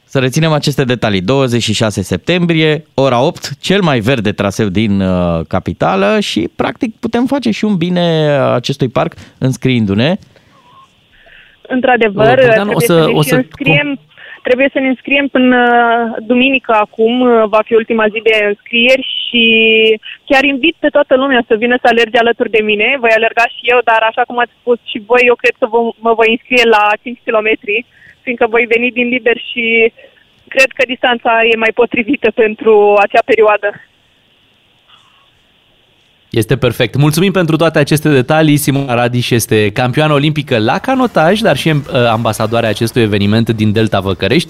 Să 0.05 0.19
reținem 0.19 0.53
aceste 0.53 0.85
detalii. 0.85 1.21
26 1.21 2.03
septembrie, 2.03 2.85
ora 2.95 3.23
8, 3.23 3.51
cel 3.61 3.81
mai 3.83 4.01
verde 4.01 4.33
traseu 4.33 4.69
din 4.69 5.01
uh, 5.01 5.41
capitală 5.49 6.21
și 6.21 6.49
practic 6.57 6.95
putem 7.01 7.27
face 7.27 7.51
și 7.51 7.65
un 7.65 7.77
bine 7.77 8.37
uh, 8.41 8.53
acestui 8.55 8.89
parc 8.89 9.13
înscriindu-ne. 9.39 10.17
Într-adevăr, 11.69 12.35
Bogdan, 12.41 12.53
trebuie 12.55 12.75
o 12.75 12.81
să, 12.81 12.87
să- 12.87 13.07
ne 13.07 13.13
o 13.19 13.23
și 13.23 13.29
să- 13.29 13.35
înscriem, 13.35 13.99
trebuie 14.43 14.69
să 14.73 14.79
ne 14.79 14.89
înscriem 14.89 15.27
până 15.27 15.59
duminică 16.27 16.73
acum, 16.81 17.21
uh, 17.21 17.29
va 17.49 17.61
fi 17.65 17.75
ultima 17.75 18.05
zi 18.13 18.21
de 18.23 18.45
înscrieri 18.49 19.07
și 19.29 19.43
chiar 20.25 20.43
invit 20.45 20.77
pe 20.79 20.89
toată 20.89 21.15
lumea 21.17 21.43
să 21.47 21.55
vină 21.63 21.77
să 21.81 21.87
alerge 21.91 22.19
alături 22.19 22.51
de 22.51 22.63
mine. 22.63 22.97
Voi 23.01 23.11
alerga 23.11 23.45
și 23.55 23.63
eu, 23.73 23.79
dar 23.85 24.01
așa 24.03 24.23
cum 24.23 24.39
ați 24.39 24.59
spus 24.61 24.79
și 24.91 24.99
voi, 25.07 25.23
eu 25.31 25.35
cred 25.35 25.55
că 25.59 25.67
vă- 25.67 25.95
mă 26.07 26.13
voi 26.15 26.31
înscrie 26.31 26.65
la 26.77 26.85
5 27.03 27.19
km, 27.25 27.49
fiindcă 28.25 28.47
voi 28.47 28.65
veni 28.75 28.91
din 28.91 29.09
liber 29.09 29.37
și 29.51 29.93
cred 30.49 30.71
că 30.77 30.83
distanța 30.87 31.33
e 31.53 31.57
mai 31.65 31.73
potrivită 31.81 32.31
pentru 32.31 32.95
acea 33.05 33.23
perioadă. 33.25 33.69
Este 36.31 36.57
perfect. 36.57 36.97
Mulțumim 36.97 37.33
pentru 37.33 37.57
toate 37.57 37.79
aceste 37.79 38.09
detalii. 38.09 38.57
Simona 38.57 38.95
Radiș 38.95 39.31
este 39.31 39.71
campioană 39.71 40.13
olimpică 40.13 40.59
la 40.59 40.79
canotaj, 40.79 41.41
dar 41.41 41.57
și 41.57 41.69
uh, 41.69 41.83
ambasadoarea 42.11 42.69
acestui 42.69 43.03
eveniment 43.03 43.51
din 43.51 43.73
Delta 43.73 44.01
Văcărești. 44.01 44.49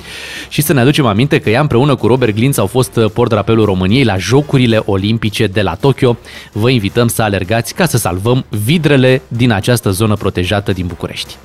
Și 0.49 0.62
să 0.62 0.72
ne 0.72 0.81
aducem 0.81 1.07
aminte 1.07 1.39
că 1.41 1.51
ea 1.51 1.61
împreună 1.61 1.95
cu 1.95 2.07
Robert 2.07 2.35
Glinț 2.35 2.57
au 2.57 2.66
fost 2.66 2.97
uh, 2.97 3.11
portdrapelul 3.11 3.64
României 3.64 4.05
la 4.05 4.16
Jocurile 4.16 4.83
Olimpice 4.85 5.47
de 5.47 5.62
la 5.62 5.74
Tokyo. 5.74 6.16
Vă 6.53 6.70
invităm 6.70 7.09
să 7.09 7.22
alergați 7.22 7.74
ca 7.74 7.87
să 7.87 7.97
salvăm 7.97 8.45
vidrele 8.64 9.22
din 9.29 9.53
această 9.53 9.91
zonă 9.91 10.14
protejată 10.14 10.72
din 10.72 10.87
București. 10.87 11.37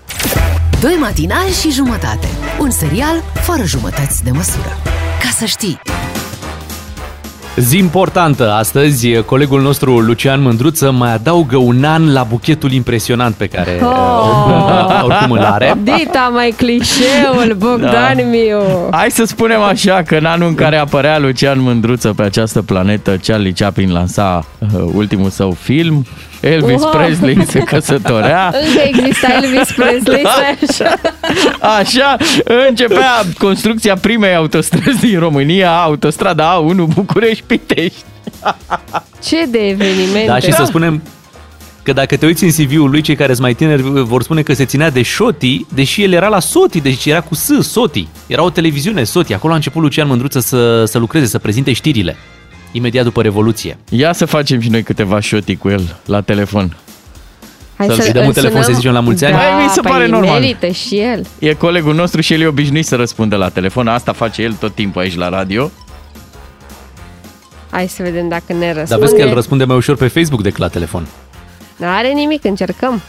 Doi 0.81 0.97
matinali 0.99 1.51
și 1.61 1.71
jumătate. 1.71 2.27
Un 2.59 2.69
serial 2.69 3.23
fără 3.33 3.63
jumătăți 3.65 4.23
de 4.23 4.31
măsură. 4.31 4.77
Ca 5.21 5.29
să 5.29 5.45
știi. 5.45 5.79
Zi 7.55 7.77
importantă 7.77 8.51
astăzi, 8.51 9.21
colegul 9.21 9.61
nostru 9.61 9.99
Lucian 9.99 10.41
Mândruță 10.41 10.91
mai 10.91 11.13
adaugă 11.13 11.57
un 11.57 11.83
an 11.83 12.13
la 12.13 12.23
buchetul 12.23 12.71
impresionant 12.71 13.35
pe 13.35 13.47
care 13.47 13.79
oh. 13.81 15.03
oricum 15.07 15.31
îl 15.31 15.43
are. 15.43 15.73
Dita 15.83 16.29
mai 16.33 16.53
clișeul, 16.57 17.55
Bogdan 17.65 18.15
da. 18.17 18.23
Miu. 18.23 18.59
Hai 18.91 19.11
să 19.11 19.23
spunem 19.23 19.61
așa 19.61 20.03
că 20.05 20.15
în 20.15 20.25
anul 20.25 20.47
în 20.47 20.55
care 20.55 20.77
apărea 20.77 21.19
Lucian 21.19 21.61
Mândruță 21.61 22.13
pe 22.13 22.23
această 22.23 22.61
planetă, 22.61 23.17
Charlie 23.23 23.53
Chaplin 23.55 23.91
lansa 23.91 24.45
uh, 24.59 24.83
ultimul 24.93 25.29
său 25.29 25.51
film, 25.51 26.05
Elvis 26.43 26.81
Wow. 26.81 26.89
Presley 26.91 27.45
se 27.45 27.59
căsătorea. 27.73 28.53
Încă 28.67 28.81
exista 28.83 29.27
Elvis 29.41 29.71
Presley, 29.71 30.23
stai 30.33 30.57
așa. 30.69 30.95
Așa 31.77 32.17
începea 32.69 33.23
construcția 33.37 33.95
primei 33.95 34.35
autostrăzi 34.35 34.99
din 34.99 35.19
România, 35.19 35.81
autostrada 35.81 36.59
A1 36.61 36.75
București-Pitești. 36.93 38.03
Ce 39.27 39.45
de 39.49 39.67
evenimente. 39.67 40.25
Da, 40.27 40.39
și 40.39 40.53
să 40.53 40.63
spunem 40.63 41.01
că 41.83 41.93
dacă 41.93 42.17
te 42.17 42.25
uiți 42.25 42.43
în 42.43 42.49
CV-ul 42.51 42.89
lui, 42.89 43.01
cei 43.01 43.15
care 43.15 43.31
sunt 43.31 43.41
mai 43.41 43.53
tineri 43.53 43.81
vor 43.81 44.23
spune 44.23 44.41
că 44.41 44.53
se 44.53 44.65
ținea 44.65 44.89
de 44.89 45.03
Shoti, 45.03 45.65
deși 45.73 46.03
el 46.03 46.11
era 46.11 46.27
la 46.27 46.39
Soti, 46.39 46.81
deci 46.81 47.05
era 47.05 47.21
cu 47.21 47.35
S, 47.35 47.49
Soti. 47.61 48.07
Era 48.27 48.43
o 48.43 48.49
televiziune, 48.49 49.03
Soti. 49.03 49.33
Acolo 49.33 49.53
a 49.53 49.55
început 49.55 49.81
Lucian 49.81 50.07
Mândruță 50.07 50.39
să, 50.39 50.85
să 50.85 50.97
lucreze, 50.97 51.25
să 51.25 51.37
prezinte 51.39 51.73
știrile. 51.73 52.15
Imediat 52.75 53.03
după 53.03 53.21
Revoluție. 53.21 53.77
Ia 53.89 54.13
să 54.13 54.25
facem 54.25 54.59
și 54.59 54.69
noi 54.69 54.83
câteva 54.83 55.19
șoti 55.19 55.55
cu 55.55 55.69
el 55.69 55.95
la 56.05 56.21
telefon. 56.21 56.77
Hai 57.77 57.87
Să-l 57.87 57.99
să 57.99 58.11
dăm 58.11 58.21
îl 58.21 58.27
un 58.27 58.33
telefon 58.33 58.57
să 58.57 58.63
sunăm. 58.63 58.79
zicem 58.79 58.93
la 58.93 58.99
mulți 58.99 59.25
ani? 59.25 59.33
Da, 59.33 59.39
Păi, 59.39 59.63
mi 59.63 59.69
se 59.69 59.81
păi 59.81 59.91
pare 59.91 60.07
normal. 60.07 60.39
merită 60.39 60.67
și 60.67 60.97
el. 60.99 61.25
E 61.39 61.53
colegul 61.53 61.95
nostru 61.95 62.21
și 62.21 62.33
el 62.33 62.41
e 62.41 62.45
obișnuit 62.47 62.85
să 62.85 62.95
răspundă 62.95 63.35
la 63.35 63.49
telefon. 63.49 63.87
Asta 63.87 64.11
face 64.11 64.41
el 64.41 64.53
tot 64.53 64.75
timpul 64.75 65.01
aici 65.01 65.15
la 65.15 65.29
radio. 65.29 65.71
Hai 67.69 67.87
să 67.87 68.03
vedem 68.03 68.27
dacă 68.27 68.53
ne 68.53 68.65
răspunde. 68.73 68.85
Dar 68.89 68.99
vezi 68.99 69.15
că 69.15 69.21
el 69.21 69.33
răspunde 69.33 69.63
mai 69.63 69.75
ușor 69.75 69.95
pe 69.95 70.07
Facebook 70.07 70.41
decât 70.41 70.59
la 70.59 70.67
telefon. 70.67 71.07
N-are 71.75 72.07
nimic, 72.11 72.43
încercăm. 72.45 73.01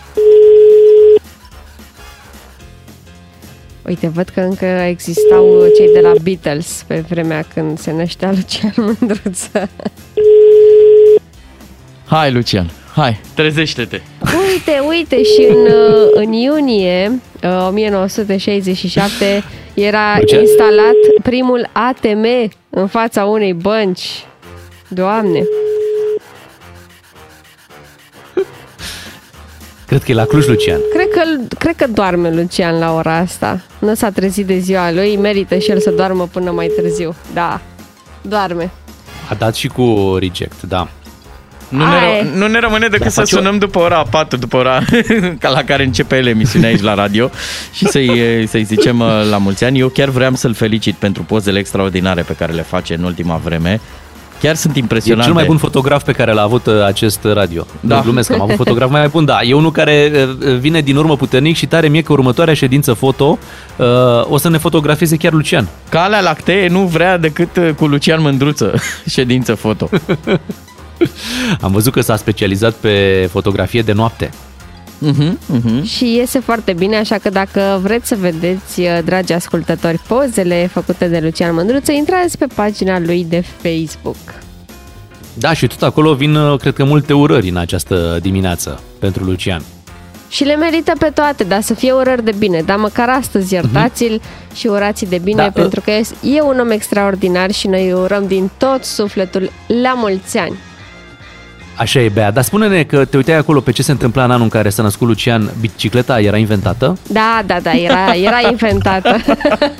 Uite, 3.86 4.09
văd 4.09 4.28
că 4.28 4.40
încă 4.40 4.65
existau 4.65 5.65
cei 5.77 5.93
de 5.93 6.01
la 6.01 6.12
Beatles 6.23 6.85
pe 6.86 7.05
vremea 7.09 7.44
când 7.55 7.78
se 7.78 7.93
năștea 7.93 8.31
Lucian 8.31 8.73
Mândruță. 8.77 9.69
Hai, 12.06 12.32
Lucian, 12.32 12.70
hai, 12.94 13.20
trezește-te. 13.35 14.01
Uite, 14.20 14.78
uite, 14.89 15.23
și 15.23 15.47
în, 15.48 15.66
uh, 15.66 16.09
în 16.15 16.32
iunie 16.32 17.20
uh, 17.43 17.66
1967 17.69 19.44
era 19.74 20.16
Lucian? 20.19 20.40
instalat 20.40 20.94
primul 21.23 21.69
ATM 21.73 22.52
în 22.70 22.86
fața 22.86 23.24
unei 23.24 23.52
bănci. 23.52 24.24
Doamne! 24.89 25.43
Cred 29.94 30.06
că 30.06 30.12
e 30.12 30.14
la 30.14 30.24
Cluj, 30.24 30.46
Lucian. 30.46 30.80
Cred 30.92 31.08
că, 31.08 31.20
cred 31.58 31.76
că 31.76 31.86
doarme 31.92 32.30
Lucian 32.30 32.78
la 32.78 32.94
ora 32.94 33.16
asta. 33.16 33.60
Nu 33.78 33.94
s-a 33.94 34.10
trezit 34.10 34.46
de 34.46 34.58
ziua 34.58 34.92
lui, 34.92 35.16
merită 35.16 35.58
și 35.58 35.70
el 35.70 35.80
să 35.80 35.90
doarmă 35.90 36.28
până 36.32 36.50
mai 36.50 36.70
târziu. 36.80 37.14
Da, 37.34 37.60
doarme. 38.22 38.70
A 39.28 39.34
dat 39.34 39.54
și 39.54 39.68
cu 39.68 40.16
reject, 40.18 40.62
da. 40.62 40.88
Nu 41.68 41.78
ne, 41.86 41.94
Ai. 41.94 42.20
ră- 42.20 42.34
nu 42.34 42.46
ne 42.46 42.58
rămâne 42.58 42.86
decât 42.88 43.02
Da, 43.04 43.08
să 43.08 43.20
face 43.20 43.34
o- 43.34 43.38
sunăm 43.38 43.58
după 43.58 43.78
ora 43.78 44.02
4, 44.10 44.38
după 44.38 44.56
ora 44.56 44.80
ca 45.40 45.48
la 45.48 45.64
care 45.64 45.84
începe 45.84 46.16
el 46.16 46.26
emisiunea 46.26 46.68
aici 46.68 46.80
la 46.82 46.94
radio 46.94 47.30
și 47.72 47.86
să-i, 47.86 48.46
să-i 48.48 48.64
zicem 48.64 49.00
uh, 49.00 49.26
la 49.30 49.36
mulți 49.38 49.64
ani. 49.64 49.78
Eu 49.78 49.88
chiar 49.88 50.08
vreau 50.08 50.34
să-l 50.34 50.54
felicit 50.54 50.94
pentru 50.94 51.22
pozele 51.22 51.58
extraordinare 51.58 52.22
pe 52.22 52.34
care 52.38 52.52
le 52.52 52.62
face 52.62 52.94
în 52.94 53.02
ultima 53.02 53.36
vreme. 53.44 53.80
Chiar 54.40 54.55
sunt 54.55 54.77
E 54.77 54.78
impresionante. 54.78 55.24
cel 55.27 55.35
mai 55.35 55.44
bun 55.44 55.56
fotograf 55.56 56.02
pe 56.05 56.12
care 56.12 56.32
l-a 56.32 56.43
avut 56.43 56.66
uh, 56.66 56.85
acest 56.85 57.19
radio. 57.24 57.66
Da. 57.81 57.94
Da. 57.94 58.01
Glumesc, 58.01 58.31
am 58.32 58.40
avut 58.40 58.55
fotograf 58.65 58.90
mai 58.90 59.09
bun, 59.09 59.24
da. 59.24 59.39
E 59.43 59.55
unul 59.55 59.70
care 59.73 60.12
uh, 60.15 60.56
vine 60.59 60.81
din 60.81 60.97
urmă 60.97 61.16
puternic 61.16 61.56
și 61.56 61.66
tare 61.66 61.89
mie 61.89 62.02
că 62.02 62.12
următoarea 62.12 62.55
ședință 62.55 62.93
foto 62.93 63.39
uh, 63.77 63.86
o 64.28 64.36
să 64.36 64.48
ne 64.48 64.59
fotografieze 64.59 65.16
chiar 65.16 65.32
Lucian. 65.32 65.69
Calea 65.89 66.20
Lactee 66.20 66.69
nu 66.69 66.81
vrea 66.81 67.16
decât 67.19 67.56
uh, 67.56 67.70
cu 67.77 67.86
Lucian 67.86 68.20
Mândruță 68.20 68.74
ședință 69.15 69.55
foto. 69.55 69.89
Am 71.61 71.73
văzut 71.73 71.93
că 71.93 72.01
s-a 72.01 72.16
specializat 72.16 72.73
pe 72.74 73.28
fotografie 73.32 73.82
de 73.82 73.93
noapte. 73.93 74.31
Uh-huh, 75.02 75.32
uh-huh. 75.32 75.82
Și 75.82 76.14
iese 76.14 76.38
foarte 76.38 76.72
bine, 76.72 76.96
așa 76.96 77.18
că 77.18 77.30
dacă 77.30 77.80
vreți 77.82 78.08
să 78.08 78.16
vedeți, 78.16 78.80
uh, 78.80 78.98
dragi 79.04 79.32
ascultători, 79.32 80.00
pozele 80.08 80.70
făcute 80.72 81.08
de 81.08 81.20
Lucian 81.22 81.54
Mândruță, 81.54 81.92
intrați 81.92 82.38
pe 82.38 82.46
pagina 82.54 82.98
lui 82.98 83.26
de 83.28 83.44
Facebook. 83.62 84.42
Da, 85.34 85.52
și 85.52 85.66
tot 85.66 85.82
acolo 85.82 86.14
vin, 86.14 86.34
uh, 86.34 86.58
cred 86.58 86.74
că, 86.74 86.84
multe 86.84 87.12
urări 87.12 87.48
în 87.48 87.56
această 87.56 88.18
dimineață 88.22 88.80
pentru 88.98 89.24
Lucian. 89.24 89.62
Și 90.28 90.44
le 90.44 90.56
merită 90.56 90.92
pe 90.98 91.10
toate, 91.14 91.44
dar 91.44 91.60
să 91.60 91.74
fie 91.74 91.92
urări 91.92 92.24
de 92.24 92.32
bine. 92.38 92.62
Dar 92.62 92.76
măcar 92.76 93.08
astăzi 93.08 93.54
iertați-l 93.54 94.20
și 94.54 94.66
urați 94.66 95.04
de 95.04 95.18
bine, 95.18 95.42
Da, 95.42 95.50
pentru 95.50 95.80
că 95.80 95.90
e 96.26 96.40
un 96.40 96.58
om 96.60 96.70
extraordinar 96.70 97.50
și 97.50 97.66
noi 97.66 97.86
îi 97.86 97.92
urăm 97.92 98.26
din 98.26 98.50
tot 98.56 98.84
sufletul 98.84 99.50
la 99.66 99.94
mulți 99.96 100.38
ani. 100.38 100.54
Așa 101.76 102.01
e, 102.01 102.09
Bea. 102.09 102.30
Dar 102.30 102.42
spune-ne 102.44 102.82
că 102.82 103.05
te 103.05 103.16
uitai 103.16 103.34
acolo 103.36 103.60
pe 103.60 103.72
ce 103.72 103.82
se 103.82 103.90
întâmpla 103.90 104.24
în 104.24 104.30
anul 104.30 104.42
în 104.42 104.48
care 104.48 104.68
s-a 104.68 104.82
născut 104.82 105.09
Lucian. 105.09 105.51
Bicicleta 105.60 106.20
era 106.20 106.36
inventată? 106.36 106.98
Da, 107.09 107.42
da, 107.46 107.56
da, 107.62 107.70
era, 107.72 108.14
era 108.14 108.40
inventată. 108.51 109.16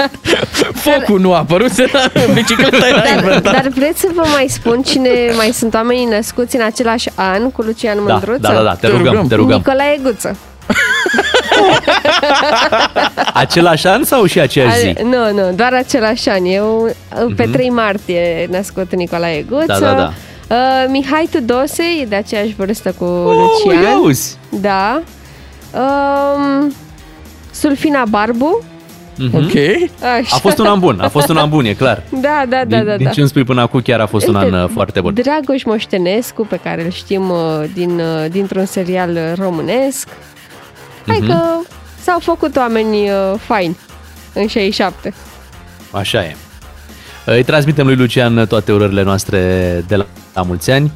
Focul 0.87 1.21
nu 1.21 1.33
a 1.35 1.39
apărut, 1.39 1.71
bicicleta 2.35 2.87
era 2.89 2.97
dar, 2.99 3.17
inventată. 3.17 3.51
dar 3.63 3.69
vreți 3.75 4.01
să 4.01 4.09
vă 4.15 4.23
mai 4.33 4.47
spun 4.49 4.83
cine 4.83 5.11
mai 5.37 5.51
sunt 5.53 5.75
oamenii 5.75 6.05
născuți 6.05 6.57
în 6.57 6.63
același 6.63 7.09
an 7.15 7.51
cu 7.51 7.63
Lucian 7.63 7.97
Da, 8.07 8.13
Mândruță? 8.13 8.39
da, 8.41 8.53
da, 8.53 8.63
da, 8.63 8.75
te 8.75 8.87
rugăm, 8.87 9.27
te 9.29 9.35
rugăm. 9.35 9.57
Nicolae 9.57 9.99
Guță. 10.03 10.37
Același 13.35 13.87
an 13.87 14.05
sau 14.05 14.25
și 14.25 14.41
aceeași 14.41 14.77
zi? 14.79 14.87
Ale- 14.87 15.03
Nu, 15.03 15.33
nu, 15.33 15.53
doar 15.57 15.73
același 15.73 16.29
an. 16.29 16.45
Eu 16.45 16.89
pe 17.37 17.43
Mhm. 17.45 17.53
3 17.53 17.69
martie 17.71 18.49
născut 18.51 18.95
Nicolae 18.95 19.43
Guță. 19.49 19.65
Da, 19.67 19.79
da, 19.79 19.93
da. 19.93 20.13
Uh, 20.51 20.85
Mihai 20.89 21.29
Tudose 21.31 21.83
e 22.01 22.05
de 22.05 22.15
aceeași 22.15 22.55
vârstă 22.55 22.93
cu 22.99 23.05
Oh, 23.05 23.35
Lucian. 23.65 23.83
ia 23.83 23.99
uzi. 24.01 24.37
Da. 24.61 25.03
Um, 25.75 26.73
Sulfina 27.51 28.05
Barbu. 28.09 28.65
Mhm. 29.19 29.37
Ok. 29.37 29.53
Așa. 30.21 30.37
A 30.37 30.39
fost 30.39 30.59
un 30.59 30.67
an 30.67 30.79
bun, 30.79 31.01
a 31.01 31.09
fost 31.09 31.29
un 31.29 31.37
an 31.37 31.49
bun, 31.49 31.65
e 31.65 31.73
clar. 31.73 32.03
Da, 32.21 32.45
da, 32.49 32.65
da, 32.65 32.77
din, 32.77 32.85
da. 32.87 32.97
din 32.97 33.05
da. 33.07 33.11
ce 33.13 33.21
îmi 33.21 33.29
spui 33.29 33.45
până 33.45 33.61
acum 33.61 33.81
chiar 33.81 34.01
a 34.01 34.07
fost 34.07 34.27
un 34.27 34.35
Uite, 34.35 34.55
an 34.57 34.63
uh, 34.63 34.71
foarte 34.73 35.01
bun. 35.01 35.15
Dragoș 35.15 35.63
Moștenescu, 35.65 36.47
pe 36.47 36.57
care 36.57 36.85
îl 36.85 36.91
știm 36.91 37.31
uh, 37.31 37.39
din, 37.75 37.99
uh, 38.01 38.25
dintr-un 38.31 38.65
serial 38.65 39.11
uh, 39.11 39.33
românesc. 39.39 40.09
Hai 41.07 41.19
Mhm. 41.21 41.27
că 41.27 41.39
s-au 42.03 42.19
făcut 42.19 42.57
oameni 42.57 43.11
uh, 43.11 43.35
faini 43.39 43.77
în 44.33 44.47
67. 44.47 45.15
Așa 45.91 46.25
e. 46.25 46.37
Îi 47.25 47.43
transmitem 47.43 47.87
lui 47.87 47.97
Lucian 47.97 48.47
toate 48.47 48.73
urările 48.73 49.03
noastre 49.03 49.39
de 49.89 49.97
la, 49.97 50.07
la 50.35 50.43
mulți 50.43 50.71
ani. 50.71 50.93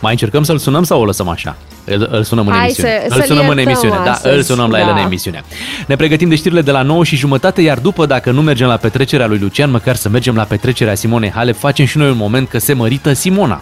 Mai 0.00 0.12
încercăm 0.12 0.42
să-l 0.42 0.58
sunăm 0.58 0.84
sau 0.84 1.00
o 1.00 1.04
lăsăm 1.04 1.28
așa? 1.28 1.56
Îl, 1.84 2.08
îl 2.10 2.22
sunăm 2.22 2.46
în 2.46 2.52
Hai 2.52 2.62
emisiune. 2.64 2.90
să- 2.90 3.14
îl 3.14 3.20
să-l 3.20 3.26
sunăm 3.26 3.48
în 3.48 3.56
iertăm 3.56 3.66
emisiune. 3.72 3.96
Da, 4.04 4.10
astăzi, 4.12 4.36
îl 4.36 4.42
sunăm 4.42 4.70
la 4.70 4.78
el 4.80 4.84
da. 4.86 4.92
în 4.92 4.98
emisiune. 4.98 5.44
Ne 5.86 5.96
pregătim 5.96 6.28
de 6.28 6.34
știrile 6.34 6.62
de 6.62 6.70
la 6.70 6.82
9 6.82 7.04
și 7.04 7.16
jumătate, 7.16 7.60
iar 7.62 7.78
după, 7.78 8.06
dacă 8.06 8.30
nu 8.30 8.42
mergem 8.42 8.66
la 8.66 8.76
petrecerea 8.76 9.26
lui 9.26 9.38
Lucian, 9.38 9.70
măcar 9.70 9.96
să 9.96 10.08
mergem 10.08 10.34
la 10.36 10.42
petrecerea 10.42 10.94
Simonei 10.94 11.30
Halep, 11.30 11.58
facem 11.58 11.86
și 11.86 11.98
noi 11.98 12.10
un 12.10 12.16
moment 12.16 12.48
că 12.48 12.58
se 12.58 12.72
mărită 12.72 13.12
Simona. 13.12 13.60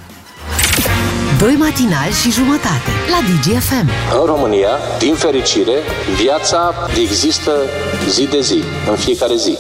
Doi 1.39 1.55
matinali 1.59 2.13
și 2.23 2.31
jumătate 2.33 2.91
la 3.11 3.19
DGFM. 3.29 3.89
În 4.21 4.27
România, 4.27 4.69
din 4.99 5.15
fericire, 5.15 5.73
viața 6.23 6.75
există 7.01 7.51
zi 8.09 8.27
de 8.31 8.41
zi, 8.41 8.63
în 8.91 8.97
fiecare 8.97 9.35
zi. 9.37 9.59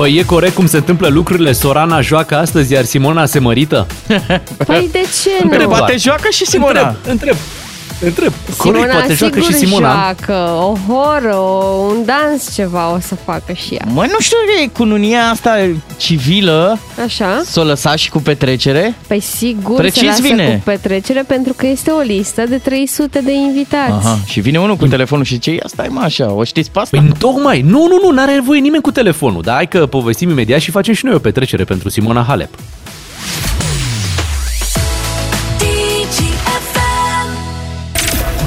Păi 0.00 0.16
e 0.16 0.22
corect 0.22 0.54
cum 0.54 0.66
se 0.66 0.76
întâmplă 0.76 1.08
lucrurile, 1.08 1.52
Sorana 1.52 2.00
joacă 2.00 2.36
astăzi, 2.36 2.72
iar 2.72 2.84
Simona 2.84 3.26
se 3.26 3.38
mărită? 3.38 3.86
Păi 4.66 4.88
de 4.92 4.98
ce 5.22 5.30
nu? 5.42 5.50
Întreb, 5.50 5.68
Poate 5.68 5.96
joacă 5.96 6.28
și 6.30 6.46
Simona. 6.46 6.80
Întreb, 6.80 7.10
întreb. 7.10 7.36
Întreb. 8.04 8.32
Corect, 8.56 8.76
Simona 8.76 8.92
poate 8.92 9.14
joacă 9.14 9.40
sigur 9.40 9.52
și 9.52 9.58
Simona. 9.58 9.90
joacă 9.92 10.50
o 10.58 10.76
horă, 10.92 11.36
o, 11.36 11.64
un 11.88 12.04
dans 12.04 12.54
ceva 12.54 12.92
o 12.94 12.98
să 13.00 13.14
facă 13.14 13.52
și 13.52 13.74
ea. 13.74 13.84
Mă, 13.92 14.06
nu 14.10 14.18
știu, 14.20 14.36
e 14.62 14.66
cununia 14.66 15.22
asta 15.22 15.70
civilă 15.96 16.78
Așa? 17.04 17.42
s-o 17.44 17.62
lăsa 17.64 17.96
și 17.96 18.10
cu 18.10 18.18
petrecere? 18.18 18.94
Păi 19.06 19.20
sigur 19.20 19.76
Precis 19.76 20.00
se 20.00 20.06
lasă 20.06 20.22
vine. 20.22 20.54
cu 20.54 20.60
petrecere 20.70 21.22
pentru 21.26 21.52
că 21.56 21.66
este 21.66 21.90
o 21.90 22.00
listă 22.00 22.44
de 22.48 22.56
300 22.56 23.20
de 23.20 23.32
invitați. 23.32 23.92
Aha, 23.92 24.18
și 24.26 24.40
vine 24.40 24.58
unul 24.60 24.76
cu 24.76 24.86
telefonul 24.86 25.24
și 25.24 25.32
zice, 25.32 25.50
ia 25.50 25.62
stai 25.66 25.88
mă 25.90 26.00
așa, 26.00 26.32
o 26.32 26.44
știți 26.44 26.70
pe 26.70 26.78
asta? 26.78 26.98
Păi 26.98 27.12
tocmai, 27.18 27.60
nu, 27.60 27.86
nu, 27.88 27.98
nu, 28.02 28.10
n-are 28.10 28.32
nevoie 28.32 28.60
nimeni 28.60 28.82
cu 28.82 28.90
telefonul, 28.90 29.42
dar 29.42 29.54
hai 29.54 29.68
că 29.68 29.86
povestim 29.86 30.30
imediat 30.30 30.60
și 30.60 30.70
facem 30.70 30.94
și 30.94 31.04
noi 31.04 31.14
o 31.14 31.18
petrecere 31.18 31.64
pentru 31.64 31.88
Simona 31.88 32.22
Halep. 32.22 32.54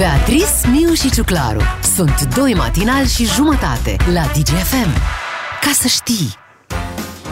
Beatrice, 0.04 0.46
Miu 0.72 0.94
și 0.94 1.12
Ciuclaru 1.12 1.62
sunt 1.96 2.36
doi 2.36 2.54
matinali 2.54 3.08
și 3.08 3.26
jumătate 3.26 3.96
la 4.14 4.22
DGFM. 4.22 4.92
Ca 5.62 5.72
să 5.74 5.88
știi! 5.88 6.36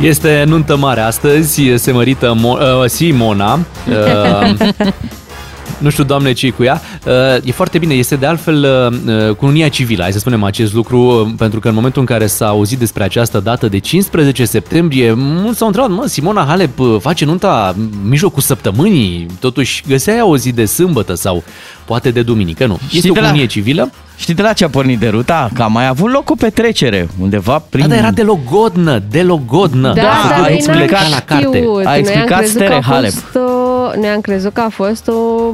Este 0.01 0.43
nuntă 0.47 0.75
mare 0.75 1.01
astăzi, 1.01 1.61
se 1.75 1.91
mărită 1.91 2.35
Mo- 2.37 2.81
uh, 2.81 2.89
Simona. 2.89 3.59
Uh, 3.87 4.91
nu 5.81 5.89
știu, 5.89 6.03
doamne, 6.03 6.33
ce 6.33 6.49
cu 6.49 6.63
ea. 6.63 6.81
Uh, 7.05 7.13
e 7.43 7.51
foarte 7.51 7.77
bine, 7.77 7.93
este 7.93 8.15
de 8.15 8.25
altfel 8.25 8.65
uh, 9.05 9.35
cununia 9.35 9.67
civilă, 9.67 10.01
hai 10.01 10.11
să 10.11 10.19
spunem 10.19 10.43
acest 10.43 10.73
lucru, 10.73 10.97
uh, 10.97 11.33
pentru 11.37 11.59
că 11.59 11.67
în 11.67 11.73
momentul 11.73 12.01
în 12.01 12.07
care 12.07 12.27
s-a 12.27 12.47
auzit 12.47 12.79
despre 12.79 13.03
această 13.03 13.39
dată 13.39 13.67
de 13.67 13.77
15 13.77 14.45
septembrie, 14.45 15.13
mulți 15.13 15.57
s-au 15.57 15.67
întrebat, 15.67 15.89
mă, 15.89 16.05
Simona 16.05 16.45
Halep 16.47 16.79
uh, 16.79 16.95
face 16.99 17.25
nunta 17.25 17.73
în 17.77 17.89
mijlocul 18.03 18.41
săptămânii, 18.41 19.25
totuși 19.39 19.83
găsea 19.87 20.15
ea 20.15 20.25
o 20.25 20.37
zi 20.37 20.51
de 20.51 20.65
sâmbătă 20.65 21.13
sau 21.13 21.43
poate 21.91 22.11
de 22.11 22.21
duminică, 22.21 22.65
nu. 22.65 22.77
Este 22.83 22.97
Știi 22.97 23.09
o 23.09 23.13
de 23.13 23.19
la- 23.19 23.25
cununie 23.25 23.47
civilă. 23.47 23.91
Știi 24.17 24.33
de 24.33 24.41
la 24.41 24.53
ce 24.53 24.63
a 24.63 24.69
pornit 24.69 24.99
de 24.99 25.07
ruta? 25.07 25.49
Că 25.53 25.61
a 25.61 25.67
mai 25.67 25.87
avut 25.87 26.11
loc 26.11 26.29
o 26.29 26.35
petrecere, 26.35 27.07
undeva 27.21 27.63
prin... 27.69 27.81
Da, 27.87 27.87
dar 27.89 27.97
era 27.97 28.11
de 28.11 28.21
logodnă, 28.21 29.01
de 29.09 29.21
logodnă. 29.21 29.93
Da, 29.93 30.01
Da, 30.01 30.11
dar 30.29 30.37
a 30.37 30.41
noi 30.41 30.53
explicat 30.53 31.01
n-am 31.01 31.09
la 31.11 31.19
carte. 31.19 31.45
știut. 31.57 31.77
A 31.77 31.81
Noi 31.81 31.85
am 31.85 31.97
explicat 31.99 32.37
crezut 32.37 32.57
că 32.57 32.63
Stere 32.63 32.73
a 32.73 32.81
Halep. 32.81 33.11
fost 33.11 33.35
o, 33.35 33.99
noi 33.99 34.09
am 34.09 34.21
crezut 34.21 34.53
că 34.53 34.61
a 34.61 34.69
fost 34.69 35.07
o, 35.07 35.13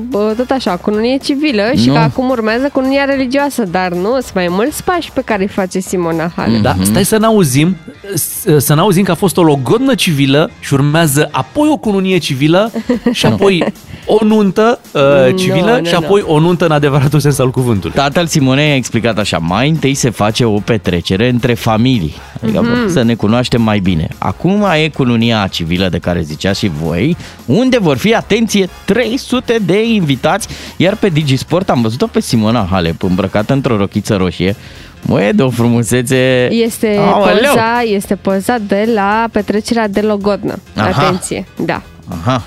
bă, 0.09 0.33
tot 0.37 0.49
așa, 0.49 0.71
cununie 0.75 1.17
civilă 1.23 1.63
și 1.77 1.87
Nu. 1.87 1.93
că 1.93 1.99
acum 1.99 2.29
urmează 2.29 2.69
cununia 2.73 3.03
religioasă, 3.05 3.63
dar 3.71 3.91
nu, 3.91 4.09
sunt 4.11 4.31
mai 4.33 4.47
mulți 4.49 4.83
pași 4.83 5.11
pe 5.11 5.21
care 5.25 5.41
îi 5.41 5.47
face 5.47 5.79
Simona 5.79 6.31
Halep. 6.35 6.61
Da, 6.61 6.75
stai 6.81 7.05
să 7.05 7.17
n-auzim, 7.17 7.75
s- 8.15 8.45
să 8.57 8.73
n-auzim 8.73 9.03
că 9.03 9.11
a 9.11 9.15
fost 9.15 9.37
o 9.37 9.43
logodnă 9.43 9.95
civilă 9.95 10.49
și 10.59 10.73
urmează 10.73 11.29
apoi 11.31 11.69
o 11.71 11.77
cununie 11.77 12.17
civilă 12.17 12.71
și 13.11 13.25
apoi 13.25 13.73
o 14.07 14.25
nuntă 14.25 14.79
uh, 14.91 15.01
civilă 15.37 15.71
Nu, 15.71 15.77
nu, 15.79 15.85
și 15.85 15.95
apoi 15.95 16.21
o 16.25 16.39
nuntă 16.39 16.65
în 16.65 16.71
adevăratul 16.71 17.19
sens 17.19 17.39
al 17.39 17.51
cuvântului. 17.51 17.95
Tatăl 17.95 18.25
Simonei 18.27 18.71
a 18.71 18.75
explicat 18.75 19.17
așa, 19.17 19.37
mai 19.37 19.69
întâi 19.69 19.93
se 19.93 20.09
face 20.09 20.45
o 20.45 20.59
petrecere 20.59 21.29
între 21.29 21.53
familii, 21.53 22.13
adică 22.43 22.61
Mhm. 22.61 22.89
să 22.89 23.01
ne 23.01 23.13
cunoaștem 23.15 23.61
mai 23.61 23.79
bine. 23.79 24.07
Acum 24.17 24.65
e 24.83 24.87
cununia 24.89 25.47
civilă 25.51 25.89
de 25.89 25.97
care 25.99 26.21
ziceați 26.21 26.59
și 26.59 26.71
voi, 26.83 27.17
unde 27.45 27.77
vor 27.79 27.97
fi, 27.97 28.13
atenție, 28.15 28.69
300 28.85 29.57
de 29.65 29.83
invitați, 29.93 30.47
iar 30.77 30.95
pe 30.95 31.09
Digisport 31.09 31.69
am 31.69 31.81
văzut-o 31.81 32.07
pe 32.07 32.19
Simona 32.19 32.67
Halep 32.71 33.03
îmbrăcată 33.03 33.53
într-o 33.53 33.77
rochiță 33.77 34.15
roșie. 34.15 34.55
Mă, 35.01 35.21
e 35.23 35.31
de 35.31 35.43
o 35.43 35.49
frumusețe... 35.49 36.47
Este 36.51 36.97
Aoleu! 36.99 37.33
poza, 37.53 37.81
este 37.85 38.15
poza 38.15 38.57
de 38.67 38.89
la 38.93 39.27
petrecerea 39.31 39.87
de 39.87 40.01
Logodnă. 40.01 40.59
Aha. 40.75 40.87
Atenție, 41.01 41.45
da. 41.65 41.81
Aha, 42.21 42.43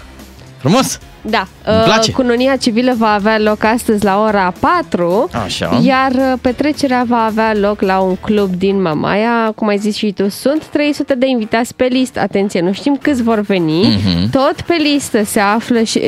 frumos! 0.59 0.99
Da, 1.23 1.47
Îmi 1.65 1.77
uh, 1.77 1.83
place. 1.85 2.13
cununia 2.13 2.57
civilă 2.57 2.95
va 2.99 3.13
avea 3.13 3.39
loc 3.39 3.65
astăzi 3.65 4.05
la 4.05 4.23
ora 4.23 4.53
4, 4.61 5.29
Așa. 5.45 5.81
iar 5.85 6.11
uh, 6.13 6.33
petrecerea 6.41 7.05
va 7.09 7.25
avea 7.25 7.55
loc 7.55 7.81
la 7.81 7.99
un 7.99 8.17
club 8.17 8.55
din 8.55 8.83
Mamaia. 8.83 9.53
Cum 9.55 9.69
ai 9.69 9.79
zis 9.79 9.97
și 9.97 10.13
tu, 10.13 10.29
sunt 10.29 10.65
300 10.65 11.15
de 11.15 11.27
invitați 11.27 11.75
pe 11.75 11.85
listă. 11.85 12.21
Atenție, 12.21 12.61
nu 12.61 12.73
știm 12.73 12.99
câți 13.03 13.23
vor 13.23 13.41
veni. 13.41 13.81
Mhm. 13.83 14.31
Tot 14.31 14.61
pe 14.67 14.75
listă 14.75 15.25
se 15.25 15.41
află 15.41 15.83
și 15.83 16.01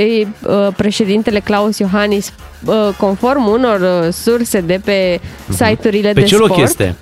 uh, 0.46 0.68
președintele 0.76 1.40
Claus 1.40 1.78
Iohannis, 1.78 2.32
uh, 2.66 2.74
conform 2.98 3.46
unor 3.46 3.80
uh, 3.80 4.12
surse 4.12 4.60
de 4.60 4.80
pe 4.84 5.20
site-urile 5.48 6.06
Mhm. 6.06 6.14
Pe 6.14 6.20
de 6.20 6.26
ce 6.26 6.36
loc 6.36 6.46
sport. 6.46 6.62
este? 6.62 6.94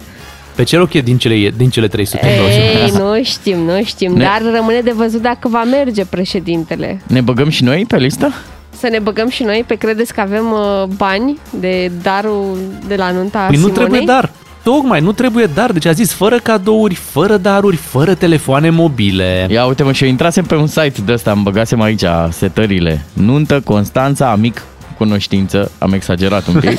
Pe 0.54 0.62
ce 0.62 0.76
loc 0.76 0.92
e 0.92 1.00
din 1.00 1.18
cele, 1.18 1.52
din 1.56 1.70
cele 1.70 1.88
300? 1.88 2.26
Ei, 2.26 2.90
nu 2.98 3.22
știm, 3.22 3.58
nu 3.58 3.82
știm, 3.84 4.12
Ne- 4.12 4.24
dar 4.24 4.42
rămâne 4.54 4.80
de 4.80 4.92
văzut 4.96 5.22
dacă 5.22 5.48
va 5.48 5.64
merge 5.64 6.04
președintele. 6.04 7.00
Ne 7.06 7.20
băgăm 7.20 7.48
și 7.48 7.64
noi 7.64 7.84
pe 7.88 7.96
listă? 7.96 8.32
Să 8.78 8.88
ne 8.90 8.98
băgăm 8.98 9.28
și 9.28 9.42
noi, 9.42 9.64
pe 9.66 9.74
credeți 9.74 10.14
că 10.14 10.20
avem 10.20 10.52
uh, 10.52 10.84
bani 10.96 11.38
de 11.60 11.90
darul 12.02 12.58
de 12.86 12.94
la 12.96 13.10
nunta 13.10 13.38
Păi 13.38 13.56
nu 13.56 13.62
Simonei? 13.62 13.76
trebuie 13.78 14.00
dar. 14.06 14.30
Tocmai, 14.62 15.00
nu 15.00 15.12
trebuie 15.12 15.44
dar. 15.54 15.72
Deci 15.72 15.86
a 15.86 15.92
zis 15.92 16.12
fără 16.12 16.38
cadouri, 16.38 16.94
fără 16.94 17.36
daruri, 17.36 17.76
fără 17.76 18.14
telefoane 18.14 18.70
mobile. 18.70 19.46
Ia 19.50 19.64
uite 19.64 19.82
mă, 19.82 19.92
și 19.92 20.02
eu 20.04 20.08
intrasem 20.10 20.44
pe 20.44 20.54
un 20.54 20.66
site 20.66 21.00
de 21.04 21.12
ăsta, 21.12 21.30
îmi 21.30 21.42
băgasem 21.42 21.80
aici 21.80 22.02
setările. 22.30 23.04
Nuntă, 23.12 23.60
Constanța, 23.64 24.30
amic, 24.30 24.62
cunoștință, 25.04 25.70
am 25.78 25.92
exagerat 25.92 26.46
un 26.46 26.60
pic. 26.60 26.78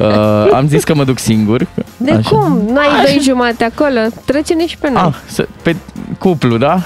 uh, 0.00 0.52
am 0.52 0.68
zis 0.68 0.84
că 0.84 0.94
mă 0.94 1.04
duc 1.04 1.18
singur. 1.18 1.66
De 1.96 2.20
cum? 2.28 2.62
Nu 2.66 2.78
ai 2.78 3.04
doi 3.04 3.20
jumate 3.22 3.64
acolo? 3.64 4.00
Trece-ne 4.24 4.66
și 4.66 4.76
pe 4.76 4.90
noi. 4.90 5.02
Ah, 5.06 5.14
să, 5.26 5.48
pe 5.62 5.76
cuplu, 6.18 6.56
da? 6.56 6.82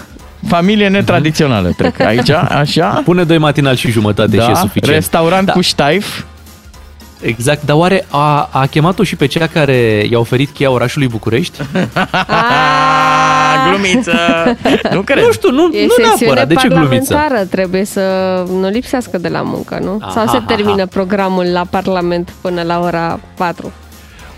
Familie 0.49 0.89
netradițională 0.89 1.73
trec 1.77 2.01
aici, 2.01 2.31
așa. 2.62 3.03
Pune 3.05 3.24
doi 3.24 3.39
matinal 3.39 3.74
și 3.74 3.91
jumătate 3.91 4.37
da, 4.37 4.43
și 4.43 4.51
e 4.51 4.55
suficient. 4.55 4.95
Restaurant 4.95 5.47
da. 5.47 5.53
cu 5.53 5.61
ștaif. 5.61 6.24
Exact, 7.20 7.65
dar 7.65 7.77
oare 7.77 8.07
a, 8.09 8.49
a 8.53 8.66
chemat-o 8.66 9.03
și 9.03 9.16
pe 9.16 9.27
cea 9.27 9.47
care 9.47 10.07
i-a 10.11 10.19
oferit 10.19 10.51
cheia 10.51 10.70
orașului 10.70 11.09
București? 11.09 11.59
Ah, 13.66 13.78
glumiță! 13.78 14.12
Nu 14.97 15.01
cred. 15.01 15.24
Nu 15.24 15.32
știu, 15.32 15.51
nu, 15.51 15.70
E 15.72 15.82
nu 15.86 16.05
sesiune 16.05 16.32
neapărat. 16.32 16.48
De 16.48 16.55
ce 16.55 16.68
glumiță? 16.68 17.12
parlamentară, 17.12 17.44
trebuie 17.44 17.84
să 17.84 18.01
nu 18.60 18.68
lipsească 18.68 19.18
de 19.18 19.28
la 19.28 19.43
muncă, 19.43 19.78
nu? 19.82 19.98
Aha, 20.01 20.10
Sau 20.10 20.26
se 20.26 20.36
aha. 20.36 20.44
termină 20.47 20.86
programul 20.86 21.44
la 21.52 21.66
Parlament 21.70 22.32
până 22.40 22.62
la 22.62 22.80
ora 22.80 23.20
4? 23.36 23.72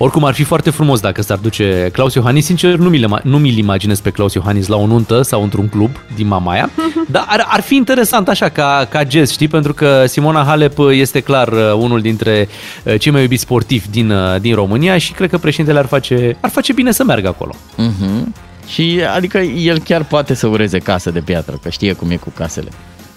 Oricum 0.00 0.24
ar 0.24 0.34
fi 0.34 0.42
foarte 0.42 0.70
frumos 0.70 1.00
dacă 1.00 1.22
s-ar 1.22 1.38
duce 1.38 1.88
Claus 1.92 2.14
Iohannis. 2.14 2.44
Sincer, 2.44 2.74
nu 2.74 2.88
mi-l, 2.88 3.20
nu 3.22 3.38
mi-l 3.38 3.56
imaginez 3.58 4.00
pe 4.00 4.10
Claus 4.10 4.34
Iohannis 4.34 4.66
la 4.66 4.76
o 4.76 4.86
nuntă 4.86 5.22
sau 5.22 5.42
într-un 5.42 5.68
club 5.68 5.90
din 6.14 6.26
Mamaia. 6.26 6.70
Dar 7.10 7.24
ar, 7.28 7.46
ar 7.48 7.60
fi 7.60 7.74
interesant 7.76 8.28
așa 8.28 8.48
ca, 8.48 8.86
ca 8.90 9.04
gest, 9.04 9.32
știi? 9.32 9.48
Pentru 9.48 9.74
că 9.74 10.04
Simona 10.06 10.44
Halep 10.44 10.78
este 10.90 11.20
clar 11.20 11.48
uh, 11.48 11.72
unul 11.76 12.00
dintre 12.00 12.48
uh, 12.84 12.94
cei 13.00 13.12
mai 13.12 13.22
iubiți 13.22 13.42
sportivi 13.42 13.86
din, 13.90 14.10
uh, 14.10 14.40
din 14.40 14.54
România 14.54 14.98
și 14.98 15.12
cred 15.12 15.30
că 15.30 15.38
președintele 15.38 15.78
ar 15.78 15.86
face, 15.86 16.36
ar 16.40 16.50
face 16.50 16.72
bine 16.72 16.90
să 16.92 17.04
meargă 17.04 17.28
acolo. 17.28 17.54
Mhm. 17.76 18.34
Și 18.68 19.02
adică 19.14 19.38
el 19.38 19.78
chiar 19.78 20.04
poate 20.04 20.34
să 20.34 20.46
ureze 20.46 20.78
casă 20.78 21.10
de 21.10 21.20
piatră, 21.20 21.58
că 21.62 21.68
știe 21.68 21.92
cum 21.92 22.10
e 22.10 22.16
cu 22.16 22.30
casele. 22.30 22.70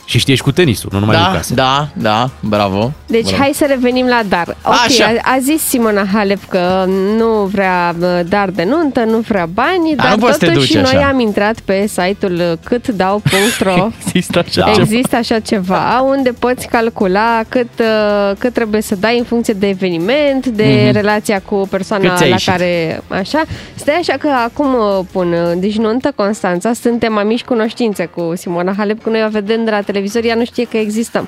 Și 0.06 0.18
știi 0.20 0.36
și 0.36 0.42
cu 0.42 0.52
tenisul, 0.52 0.90
nu 0.94 1.00
numai 1.00 1.16
da, 1.16 1.26
cu 1.26 1.34
case. 1.36 1.54
Da, 1.54 1.88
da, 1.94 2.30
bravo. 2.40 2.92
Deci 3.08 3.22
bravo. 3.28 3.38
hai 3.42 3.52
să 3.54 3.66
revenim 3.68 4.06
la 4.08 4.22
dar. 4.30 4.48
Ok, 4.64 4.74
Așa. 4.86 5.06
a, 5.24 5.34
a 5.36 5.38
zis 5.40 5.62
Simona 5.62 6.06
Halep 6.14 6.50
că 6.50 6.86
nu 7.18 7.28
vrea 7.28 7.96
uh, 8.00 8.20
dar 8.28 8.50
de 8.50 8.64
nuntă, 8.64 9.04
nu 9.04 9.18
vrea 9.18 9.46
bani, 9.46 9.94
Dar 9.96 10.06
dar 10.06 10.16
nu 10.16 10.22
poți 10.22 10.34
să 10.34 10.40
te 10.46 10.52
totuși 10.52 10.74
duci 10.74 10.82
noi 10.82 10.96
așa. 10.96 11.08
am 11.08 11.20
intrat 11.20 11.60
pe 11.60 11.88
site-ul 11.88 12.34
uh, 12.34 12.52
câtdau.ro 12.64 13.88
Există 14.06 14.40
așa 14.40 14.62
Da. 14.66 14.72
ceva. 14.72 14.82
Există 14.82 15.16
așa 15.16 15.40
ceva 15.40 16.02
unde 16.02 16.32
poți 16.40 16.68
calcula 16.68 17.42
cât, 17.50 17.70
uh, 17.80 18.32
cât 18.38 18.54
trebuie 18.54 18.82
să 18.82 18.96
dai 18.96 19.18
în 19.18 19.24
funcție 19.24 19.54
de 19.54 19.68
eveniment, 19.68 20.48
de 20.48 20.82
Mhm. 20.86 20.92
relația 20.94 21.42
cu 21.46 21.68
persoana 21.70 22.08
Cât 22.08 22.16
ți-ai 22.18 22.30
la 22.30 22.34
ieșit? 22.36 22.50
care... 22.52 23.02
Așa. 23.08 23.42
Stai 23.76 23.96
așa 24.00 24.14
că 24.20 24.28
acum 24.46 24.74
uh, 24.74 25.06
pun, 25.12 25.32
uh, 25.32 25.52
deci 25.58 25.78
nuntă 25.78 26.12
Constanța, 26.16 26.74
suntem 26.74 27.18
amici 27.18 27.44
cunoștințe 27.44 28.06
cu 28.16 28.32
Simona 28.36 28.74
Halep, 28.78 29.04
că 29.04 29.10
noi 29.10 29.24
o 29.26 29.30
vedem 29.30 29.64
de 29.64 29.70
la 29.72 29.82
televizor, 29.92 30.24
ea 30.24 30.36
nu 30.36 30.46
știe 30.46 30.66
că 30.72 30.78
existăm. 30.78 31.28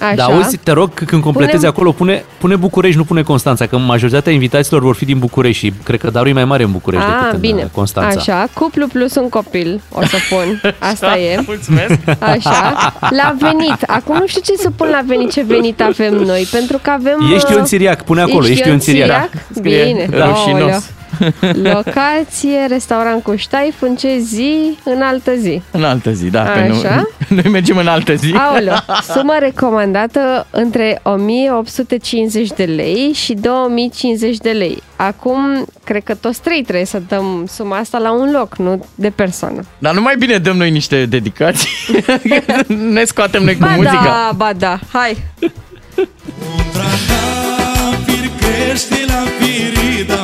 Așa. 0.00 0.14
Da, 0.14 0.24
auzi, 0.24 0.56
te 0.56 0.72
rog, 0.72 0.94
când 1.04 1.22
completezi 1.22 1.56
Punem- 1.56 1.70
acolo, 1.70 1.92
pune, 1.92 2.24
pune 2.38 2.56
București, 2.56 2.96
nu 2.96 3.04
pune 3.04 3.22
Constanța, 3.22 3.66
că 3.66 3.78
majoritatea 3.78 4.32
invitaților 4.32 4.80
vor 4.82 4.94
fi 4.94 5.04
din 5.04 5.18
București 5.18 5.66
și 5.66 5.72
cred 5.82 6.00
că 6.00 6.10
darul 6.10 6.28
e 6.28 6.32
mai 6.32 6.44
mare 6.44 6.62
în 6.62 6.70
București 6.72 7.06
Ah, 7.06 7.14
decât 7.18 7.32
în 7.34 7.40
bine. 7.40 7.62
uh, 7.62 7.68
Constanța. 7.74 8.18
Așa, 8.18 8.46
cuplu 8.54 8.86
plus 8.86 9.14
un 9.14 9.28
copil, 9.28 9.80
o 9.92 10.02
să 10.04 10.16
pun. 10.30 10.60
Asta 10.92 11.18
e. 11.18 11.40
Mulțumesc. 11.46 11.98
Așa. 12.18 12.92
La 13.10 13.34
venit. 13.38 13.82
Acum 13.86 14.16
nu 14.18 14.26
știu 14.26 14.40
ce 14.44 14.52
să 14.62 14.70
pun 14.70 14.88
la 14.90 15.00
venit, 15.06 15.30
ce 15.32 15.42
venit 15.42 15.80
avem 15.82 16.14
noi, 16.14 16.48
pentru 16.52 16.78
că 16.82 16.90
avem... 16.90 17.30
Ești 17.34 17.50
uh, 17.50 17.56
Ion 17.56 17.64
Siriac, 17.66 18.04
pune 18.04 18.20
acolo, 18.20 18.46
ești 18.46 18.68
Ion 18.68 18.80
Siriac. 18.80 19.28
Scrie 19.54 19.84
Bine. 19.84 20.08
rușinos. 20.26 20.90
Aoleu. 21.20 21.72
Locație, 21.74 22.66
restaurant 22.68 23.22
cu 23.22 23.36
ștaif, 23.36 23.82
în 23.82 23.96
ce 23.96 24.18
zi? 24.18 24.78
În 24.84 25.02
altă 25.02 25.34
zi. 25.34 25.62
În 25.70 25.84
altă 25.84 26.12
zi, 26.12 26.30
da. 26.30 26.42
Că 26.42 26.66
nu, 26.68 26.74
Așa. 26.78 27.08
noi 27.42 27.52
mergem 27.52 27.76
în 27.76 27.86
altă 27.86 28.14
zi. 28.14 28.34
Aoleu, 28.36 28.74
sumă 29.14 29.36
recomandată 29.38 30.46
între 30.50 31.00
1850 31.02 32.48
de 32.48 32.64
lei 32.64 33.12
și 33.14 33.34
2050 33.34 34.36
de 34.36 34.50
lei. 34.50 34.82
Acum, 34.96 35.64
cred 35.84 36.02
că 36.02 36.14
toți 36.14 36.40
trei 36.40 36.62
trebuie 36.62 36.84
să 36.84 37.02
dăm 37.08 37.46
suma 37.52 37.76
asta 37.76 37.98
la 37.98 38.12
un 38.12 38.30
loc, 38.30 38.56
nu 38.56 38.86
de 38.94 39.10
persoană. 39.10 39.64
Dar 39.78 39.94
nu 39.94 40.00
mai 40.00 40.14
bine 40.18 40.38
dăm 40.38 40.56
noi 40.56 40.70
niște 40.70 41.06
dedicații? 41.06 41.68
ne 42.92 43.04
scoatem 43.04 43.42
noi 43.44 43.52
cu 43.54 43.60
Ba 43.60 43.74
muzica. 43.74 44.02
da, 44.04 44.30
ba 44.36 44.52
da, 44.52 44.78
hai! 44.92 45.16
crește 48.70 49.04
la 49.06 49.22
firida 49.38 50.22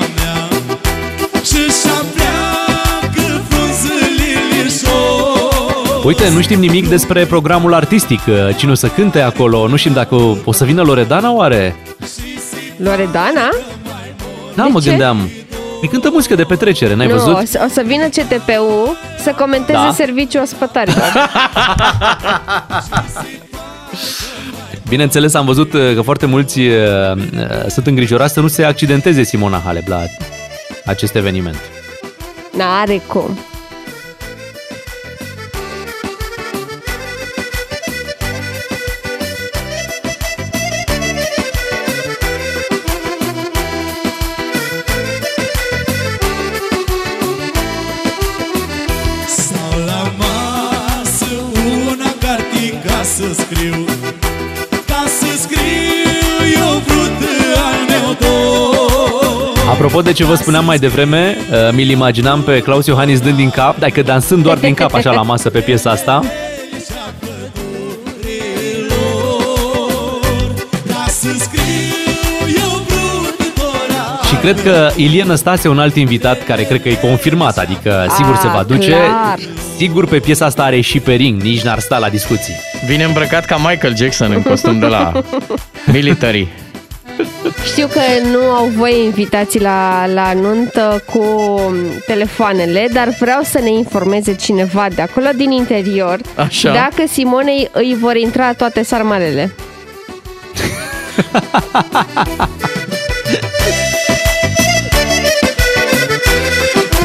Uite, 6.06 6.28
nu 6.28 6.40
știm 6.40 6.58
nimic 6.58 6.88
despre 6.88 7.24
programul 7.24 7.74
artistic, 7.74 8.20
uh, 8.26 8.56
cine 8.56 8.70
o 8.70 8.74
să 8.74 8.86
cânte 8.88 9.20
acolo, 9.20 9.68
nu 9.68 9.76
știm 9.76 9.92
dacă 9.92 10.14
o, 10.14 10.36
o 10.44 10.52
să 10.52 10.64
vină 10.64 10.82
Loredana 10.82 11.32
oare? 11.32 11.76
Loredana? 12.76 13.48
Da, 14.54 14.62
De 14.62 14.68
mă 14.68 14.80
ce? 14.80 14.88
gândeam. 14.88 15.30
Îi 15.80 15.88
cântă 15.88 16.10
muzică 16.12 16.34
de 16.34 16.42
petrecere, 16.42 16.94
n-ai 16.94 17.06
nu, 17.06 17.12
văzut? 17.12 17.34
O 17.34 17.40
să, 17.44 17.62
o 17.64 17.68
să 17.68 17.82
vină 17.86 18.04
CTP-ul 18.08 18.96
să 19.18 19.34
comenteze 19.38 19.72
Da. 19.72 19.92
serviciul 19.94 20.42
ospătarilor. 20.42 21.12
Bineînțeles, 24.88 25.34
am 25.34 25.44
văzut 25.44 25.72
uh, 25.72 25.94
că 25.94 26.00
foarte 26.00 26.26
mulți 26.26 26.60
uh, 26.60 26.66
uh, 27.16 27.20
sunt 27.68 27.86
îngrijorați 27.86 28.32
să 28.32 28.40
nu 28.40 28.48
se 28.48 28.64
accidenteze 28.64 29.22
Simona 29.22 29.62
Halep 29.64 29.88
la 29.88 30.02
acest 30.84 31.14
eveniment. 31.14 31.60
N-are 32.56 33.02
cum. 33.06 33.38
Apropo 59.76 60.00
de 60.02 60.12
ce 60.12 60.24
vă 60.24 60.34
spuneam 60.34 60.64
mai 60.64 60.78
devreme, 60.78 61.36
uh, 61.50 61.56
mi-l 61.72 61.88
imaginam 61.90 62.42
pe 62.42 62.58
Claus 62.60 62.86
Iohannis 62.86 63.20
dând 63.20 63.36
din 63.36 63.50
cap, 63.50 63.78
dacă 63.78 64.02
dansând 64.02 64.42
doar 64.42 64.56
din 64.58 64.74
cap 64.74 64.94
așa 64.94 65.10
la 65.12 65.22
masă 65.22 65.50
pe 65.50 65.58
piesa 65.58 65.90
asta. 65.90 66.20
Ca 70.86 71.04
să 71.08 71.28
scriu 71.38 71.62
eu 72.62 72.70
vrut 72.86 73.54
doar 73.54 74.16
al 74.18 74.26
Și 74.28 74.34
cred 74.34 74.62
că 74.62 74.90
Ilie 74.96 75.22
Năstase, 75.24 75.68
un 75.68 75.78
alt 75.78 75.96
invitat 75.96 76.44
care 76.44 76.62
cred 76.62 76.82
că 76.82 76.88
e 76.88 76.94
confirmat, 76.94 77.58
adică 77.58 78.06
sigur 78.16 78.32
Ah, 78.34 78.38
se 78.40 78.46
va 78.48 78.62
duce. 78.66 78.88
clar. 78.90 79.38
Sigur 79.76 80.06
pe 80.06 80.18
piesa 80.18 80.44
asta 80.44 80.62
are 80.62 80.80
și 80.80 81.00
pe 81.00 81.12
ring, 81.12 81.42
nici 81.42 81.62
n-ar 81.62 81.78
sta 81.78 81.98
la 81.98 82.08
discuții. 82.08 82.54
Vine 82.86 83.04
îmbrăcat 83.04 83.44
ca 83.44 83.56
Michael 83.56 83.96
Jackson 83.96 84.32
în 84.34 84.42
costum 84.42 84.78
de 84.78 84.86
la 84.86 85.12
military. 85.92 86.48
Știu 87.66 87.86
că 87.86 88.00
nu 88.32 88.38
au 88.38 88.66
voie 88.66 89.04
invitații 89.04 89.60
la, 89.60 90.06
la 90.14 90.32
nuntă 90.32 91.02
cu 91.12 91.24
telefoanele, 92.06 92.88
dar 92.92 93.08
vreau 93.20 93.42
să 93.42 93.58
ne 93.62 93.70
informeze 93.70 94.34
cineva 94.34 94.86
de 94.94 95.02
acolo 95.02 95.26
din 95.36 95.50
interior 95.50 96.18
Așa. 96.34 96.72
dacă 96.72 97.04
Simonei 97.12 97.68
îi 97.72 97.96
vor 98.00 98.16
intra 98.16 98.52
toate 98.52 98.82
sarmalele. 98.82 99.50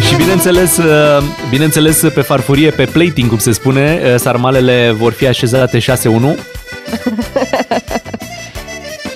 Și 0.08 0.16
bineînțeles, 0.16 0.78
uh, 0.78 1.24
bineînțeles 1.50 2.00
pe 2.14 2.22
farfurie, 2.22 2.70
pe 2.70 2.86
plating, 2.86 3.30
cum 3.30 3.38
se 3.38 3.52
spune, 3.52 4.02
uh, 4.04 4.16
sarmalele 4.20 4.92
vor 4.98 5.14
fi 5.14 5.28
așezate 5.28 5.80
6-1. 5.80 5.82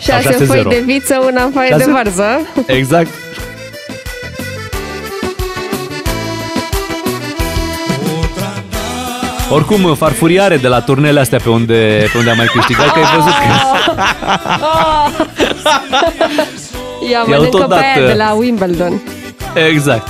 Șase 0.06 0.32
Sau 0.32 0.45
6-0. 0.45 0.48
foi 0.48 0.64
de 0.69 0.84
viță, 0.86 1.22
una 1.26 1.44
în 1.44 1.52
foaie 1.52 1.69
de 1.69 1.77
Șase- 1.77 1.91
varză. 1.91 2.40
Exact. 2.65 3.10
Oricum, 9.49 9.95
farfuriare 9.95 10.57
de 10.57 10.68
la 10.68 10.80
turnele 10.82 11.19
astea 11.19 11.40
pe 11.44 11.49
unde, 11.49 12.07
pe 12.11 12.18
unde 12.18 12.30
am 12.30 12.38
mai 12.38 12.45
câștigat, 12.45 12.91
că 12.94 12.99
ai 12.99 13.06
văzut 13.15 13.32
că... 13.32 13.45
Ia 17.10 17.11
I-au 17.11 17.26
mănâncă 17.27 17.57
tot 17.57 17.68
pe 17.68 17.73
aia 17.73 17.94
dat, 17.95 18.06
de 18.06 18.11
uh, 18.11 18.18
la 18.18 18.34
Wimbledon. 18.34 19.02
Exact. 19.69 20.07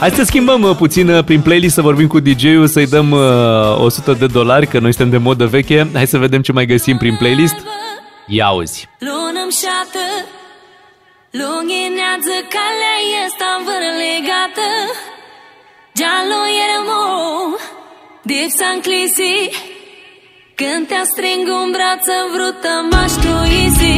Hai 0.00 0.10
să 0.10 0.22
schimbăm 0.24 0.62
uh, 0.62 0.76
puțin 0.76 1.08
uh, 1.08 1.24
prin 1.24 1.40
playlist, 1.40 1.74
să 1.74 1.82
vorbim 1.82 2.06
cu 2.06 2.20
DJ-ul, 2.20 2.66
să-i 2.66 2.86
dăm 2.86 3.10
uh, 3.10 3.84
100 3.84 4.12
de 4.12 4.26
dolari, 4.26 4.66
că 4.66 4.78
noi 4.78 4.92
suntem 4.94 5.10
de 5.10 5.24
modă 5.24 5.46
veche. 5.46 5.88
Hai 5.94 6.06
să 6.06 6.18
vedem 6.18 6.40
ce 6.42 6.52
mai 6.52 6.66
găsim 6.66 6.96
prin 6.96 7.16
playlist. 7.18 7.54
Ia 8.26 8.46
auzi. 8.46 8.88
Lunăm 8.98 9.50
șată 9.62 10.04
Lunghinează 11.30 12.36
calea 12.54 12.98
este 13.24 13.44
învârlegată 13.56 14.68
Giallo 15.98 16.42
ermo 16.68 17.04
Dipsa 18.22 18.66
înclisi 18.74 19.36
Când 20.54 20.86
te 20.88 21.00
string 21.12 21.46
un 21.60 21.68
braț 21.74 22.06
Vrută 22.34 22.72
m-aș 22.90 23.12
tu 23.22 23.34
easy 23.62 23.96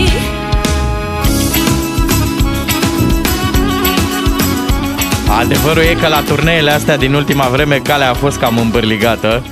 Adevărul 5.39 5.83
e 5.83 5.97
că 6.01 6.09
la 6.09 6.23
turneele 6.23 6.71
astea 6.71 6.97
din 6.97 7.15
ultima 7.15 7.49
vreme 7.49 7.77
calea 7.77 8.11
a 8.11 8.15
fost 8.15 8.39
cam 8.39 8.59
îmbărligată. 8.59 9.43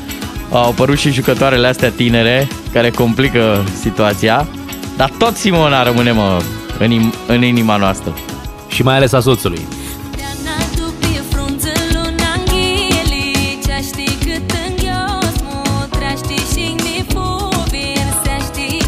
Au 0.51 0.69
apărut 0.69 0.99
și 0.99 1.13
jucătoarele 1.13 1.67
astea 1.67 1.91
tinere 1.91 2.49
care 2.73 2.91
complică 2.91 3.65
situația. 3.81 4.49
Dar 4.97 5.11
tot 5.19 5.37
Simona 5.37 5.83
rămâne, 5.83 6.11
mă, 6.11 6.41
în, 6.79 6.91
im- 6.91 7.15
în 7.27 7.43
inima 7.43 7.77
noastră. 7.77 8.13
Și 8.69 8.83
mai 8.83 8.97
ales 8.97 9.13
a 9.13 9.21
soțului. 9.21 9.61
Pe 11.01 11.21
frunzălu 11.31 12.03
n-angheli 12.19 13.59
Ce 13.67 13.83
știi 13.83 14.17
cât 14.25 14.57
înghios 14.69 15.35
Mu 15.43 15.87
treaști 15.91 16.35
și 16.53 16.75
mi 16.75 17.05
fuvir 17.09 18.07
Se 18.25 18.37
știi 18.53 18.83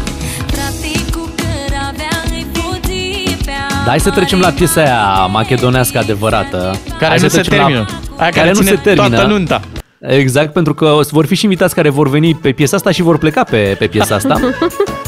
Frate 0.47 1.11
cu 1.11 1.29
căravea 1.35 2.23
Îi 2.31 2.45
fuzi 2.53 3.35
pe 3.45 3.51
Dar 3.69 3.87
hai 3.87 3.99
să 3.99 4.09
trecem 4.09 4.39
la 4.39 4.49
piesa 4.49 4.81
aia 4.81 5.25
macedonească 5.25 5.97
adevărată. 5.97 6.79
Care 6.99 7.05
Hai 7.05 7.17
nu 7.21 7.27
să 7.27 7.35
se 7.35 7.41
trecem 7.41 7.57
termină. 7.57 7.85
Aia 8.17 8.29
care 8.29 8.51
ține 8.51 8.81
toată 8.95 9.25
nunta. 9.25 9.59
Exact, 9.99 10.53
pentru 10.53 10.73
că 10.73 10.85
o 10.85 11.01
să 11.01 11.09
vor 11.13 11.25
fi 11.25 11.35
și 11.35 11.43
invitați 11.43 11.75
care 11.75 11.89
vor 11.89 12.09
veni 12.09 12.35
pe 12.35 12.51
piesa 12.51 12.75
asta 12.75 12.91
și 12.91 13.01
vor 13.01 13.17
pleca 13.17 13.43
pe, 13.43 13.75
pe 13.79 13.87
piesa 13.87 14.15
asta. 14.15 14.39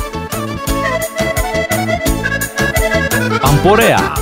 Pamporea. 3.50 4.14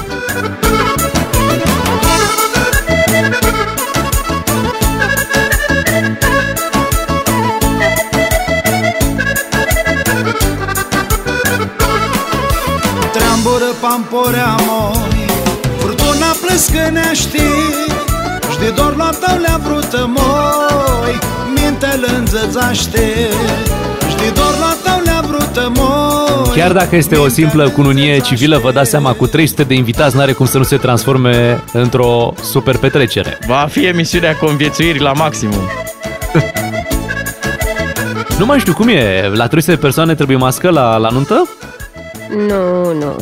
Treambură 13.12 13.66
pamporea 13.82 14.56
moi 14.68 15.26
Furtuna 15.80 16.36
plăscănește 16.42 17.40
Și 18.52 18.60
de 18.60 18.70
dor 18.76 18.96
la 18.96 19.10
tăulea 19.10 19.60
brută 19.64 20.10
moi 20.16 21.20
Mintele 21.54 22.10
înzățaște 22.18 23.30
Și 24.10 24.16
de 24.16 24.30
dor 24.36 24.56
la 24.60 24.76
tăulea 24.84 24.86
brută 24.86 25.06
moi 25.06 25.07
Chiar 26.54 26.72
dacă 26.72 26.96
este 26.96 27.16
o 27.16 27.28
simplă 27.28 27.70
cununie 27.70 28.20
civilă, 28.20 28.58
vă 28.58 28.72
dați 28.72 28.90
seama, 28.90 29.14
cu 29.14 29.28
300 29.28 29.64
de 29.64 29.74
invitați 29.74 30.16
n-are 30.16 30.32
cum 30.32 30.46
să 30.46 30.58
nu 30.58 30.64
se 30.64 30.78
transforme 30.78 31.64
într-o 31.74 32.34
super 32.42 32.78
petrecere. 32.78 33.40
Va 33.48 33.68
fi 33.70 33.86
emisiunea 33.86 34.36
conviețuirii 34.36 35.02
la 35.02 35.12
maximum. 35.12 35.70
Nu 38.40 38.46
mai 38.46 38.60
știu 38.60 38.74
cum 38.74 38.88
e, 38.88 39.32
la 39.34 39.48
300 39.48 39.72
de 39.76 39.82
persoane 39.82 40.16
trebuie 40.16 40.38
mască 40.38 40.70
la, 40.70 40.98
la 40.98 41.10
nuntă? 41.10 41.48
Nu, 42.48 42.94
nu. 42.94 43.16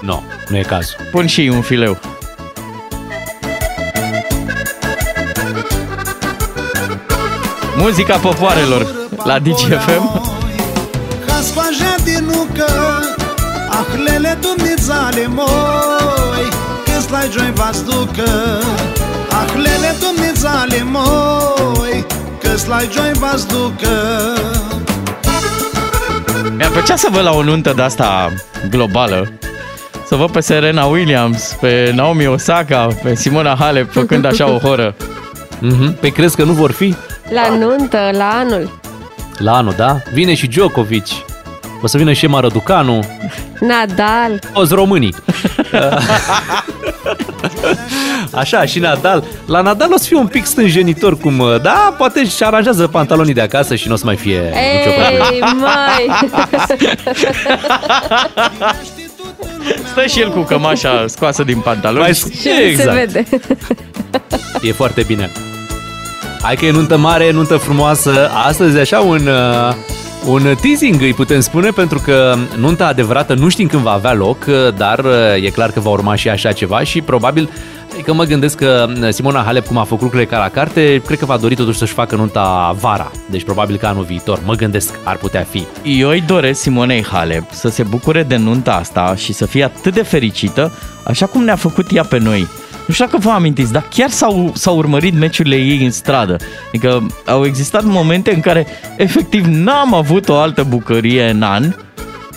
Nu, 0.00 0.22
nu 0.48 0.56
e 0.56 0.60
cazul. 0.62 0.96
Pun 1.10 1.26
și 1.26 1.50
un 1.54 1.60
fileu. 1.60 1.98
Muzica 7.76 8.16
popoarelor 8.16 8.86
la 9.24 9.38
DGFM. 9.38 10.38
Ca 11.40 11.46
spajea 11.46 11.94
din 12.04 12.24
nucă 12.24 12.72
Ahlele 13.70 14.38
dumnițale 14.40 15.26
moi 15.26 16.48
Câți 16.84 17.10
la 17.10 17.20
joi 17.32 17.52
v-ați 17.54 17.84
ducă 17.84 18.30
Ahlele 19.30 19.94
dumnițale 20.00 20.82
moi 20.84 22.06
Câți 22.40 22.68
la 22.68 22.78
joi 22.78 23.12
v-ați 23.12 23.48
ducă 23.48 23.88
Mi-ar 26.56 26.70
plăcea 26.70 26.96
să 26.96 27.08
văd 27.10 27.22
la 27.22 27.30
o 27.30 27.42
nuntă 27.42 27.72
de 27.76 27.82
asta 27.82 28.32
globală 28.70 29.32
Să 30.06 30.16
văd 30.16 30.30
pe 30.30 30.40
Serena 30.40 30.84
Williams, 30.84 31.56
pe 31.60 31.92
Naomi 31.94 32.26
Osaka, 32.26 32.88
pe 33.02 33.14
Simona 33.14 33.56
Halep 33.58 33.92
făcând 33.92 34.24
așa 34.24 34.50
o 34.50 34.58
horă 34.58 34.94
Mm-hmm. 35.62 36.00
Pe 36.00 36.08
crezi 36.08 36.36
că 36.36 36.44
nu 36.44 36.52
vor 36.52 36.70
fi? 36.70 36.94
La 37.32 37.56
nuntă, 37.56 38.10
la 38.12 38.28
anul. 38.28 38.78
La 39.38 39.56
anul, 39.56 39.74
da? 39.76 40.02
Vine 40.12 40.34
și 40.34 40.46
Djokovic. 40.46 41.06
O 41.82 41.86
să 41.86 41.96
vină 41.98 42.12
și 42.12 42.24
Emma 42.24 42.40
Răducanu. 42.40 43.04
Nadal. 43.60 44.38
Toți 44.52 44.74
românii. 44.74 45.14
Așa, 48.34 48.64
și 48.64 48.78
Nadal. 48.78 49.24
La 49.46 49.60
Nadal 49.60 49.92
o 49.92 49.96
să 49.96 50.04
fie 50.06 50.16
un 50.16 50.26
pic 50.26 50.44
stânjenitor, 50.46 51.16
cum... 51.18 51.42
Da, 51.62 51.94
poate 51.98 52.24
și 52.26 52.42
aranjează 52.42 52.86
pantalonii 52.86 53.34
de 53.34 53.40
acasă 53.40 53.74
și 53.74 53.88
nu 53.88 53.94
o 53.94 53.96
să 53.96 54.04
mai 54.04 54.16
fie 54.16 54.38
nicio 54.38 54.90
problemă. 55.00 55.24
Ei, 55.32 55.40
mai! 55.60 56.06
Stă 59.90 60.06
și 60.06 60.20
el 60.20 60.30
cu 60.32 60.40
cămașa 60.40 61.04
scoasă 61.08 61.42
din 61.42 61.58
pantaloni 61.58 62.00
Mai- 62.00 62.14
Și 62.14 62.22
nu 62.48 62.54
se 62.54 62.62
Exact. 62.62 62.96
vede. 62.98 63.24
E 64.62 64.72
foarte 64.72 65.02
bine. 65.02 65.30
Hai 66.42 66.54
că 66.56 66.64
e 66.64 66.70
nuntă 66.70 66.96
mare, 66.96 67.30
nuntă 67.30 67.56
frumoasă. 67.56 68.30
Astăzi 68.46 68.78
așa 68.78 68.98
un, 69.00 69.26
uh, 69.26 69.74
un 70.26 70.54
teasing 70.60 71.00
îi 71.00 71.14
putem 71.14 71.40
spune 71.40 71.70
pentru 71.70 71.98
că 71.98 72.34
nunta 72.56 72.86
adevărată 72.86 73.34
nu 73.34 73.48
știm 73.48 73.66
când 73.66 73.82
va 73.82 73.92
avea 73.92 74.12
loc, 74.12 74.44
uh, 74.48 74.74
dar 74.76 74.98
uh, 74.98 75.44
e 75.44 75.50
clar 75.50 75.70
că 75.70 75.80
va 75.80 75.90
urma 75.90 76.14
și 76.14 76.28
așa 76.28 76.52
ceva 76.52 76.82
și 76.82 77.00
probabil 77.00 77.50
Adică 77.92 78.14
mă 78.14 78.24
gândesc 78.24 78.56
că 78.56 78.86
Simona 79.08 79.42
Halep, 79.42 79.66
cum 79.66 79.76
a 79.76 79.84
făcut 79.84 80.02
lucrurile 80.02 80.28
ca 80.28 80.38
la 80.38 80.48
carte, 80.48 81.02
cred 81.06 81.18
că 81.18 81.24
va 81.24 81.36
dori 81.36 81.54
totuși 81.54 81.78
să-și 81.78 81.92
facă 81.92 82.16
nunta 82.16 82.76
vara. 82.80 83.10
Deci 83.30 83.44
probabil 83.44 83.76
că 83.76 83.86
anul 83.86 84.04
viitor. 84.04 84.40
Mă 84.44 84.54
gândesc, 84.54 84.94
ar 85.02 85.16
putea 85.16 85.46
fi. 85.50 85.66
Eu 85.84 86.08
îi 86.08 86.20
doresc 86.20 86.60
Simonei 86.60 87.04
Halep 87.04 87.52
să 87.52 87.68
se 87.68 87.82
bucure 87.82 88.22
de 88.22 88.36
nunta 88.36 88.72
asta 88.72 89.14
și 89.16 89.32
să 89.32 89.46
fie 89.46 89.64
atât 89.64 89.94
de 89.94 90.02
fericită, 90.02 90.72
așa 91.04 91.26
cum 91.26 91.44
ne-a 91.44 91.56
făcut 91.56 91.92
ea 91.92 92.04
pe 92.04 92.18
noi. 92.18 92.48
Nu 92.90 92.96
știu 92.96 93.08
dacă 93.08 93.18
vă 93.18 93.30
amintiți, 93.30 93.72
dar 93.72 93.84
chiar 93.90 94.08
s-au, 94.10 94.52
s-au 94.54 94.76
urmărit 94.76 95.14
meciurile 95.18 95.56
ei 95.56 95.84
în 95.84 95.90
stradă. 95.90 96.36
Adică 96.68 97.06
au 97.26 97.44
existat 97.44 97.84
momente 97.84 98.34
în 98.34 98.40
care 98.40 98.66
efectiv 98.96 99.44
n-am 99.44 99.94
avut 99.94 100.28
o 100.28 100.36
altă 100.36 100.62
bucărie 100.68 101.28
în 101.30 101.42
an 101.42 101.74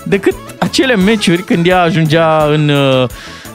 decât 0.06 0.34
acele 0.60 0.96
meciuri 0.96 1.44
când 1.44 1.68
ea 1.68 1.82
ajungea 1.82 2.46
în, 2.52 2.70
uh, 2.70 3.08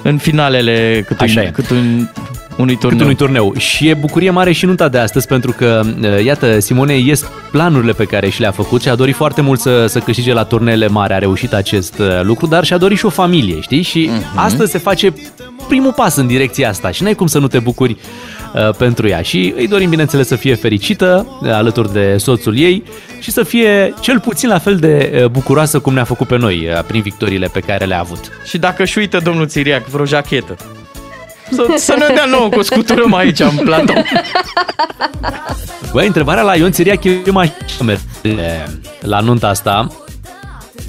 în 0.03 0.17
finalele 0.19 1.05
cât 1.07 1.21
Așa 1.21 1.41
un, 1.41 1.47
e. 1.47 1.51
cât 1.51 1.71
un, 1.71 2.09
unui 2.57 2.77
turneu. 2.77 2.91
Cât 2.97 3.01
unui 3.01 3.15
turneu. 3.15 3.55
Și 3.57 3.89
e 3.89 3.95
bucurie 3.95 4.31
mare 4.31 4.53
și 4.53 4.65
nunta 4.67 4.89
de 4.89 4.99
astăzi 4.99 5.27
pentru 5.27 5.53
că, 5.53 5.81
uh, 6.03 6.25
iată, 6.25 6.59
Simone 6.59 6.99
ies 6.99 7.25
planurile 7.51 7.93
pe 7.93 8.05
care 8.05 8.29
și 8.29 8.41
le-a 8.41 8.51
făcut 8.51 8.83
și 8.83 8.89
a 8.89 8.95
dorit 8.95 9.15
foarte 9.15 9.41
mult 9.41 9.61
să, 9.61 9.87
să 9.87 9.99
câștige 9.99 10.33
la 10.33 10.45
turneele 10.45 10.89
mari. 10.89 11.13
A 11.13 11.19
reușit 11.19 11.53
acest 11.53 11.99
uh, 11.99 12.07
lucru, 12.23 12.47
dar 12.47 12.65
și-a 12.65 12.79
dorit 12.79 12.99
și 12.99 13.07
o 13.07 13.09
familie, 13.11 13.61
știi? 13.61 13.83
Și 13.83 14.11
Mhm. 14.13 14.39
astăzi 14.39 14.71
se 14.71 14.79
face 14.79 15.13
primul 15.69 15.93
pas 15.93 16.17
în 16.17 16.27
direcția 16.27 16.69
asta 16.69 16.91
și 16.91 17.03
n-ai 17.03 17.15
cum 17.15 17.27
să 17.27 17.39
nu 17.39 17.49
te 17.49 17.59
bucuri 17.59 17.97
uh, 18.55 18.75
pentru 18.75 19.09
ea. 19.09 19.23
Și 19.23 19.55
îi 19.57 19.69
dorim, 19.69 19.91
bineînțeles, 19.91 20.27
să 20.27 20.37
fie 20.37 20.55
fericită 20.55 21.27
uh, 21.43 21.51
alături 21.51 21.93
de 21.93 22.17
soțul 22.17 22.59
ei 22.59 22.83
și 23.21 23.31
să 23.31 23.43
fie 23.43 23.95
cel 24.01 24.21
puțin 24.21 24.49
la 24.49 24.59
fel 24.59 24.77
de 24.77 25.21
uh, 25.23 25.29
bucuroasă 25.31 25.79
cum 25.79 25.95
ne-a 25.95 26.05
făcut 26.05 26.27
pe 26.27 26.37
noi 26.37 26.69
uh, 26.69 26.85
prin 26.87 27.01
victoriile 27.01 27.47
pe 27.47 27.61
care 27.61 27.85
le-a 27.85 27.99
avut. 27.99 28.29
Și 28.45 28.59
dacă 28.59 28.83
își 28.83 28.99
uită 28.99 29.21
domnul 29.25 29.47
Țiriac 29.47 29.87
vreo 29.87 30.05
jachetă, 30.05 30.57
să, 31.51 31.67
să 31.77 31.95
ne 31.99 32.15
dea 32.15 32.25
nouă, 32.25 32.49
că 32.49 32.59
o 32.59 32.63
scuturăm 32.63 33.15
aici 33.15 33.41
în 33.41 33.57
platou. 33.57 34.05
Băi, 35.93 36.07
întrebarea 36.07 36.43
la 36.43 36.57
Ion 36.57 36.73
Țiriac 36.73 37.05
e 37.05 37.31
mai 37.31 37.53
la 39.01 39.21
nunta 39.21 39.49
asta. 39.49 39.89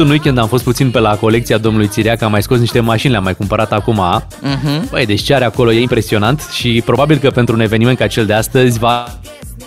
În 0.02 0.10
weekend 0.10 0.38
am 0.38 0.48
fost 0.48 0.64
puțin 0.64 0.92
pe 0.92 1.00
la 1.00 1.16
colecția 1.16 1.58
domnului 1.58 1.88
Țiriac, 1.88 2.22
am 2.22 2.32
mai 2.32 2.42
scos 2.44 2.60
niște 2.60 2.80
mașini, 2.80 3.12
le-am 3.12 3.24
mai 3.24 3.36
cumpărat 3.36 3.72
acum. 3.72 3.96
Mhm. 4.42 4.90
Băi, 4.90 5.06
deci 5.06 5.22
ce 5.22 5.34
are 5.34 5.46
acolo 5.46 5.72
e 5.72 5.80
impresionant 5.82 6.42
și 6.52 6.82
probabil 6.86 7.18
că 7.18 7.30
pentru 7.30 7.56
un 7.56 7.62
eveniment 7.62 7.98
ca 7.98 8.08
cel 8.08 8.26
de 8.26 8.34
astăzi 8.34 8.80
va 8.80 9.06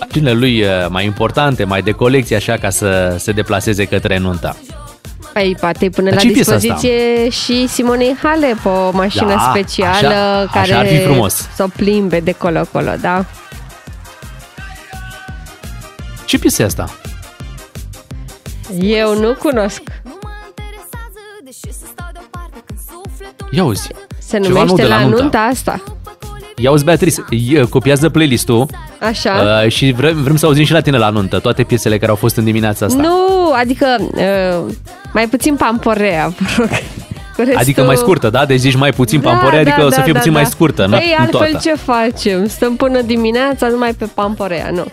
mașinile 0.01 0.33
lui 0.33 0.63
uh, 0.63 0.69
mai 0.89 1.05
importante, 1.05 1.65
mai 1.65 1.83
de 1.83 1.91
colecție, 1.91 2.37
așa 2.37 2.57
ca 2.57 2.71
să 2.71 3.17
se 3.19 3.33
deplaseze 3.33 3.85
către 3.85 4.19
nunta. 4.19 4.57
Păi, 5.33 5.57
poate 5.61 5.89
pune 5.89 6.07
Dar 6.11 6.15
la 6.15 6.21
ce-i 6.21 6.31
piesa 6.33 6.57
dispoziție 6.57 7.29
și 7.31 7.67
Simonei 7.69 8.17
Hale 8.23 8.57
pe 8.63 8.69
o 8.69 8.91
mașină 8.93 9.27
Da, 9.35 9.53
specială 9.55 10.07
așa- 10.09 10.49
care 10.53 10.71
așa 10.73 10.79
ar 10.79 10.87
fi 10.87 10.99
frumos. 10.99 11.49
să 11.55 11.63
o 11.63 11.67
plimbe 11.77 12.21
de 12.21 12.33
colo-colo, 12.33 12.91
da? 13.01 13.25
Ce 16.25 16.39
piesă 16.39 16.63
e 16.63 16.65
asta? 16.65 16.95
Eu 18.81 19.19
nu 19.21 19.35
cunosc. 19.35 19.83
Ia 23.55 23.65
uzi. 23.65 23.89
Se 24.19 24.39
Ceva 24.39 24.49
nou 24.49 24.53
numește 24.65 24.83
de 24.83 24.89
la 24.89 24.97
la, 24.97 25.03
nuntă. 25.03 25.21
nunta 25.21 25.39
asta. 25.39 25.83
Ia 26.57 26.71
uzi, 26.71 26.85
Beatrice, 26.85 27.25
e- 27.31 27.61
copiază 27.69 28.09
playlist-ul 28.09 28.67
Așa. 29.01 29.61
uh, 29.65 29.71
și 29.71 29.93
vrem, 29.93 30.23
vrem 30.23 30.37
să 30.37 30.47
auzim 30.47 30.65
și 30.65 30.73
la 30.73 30.81
tine 30.81 30.99
la 30.99 31.09
nuntă 31.09 31.39
toate 31.39 31.63
piesele 31.63 31.99
care 31.99 32.11
au 32.11 32.17
fost 32.17 32.37
în 32.37 32.45
dimineața 32.45 32.87
asta. 32.87 33.03
Nu, 33.03 33.53
adică 33.55 33.97
uh, 34.01 34.73
mai 35.13 35.29
puțin 35.29 35.55
pamporea, 35.57 36.29
vă 36.39 36.47
rog. 36.59 36.69
Cu 36.69 37.41
restul- 37.43 37.57
Adică 37.59 37.83
mai 37.83 37.97
scurtă, 37.97 38.31
da? 38.31 38.45
Deci 38.47 38.59
zici 38.59 38.77
mai 38.77 38.91
puțin 38.93 39.21
Da, 39.21 39.31
pamporea, 39.31 39.61
adică 39.61 39.77
da, 39.81 39.87
o 39.87 39.91
să 39.91 39.97
da, 39.97 40.03
fie 40.03 40.13
da, 40.13 40.19
puțin 40.19 40.33
da. 40.33 40.39
mai 40.41 40.49
scurtă, 40.51 40.87
nu, 40.87 40.97
Păi 40.97 41.15
nu 41.19 41.23
altfel 41.25 41.51
toată. 41.51 41.69
ce 41.69 41.75
facem? 41.75 42.49
Stăm 42.49 42.77
până 42.77 43.01
dimineața 43.01 43.69
numai 43.69 43.93
pe 43.95 44.09
pamporea, 44.15 44.71
nu. 44.73 44.85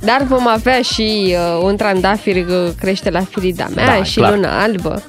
Dar 0.00 0.22
vom 0.28 0.48
avea 0.48 0.80
și 0.82 1.34
uh, 1.34 1.62
un 1.62 1.76
trandafir 1.76 2.36
uh, 2.36 2.68
crește 2.80 3.10
la 3.10 3.20
firida 3.20 3.66
mea 3.74 3.86
Da, 3.96 4.02
și 4.02 4.16
clar. 4.16 4.34
luna 4.34 4.62
albă. 4.62 5.02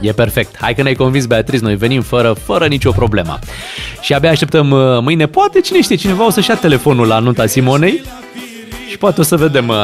E 0.00 0.12
perfect. 0.12 0.56
Hai 0.60 0.74
că 0.74 0.82
ne-ai 0.82 0.94
convins, 0.94 1.26
Beatriz, 1.26 1.60
noi 1.60 1.76
venim 1.76 2.02
fără, 2.02 2.32
fără 2.44 2.66
nicio 2.66 2.90
problemă. 2.90 3.38
Și 4.00 4.14
abia 4.14 4.30
așteptăm 4.30 4.70
uh, 4.70 4.78
mâine, 5.00 5.26
poate, 5.26 5.60
cine 5.60 5.82
știe, 5.82 5.96
cineva 5.96 6.26
o 6.26 6.30
să-și 6.30 6.50
ia 6.50 6.56
telefonul 6.56 7.06
la 7.06 7.18
nunta 7.18 7.46
Simonei 7.46 8.02
și 8.88 8.98
poate 8.98 9.20
o 9.20 9.24
să 9.24 9.36
vedem 9.36 9.68
uh, 9.68 9.76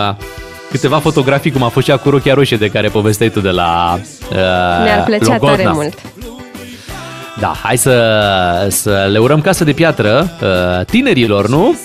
câteva 0.70 0.98
fotografii, 0.98 1.50
cum 1.50 1.62
a 1.62 1.68
fost 1.68 1.86
cea 1.86 1.96
cu 1.96 2.10
rochia 2.10 2.34
roșie 2.34 2.56
de 2.56 2.68
care 2.68 2.88
povesteai 2.88 3.30
tu 3.30 3.40
de 3.40 3.50
la 3.50 3.98
uh, 4.30 4.36
Ne-ar 4.84 5.04
plăcea 5.04 5.32
Logodna. 5.32 5.56
tare 5.56 5.70
mult. 5.72 5.98
Da, 7.40 7.54
hai 7.62 7.78
să, 7.78 8.66
să 8.70 9.08
le 9.10 9.18
urăm 9.18 9.40
casă 9.40 9.64
de 9.64 9.72
piatră 9.72 10.30
uh, 10.42 10.84
tinerilor, 10.86 11.48
nu? 11.48 11.76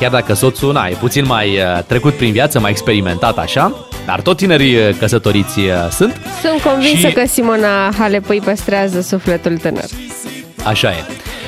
Chiar 0.00 0.10
dacă 0.10 0.34
soțul, 0.34 0.72
na, 0.72 0.86
e 0.86 0.96
puțin 1.00 1.26
mai 1.26 1.48
uh, 1.48 1.82
trecut 1.86 2.14
prin 2.14 2.32
viață, 2.32 2.60
mai 2.60 2.70
experimentat 2.70 3.38
așa, 3.38 3.86
dar 4.06 4.20
tot 4.20 4.36
tinerii 4.36 4.76
uh, 4.76 4.94
căsătoriți 4.98 5.58
uh, 5.58 5.88
sunt. 5.90 6.20
Sunt 6.42 6.60
convinsă 6.62 7.08
Și- 7.08 7.12
că 7.14 7.24
Simona 7.26 7.92
Halep 7.98 8.28
îi 8.28 8.40
păstrează 8.44 9.00
sufletul 9.00 9.56
tânăr. 9.56 9.84
Așa 10.64 10.90
e. 10.90 11.04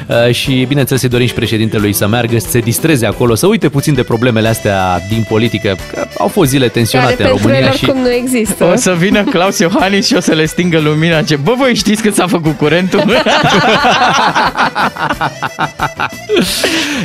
Uh, 0.06 0.34
Și 0.34 0.64
bineînțeles 0.68 1.02
îi 1.02 1.08
dorim 1.08 1.26
și 1.26 1.34
președintelui 1.34 1.92
să 1.92 2.06
meargă, 2.06 2.38
să 2.38 2.48
se 2.48 2.58
distreze 2.58 3.06
acolo, 3.06 3.34
să 3.34 3.46
uite 3.46 3.68
puțin 3.68 3.94
de 3.94 4.02
problemele 4.02 4.48
astea 4.48 5.00
din 5.08 5.26
politică, 5.28 5.76
că 5.92 6.06
au 6.18 6.28
fost 6.28 6.50
zile 6.50 6.68
tensionate 6.68 7.14
Care 7.14 7.22
în 7.22 7.28
pentru 7.28 7.48
România 7.48 7.68
el 7.68 7.76
și... 7.76 7.84
oricum 7.84 8.02
nu 8.02 8.10
există. 8.10 8.64
O 8.64 8.76
să 8.76 8.92
vină 8.92 9.22
Claus 9.22 9.58
Iohannis 9.58 10.06
și 10.06 10.14
o 10.14 10.20
să 10.20 10.32
le 10.32 10.46
stingă 10.46 10.78
lumina. 10.78 11.22
Ce, 11.22 11.36
bă, 11.36 11.54
voi 11.56 11.74
știți 11.74 12.02
cât 12.02 12.14
s-a 12.14 12.26
făcut 12.26 12.56
curentul? 12.56 13.02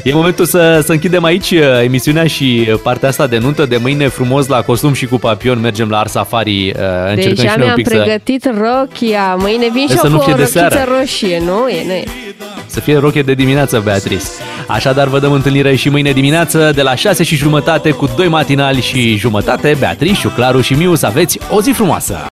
E 0.03 0.13
momentul 0.13 0.45
să, 0.45 0.81
să 0.85 0.91
închidem 0.91 1.23
aici 1.23 1.51
uh, 1.51 1.59
emisiunea 1.83 2.27
și 2.27 2.67
uh, 2.71 2.79
partea 2.83 3.09
asta 3.09 3.27
de 3.27 3.38
nuntă 3.38 3.65
de 3.65 3.77
mâine 3.77 4.07
frumos 4.07 4.47
la 4.47 4.61
costum 4.61 4.93
și 4.93 5.05
cu 5.05 5.17
papion 5.17 5.59
mergem 5.59 5.89
la 5.89 5.99
Art 5.99 6.09
Safari, 6.09 6.69
uh, 6.69 7.09
încercăm 7.09 7.33
Deja 7.35 7.51
și 7.51 7.57
noi 7.57 7.57
un 7.57 7.63
mi-am 7.63 7.75
pic 7.75 7.88
să, 7.88 7.95
pregătit 7.95 8.45
rochia. 8.45 9.35
Mâine 9.35 9.69
vin 9.73 9.88
și 9.88 9.97
Să 9.97 10.01
eu 10.03 10.11
nu 10.11 10.17
cu 10.17 10.23
fie 10.23 10.33
o 10.33 10.35
de 10.35 10.41
rochiță 10.41 10.67
seară. 10.71 10.95
roșie, 10.99 11.41
nu? 11.45 11.67
E, 11.67 11.83
nu 11.85 11.93
e. 12.02 12.36
să 12.65 12.80
fie 12.80 12.98
roche 12.98 13.22
de 13.22 13.34
dimineață, 13.34 13.80
Beatrice. 13.80 14.26
Așadar, 14.68 15.07
vă 15.07 15.19
dăm 15.19 15.32
întâlnire 15.32 15.76
și 15.76 15.90
mâine 15.90 16.11
dimineață 16.11 16.72
de 16.76 16.82
la 16.82 16.95
6 16.95 17.23
și 17.23 17.36
jumătate 17.36 17.91
cu 17.91 18.10
doi 18.15 18.28
matinali 18.28 18.82
și 18.82 19.15
jumătate. 19.15 19.76
Beatrice, 19.80 20.32
Claru 20.36 20.61
și 20.61 20.73
Miu, 20.73 20.95
să 20.95 21.06
aveți 21.06 21.40
o 21.49 21.61
zi 21.61 21.72
frumoasă! 21.72 22.30